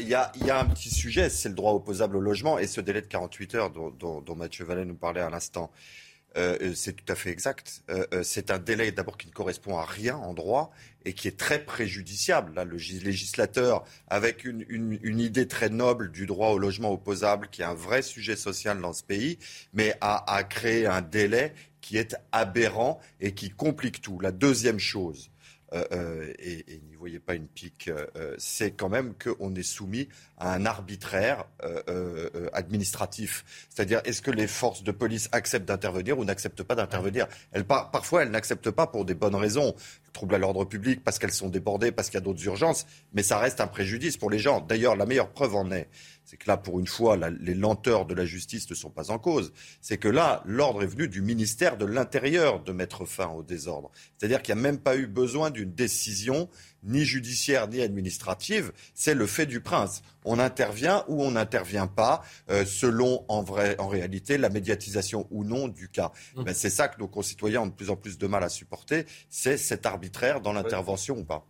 Il 0.00 0.08
y, 0.08 0.14
a, 0.14 0.32
un 0.58 0.66
petit 0.66 0.90
sujet, 0.90 1.28
c'est 1.28 1.48
le 1.48 1.54
droit 1.54 1.72
opposable 1.72 2.16
au 2.16 2.20
logement 2.20 2.58
et 2.58 2.66
ce 2.66 2.80
délai 2.80 3.02
de 3.02 3.06
48 3.06 3.54
heures 3.54 3.70
dont, 3.70 3.90
dont, 3.90 4.20
dont 4.20 4.34
Mathieu 4.34 4.64
Vallet 4.64 4.84
nous 4.84 4.94
parlait 4.94 5.20
à 5.20 5.28
l'instant. 5.28 5.70
Euh, 6.36 6.72
c'est 6.74 6.94
tout 6.94 7.12
à 7.12 7.14
fait 7.14 7.30
exact. 7.30 7.82
Euh, 7.90 8.06
euh, 8.12 8.22
c'est 8.22 8.50
un 8.50 8.58
délai 8.58 8.90
d'abord 8.90 9.16
qui 9.16 9.28
ne 9.28 9.32
correspond 9.32 9.78
à 9.78 9.84
rien 9.84 10.16
en 10.16 10.34
droit 10.34 10.72
et 11.04 11.12
qui 11.12 11.28
est 11.28 11.38
très 11.38 11.64
préjudiciable. 11.64 12.54
Là, 12.54 12.64
le 12.64 12.76
législateur, 12.76 13.84
avec 14.08 14.44
une, 14.44 14.64
une, 14.68 15.20
idée 15.20 15.46
très 15.46 15.68
noble 15.68 16.10
du 16.10 16.26
droit 16.26 16.48
au 16.48 16.58
logement 16.58 16.92
opposable, 16.92 17.48
qui 17.48 17.62
est 17.62 17.66
un 17.66 17.74
vrai 17.74 18.02
sujet 18.02 18.36
social 18.36 18.80
dans 18.80 18.92
ce 18.92 19.04
pays, 19.04 19.38
mais 19.72 19.96
a, 20.00 20.34
a 20.34 20.42
créé 20.42 20.86
un 20.86 21.02
délai 21.02 21.54
qui 21.80 21.98
est 21.98 22.16
aberrant 22.32 22.98
et 23.20 23.34
qui 23.34 23.50
complique 23.50 24.00
tout. 24.00 24.18
La 24.18 24.32
deuxième 24.32 24.78
chose, 24.78 25.30
euh, 25.74 25.84
euh, 25.92 26.32
et, 26.38 26.74
et 26.74 26.80
n'y 26.88 26.94
voyez 26.94 27.18
pas 27.18 27.34
une 27.34 27.48
pique, 27.48 27.88
euh, 27.88 28.34
c'est 28.38 28.70
quand 28.70 28.88
même 28.88 29.12
qu'on 29.14 29.54
est 29.54 29.62
soumis 29.62 30.08
à 30.38 30.54
un 30.54 30.64
arbitraire 30.66 31.44
administratif. 32.52 33.44
C'est-à-dire, 33.68 34.00
est-ce 34.04 34.22
que 34.22 34.30
les 34.30 34.46
forces 34.46 34.82
de 34.82 34.92
police 34.92 35.28
acceptent 35.32 35.68
d'intervenir 35.68 36.18
ou 36.18 36.24
n'acceptent 36.24 36.62
pas 36.62 36.74
d'intervenir? 36.74 37.26
Parfois, 37.66 38.22
elles 38.22 38.30
n'acceptent 38.30 38.70
pas 38.70 38.86
pour 38.86 39.04
des 39.04 39.14
bonnes 39.14 39.34
raisons. 39.34 39.74
Troubles 40.12 40.36
à 40.36 40.38
l'ordre 40.38 40.64
public, 40.64 41.02
parce 41.02 41.18
qu'elles 41.18 41.32
sont 41.32 41.48
débordées, 41.48 41.90
parce 41.90 42.08
qu'il 42.08 42.18
y 42.18 42.22
a 42.22 42.24
d'autres 42.24 42.44
urgences, 42.44 42.86
mais 43.12 43.24
ça 43.24 43.38
reste 43.38 43.60
un 43.60 43.66
préjudice 43.66 44.16
pour 44.16 44.30
les 44.30 44.38
gens. 44.38 44.60
D'ailleurs, 44.60 44.94
la 44.94 45.06
meilleure 45.06 45.30
preuve 45.30 45.56
en 45.56 45.70
est 45.72 45.88
c'est 46.24 46.36
que 46.38 46.48
là, 46.48 46.56
pour 46.56 46.80
une 46.80 46.86
fois, 46.86 47.16
les 47.16 47.54
lenteurs 47.54 48.06
de 48.06 48.14
la 48.14 48.24
justice 48.24 48.68
ne 48.70 48.74
sont 48.74 48.90
pas 48.90 49.10
en 49.10 49.18
cause. 49.18 49.52
C'est 49.80 49.98
que 49.98 50.08
là, 50.08 50.42
l'ordre 50.46 50.82
est 50.82 50.86
venu 50.86 51.06
du 51.06 51.20
ministère 51.20 51.76
de 51.76 51.84
l'Intérieur 51.84 52.62
de 52.62 52.72
mettre 52.72 53.04
fin 53.04 53.28
au 53.28 53.42
désordre. 53.42 53.90
C'est-à-dire 54.16 54.42
qu'il 54.42 54.54
n'y 54.54 54.60
a 54.60 54.62
même 54.62 54.78
pas 54.78 54.96
eu 54.96 55.06
besoin 55.06 55.50
d'une 55.50 55.72
décision 55.72 56.48
ni 56.82 57.04
judiciaire 57.04 57.68
ni 57.68 57.80
administrative, 57.80 58.72
c'est 58.94 59.14
le 59.14 59.26
fait 59.26 59.46
du 59.46 59.60
prince. 59.60 60.02
On 60.24 60.38
intervient 60.38 61.04
ou 61.08 61.22
on 61.22 61.32
n'intervient 61.32 61.86
pas, 61.86 62.22
euh, 62.50 62.64
selon 62.64 63.24
en, 63.28 63.42
vrai, 63.42 63.76
en 63.78 63.88
réalité 63.88 64.38
la 64.38 64.50
médiatisation 64.50 65.26
ou 65.30 65.44
non 65.44 65.68
du 65.68 65.88
cas. 65.88 66.12
Mmh. 66.36 66.44
c'est 66.52 66.70
ça 66.70 66.88
que 66.88 66.98
nos 66.98 67.08
concitoyens 67.08 67.62
ont 67.62 67.66
de 67.66 67.72
plus 67.72 67.90
en 67.90 67.96
plus 67.96 68.18
de 68.18 68.26
mal 68.26 68.44
à 68.44 68.48
supporter, 68.48 69.06
c'est 69.30 69.56
cet 69.56 69.86
arbitraire 69.86 70.40
dans 70.40 70.52
l'intervention 70.52 71.18
ou 71.18 71.24
pas. 71.24 71.46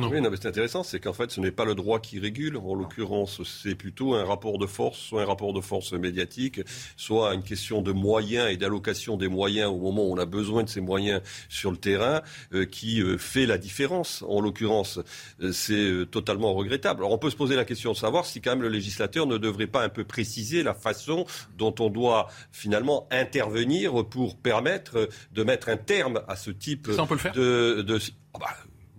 Oui, 0.00 0.20
non, 0.20 0.30
mais 0.30 0.36
c'est 0.40 0.48
intéressant, 0.48 0.82
c'est 0.82 1.00
qu'en 1.00 1.12
fait, 1.12 1.30
ce 1.30 1.40
n'est 1.40 1.50
pas 1.50 1.64
le 1.64 1.74
droit 1.74 2.00
qui 2.00 2.18
régule. 2.18 2.56
En 2.56 2.74
l'occurrence, 2.74 3.42
c'est 3.44 3.74
plutôt 3.74 4.14
un 4.14 4.24
rapport 4.24 4.58
de 4.58 4.66
force, 4.66 4.98
soit 4.98 5.22
un 5.22 5.26
rapport 5.26 5.52
de 5.52 5.60
force 5.60 5.92
médiatique, 5.92 6.60
soit 6.96 7.34
une 7.34 7.42
question 7.42 7.82
de 7.82 7.92
moyens 7.92 8.50
et 8.50 8.56
d'allocation 8.56 9.16
des 9.16 9.28
moyens 9.28 9.70
au 9.70 9.78
moment 9.78 10.04
où 10.04 10.12
on 10.12 10.18
a 10.18 10.26
besoin 10.26 10.62
de 10.62 10.68
ces 10.68 10.80
moyens 10.80 11.20
sur 11.48 11.70
le 11.70 11.76
terrain, 11.76 12.22
euh, 12.52 12.64
qui 12.64 13.02
euh, 13.02 13.18
fait 13.18 13.46
la 13.46 13.58
différence. 13.58 14.24
En 14.28 14.40
l'occurrence, 14.40 14.98
euh, 15.40 15.52
c'est 15.52 16.06
totalement 16.10 16.54
regrettable. 16.54 17.00
Alors, 17.00 17.12
on 17.12 17.18
peut 17.18 17.30
se 17.30 17.36
poser 17.36 17.56
la 17.56 17.64
question 17.64 17.92
de 17.92 17.96
savoir 17.96 18.26
si 18.26 18.40
quand 18.40 18.50
même 18.50 18.62
le 18.62 18.68
législateur 18.68 19.26
ne 19.26 19.38
devrait 19.38 19.66
pas 19.66 19.82
un 19.82 19.88
peu 19.88 20.04
préciser 20.04 20.62
la 20.62 20.74
façon 20.74 21.26
dont 21.56 21.74
on 21.80 21.90
doit 21.90 22.28
finalement 22.52 23.06
intervenir 23.10 24.04
pour 24.06 24.36
permettre 24.36 25.08
de 25.32 25.42
mettre 25.42 25.68
un 25.68 25.76
terme 25.76 26.22
à 26.28 26.36
ce 26.36 26.50
type 26.50 26.88
Ça, 26.92 27.02
on 27.02 27.06
peut 27.06 27.14
le 27.14 27.20
faire 27.20 27.32
de, 27.32 27.82
de... 27.82 27.98
Oh, 28.34 28.38
bah, 28.40 28.48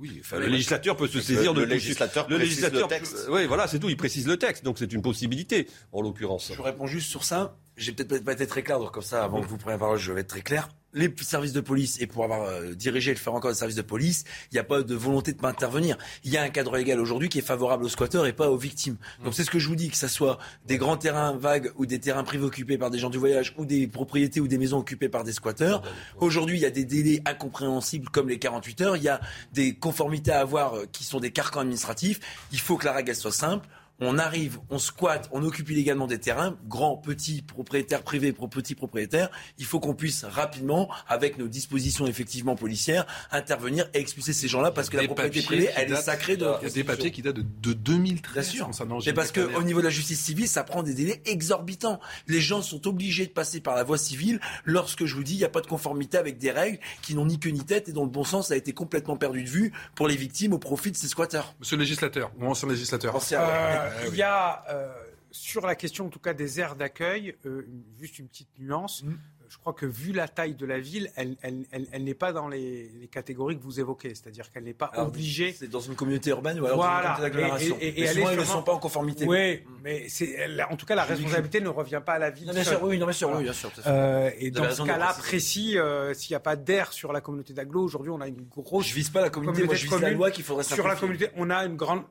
oui, 0.09 0.21
enfin, 0.21 0.39
le 0.39 0.47
législateur 0.47 0.95
peut 0.97 1.07
se 1.07 1.21
saisir 1.21 1.53
le, 1.53 1.61
de 1.61 1.65
le 1.65 1.73
législateur 1.73 2.27
le 2.29 2.35
précise 2.37 2.61
législateur. 2.61 2.89
le 2.89 2.95
texte. 2.95 3.27
Oui, 3.29 3.45
voilà, 3.45 3.67
c'est 3.67 3.79
tout. 3.79 3.89
Il 3.89 3.97
précise 3.97 4.27
le 4.27 4.37
texte, 4.37 4.63
donc 4.63 4.77
c'est 4.79 4.91
une 4.93 5.01
possibilité 5.01 5.67
en 5.91 6.01
l'occurrence. 6.01 6.51
Je 6.55 6.61
réponds 6.61 6.87
juste 6.87 7.09
sur 7.09 7.23
ça. 7.23 7.57
J'ai 7.77 7.91
peut-être 7.91 8.23
pas 8.23 8.33
été 8.33 8.47
très 8.47 8.63
clair, 8.63 8.79
donc 8.79 8.91
comme 8.91 9.03
ça, 9.03 9.23
avant 9.23 9.41
que 9.41 9.47
vous 9.47 9.57
preniez 9.57 9.73
la 9.73 9.79
parole, 9.79 9.97
je 9.97 10.11
vais 10.13 10.21
être 10.21 10.27
très 10.27 10.41
clair. 10.41 10.69
Les 10.95 11.13
services 11.21 11.53
de 11.53 11.61
police, 11.61 11.99
et 11.99 12.07
pour 12.07 12.23
avoir 12.23 12.43
euh, 12.43 12.73
dirigé 12.73 13.11
et 13.11 13.13
le 13.13 13.19
faire 13.19 13.33
encore 13.33 13.51
des 13.51 13.57
services 13.57 13.75
de 13.75 13.81
police, 13.81 14.23
il 14.51 14.55
n'y 14.55 14.59
a 14.59 14.63
pas 14.63 14.81
de 14.81 14.95
volonté 14.95 15.33
de 15.33 15.37
pas 15.37 15.49
intervenir. 15.49 15.97
Il 16.23 16.31
y 16.31 16.37
a 16.37 16.41
un 16.41 16.49
cadre 16.49 16.77
légal 16.77 16.99
aujourd'hui 16.99 17.29
qui 17.29 17.39
est 17.39 17.43
favorable 17.43 17.83
aux 17.83 17.89
squatteurs 17.89 18.25
et 18.25 18.33
pas 18.33 18.49
aux 18.49 18.57
victimes. 18.57 18.95
Donc 19.23 19.33
c'est 19.33 19.43
ce 19.43 19.51
que 19.51 19.59
je 19.59 19.67
vous 19.67 19.75
dis, 19.75 19.89
que 19.89 19.97
ça 19.97 20.07
soit 20.07 20.39
des 20.65 20.77
grands 20.77 20.97
terrains 20.97 21.35
vagues 21.35 21.71
ou 21.75 21.85
des 21.85 21.99
terrains 21.99 22.23
privés 22.23 22.45
occupés 22.45 22.77
par 22.77 22.89
des 22.89 22.97
gens 22.97 23.09
du 23.09 23.17
voyage 23.17 23.53
ou 23.57 23.65
des 23.65 23.87
propriétés 23.87 24.39
ou 24.39 24.47
des 24.47 24.57
maisons 24.57 24.77
occupées 24.77 25.09
par 25.09 25.23
des 25.23 25.33
squatteurs. 25.33 25.83
Aujourd'hui, 26.17 26.57
il 26.57 26.61
y 26.61 26.65
a 26.65 26.71
des 26.71 26.85
délais 26.85 27.21
incompréhensibles 27.25 28.09
comme 28.09 28.29
les 28.29 28.39
48 28.39 28.81
heures. 28.81 28.97
Il 28.97 29.03
y 29.03 29.09
a 29.09 29.19
des 29.53 29.75
conformités 29.75 30.31
à 30.31 30.39
avoir 30.39 30.75
euh, 30.75 30.85
qui 30.91 31.03
sont 31.03 31.19
des 31.19 31.31
carcans 31.31 31.59
administratifs. 31.59 32.19
Il 32.51 32.59
faut 32.59 32.77
que 32.77 32.85
la 32.85 32.93
règle 32.93 33.13
soit 33.13 33.31
simple 33.31 33.67
on 33.99 34.17
arrive, 34.17 34.59
on 34.69 34.79
squatte, 34.79 35.29
on 35.31 35.43
occupe 35.43 35.69
illégalement 35.69 36.07
des 36.07 36.19
terrains, 36.19 36.57
grands, 36.67 36.97
petits, 36.97 37.41
propriétaires 37.41 38.03
privés, 38.03 38.33
petits 38.33 38.75
propriétaires, 38.75 39.29
il 39.57 39.65
faut 39.65 39.79
qu'on 39.79 39.93
puisse 39.93 40.23
rapidement, 40.23 40.89
avec 41.07 41.37
nos 41.37 41.47
dispositions 41.47 42.07
effectivement 42.07 42.55
policières, 42.55 43.05
intervenir 43.31 43.89
et 43.93 43.99
expulser 43.99 44.33
ces 44.33 44.47
gens-là 44.47 44.71
parce 44.71 44.89
que 44.89 44.97
la 44.97 45.05
propriété 45.05 45.41
privée, 45.41 45.69
elle 45.75 45.91
est 45.91 46.01
sacrée 46.01 46.37
de 46.37 46.45
Il 46.61 46.67
y 46.67 46.71
a 46.71 46.73
des 46.73 46.83
papiers 46.83 47.11
qui 47.11 47.21
datent 47.21 47.35
de, 47.35 47.41
de 47.61 47.73
2013. 47.73 48.33
Bien 48.33 48.43
sûr. 48.43 48.69
Mais 49.05 49.13
parce 49.13 49.31
qu'au 49.31 49.63
niveau 49.63 49.79
de 49.79 49.85
la 49.85 49.91
justice 49.91 50.21
civile, 50.21 50.47
ça 50.47 50.63
prend 50.63 50.83
des 50.83 50.93
délais 50.93 51.21
exorbitants. 51.25 51.99
Les 52.27 52.41
gens 52.41 52.61
sont 52.61 52.87
obligés 52.87 53.25
de 53.25 53.31
passer 53.31 53.59
par 53.61 53.75
la 53.75 53.83
voie 53.83 53.97
civile 53.97 54.39
lorsque, 54.63 55.05
je 55.05 55.15
vous 55.15 55.23
dis, 55.23 55.33
il 55.33 55.39
n'y 55.39 55.43
a 55.43 55.49
pas 55.49 55.61
de 55.61 55.67
conformité 55.67 56.17
avec 56.17 56.37
des 56.37 56.51
règles 56.51 56.79
qui 57.01 57.15
n'ont 57.15 57.25
ni 57.25 57.39
queue 57.39 57.49
ni 57.49 57.63
tête 57.63 57.89
et 57.89 57.93
dont 57.93 58.03
le 58.03 58.09
bon 58.09 58.23
sens 58.23 58.51
a 58.51 58.55
été 58.55 58.73
complètement 58.73 59.17
perdu 59.17 59.43
de 59.43 59.49
vue 59.49 59.73
pour 59.95 60.07
les 60.07 60.15
victimes 60.15 60.53
au 60.53 60.59
profit 60.59 60.91
de 60.91 60.97
ces 60.97 61.07
squatteurs. 61.07 61.55
Monsieur 61.59 61.77
le 61.77 61.83
législateur, 61.83 62.31
ou 62.39 62.45
ancien 62.45 62.67
législateur. 62.69 63.15
Euh, 63.15 63.84
il 64.11 64.15
y 64.15 64.21
a, 64.21 64.63
euh, 64.69 64.87
sur 65.31 65.65
la 65.65 65.75
question 65.75 66.05
en 66.05 66.09
tout 66.09 66.19
cas 66.19 66.33
des 66.33 66.59
aires 66.59 66.75
d'accueil, 66.75 67.35
euh, 67.45 67.67
juste 67.99 68.19
une 68.19 68.27
petite 68.27 68.49
nuance. 68.59 69.03
Mm. 69.03 69.09
Euh, 69.09 69.15
Je 69.47 69.59
crois 69.59 69.73
que 69.73 69.85
vu 69.85 70.11
la 70.11 70.27
taille 70.27 70.55
de 70.55 70.65
la 70.65 70.79
ville, 70.79 71.11
elle, 71.15 71.37
elle- 71.43 71.65
elle- 71.71 71.87
elle 71.91 72.03
n'est 72.03 72.15
pas 72.15 72.33
dans 72.33 72.47
les, 72.47 72.89
les 72.99 73.07
catégories 73.07 73.55
que 73.57 73.61
vous 73.63 73.79
évoquez, 73.79 74.09
c'est-à-dire 74.09 74.49
qu'elle 74.49 74.63
n'est 74.63 74.73
pas 74.73 74.87
Alors, 74.87 75.07
obligée. 75.07 75.53
C'est 75.53 75.67
dans 75.69 75.79
une 75.79 75.93
communauté 75.95 76.31
urbaine 76.31 76.59
ou 76.59 76.65
alors 76.65 76.77
Voilà. 76.77 77.15
dans 77.19 77.25
une 77.25 77.31
communauté 77.31 77.31
d'agglomération. 77.31 77.77
Et- 77.79 77.87
et- 77.87 77.99
et 77.99 78.01
Mais 78.01 78.13
souvent, 78.13 78.29
ils 78.31 78.39
ne 78.39 78.43
sont 78.43 78.63
pas 78.63 78.73
en 78.73 78.79
conformité. 78.79 79.25
Oui, 79.25 79.63
mais 79.83 80.09
c'est, 80.09 80.29
elle- 80.31 80.65
en 80.69 80.75
tout 80.75 80.87
cas, 80.87 80.95
la 80.95 81.03
responsabilité 81.03 81.61
ne 81.61 81.69
revient 81.69 82.01
pas 82.03 82.13
à 82.13 82.19
la 82.19 82.31
ville. 82.31 82.47
Non, 82.47 82.53
bien 82.53 82.63
sûr, 82.63 82.81
oui, 82.83 82.97
non, 82.97 83.05
bien 83.05 83.13
sûr, 83.13 83.29
oui, 83.35 83.43
bien 83.43 83.53
et 84.39 84.49
dans 84.51 84.69
ce 84.71 84.81
cas-là 84.83 85.13
précis, 85.13 85.77
s'il 86.13 86.31
n'y 86.33 86.35
a 86.35 86.39
pas 86.39 86.55
d'air 86.55 86.91
sur 86.91 87.13
la 87.13 87.21
communauté 87.21 87.53
d'agglo, 87.53 87.83
aujourd'hui, 87.83 88.09
on 88.11 88.21
a 88.21 88.27
une 88.27 88.41
grosse. 88.49 88.87
Je 88.87 88.95
vise 88.95 89.09
pas 89.11 89.21
la 89.21 89.29
communauté, 89.29 89.63
moi, 89.63 89.75
je 89.75 89.85
vise 89.87 90.01
la 90.01 90.09
loi 90.11 90.31
qu'il 90.31 90.43
faudrait 90.43 90.63
Sur 90.63 90.87
la 90.87 90.95
communauté, 90.95 91.29
on 91.37 91.49
a 91.51 91.63
une 91.65 91.75
grande, 91.77 92.03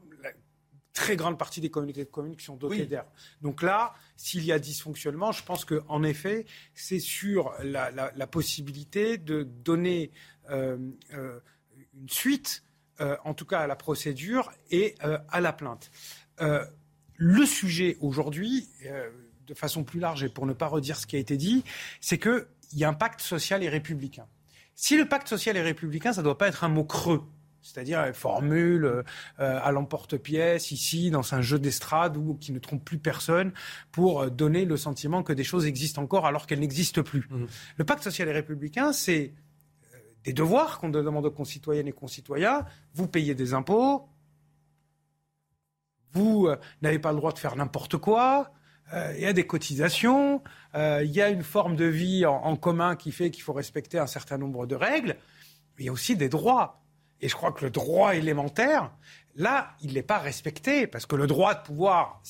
très 0.94 1.16
grande 1.16 1.36
partie 1.38 1.60
des 1.60 1.68
communautés 1.70 2.04
de 2.04 2.10
communes 2.10 2.36
qui 2.36 2.44
sont 2.44 2.56
dotées 2.56 2.80
Oui. 2.82 2.86
d'air. 2.86 3.04
Donc 3.42 3.60
là, 3.62 3.92
s'il 4.16 4.44
y 4.44 4.52
a 4.52 4.58
dysfonctionnement, 4.58 5.32
je 5.32 5.42
pense 5.44 5.64
que 5.66 5.82
en 5.88 6.02
effet, 6.04 6.46
c'est 6.74 7.00
sur 7.00 7.52
la, 7.62 7.90
la- 7.90 8.12
la 8.16 8.26
possibilité 8.26 9.18
de 9.18 9.42
donner 9.42 10.10
euh, 10.50 10.78
euh, 11.12 11.40
une 11.94 12.08
suite, 12.08 12.62
euh, 13.00 13.16
en 13.24 13.34
tout 13.34 13.44
cas 13.44 13.60
à 13.60 13.66
la 13.66 13.76
procédure 13.76 14.52
et 14.70 14.94
à 15.28 15.40
la 15.40 15.52
plainte. 15.52 15.90
Le 17.16 17.46
sujet 17.46 17.96
aujourd'hui, 18.00 18.68
de 19.46 19.54
façon 19.54 19.84
plus 19.84 20.00
large 20.00 20.22
et 20.24 20.28
pour 20.28 20.46
ne 20.46 20.52
pas 20.52 20.66
redire 20.66 20.96
ce 20.98 21.06
qui 21.06 21.16
a 21.16 21.18
été 21.18 21.36
dit, 21.36 21.64
c'est 22.00 22.18
qu'il 22.18 22.46
y 22.72 22.84
a 22.84 22.88
un 22.88 22.94
pacte 22.94 23.20
social 23.20 23.62
et 23.62 23.68
républicain. 23.68 24.26
Si 24.74 24.96
le 24.96 25.06
pacte 25.08 25.28
social 25.28 25.56
et 25.56 25.62
républicain, 25.62 26.12
ça 26.12 26.20
ne 26.22 26.24
doit 26.24 26.38
pas 26.38 26.48
être 26.48 26.64
un 26.64 26.68
mot 26.68 26.84
creux, 26.84 27.22
c'est-à-dire 27.64 28.00
une 28.00 28.12
formule 28.12 28.84
euh, 28.84 29.02
à 29.38 29.72
l'emporte-pièce, 29.72 30.70
ici, 30.70 31.10
dans 31.10 31.34
un 31.34 31.40
jeu 31.40 31.58
d'estrade 31.58 32.18
ou 32.18 32.34
qui 32.34 32.52
ne 32.52 32.58
trompe 32.58 32.84
plus 32.84 32.98
personne, 32.98 33.52
pour 33.90 34.20
euh, 34.20 34.30
donner 34.30 34.66
le 34.66 34.76
sentiment 34.76 35.22
que 35.22 35.32
des 35.32 35.44
choses 35.44 35.64
existent 35.64 36.02
encore 36.02 36.26
alors 36.26 36.46
qu'elles 36.46 36.60
n'existent 36.60 37.02
plus. 37.02 37.26
Le 37.76 37.84
pacte 37.84 38.02
social 38.02 38.28
et 38.28 38.32
républicain, 38.32 38.92
c'est 38.92 39.32
euh, 39.94 39.98
des 40.24 40.34
devoirs 40.34 40.78
qu'on 40.78 40.90
demande 40.90 41.24
aux 41.24 41.30
concitoyennes 41.30 41.88
et 41.88 41.92
concitoyens. 41.92 42.66
Vous 42.92 43.08
payez 43.08 43.34
des 43.34 43.54
impôts, 43.54 44.08
vous 46.12 46.46
euh, 46.46 46.56
n'avez 46.82 46.98
pas 46.98 47.12
le 47.12 47.16
droit 47.16 47.32
de 47.32 47.38
faire 47.38 47.56
n'importe 47.56 47.96
quoi. 47.96 48.52
euh, 48.92 49.14
Il 49.16 49.22
y 49.22 49.26
a 49.26 49.32
des 49.32 49.46
cotisations, 49.46 50.42
euh, 50.74 51.02
il 51.02 51.12
y 51.12 51.22
a 51.22 51.30
une 51.30 51.42
forme 51.42 51.76
de 51.76 51.86
vie 51.86 52.26
en, 52.26 52.36
en 52.36 52.56
commun 52.56 52.94
qui 52.94 53.10
fait 53.10 53.30
qu'il 53.30 53.42
faut 53.42 53.54
respecter 53.54 53.98
un 53.98 54.06
certain 54.06 54.36
nombre 54.36 54.66
de 54.66 54.74
règles. 54.76 55.16
Mais 55.76 55.84
il 55.84 55.86
y 55.86 55.88
a 55.88 55.92
aussi 55.92 56.14
des 56.14 56.28
droits. 56.28 56.83
Et 57.24 57.28
je 57.28 57.34
crois 57.34 57.52
que 57.52 57.64
le 57.64 57.70
droit 57.70 58.14
élémentaire, 58.14 58.90
là, 59.34 59.74
il 59.82 59.94
n'est 59.94 60.02
pas 60.02 60.18
respecté 60.18 60.86
parce 60.86 61.06
que 61.06 61.16
le 61.16 61.26
droit 61.26 61.54
de 61.54 61.62
pouvoir 61.62 62.20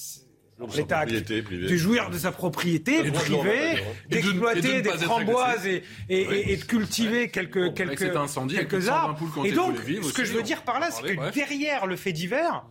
Jouir 0.57 0.69
de 0.69 0.73
sa 0.73 1.05
l'État 1.05 1.05
de 1.05 1.77
jouir 1.77 2.11
de 2.11 2.17
sa 2.17 2.31
propriété 2.31 3.11
privée, 3.11 3.75
de- 4.09 4.09
d'exploiter 4.15 4.83
des 4.83 4.91
framboises 4.91 5.67
et, 5.67 5.71
agressé. 5.79 5.83
et, 6.09 6.27
Oui. 6.29 6.35
et- 6.37 6.53
et 6.53 6.57
de 6.59 6.65
cultiver 6.65 7.29
quelques, 7.29 7.57
avec 7.57 7.75
quelques, 7.75 7.99
cet 7.99 8.15
incendie, 8.15 8.57
avec 8.57 8.69
quelques 8.69 8.83
plus 8.83 8.87
de 8.87 8.93
120 8.93 8.97
arbres. 9.03 9.47
Et 9.47 9.51
donc, 9.51 9.77
ce 9.79 10.13
que 10.13 10.25
je 10.25 10.33
veux 10.33 10.41
on 10.43 10.45
dire 10.45 10.63
par 10.63 10.79
là, 10.79 10.93
c'est 10.93 11.03
que 11.03 11.15
bref. 11.17 11.35
derrière 11.35 11.87
le 11.89 11.97
fait 11.97 12.13
divers, 12.13 12.65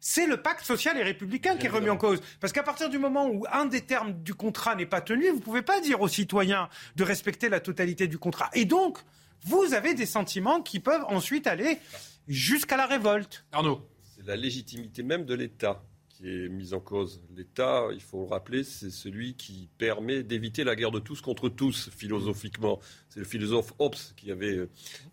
c'est 0.00 0.26
le 0.26 0.38
pacte 0.38 0.64
social 0.64 0.96
et 0.96 1.02
républicain 1.02 1.56
qui 1.58 1.66
est 1.66 1.68
remis 1.68 1.90
en 1.90 1.98
cause. 1.98 2.22
Parce 2.40 2.54
qu'à 2.54 2.62
partir 2.62 2.88
du 2.88 2.98
moment 2.98 3.28
où 3.28 3.44
un 3.52 3.66
des 3.66 3.82
termes 3.82 4.14
du 4.22 4.32
contrat 4.32 4.74
n'est 4.74 4.86
pas 4.86 5.02
tenu, 5.02 5.28
vous 5.28 5.36
ne 5.36 5.42
pouvez 5.42 5.62
pas 5.62 5.80
dire 5.82 6.00
aux 6.00 6.08
citoyens 6.08 6.70
de 6.96 7.04
respecter 7.04 7.50
la 7.50 7.60
totalité 7.60 8.06
du 8.08 8.16
contrat. 8.16 8.48
Et 8.54 8.64
donc, 8.64 8.96
vous 9.44 9.74
avez 9.74 9.94
des 9.94 10.06
sentiments 10.06 10.62
qui 10.62 10.80
peuvent 10.80 11.04
ensuite 11.08 11.46
aller 11.46 11.78
jusqu'à 12.26 12.76
la 12.76 12.86
révolte. 12.86 13.44
Arnaud. 13.52 13.80
C'est 14.14 14.26
la 14.26 14.36
légitimité 14.36 15.02
même 15.02 15.24
de 15.24 15.34
l'État 15.34 15.82
qui 16.18 16.28
est 16.28 16.48
mise 16.48 16.74
en 16.74 16.80
cause. 16.80 17.22
L'État, 17.36 17.86
il 17.92 18.00
faut 18.00 18.22
le 18.22 18.28
rappeler, 18.28 18.64
c'est 18.64 18.90
celui 18.90 19.34
qui 19.34 19.68
permet 19.78 20.24
d'éviter 20.24 20.64
la 20.64 20.74
guerre 20.74 20.90
de 20.90 20.98
tous 20.98 21.20
contre 21.20 21.48
tous, 21.48 21.90
philosophiquement. 21.90 22.80
C'est 23.08 23.20
le 23.20 23.26
philosophe 23.26 23.72
Hobbes 23.78 23.94
qui 24.16 24.30
avait 24.30 24.56
euh, 24.56 24.68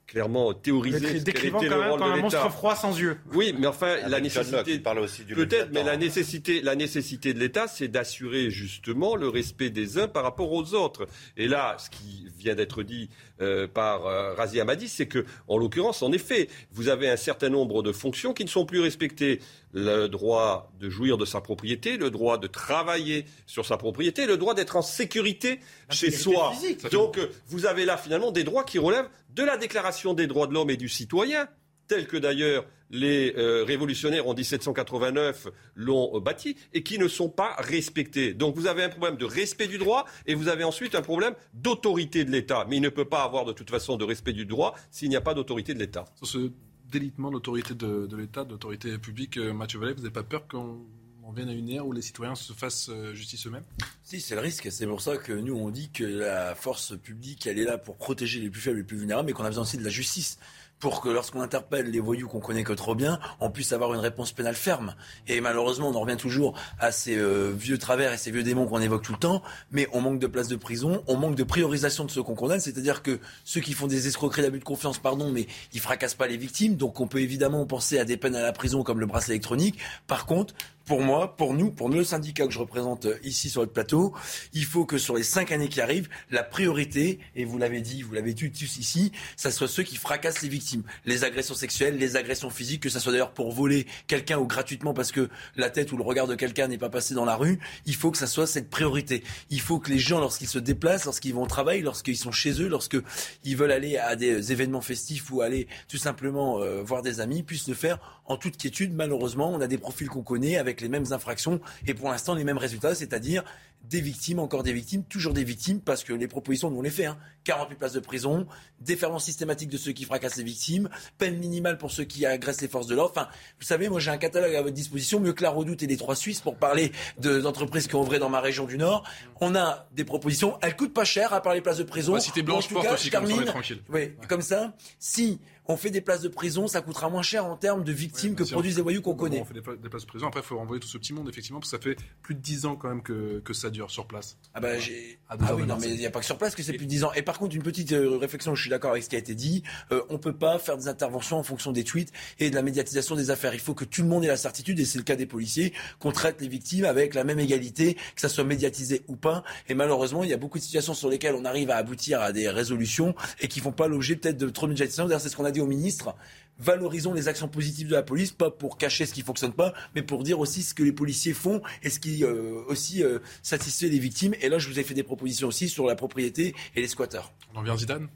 clairement 0.05 0.53
théorisé 0.53 0.99
quel 1.01 1.23
décrivant 1.23 1.59
était 1.59 1.69
quand 1.69 1.76
le 1.76 1.81
même 1.81 1.89
rôle 1.91 1.99
comme 1.99 2.07
de 2.09 2.13
un 2.13 2.15
l'État. 2.23 2.39
monstre 2.41 2.51
froid 2.51 2.76
sans 2.76 2.99
yeux. 2.99 3.17
Oui, 3.34 3.55
mais 3.57 3.67
enfin, 3.67 3.95
la 3.97 4.05
Avec 4.07 4.23
nécessité. 4.23 4.73
il 4.73 4.84
parle 4.84 4.99
aussi 4.99 5.23
du 5.23 5.34
Peut-être, 5.34 5.69
mais 5.72 5.84
la 5.84 5.95
nécessité, 5.97 6.61
la 6.61 6.76
nécessité 6.76 7.34
de 7.34 7.39
l'État, 7.39 7.67
c'est 7.67 7.88
d'assurer 7.88 8.49
justement 8.51 9.15
le 9.15 9.30
respect 9.30 9.69
des 9.69 9.97
uns 9.97 10.07
par 10.09 10.23
rapport 10.23 10.51
aux 10.51 10.73
autres. 10.73 11.07
Et 11.38 11.47
là, 11.47 11.77
ce 11.80 11.89
qui 11.89 12.27
vient 12.38 12.55
d'être 12.55 12.84
dit 12.84 13.09
euh, 13.41 13.67
par 13.67 14.05
euh, 14.05 14.34
Razi 14.34 14.59
Hamadi, 14.59 14.88
c'est 14.89 15.07
que, 15.07 15.26
en 15.47 15.57
l'occurrence, 15.57 16.01
en 16.03 16.11
effet, 16.11 16.49
vous 16.73 16.89
avez 16.89 17.09
un 17.09 17.17
certain 17.17 17.49
nombre 17.49 17.81
de 17.81 17.91
fonctions 17.93 18.34
qui 18.34 18.43
ne 18.43 18.49
sont 18.49 18.65
plus 18.65 18.81
respectées. 18.81 19.39
Le 19.77 20.07
droit 20.07 20.72
de 20.80 20.89
jouir 20.89 21.17
de 21.17 21.26
sa 21.26 21.41
propriété, 21.41 21.97
le 21.97 22.09
droit 22.09 22.38
de 22.38 22.47
travailler 22.47 23.26
sur 23.45 23.65
sa 23.65 23.76
propriété, 23.76 24.26
le 24.26 24.38
droit 24.38 24.53
d'être 24.53 24.77
en 24.77 24.81
sécurité 24.81 25.59
chez 25.89 26.11
sécurité 26.11 26.23
soi. 26.38 26.51
physique. 26.53 26.91
Donc, 26.91 27.17
euh, 27.17 27.27
vous 27.47 27.65
avez 27.65 27.84
là 27.86 27.98
finalement 27.98 28.32
des 28.32 28.44
droits 28.44 28.64
qui 28.64 28.80
relèvent 28.80 29.10
de 29.30 29.44
la 29.44 29.57
Déclaration 29.57 30.14
des 30.14 30.28
droits 30.28 30.48
de 30.48 30.53
l'homme 30.53 30.70
et 30.70 30.78
du 30.78 30.90
citoyen, 30.90 31.48
tels 31.88 32.07
que 32.07 32.18
d'ailleurs 32.18 32.66
les 32.91 33.34
euh, 33.38 33.64
révolutionnaires 33.64 34.28
en 34.28 34.34
1789 34.34 35.48
l'ont 35.76 36.12
euh, 36.16 36.20
bâti, 36.20 36.56
et 36.74 36.84
qui 36.84 36.99
ne 36.99 37.07
sont 37.07 37.30
pas 37.30 37.56
respectés. 37.57 38.34
Donc 38.34 38.56
vous 38.56 38.68
avez 38.68 38.84
un 38.84 38.90
problème 38.90 39.18
de 39.18 39.26
respect 39.26 39.68
du 39.68 39.78
droit, 39.78 40.06
et 40.26 40.36
vous 40.36 40.48
avez 40.48 40.64
ensuite 40.64 40.95
un 40.95 41.02
problème 41.02 41.34
d'autorité 41.53 42.26
de 42.26 42.32
l'État. 42.32 42.66
Mais 42.70 42.78
il 42.78 42.82
ne 42.82 42.90
peut 42.90 43.06
pas 43.06 43.24
avoir 43.24 43.45
de 43.45 43.53
toute 43.53 43.70
façon 43.70 43.98
de 43.98 44.06
respect 44.06 44.34
du 44.34 44.45
droit 44.45 44.76
s'il 44.91 45.10
n'y 45.10 45.16
a 45.16 45.22
pas 45.22 45.34
d'autorité 45.34 45.74
de 45.74 45.80
l'État. 45.80 46.06
Sur 46.16 46.28
ce 46.28 46.52
délitement 46.91 47.32
d'autorité 47.32 47.74
de, 47.74 48.06
de 48.06 48.18
l'État, 48.18 48.44
d'autorité 48.45 48.98
publique, 48.98 49.38
euh, 49.38 49.53
Mathieu 49.53 49.80
Vallet, 49.80 49.94
vous 49.94 50.02
n'avez 50.02 50.14
pas 50.14 50.24
peur 50.24 50.48
qu'on 50.48 50.86
on 51.27 51.31
vienne 51.31 51.49
à 51.49 51.53
une 51.53 51.69
ère 51.69 51.88
où 51.88 51.91
les 51.91 52.03
citoyens 52.03 52.35
se 52.35 52.53
fassent 52.53 52.89
euh, 52.89 53.14
justice 53.14 53.47
eux-mêmes 53.47 53.64
Si, 54.03 54.22
c'est 54.22 54.35
le 54.35 54.41
risque. 54.41 54.72
C'est 54.72 54.85
pour 54.85 55.02
ça 55.02 55.18
que 55.18 55.34
nous, 55.34 55.56
on 55.56 55.72
dit 55.72 55.89
que 55.89 56.03
la 56.03 56.53
force 56.53 56.95
publique, 56.97 57.47
elle 57.47 57.57
est 57.57 57.64
là 57.65 57.77
pour 57.77 57.97
protéger 57.97 58.39
les 58.39 58.49
plus 58.49 58.61
faibles, 58.61 58.77
les 58.77 58.84
plus 58.84 58.97
vulnérables, 58.97 59.26
mais 59.27 59.34
qu'on 59.34 59.43
a 59.43 59.49
besoin 59.49 59.64
aussi 59.64 59.77
de 59.77 59.84
la 59.84 59.89
justice 59.89 60.38
pour 60.80 61.02
que 61.02 61.10
lorsqu'on 61.10 61.41
interpelle 61.41 61.89
les 61.89 61.99
voyous 61.99 62.27
qu'on 62.27 62.41
connaît 62.41 62.64
que 62.64 62.73
trop 62.73 62.95
bien, 62.95 63.19
on 63.39 63.49
puisse 63.49 63.72
avoir 63.72 63.93
une 63.93 64.02
réponse 64.02 64.34
pénale 64.34 64.56
ferme. 64.56 64.95
Et 65.27 65.39
malheureusement, 65.41 65.89
on 65.89 65.95
en 65.95 66.02
revient 66.02 66.18
toujours 66.18 66.53
à 66.80 66.91
ces 66.91 67.15
euh, 67.15 67.52
vieux 67.57 67.77
travers 67.77 68.14
et 68.14 68.18
ces 68.18 68.30
vieux 68.30 68.43
démons 68.43 68.68
qu'on 68.68 68.81
évoque 68.81 69.02
tout 69.02 69.14
le 69.14 69.18
temps, 69.18 69.41
mais 69.72 69.88
on 69.93 70.02
manque 70.02 70.19
de 70.19 70.27
places 70.27 70.49
de 70.49 70.57
prison, 70.57 71.02
on 71.07 71.15
manque 71.18 71.35
de 71.35 71.43
priorisation 71.43 72.06
de 72.06 72.11
ceux 72.11 72.23
qu'on 72.23 72.35
condamne, 72.35 72.60
c'est-à-dire 72.60 73.02
que 73.02 73.19
ceux 73.45 73.61
qui 73.61 73.73
font 73.73 73.88
des 73.88 74.07
escroqueries 74.07 74.41
d'abus 74.41 74.60
de 74.60 74.65
confiance, 74.65 74.99
pardon, 74.99 75.31
mais 75.31 75.47
ils 75.73 75.80
fracassent 75.80 76.14
pas 76.14 76.27
les 76.27 76.38
victimes, 76.38 76.76
donc 76.76 76.99
on 76.99 77.07
peut 77.07 77.22
évidemment 77.22 77.65
penser 77.65 77.97
à 77.97 78.06
des 78.06 78.18
peines 78.18 78.35
à 78.35 78.41
la 78.41 78.52
prison 78.52 78.84
comme 78.84 78.99
le 78.99 79.06
bracelet 79.06 79.35
électronique. 79.35 79.80
Par 80.07 80.26
contre, 80.26 80.53
pour 80.86 81.02
moi, 81.02 81.36
pour 81.36 81.53
nous, 81.53 81.72
pour 81.72 81.90
le 81.90 82.03
syndicat 82.03 82.45
que 82.45 82.53
je 82.53 82.60
représente 82.60 83.06
euh, 83.06 83.18
ici 83.24 83.49
sur 83.49 83.62
le 83.62 83.68
plateau, 83.68 84.14
il 84.53 84.66
faut 84.66 84.86
que 84.86 84.98
sur 84.98 85.16
les 85.16 85.24
cinq 85.24 85.52
années 85.52 85.68
qui 85.68 85.82
arrivent, 85.82 86.10
la 86.30 86.44
priorité, 86.44 87.20
et 87.36 87.45
vous 87.45 87.57
l'avez 87.57 87.82
dit, 87.82 88.03
vous 88.03 88.14
l'avez 88.14 88.34
dit 88.34 88.52
tous 88.52 88.78
ici, 88.78 89.12
ça 89.36 89.52
soit 89.52 89.68
ceux 89.68 89.84
qui 89.84 89.95
fracassent 89.95 90.41
les 90.41 90.49
victimes. 90.49 90.84
Les 91.06 91.24
agressions 91.24 91.56
sexuelles, 91.56 91.98
les 91.98 92.16
agressions 92.16 92.49
physiques, 92.49 92.84
que 92.84 92.90
ça 92.90 92.99
soit 92.99 93.12
d'ailleurs 93.12 93.34
pour 93.34 93.52
voler 93.52 93.88
quelqu'un 94.07 94.38
ou 94.38 94.45
gratuitement 94.45 94.94
parce 94.94 95.12
que 95.12 95.30
la 95.56 95.70
tête 95.70 95.91
ou 95.91 95.98
le 95.98 96.03
regard 96.03 96.28
de 96.28 96.36
quelqu'un 96.36 96.68
n'est 96.68 96.78
pas 96.78 96.90
passé 96.90 97.14
dans 97.14 97.26
la 97.26 97.36
rue, 97.36 97.60
il 97.86 97.95
faut 97.95 98.12
que 98.12 98.18
ça 98.18 98.28
soit 98.28 98.48
cette 98.48 98.70
priorité. 98.70 99.24
Il 99.49 99.62
faut 99.62 99.80
que 99.80 99.90
les 99.90 99.99
gens, 99.99 100.20
lorsqu'ils 100.20 100.48
se 100.48 100.60
déplacent, 100.60 101.06
lorsqu'ils 101.06 101.34
vont 101.34 101.44
au 101.44 101.48
travail, 101.48 101.82
lorsqu'ils 101.82 102.18
sont 102.18 102.32
chez 102.32 102.62
eux, 102.62 102.68
lorsqu'ils 102.68 103.57
veulent 103.57 103.72
aller 103.72 103.98
à 103.98 104.16
des 104.16 104.52
événements 104.52 104.82
festifs 104.82 105.32
ou 105.32 105.41
aller 105.41 105.68
tout 105.88 105.98
simplement 105.98 106.60
euh, 106.62 106.82
voir 106.84 107.02
des 107.02 107.20
amis, 107.20 107.44
puissent 107.44 107.68
le 107.68 107.74
faire 107.74 108.14
en 108.26 108.38
toute 108.38 108.57
quiétude. 108.57 108.93
Malheureusement, 108.93 109.52
on 109.52 109.61
a 109.61 109.68
des 109.68 109.77
profils 109.77 110.10
qu'on 110.10 110.23
connaît 110.23 110.57
avec 110.57 110.81
les 110.81 110.89
mêmes 110.89 111.06
infractions 111.11 111.60
et 111.88 111.93
pour 111.93 112.10
l'instant 112.10 112.35
les 112.35 112.43
mêmes 112.43 112.57
résultats, 112.57 112.95
c'est-à-dire 112.95 113.43
des 113.84 114.02
victimes, 114.02 114.39
encore 114.39 114.64
des 114.64 114.73
victimes, 114.73 115.03
toujours 115.03 115.34
des 115.34 115.43
victimes, 115.43 115.80
parce 115.80 116.03
que 116.03 116.14
les 116.14 116.27
propositions, 116.27 116.72
nous 116.72 116.80
on 116.80 116.81
les 116.81 116.89
fait. 116.89 117.06
Hein. 117.06 117.18
48 117.45 117.76
places 117.76 117.93
de 117.93 117.99
prison, 118.01 118.45
déferment 118.81 119.19
systématique 119.19 119.69
de 119.69 119.77
ceux 119.77 119.93
qui 119.93 120.03
fracassent 120.03 120.35
les 120.35 120.43
victimes, 120.43 120.89
peine 121.17 121.38
minimale 121.38 121.77
pour 121.77 121.91
ceux 121.91 122.03
qui 122.03 122.26
agressent 122.26 122.61
les 122.61 122.67
forces 122.67 122.88
de 122.88 122.95
l'ordre. 122.95 123.13
Enfin, 123.15 123.30
vous 123.59 123.65
savez, 123.65 123.88
moi 123.88 123.99
j'ai 123.99 124.11
un 124.11 124.17
catalogue 124.17 124.53
à 124.55 124.61
votre 124.61 124.73
disposition, 124.73 125.19
mieux 125.19 125.34
que 125.34 125.43
la 125.43 125.49
Redoute 125.49 125.81
et 125.84 125.88
les 125.88 125.97
Trois 125.97 126.15
Suisses, 126.15 126.41
pour 126.41 126.57
parler 126.57 126.91
d'entreprises 127.19 127.88
qui 127.88 127.95
ont 127.95 128.01
ouvré 128.01 128.19
dans 128.19 128.30
ma 128.30 128.41
région 128.41 128.65
du 128.65 128.77
Nord. 128.77 129.03
On 129.39 129.55
a 129.55 129.88
des 129.93 130.03
propositions, 130.03 130.57
elles 130.61 130.76
coûtent 130.76 130.93
pas 130.93 131.05
cher, 131.05 131.34
à 131.34 131.41
part 131.41 131.53
les 131.53 131.61
places 131.61 131.77
de 131.77 131.84
prison. 131.84 132.19
Si 132.19 132.31
blanche 132.41 132.67
forte 132.67 132.91
aussi, 132.91 133.09
comme 133.09 133.27
ça, 133.27 133.43
tranquille. 133.45 133.81
Oui, 133.89 134.11
comme 134.27 134.41
ça, 134.41 134.73
si 134.99 135.39
on 135.67 135.77
fait 135.77 135.89
des 135.89 136.01
places 136.01 136.22
de 136.22 136.30
prison, 136.30 136.67
ça 136.67 136.81
coûtera 136.81 137.09
moins 137.09 137.23
cher 137.23 137.45
en 137.45 137.57
termes 137.57 137.84
de 137.84 137.91
victimes 137.91 138.35
que 138.35 138.43
produisent 138.43 138.77
les 138.77 138.81
voyous 138.81 139.01
qu'on 139.01 139.15
connaît. 139.15 139.41
On 139.41 139.45
fait 139.45 139.53
des 139.53 139.61
places 139.61 140.03
de 140.03 140.07
prison, 140.07 140.27
après 140.27 140.41
il 140.41 140.45
faut 140.45 140.57
renvoyer 140.57 140.80
tout 140.80 140.88
ce 140.88 140.97
petit 140.97 141.13
monde, 141.13 141.27
effectivement, 141.30 141.59
parce 141.59 141.72
que 141.72 141.77
ça 141.77 141.81
fait 141.81 141.97
plus 142.22 142.35
de 142.35 142.39
10 142.39 142.65
ans 142.65 142.76
quand 142.76 142.89
même 142.89 143.01
que, 143.01 143.39
que 143.39 143.53
ça 143.53 143.69
dure 143.69 143.89
sur 143.89 144.05
place. 144.05 144.38
Ah 144.53 144.59
bah 144.59 144.77
j'ai... 144.77 145.19
Ah, 145.30 145.38
oui, 145.55 145.63
non, 145.63 145.77
mais 145.80 145.89
il 145.89 145.97
n'y 145.97 146.05
a 146.05 146.11
pas 146.11 146.19
que 146.19 146.26
sur 146.26 146.38
place 146.38 146.55
que 146.55 146.63
c'est 146.63 146.73
plus 146.73 146.85
de 146.85 146.91
10 146.91 147.05
ans. 147.05 147.13
Et 147.13 147.22
par 147.22 147.35
contre, 147.38 147.56
une 147.56 147.64
petite 147.64 147.91
euh, 147.91 148.18
réflexion, 148.18 148.56
je 148.56 148.62
suis 148.62 148.70
d'accord 148.70 148.91
avec 148.91 149.03
ce 149.03 149.10
qui 149.10 149.16
a 149.16 149.20
été 149.20 149.36
dit, 149.36 149.64
euh, 149.91 150.02
on 150.10 150.18
peut 150.18 150.36
pas 150.36 150.60
faire 150.60 150.78
des 150.78 150.88
interventions 150.88 151.38
en 151.38 151.44
fonction 151.44 151.72
des 151.72 151.84
tweets 151.84 152.12
et 152.40 152.49
de 152.49 152.56
la 152.56 152.62
médiatisation 152.62 153.16
des 153.16 153.32
affaires. 153.32 153.53
Il 153.53 153.60
faut 153.60 153.74
que 153.74 153.86
tout 153.86 154.02
le 154.02 154.07
monde 154.07 154.24
ait 154.24 154.28
la 154.28 154.38
certitude, 154.38 154.80
et 154.80 154.86
c'est 154.86 154.98
le 154.98 155.03
cas 155.03 155.16
des 155.16 155.26
policiers, 155.26 155.74
qu'on 155.99 156.12
traite 156.12 156.41
les 156.41 156.48
victimes 156.48 156.86
avec 156.86 157.14
la 157.14 157.24
même 157.24 157.40
égalité, 157.40 157.95
que 158.16 158.22
ça 158.22 158.30
soit 158.30 158.44
médiatisé 158.44 159.03
ou 159.07 159.16
pas. 159.16 159.44
Et 159.70 159.74
malheureusement, 159.74 160.24
il 160.24 160.30
y 160.30 160.34
a 160.34 160.38
beaucoup 160.38 160.57
de 160.57 160.64
situations 160.64 160.94
sur 160.94 161.10
lesquelles 161.10 161.36
on 161.36 161.45
arrive 161.45 161.70
à 161.70 161.78
aboutir 161.78 162.22
à 162.22 162.32
des 162.32 162.49
résolutions 162.49 163.16
et 163.40 163.48
qui 163.48 163.60
font 163.60 163.72
pas 163.72 163.88
l'objet 163.88 164.16
peut-être 164.16 164.38
de 164.38 164.49
trop 164.49 164.68
de 164.68 164.72
médiatisation. 164.72 165.06
D'ailleurs, 165.06 165.22
c'est 165.22 165.30
ce 165.30 165.36
qu'on 165.36 165.45
a 165.45 165.52
dit 165.52 165.62
au 165.62 165.68
ministre 165.68 166.16
valorisons 166.60 167.14
les 167.14 167.27
actions 167.27 167.48
positives 167.48 167.88
de 167.88 167.94
la 167.94 168.03
police, 168.03 168.32
pas 168.32 168.52
pour 168.52 168.77
cacher 168.77 169.06
ce 169.06 169.14
qui 169.14 169.22
fonctionne 169.22 169.53
pas, 169.53 169.73
mais 169.95 170.02
pour 170.02 170.23
dire 170.23 170.40
aussi 170.40 170.64
ce 170.64 170.73
que 170.73 170.84
les 170.84 170.91
policiers 170.91 171.34
font 171.34 171.61
et 171.84 171.90
ce 171.90 171.99
qui 171.99 172.23
euh, 172.23 172.61
aussi 172.68 173.03
euh, 173.03 173.19
satisfait 173.44 173.88
les 173.88 173.99
victimes. 173.99 174.36
Et 174.41 174.49
là, 174.49 174.60
je 174.60 174.69
vous 174.69 174.80
ai 174.80 174.84
fait 174.84 174.94
des 174.94 175.03
propositions 175.03 175.48
aussi 175.48 175.69
sur 175.69 175.86
la 175.86 175.95
propriété 175.95 176.56
et 176.76 176.82
les 176.82 176.88
squatteurs. 176.88 177.34
On 177.53 177.60
en 177.60 177.64
vient 177.64 177.77
Zidane? 177.77 178.07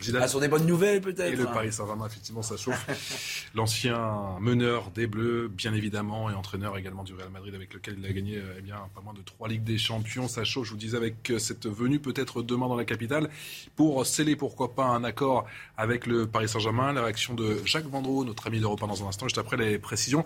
Zidane. 0.00 0.22
Ah, 0.22 0.28
sur 0.28 0.40
des 0.40 0.48
bonnes 0.48 0.66
nouvelles 0.66 1.00
peut-être. 1.00 1.32
Et 1.32 1.36
le 1.36 1.44
Paris 1.44 1.72
Saint-Germain, 1.72 2.06
effectivement, 2.06 2.42
ça 2.42 2.56
chauffe. 2.56 3.50
L'ancien 3.54 4.38
meneur 4.40 4.90
des 4.90 5.06
Bleus, 5.06 5.48
bien 5.48 5.74
évidemment, 5.74 6.30
et 6.30 6.34
entraîneur 6.34 6.76
également 6.76 7.04
du 7.04 7.14
Real 7.14 7.30
Madrid, 7.30 7.54
avec 7.54 7.74
lequel 7.74 7.96
il 7.98 8.06
a 8.06 8.12
gagné 8.12 8.40
eh 8.58 8.60
bien, 8.60 8.88
pas 8.94 9.00
moins 9.00 9.14
de 9.14 9.22
trois 9.22 9.48
Ligues 9.48 9.64
des 9.64 9.78
Champions. 9.78 10.28
Ça 10.28 10.44
chauffe, 10.44 10.66
je 10.66 10.70
vous 10.72 10.76
disais, 10.76 10.96
avec 10.96 11.30
euh, 11.30 11.38
cette 11.38 11.66
venue 11.66 11.98
peut-être 11.98 12.42
demain 12.42 12.68
dans 12.68 12.76
la 12.76 12.84
capitale 12.84 13.28
pour 13.76 14.04
sceller, 14.06 14.36
pourquoi 14.36 14.74
pas, 14.74 14.84
un 14.84 15.04
accord 15.04 15.46
avec 15.76 16.06
le 16.06 16.26
Paris 16.26 16.48
Saint-Germain. 16.48 16.92
La 16.92 17.02
réaction 17.02 17.34
de 17.34 17.60
Jacques 17.64 17.86
Vendroux, 17.86 18.24
notre 18.24 18.46
ami 18.46 18.60
d'Europe 18.60 18.80
dans 18.80 19.04
un 19.04 19.08
instant, 19.08 19.26
juste 19.26 19.38
après 19.38 19.56
les 19.56 19.78
précisions 19.78 20.24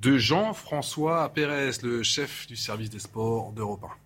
de 0.00 0.18
Jean-François 0.18 1.28
Pérez, 1.30 1.70
le 1.82 2.02
chef 2.02 2.46
du 2.46 2.56
service 2.56 2.90
des 2.90 2.98
sports 2.98 3.52
d'Europe 3.52 3.84
1. 3.84 4.04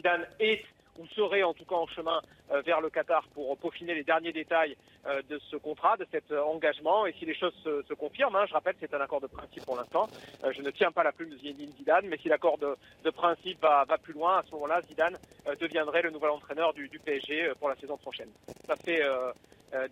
Zidane 0.00 0.26
est 0.38 0.64
ou 1.00 1.06
serait 1.08 1.42
en 1.42 1.54
tout 1.54 1.64
cas 1.64 1.76
en 1.76 1.86
chemin 1.86 2.20
euh, 2.52 2.60
vers 2.60 2.80
le 2.80 2.90
Qatar 2.90 3.26
pour 3.34 3.56
peaufiner 3.56 3.94
les 3.94 4.04
derniers 4.04 4.32
détails 4.32 4.76
euh, 5.06 5.22
de 5.28 5.40
ce 5.50 5.56
contrat, 5.56 5.96
de 5.96 6.06
cet 6.10 6.30
euh, 6.30 6.42
engagement. 6.42 7.06
Et 7.06 7.14
si 7.18 7.24
les 7.24 7.34
choses 7.34 7.54
se, 7.64 7.94
confirment, 7.94 8.36
hein, 8.36 8.44
je 8.46 8.52
rappelle, 8.52 8.76
c'est 8.78 8.92
un 8.94 9.00
accord 9.00 9.20
de 9.20 9.26
principe 9.26 9.64
pour 9.64 9.76
l'instant. 9.76 10.08
je 10.50 10.62
ne 10.62 10.70
tiens 10.70 10.92
pas 10.92 11.02
la 11.02 11.12
plume 11.12 11.30
de 11.30 11.36
Zinedine 11.38 11.72
Zidane, 11.72 12.06
mais 12.06 12.18
si 12.18 12.28
l'accord 12.28 12.58
de, 12.58 13.10
principe 13.10 13.60
va, 13.62 13.84
plus 14.02 14.12
loin, 14.12 14.38
à 14.38 14.42
ce 14.42 14.52
moment-là, 14.52 14.80
Zidane 14.82 15.16
deviendrait 15.60 16.02
le 16.02 16.10
nouvel 16.10 16.30
entraîneur 16.30 16.72
du, 16.72 16.88
PSG 16.88 17.52
pour 17.58 17.68
la 17.68 17.76
saison 17.76 17.96
prochaine. 17.96 18.30
Ça 18.66 18.76
fait 18.76 19.02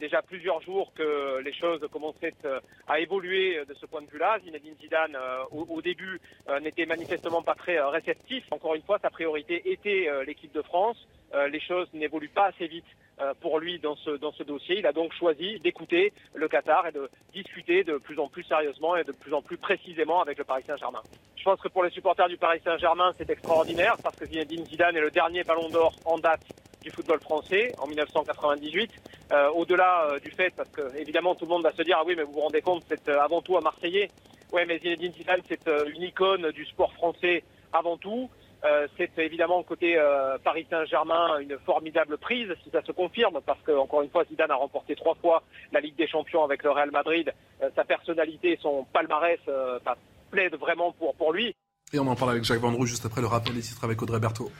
déjà 0.01 0.23
plusieurs 0.23 0.61
jours 0.61 0.93
que 0.95 1.41
les 1.43 1.53
choses 1.53 1.81
commençaient 1.93 2.35
à 2.87 3.01
évoluer 3.01 3.65
de 3.69 3.75
ce 3.75 3.87
point 3.87 4.03
de 4.03 4.11
vue-là. 4.11 4.39
Zinedine 4.45 4.75
Zidane, 4.81 5.17
au, 5.51 5.81
début, 5.83 6.21
n'était 6.61 6.87
manifestement 6.87 7.43
pas 7.43 7.55
très 7.55 7.81
réceptif. 7.81 8.45
Encore 8.51 8.75
une 8.75 8.83
fois, 8.83 8.99
sa 9.01 9.11
priorité 9.11 9.71
était 9.71 10.09
l'équipe 10.25 10.53
de 10.53 10.63
France. 10.63 11.07
Euh, 11.35 11.49
les 11.49 11.61
choses 11.61 11.89
n'évoluent 11.93 12.31
pas 12.31 12.47
assez 12.47 12.67
vite 12.67 12.87
euh, 13.21 13.35
pour 13.41 13.59
lui 13.59 13.79
dans 13.79 13.97
ce, 13.97 14.11
dans 14.11 14.33
ce 14.33 14.43
dossier. 14.43 14.79
Il 14.79 14.87
a 14.87 14.93
donc 14.93 15.13
choisi 15.13 15.61
d'écouter 15.61 16.13
le 16.35 16.49
Qatar 16.49 16.87
et 16.87 16.93
de 16.93 17.11
discuter 17.35 17.85
de 17.85 17.99
plus 17.99 18.19
en 18.19 18.29
plus 18.29 18.45
sérieusement 18.45 18.97
et 18.97 19.05
de 19.05 19.13
plus 19.13 19.35
en 19.35 19.43
plus 19.43 19.59
précisément 19.59 20.23
avec 20.23 20.39
le 20.39 20.45
Paris 20.45 20.65
Saint-Germain. 20.67 21.03
Je 21.37 21.45
pense 21.45 21.61
que 21.61 21.69
pour 21.69 21.85
les 21.85 21.91
supporters 21.91 22.29
du 22.29 22.39
Paris 22.39 22.61
Saint-Germain, 22.65 23.13
c'est 23.19 23.29
extraordinaire 23.29 23.97
parce 24.03 24.17
que 24.17 24.25
Zinedine 24.25 24.65
Zidane 24.65 24.97
est 24.97 25.01
le 25.01 25.11
dernier 25.11 25.45
ballon 25.45 25.69
d'or 25.69 25.95
en 26.07 26.19
date 26.19 26.43
du 26.83 26.91
football 26.91 27.21
français 27.21 27.73
en 27.79 27.87
1998. 27.87 28.91
Euh, 29.31 29.51
au-delà 29.51 30.19
du 30.23 30.31
fait, 30.31 30.53
parce 30.57 30.71
que 30.71 30.97
évidemment 30.97 31.35
tout 31.35 31.45
le 31.45 31.51
monde 31.51 31.63
va 31.63 31.73
se 31.73 31.83
dire 31.83 31.97
ah 32.01 32.05
oui 32.07 32.15
mais 32.17 32.23
vous 32.23 32.33
vous 32.33 32.41
rendez 32.41 32.63
compte 32.63 32.85
c'est 32.89 33.09
avant 33.09 33.43
tout 33.43 33.57
un 33.57 33.61
Marseillais. 33.61 34.11
Ouais 34.53 34.65
mais 34.67 34.79
Zinedine 34.79 35.13
Zidane 35.13 35.43
c'est 35.49 35.69
une 35.95 36.03
icône 36.03 36.51
du 36.53 36.65
sport 36.67 36.93
français 36.93 37.45
avant 37.73 37.97
tout. 37.97 38.31
Euh, 38.65 38.89
c'est 38.97 39.11
évidemment 39.19 39.63
côté 39.63 39.97
euh, 39.97 40.37
Paris 40.43 40.67
Saint-Germain 40.69 41.39
une 41.39 41.57
formidable 41.65 42.19
prise 42.19 42.49
si 42.65 42.71
ça 42.71 42.83
se 42.83 42.91
confirme 42.91 43.41
parce 43.47 43.61
que 43.63 43.71
encore 43.71 44.03
une 44.03 44.11
fois 44.11 44.25
Zidane 44.25 44.51
a 44.51 44.57
remporté 44.57 44.97
trois 44.97 45.15
fois 45.15 45.45
la 45.73 45.79
Ligue 45.79 45.97
des 45.97 46.09
Champions 46.09 46.43
avec 46.43 46.65
le 46.65 46.73
Real 46.73 46.91
Madrid. 46.91 47.33
Euh, 47.63 47.71
sa 47.77 47.85
personnalité, 47.85 48.59
son 48.61 48.85
palmarès 48.93 49.39
bah, 49.85 49.97
plaide 50.31 50.57
vraiment 50.57 50.93
pour, 50.93 51.15
pour 51.15 51.33
lui. 51.33 51.55
Et 51.93 51.99
on 52.01 52.07
en 52.09 52.17
parle 52.17 52.33
avec 52.33 52.45
Jacques 52.45 52.61
Vendroux 52.61 52.85
juste 52.85 53.07
après 53.07 53.21
le 53.21 53.29
rappel 53.29 53.55
des 53.55 53.61
titres 53.61 53.85
avec 53.85 54.03
Audrey 54.03 54.19
Berthaud. 54.19 54.51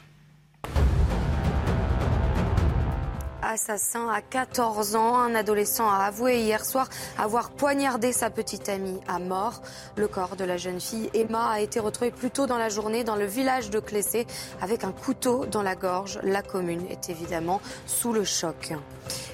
Assassin 3.49 4.09
à 4.09 4.21
14 4.21 4.95
ans. 4.95 5.17
Un 5.17 5.35
adolescent 5.35 5.89
a 5.89 6.05
avoué 6.05 6.41
hier 6.41 6.65
soir 6.65 6.89
avoir 7.19 7.51
poignardé 7.51 8.13
sa 8.13 8.31
petite 8.31 8.69
amie 8.69 9.01
à 9.09 9.19
mort. 9.19 9.63
Le 9.97 10.07
corps 10.07 10.37
de 10.37 10.45
la 10.45 10.57
jeune 10.57 10.81
fille 10.81 11.11
Emma 11.15 11.51
a 11.51 11.61
été 11.61 11.81
retrouvé 11.81 12.11
plus 12.11 12.31
tôt 12.31 12.47
dans 12.47 12.59
la 12.59 12.69
journée 12.69 13.05
dans 13.05 13.17
le 13.17 13.25
village 13.25 13.71
de 13.71 13.81
Clessé 13.81 14.27
avec 14.61 14.85
un 14.85 14.93
couteau 14.93 15.47
dans 15.47 15.63
la 15.63 15.75
gorge. 15.75 16.21
La 16.23 16.43
commune 16.43 16.87
est 16.91 17.09
évidemment 17.09 17.61
sous 17.87 18.13
le 18.13 18.25
choc. 18.25 18.75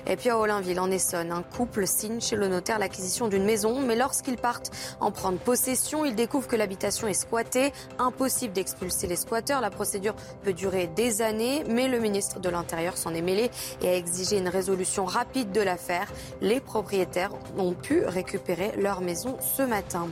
Et 0.06 0.16
puis 0.16 0.28
à 0.28 0.38
Olinville, 0.38 0.80
en 0.80 0.90
Essonne, 0.90 1.32
un 1.32 1.42
couple 1.42 1.86
signe 1.86 2.20
chez 2.20 2.36
le 2.36 2.46
notaire 2.48 2.78
l'acquisition 2.78 3.28
d'une 3.28 3.44
maison, 3.44 3.80
mais 3.80 3.96
lorsqu'ils 3.96 4.36
partent 4.36 4.70
en 5.00 5.10
prendre 5.10 5.38
possession, 5.38 6.04
ils 6.04 6.14
découvrent 6.14 6.46
que 6.46 6.56
l'habitation 6.56 7.08
est 7.08 7.14
squattée. 7.14 7.72
Impossible 7.98 8.52
d'expulser 8.52 9.06
les 9.06 9.16
squatteurs. 9.16 9.60
La 9.60 9.70
procédure 9.70 10.14
peut 10.42 10.52
durer 10.52 10.88
des 10.88 11.22
années, 11.22 11.64
mais 11.68 11.88
le 11.88 11.98
ministre 11.98 12.38
de 12.38 12.48
l'Intérieur 12.48 12.96
s'en 12.96 13.14
est 13.14 13.22
mêlé 13.22 13.50
et 13.82 13.88
a 13.88 13.94
exigé 14.04 14.36
une 14.36 14.48
résolution 14.48 15.06
rapide 15.06 15.50
de 15.50 15.62
l'affaire. 15.62 16.12
Les 16.42 16.60
propriétaires 16.60 17.32
ont 17.56 17.72
pu 17.72 18.04
récupérer 18.04 18.72
leur 18.76 19.00
maison 19.00 19.38
ce 19.56 19.62
matin. 19.62 20.08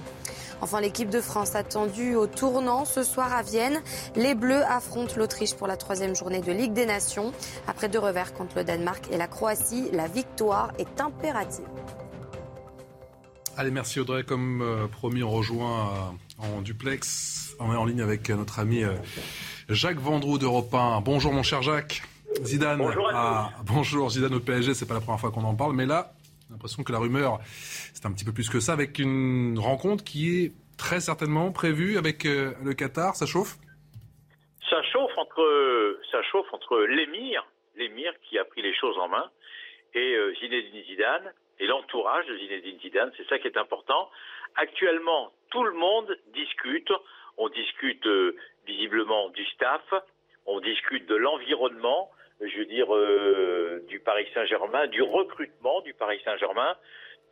Enfin, 0.63 0.81
l'équipe 0.81 1.11
de 1.11 1.21
France 1.21 1.55
attendue 1.57 2.15
au 2.15 2.27
tournant 2.27 2.85
ce 2.85 3.03
soir 3.03 3.35
à 3.35 3.43
Vienne. 3.43 3.83
Les 4.17 4.35
Bleus 4.35 4.63
affrontent 4.65 5.15
l'Autriche 5.17 5.55
pour 5.55 5.67
la 5.67 5.77
troisième 5.77 6.15
journée 6.15 6.41
de 6.41 6.53
Ligue 6.53 6.73
des 6.73 6.87
Nations. 6.87 7.33
Après 7.67 7.89
deux 7.89 7.99
revers 7.99 8.33
contre 8.33 8.57
le 8.57 8.65
Danemark 8.65 9.09
et 9.11 9.19
la 9.19 9.27
Croatie, 9.27 9.91
la 9.93 10.07
victoire 10.07 10.73
est 10.79 11.01
impérative. 11.01 11.67
Allez, 13.57 13.71
merci 13.71 14.01
Audrey. 14.01 14.23
Comme 14.23 14.63
euh, 14.63 14.87
promis, 14.87 15.23
on 15.23 15.31
rejoint 15.31 15.91
euh, 16.41 16.47
en 16.47 16.63
duplex. 16.63 17.55
On 17.59 17.73
est 17.73 17.77
en 17.77 17.85
ligne 17.85 18.01
avec 18.01 18.31
euh, 18.31 18.37
notre 18.37 18.59
ami 18.59 18.83
Jacques 19.69 20.01
Vendroux 20.01 20.39
d'Europe 20.39 20.73
1. 20.73 21.03
Bonjour 21.03 21.33
mon 21.33 21.43
cher 21.43 21.61
Jacques. 21.61 22.03
Zidane. 22.41 22.79
Bonjour, 22.79 23.11
à 23.11 23.51
bonjour 23.65 24.11
Zidane 24.11 24.35
au 24.35 24.41
PSG, 24.41 24.75
c'est 24.75 24.87
pas 24.87 24.95
la 24.95 25.01
première 25.01 25.21
fois 25.21 25.31
qu'on 25.31 25.45
en 25.45 25.55
parle, 25.55 25.75
mais 25.75 25.87
là, 25.87 26.13
j'ai 26.47 26.53
l'impression 26.53 26.83
que 26.83 26.93
la 26.93 26.99
rumeur, 26.99 27.39
c'est 27.45 28.07
un 28.07 28.13
petit 28.13 28.25
peu 28.25 28.33
plus 28.33 28.49
que 28.49 28.61
ça, 28.61 28.73
avec 28.73 28.99
une 28.99 29.59
rencontre 29.59 30.05
qui 30.05 30.45
est 30.45 30.53
très 30.79 31.01
certainement 31.01 31.53
prévue 31.53 31.99
avec 31.99 32.25
euh, 32.27 32.53
le 32.65 32.75
Qatar. 32.75 33.15
Ça 33.17 33.27
chauffe? 33.27 33.57
Ça 34.69 34.83
chauffe 34.85 35.17
entre, 35.17 35.99
ça 36.11 36.23
chauffe 36.23 36.53
entre 36.53 36.81
l'émir, 36.81 37.47
l'émir 37.77 38.13
qui 38.23 38.39
a 38.39 38.45
pris 38.45 38.63
les 38.63 38.75
choses 38.75 38.97
en 38.99 39.09
main, 39.09 39.31
et 39.95 40.15
euh, 40.15 40.35
Zinedine 40.41 40.85
Zidane 40.85 41.33
et 41.61 41.67
l'entourage 41.67 42.27
de 42.27 42.37
Zinedine 42.39 42.81
Zidane. 42.81 43.13
C'est 43.17 43.29
ça 43.29 43.39
qui 43.39 43.47
est 43.47 43.57
important. 43.57 44.11
Actuellement, 44.57 45.33
tout 45.51 45.65
le 45.65 45.73
monde 45.73 46.17
discute. 46.35 46.91
On 47.39 47.49
discute 47.49 48.07
euh, 48.07 48.37
visiblement 48.67 49.31
du 49.31 49.45
staff, 49.47 49.83
on 50.47 50.61
discute 50.61 51.07
de 51.07 51.15
l'environnement, 51.15 52.11
je 52.43 52.59
veux 52.59 52.67
dire 52.67 52.95
euh, 52.95 53.85
du 53.89 54.01
Paris 54.01 54.27
Saint-Germain, 54.35 54.87
du 54.89 55.03
recrutement 55.03 55.81
du 55.83 55.95
Paris 55.95 56.21
Saint-Germain. 56.25 56.77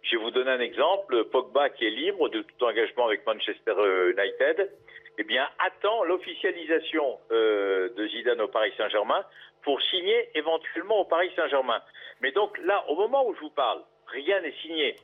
Je 0.02 0.16
vais 0.16 0.22
vous 0.22 0.30
donner 0.30 0.50
un 0.50 0.60
exemple. 0.60 1.24
Pogba, 1.24 1.68
qui 1.70 1.86
est 1.86 1.90
libre 1.90 2.28
de 2.28 2.42
tout 2.42 2.64
engagement 2.64 3.06
avec 3.06 3.26
Manchester 3.26 3.74
United, 4.08 4.70
eh 5.18 5.24
bien, 5.24 5.46
attend 5.58 6.04
l'officialisation 6.04 7.18
de 7.30 8.08
Zidane 8.08 8.40
au 8.40 8.48
Paris 8.48 8.72
Saint-Germain 8.78 9.22
pour 9.62 9.80
signer 9.82 10.30
éventuellement 10.34 11.00
au 11.00 11.04
Paris 11.04 11.30
Saint-Germain. 11.36 11.82
Mais 12.20 12.32
donc 12.32 12.56
là, 12.58 12.84
au 12.88 12.96
moment 12.96 13.26
où 13.26 13.34
je 13.34 13.40
vous 13.40 13.50
parle, 13.50 13.82
rien 14.06 14.40
n'est 14.40 14.54
signé, 14.62 14.96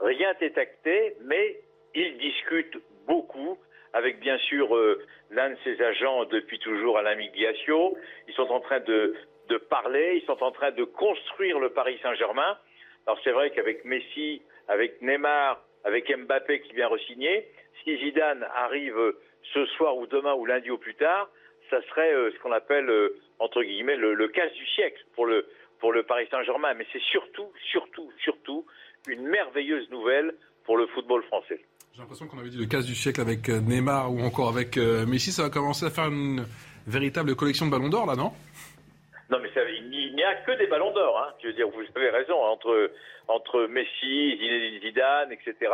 rien 0.00 0.34
n'est 0.40 0.58
acté, 0.58 1.16
mais 1.22 1.60
ils 1.94 2.18
discutent 2.18 2.78
beaucoup 3.06 3.58
avec 3.92 4.18
bien 4.20 4.38
sûr 4.38 4.74
euh, 4.74 5.00
l'un 5.30 5.50
de 5.50 5.56
ses 5.62 5.80
agents 5.80 6.24
depuis 6.24 6.58
toujours 6.58 6.98
Alain 6.98 7.14
Migliaccio. 7.14 7.96
Ils 8.28 8.34
sont 8.34 8.48
en 8.50 8.60
train 8.60 8.80
de, 8.80 9.14
de 9.48 9.58
parler, 9.58 10.20
ils 10.22 10.26
sont 10.26 10.42
en 10.42 10.52
train 10.52 10.70
de 10.70 10.84
construire 10.84 11.58
le 11.58 11.70
Paris 11.70 11.98
Saint-Germain. 12.02 12.56
Alors 13.06 13.18
c'est 13.22 13.32
vrai 13.32 13.50
qu'avec 13.50 13.84
Messi, 13.84 14.42
avec 14.68 15.00
Neymar, 15.02 15.60
avec 15.84 16.10
Mbappé 16.10 16.60
qui 16.62 16.72
vient 16.74 16.88
re-signer, 16.88 17.46
si 17.82 17.96
Zidane 17.98 18.46
arrive 18.54 19.14
ce 19.52 19.66
soir 19.76 19.96
ou 19.96 20.06
demain 20.06 20.34
ou 20.34 20.46
lundi 20.46 20.70
au 20.70 20.78
plus 20.78 20.94
tard, 20.94 21.28
ça 21.70 21.82
serait 21.88 22.12
euh, 22.12 22.30
ce 22.32 22.38
qu'on 22.42 22.52
appelle 22.52 22.88
euh, 22.88 23.18
entre 23.38 23.62
guillemets 23.62 23.96
le, 23.96 24.14
le 24.14 24.28
casse 24.28 24.52
du 24.52 24.66
siècle 24.68 25.04
pour 25.14 25.26
le 25.26 25.46
pour 25.80 25.92
le 25.92 26.02
Paris 26.02 26.26
Saint-Germain, 26.30 26.72
mais 26.74 26.86
c'est 26.92 27.02
surtout, 27.02 27.52
surtout, 27.70 28.10
surtout 28.22 28.64
une 29.06 29.26
merveilleuse 29.28 29.90
nouvelle 29.90 30.34
pour 30.64 30.78
le 30.78 30.86
football 30.86 31.22
français. 31.24 31.60
J'ai 31.92 32.00
l'impression 32.00 32.26
qu'on 32.26 32.38
avait 32.38 32.48
dit 32.48 32.58
le 32.58 32.66
casse 32.66 32.86
du 32.86 32.94
siècle 32.94 33.20
avec 33.20 33.48
euh, 33.50 33.60
Neymar 33.60 34.10
ou 34.10 34.20
encore 34.20 34.48
avec 34.48 34.78
Messi. 34.78 35.30
Ça 35.30 35.42
va 35.42 35.50
commencer 35.50 35.84
à 35.84 35.90
faire 35.90 36.06
une 36.06 36.46
véritable 36.86 37.34
collection 37.34 37.66
de 37.66 37.70
ballons 37.70 37.90
d'or, 37.90 38.06
là, 38.06 38.16
non? 38.16 38.32
Non, 39.30 39.38
mais 39.38 39.48
il 39.56 40.14
n'y 40.14 40.22
a 40.22 40.34
que 40.36 40.52
des 40.52 40.66
ballons 40.66 40.92
d'or. 40.92 41.18
Hein. 41.18 41.34
Je 41.42 41.48
veux 41.48 41.52
dire, 41.54 41.68
vous 41.68 41.82
avez 41.96 42.10
raison, 42.10 42.36
entre, 42.42 42.90
entre 43.28 43.66
Messi, 43.66 44.36
Zinedine 44.38 44.80
Zidane, 44.80 45.32
etc. 45.32 45.72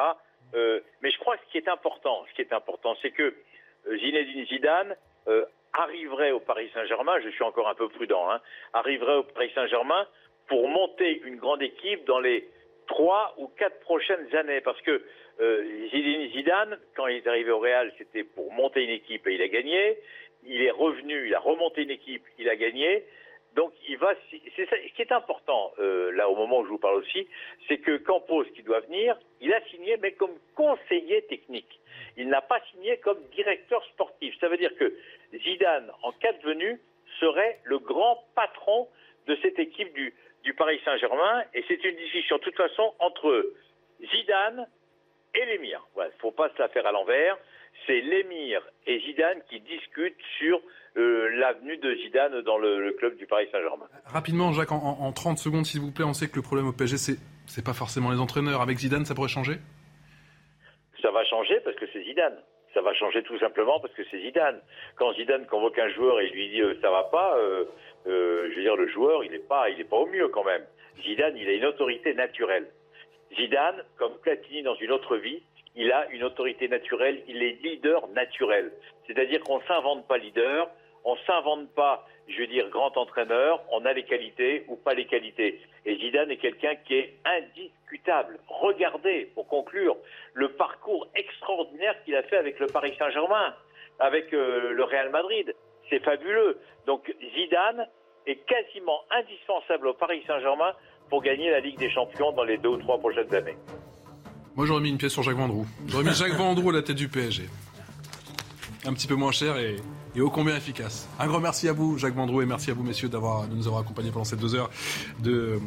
Euh, 0.54 0.80
mais 1.02 1.10
je 1.10 1.18
crois 1.18 1.36
que 1.36 1.42
ce 1.46 1.52
qui 1.52 1.58
est 1.58 1.68
important, 1.68 2.24
ce 2.28 2.34
qui 2.34 2.42
est 2.42 2.52
important, 2.52 2.96
c'est 3.02 3.10
que 3.10 3.34
euh, 3.88 3.98
Zinedine 3.98 4.46
Zidane 4.46 4.96
euh, 5.28 5.44
arriverait 5.72 6.32
au 6.32 6.40
Paris 6.40 6.70
Saint-Germain, 6.74 7.20
je 7.20 7.28
suis 7.30 7.42
encore 7.42 7.68
un 7.68 7.74
peu 7.74 7.88
prudent, 7.88 8.30
hein, 8.30 8.40
arriverait 8.72 9.16
au 9.16 9.22
Paris 9.22 9.50
Saint-Germain 9.54 10.06
pour 10.48 10.68
monter 10.68 11.20
une 11.24 11.36
grande 11.36 11.62
équipe 11.62 12.04
dans 12.06 12.18
les 12.18 12.48
trois 12.86 13.34
ou 13.38 13.48
quatre 13.48 13.78
prochaines 13.80 14.34
années. 14.34 14.60
Parce 14.60 14.80
que 14.82 15.02
euh, 15.40 15.88
Zidane, 16.32 16.78
quand 16.96 17.06
il 17.06 17.16
est 17.16 17.26
arrivé 17.26 17.50
au 17.50 17.60
Real, 17.60 17.92
c'était 17.98 18.24
pour 18.24 18.52
monter 18.52 18.84
une 18.84 18.90
équipe 18.90 19.26
et 19.26 19.34
il 19.34 19.42
a 19.42 19.48
gagné. 19.48 19.98
Il 20.44 20.62
est 20.62 20.70
revenu, 20.70 21.26
il 21.26 21.34
a 21.34 21.38
remonté 21.38 21.82
une 21.82 21.90
équipe, 21.90 22.24
il 22.38 22.48
a 22.48 22.56
gagné. 22.56 23.04
Donc 23.54 23.72
il 23.88 23.96
va. 23.98 24.14
C'est 24.30 24.66
ce 24.66 24.94
qui 24.94 25.02
est 25.02 25.12
important 25.12 25.72
euh, 25.78 26.12
là 26.12 26.28
au 26.28 26.36
moment 26.36 26.60
où 26.60 26.64
je 26.64 26.70
vous 26.70 26.78
parle 26.78 26.96
aussi, 26.96 27.26
c'est 27.68 27.78
que 27.78 27.96
Campos, 27.98 28.44
qui 28.54 28.62
doit 28.62 28.80
venir, 28.80 29.18
il 29.40 29.52
a 29.52 29.60
signé 29.68 29.96
mais 29.96 30.12
comme 30.12 30.34
conseiller 30.54 31.22
technique. 31.22 31.80
Il 32.16 32.28
n'a 32.28 32.40
pas 32.40 32.60
signé 32.72 32.98
comme 32.98 33.18
directeur 33.34 33.84
sportif. 33.86 34.34
Ça 34.40 34.48
veut 34.48 34.56
dire 34.56 34.74
que 34.76 34.94
Zidane, 35.42 35.90
en 36.02 36.12
cas 36.12 36.32
de 36.32 36.42
venue, 36.42 36.80
serait 37.18 37.60
le 37.64 37.78
grand 37.78 38.24
patron 38.34 38.88
de 39.26 39.36
cette 39.42 39.58
équipe 39.58 39.92
du, 39.94 40.14
Paris 40.56 40.80
Saint-Germain. 40.84 41.44
Et 41.54 41.64
c'est 41.68 41.82
une 41.84 41.96
discussion, 41.96 42.36
de 42.36 42.42
toute 42.42 42.56
façon, 42.56 42.94
entre 42.98 43.52
Zidane 44.12 44.66
et 45.34 45.44
l'émir. 45.46 45.86
Il 45.96 46.04
ne 46.04 46.10
faut 46.18 46.32
pas 46.32 46.50
se 46.50 46.58
la 46.58 46.68
faire 46.68 46.86
à 46.86 46.92
l'envers. 46.92 47.38
C'est 47.86 48.00
l'émir 48.00 48.62
et 48.86 49.00
Zidane 49.00 49.42
qui 49.48 49.60
discutent 49.60 50.20
sur 50.38 50.60
euh, 50.96 51.28
l'avenue 51.38 51.76
de 51.76 51.94
Zidane 51.96 52.42
dans 52.42 52.58
le, 52.58 52.80
le, 52.80 52.92
club 52.92 53.16
du 53.16 53.26
Paris 53.26 53.48
Saint-Germain. 53.52 53.86
Rapidement, 54.06 54.52
Jacques, 54.52 54.72
en, 54.72 54.98
en 55.00 55.12
30 55.12 55.38
secondes, 55.38 55.64
s'il 55.64 55.80
vous 55.80 55.92
plaît, 55.92 56.04
on 56.04 56.14
sait 56.14 56.28
que 56.28 56.36
le 56.36 56.42
problème 56.42 56.66
au 56.66 56.72
PSG, 56.72 56.96
c'est 56.96 57.16
c'est 57.50 57.64
pas 57.64 57.74
forcément 57.74 58.10
les 58.12 58.20
entraîneurs. 58.20 58.60
Avec 58.60 58.78
Zidane, 58.78 59.04
ça 59.04 59.14
pourrait 59.14 59.28
changer? 59.28 59.58
Ça 61.02 61.10
va 61.10 61.24
changer 61.24 61.58
parce 61.64 61.76
que 61.76 61.86
c'est 61.92 62.02
Zidane. 62.04 62.38
Ça 62.72 62.80
va 62.80 62.94
changer 62.94 63.24
tout 63.24 63.38
simplement 63.40 63.80
parce 63.80 63.92
que 63.94 64.02
c'est 64.08 64.20
Zidane. 64.20 64.60
Quand 64.94 65.12
Zidane 65.14 65.46
convoque 65.46 65.76
un 65.78 65.88
joueur 65.88 66.20
et 66.20 66.28
lui 66.28 66.48
dit 66.50 66.62
euh, 66.62 66.74
ça 66.80 66.90
va 66.90 67.04
pas, 67.04 67.36
euh, 67.36 67.64
euh, 68.06 68.48
je 68.50 68.56
veux 68.56 68.62
dire 68.62 68.76
le 68.76 68.86
joueur 68.86 69.24
il 69.24 69.32
n'est 69.32 69.40
pas, 69.40 69.68
il 69.70 69.80
est 69.80 69.90
pas 69.90 69.96
au 69.96 70.06
mieux 70.06 70.28
quand 70.28 70.44
même. 70.44 70.64
Zidane 71.02 71.36
il 71.36 71.48
a 71.48 71.52
une 71.54 71.64
autorité 71.64 72.14
naturelle. 72.14 72.68
Zidane, 73.36 73.82
comme 73.96 74.16
Platini 74.22 74.62
dans 74.62 74.76
une 74.76 74.92
autre 74.92 75.16
vie, 75.16 75.42
il 75.74 75.90
a 75.90 76.08
une 76.10 76.22
autorité 76.22 76.68
naturelle. 76.68 77.22
Il 77.26 77.42
est 77.42 77.60
leader 77.64 78.06
naturel. 78.08 78.70
C'est-à-dire 79.08 79.40
qu'on 79.40 79.60
s'invente 79.62 80.06
pas 80.06 80.18
leader, 80.18 80.70
on 81.04 81.16
s'invente 81.26 81.68
pas, 81.74 82.06
je 82.28 82.38
veux 82.38 82.46
dire 82.46 82.68
grand 82.70 82.96
entraîneur. 82.96 83.62
On 83.72 83.84
a 83.84 83.92
les 83.92 84.04
qualités 84.04 84.64
ou 84.68 84.76
pas 84.76 84.94
les 84.94 85.06
qualités. 85.06 85.60
Et 85.86 85.96
Zidane 85.96 86.30
est 86.30 86.36
quelqu'un 86.36 86.74
qui 86.86 86.94
est 86.94 87.14
indiscutable. 87.24 88.38
Regardez, 88.48 89.30
pour 89.34 89.48
conclure, 89.48 89.96
le 90.34 90.52
parcours 90.52 91.08
extraordinaire 91.14 91.94
qu'il 92.04 92.14
a 92.16 92.22
fait 92.24 92.36
avec 92.36 92.58
le 92.58 92.66
Paris 92.66 92.94
Saint-Germain, 92.98 93.54
avec 93.98 94.32
euh, 94.32 94.72
le 94.72 94.84
Real 94.84 95.10
Madrid. 95.10 95.54
C'est 95.88 96.04
fabuleux. 96.04 96.58
Donc 96.86 97.12
Zidane 97.34 97.88
est 98.26 98.44
quasiment 98.46 99.00
indispensable 99.10 99.88
au 99.88 99.94
Paris 99.94 100.22
Saint-Germain 100.26 100.72
pour 101.08 101.22
gagner 101.22 101.50
la 101.50 101.60
Ligue 101.60 101.78
des 101.78 101.90
Champions 101.90 102.32
dans 102.32 102.44
les 102.44 102.58
deux 102.58 102.68
ou 102.68 102.76
trois 102.76 102.98
prochaines 102.98 103.34
années. 103.34 103.56
Moi, 104.56 104.66
j'aurais 104.66 104.80
mis 104.80 104.90
une 104.90 104.98
pièce 104.98 105.12
sur 105.12 105.22
Jacques 105.22 105.36
Vendroux. 105.36 105.66
J'aurais 105.86 106.04
mis 106.04 106.14
Jacques 106.14 106.34
Vendroux 106.34 106.70
à 106.70 106.74
la 106.74 106.82
tête 106.82 106.96
du 106.96 107.08
PSG. 107.08 107.44
Un 108.84 108.94
petit 108.94 109.06
peu 109.06 109.14
moins 109.14 109.32
cher 109.32 109.56
et, 109.56 109.76
et 110.14 110.20
ô 110.20 110.30
combien 110.30 110.56
efficace. 110.56 111.08
Un 111.18 111.26
grand 111.26 111.40
merci 111.40 111.68
à 111.68 111.72
vous, 111.72 111.98
Jacques 111.98 112.14
Vendroux, 112.14 112.42
et 112.42 112.46
merci 112.46 112.70
à 112.70 112.74
vous, 112.74 112.82
messieurs, 112.82 113.08
d'avoir, 113.08 113.46
de 113.46 113.54
nous 113.54 113.66
avoir 113.66 113.82
accompagnés 113.82 114.10
pendant 114.10 114.24
ces 114.24 114.36
deux 114.36 114.54
heures 114.54 114.70
de, 115.22 115.32
euh, 115.32 115.58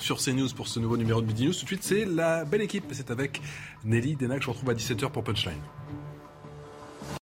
sur 0.00 0.18
CNews 0.18 0.48
pour 0.54 0.68
ce 0.68 0.80
nouveau 0.80 0.96
numéro 0.96 1.20
de 1.20 1.26
Midi 1.26 1.46
News. 1.46 1.54
Tout 1.54 1.62
de 1.62 1.66
suite, 1.66 1.84
c'est 1.84 2.04
la 2.04 2.44
belle 2.44 2.62
équipe. 2.62 2.84
C'est 2.92 3.10
avec 3.10 3.40
Nelly 3.84 4.16
Denac. 4.16 4.42
Je 4.42 4.50
retrouve 4.50 4.70
à 4.70 4.74
17h 4.74 5.10
pour 5.10 5.24
Punchline. 5.24 5.60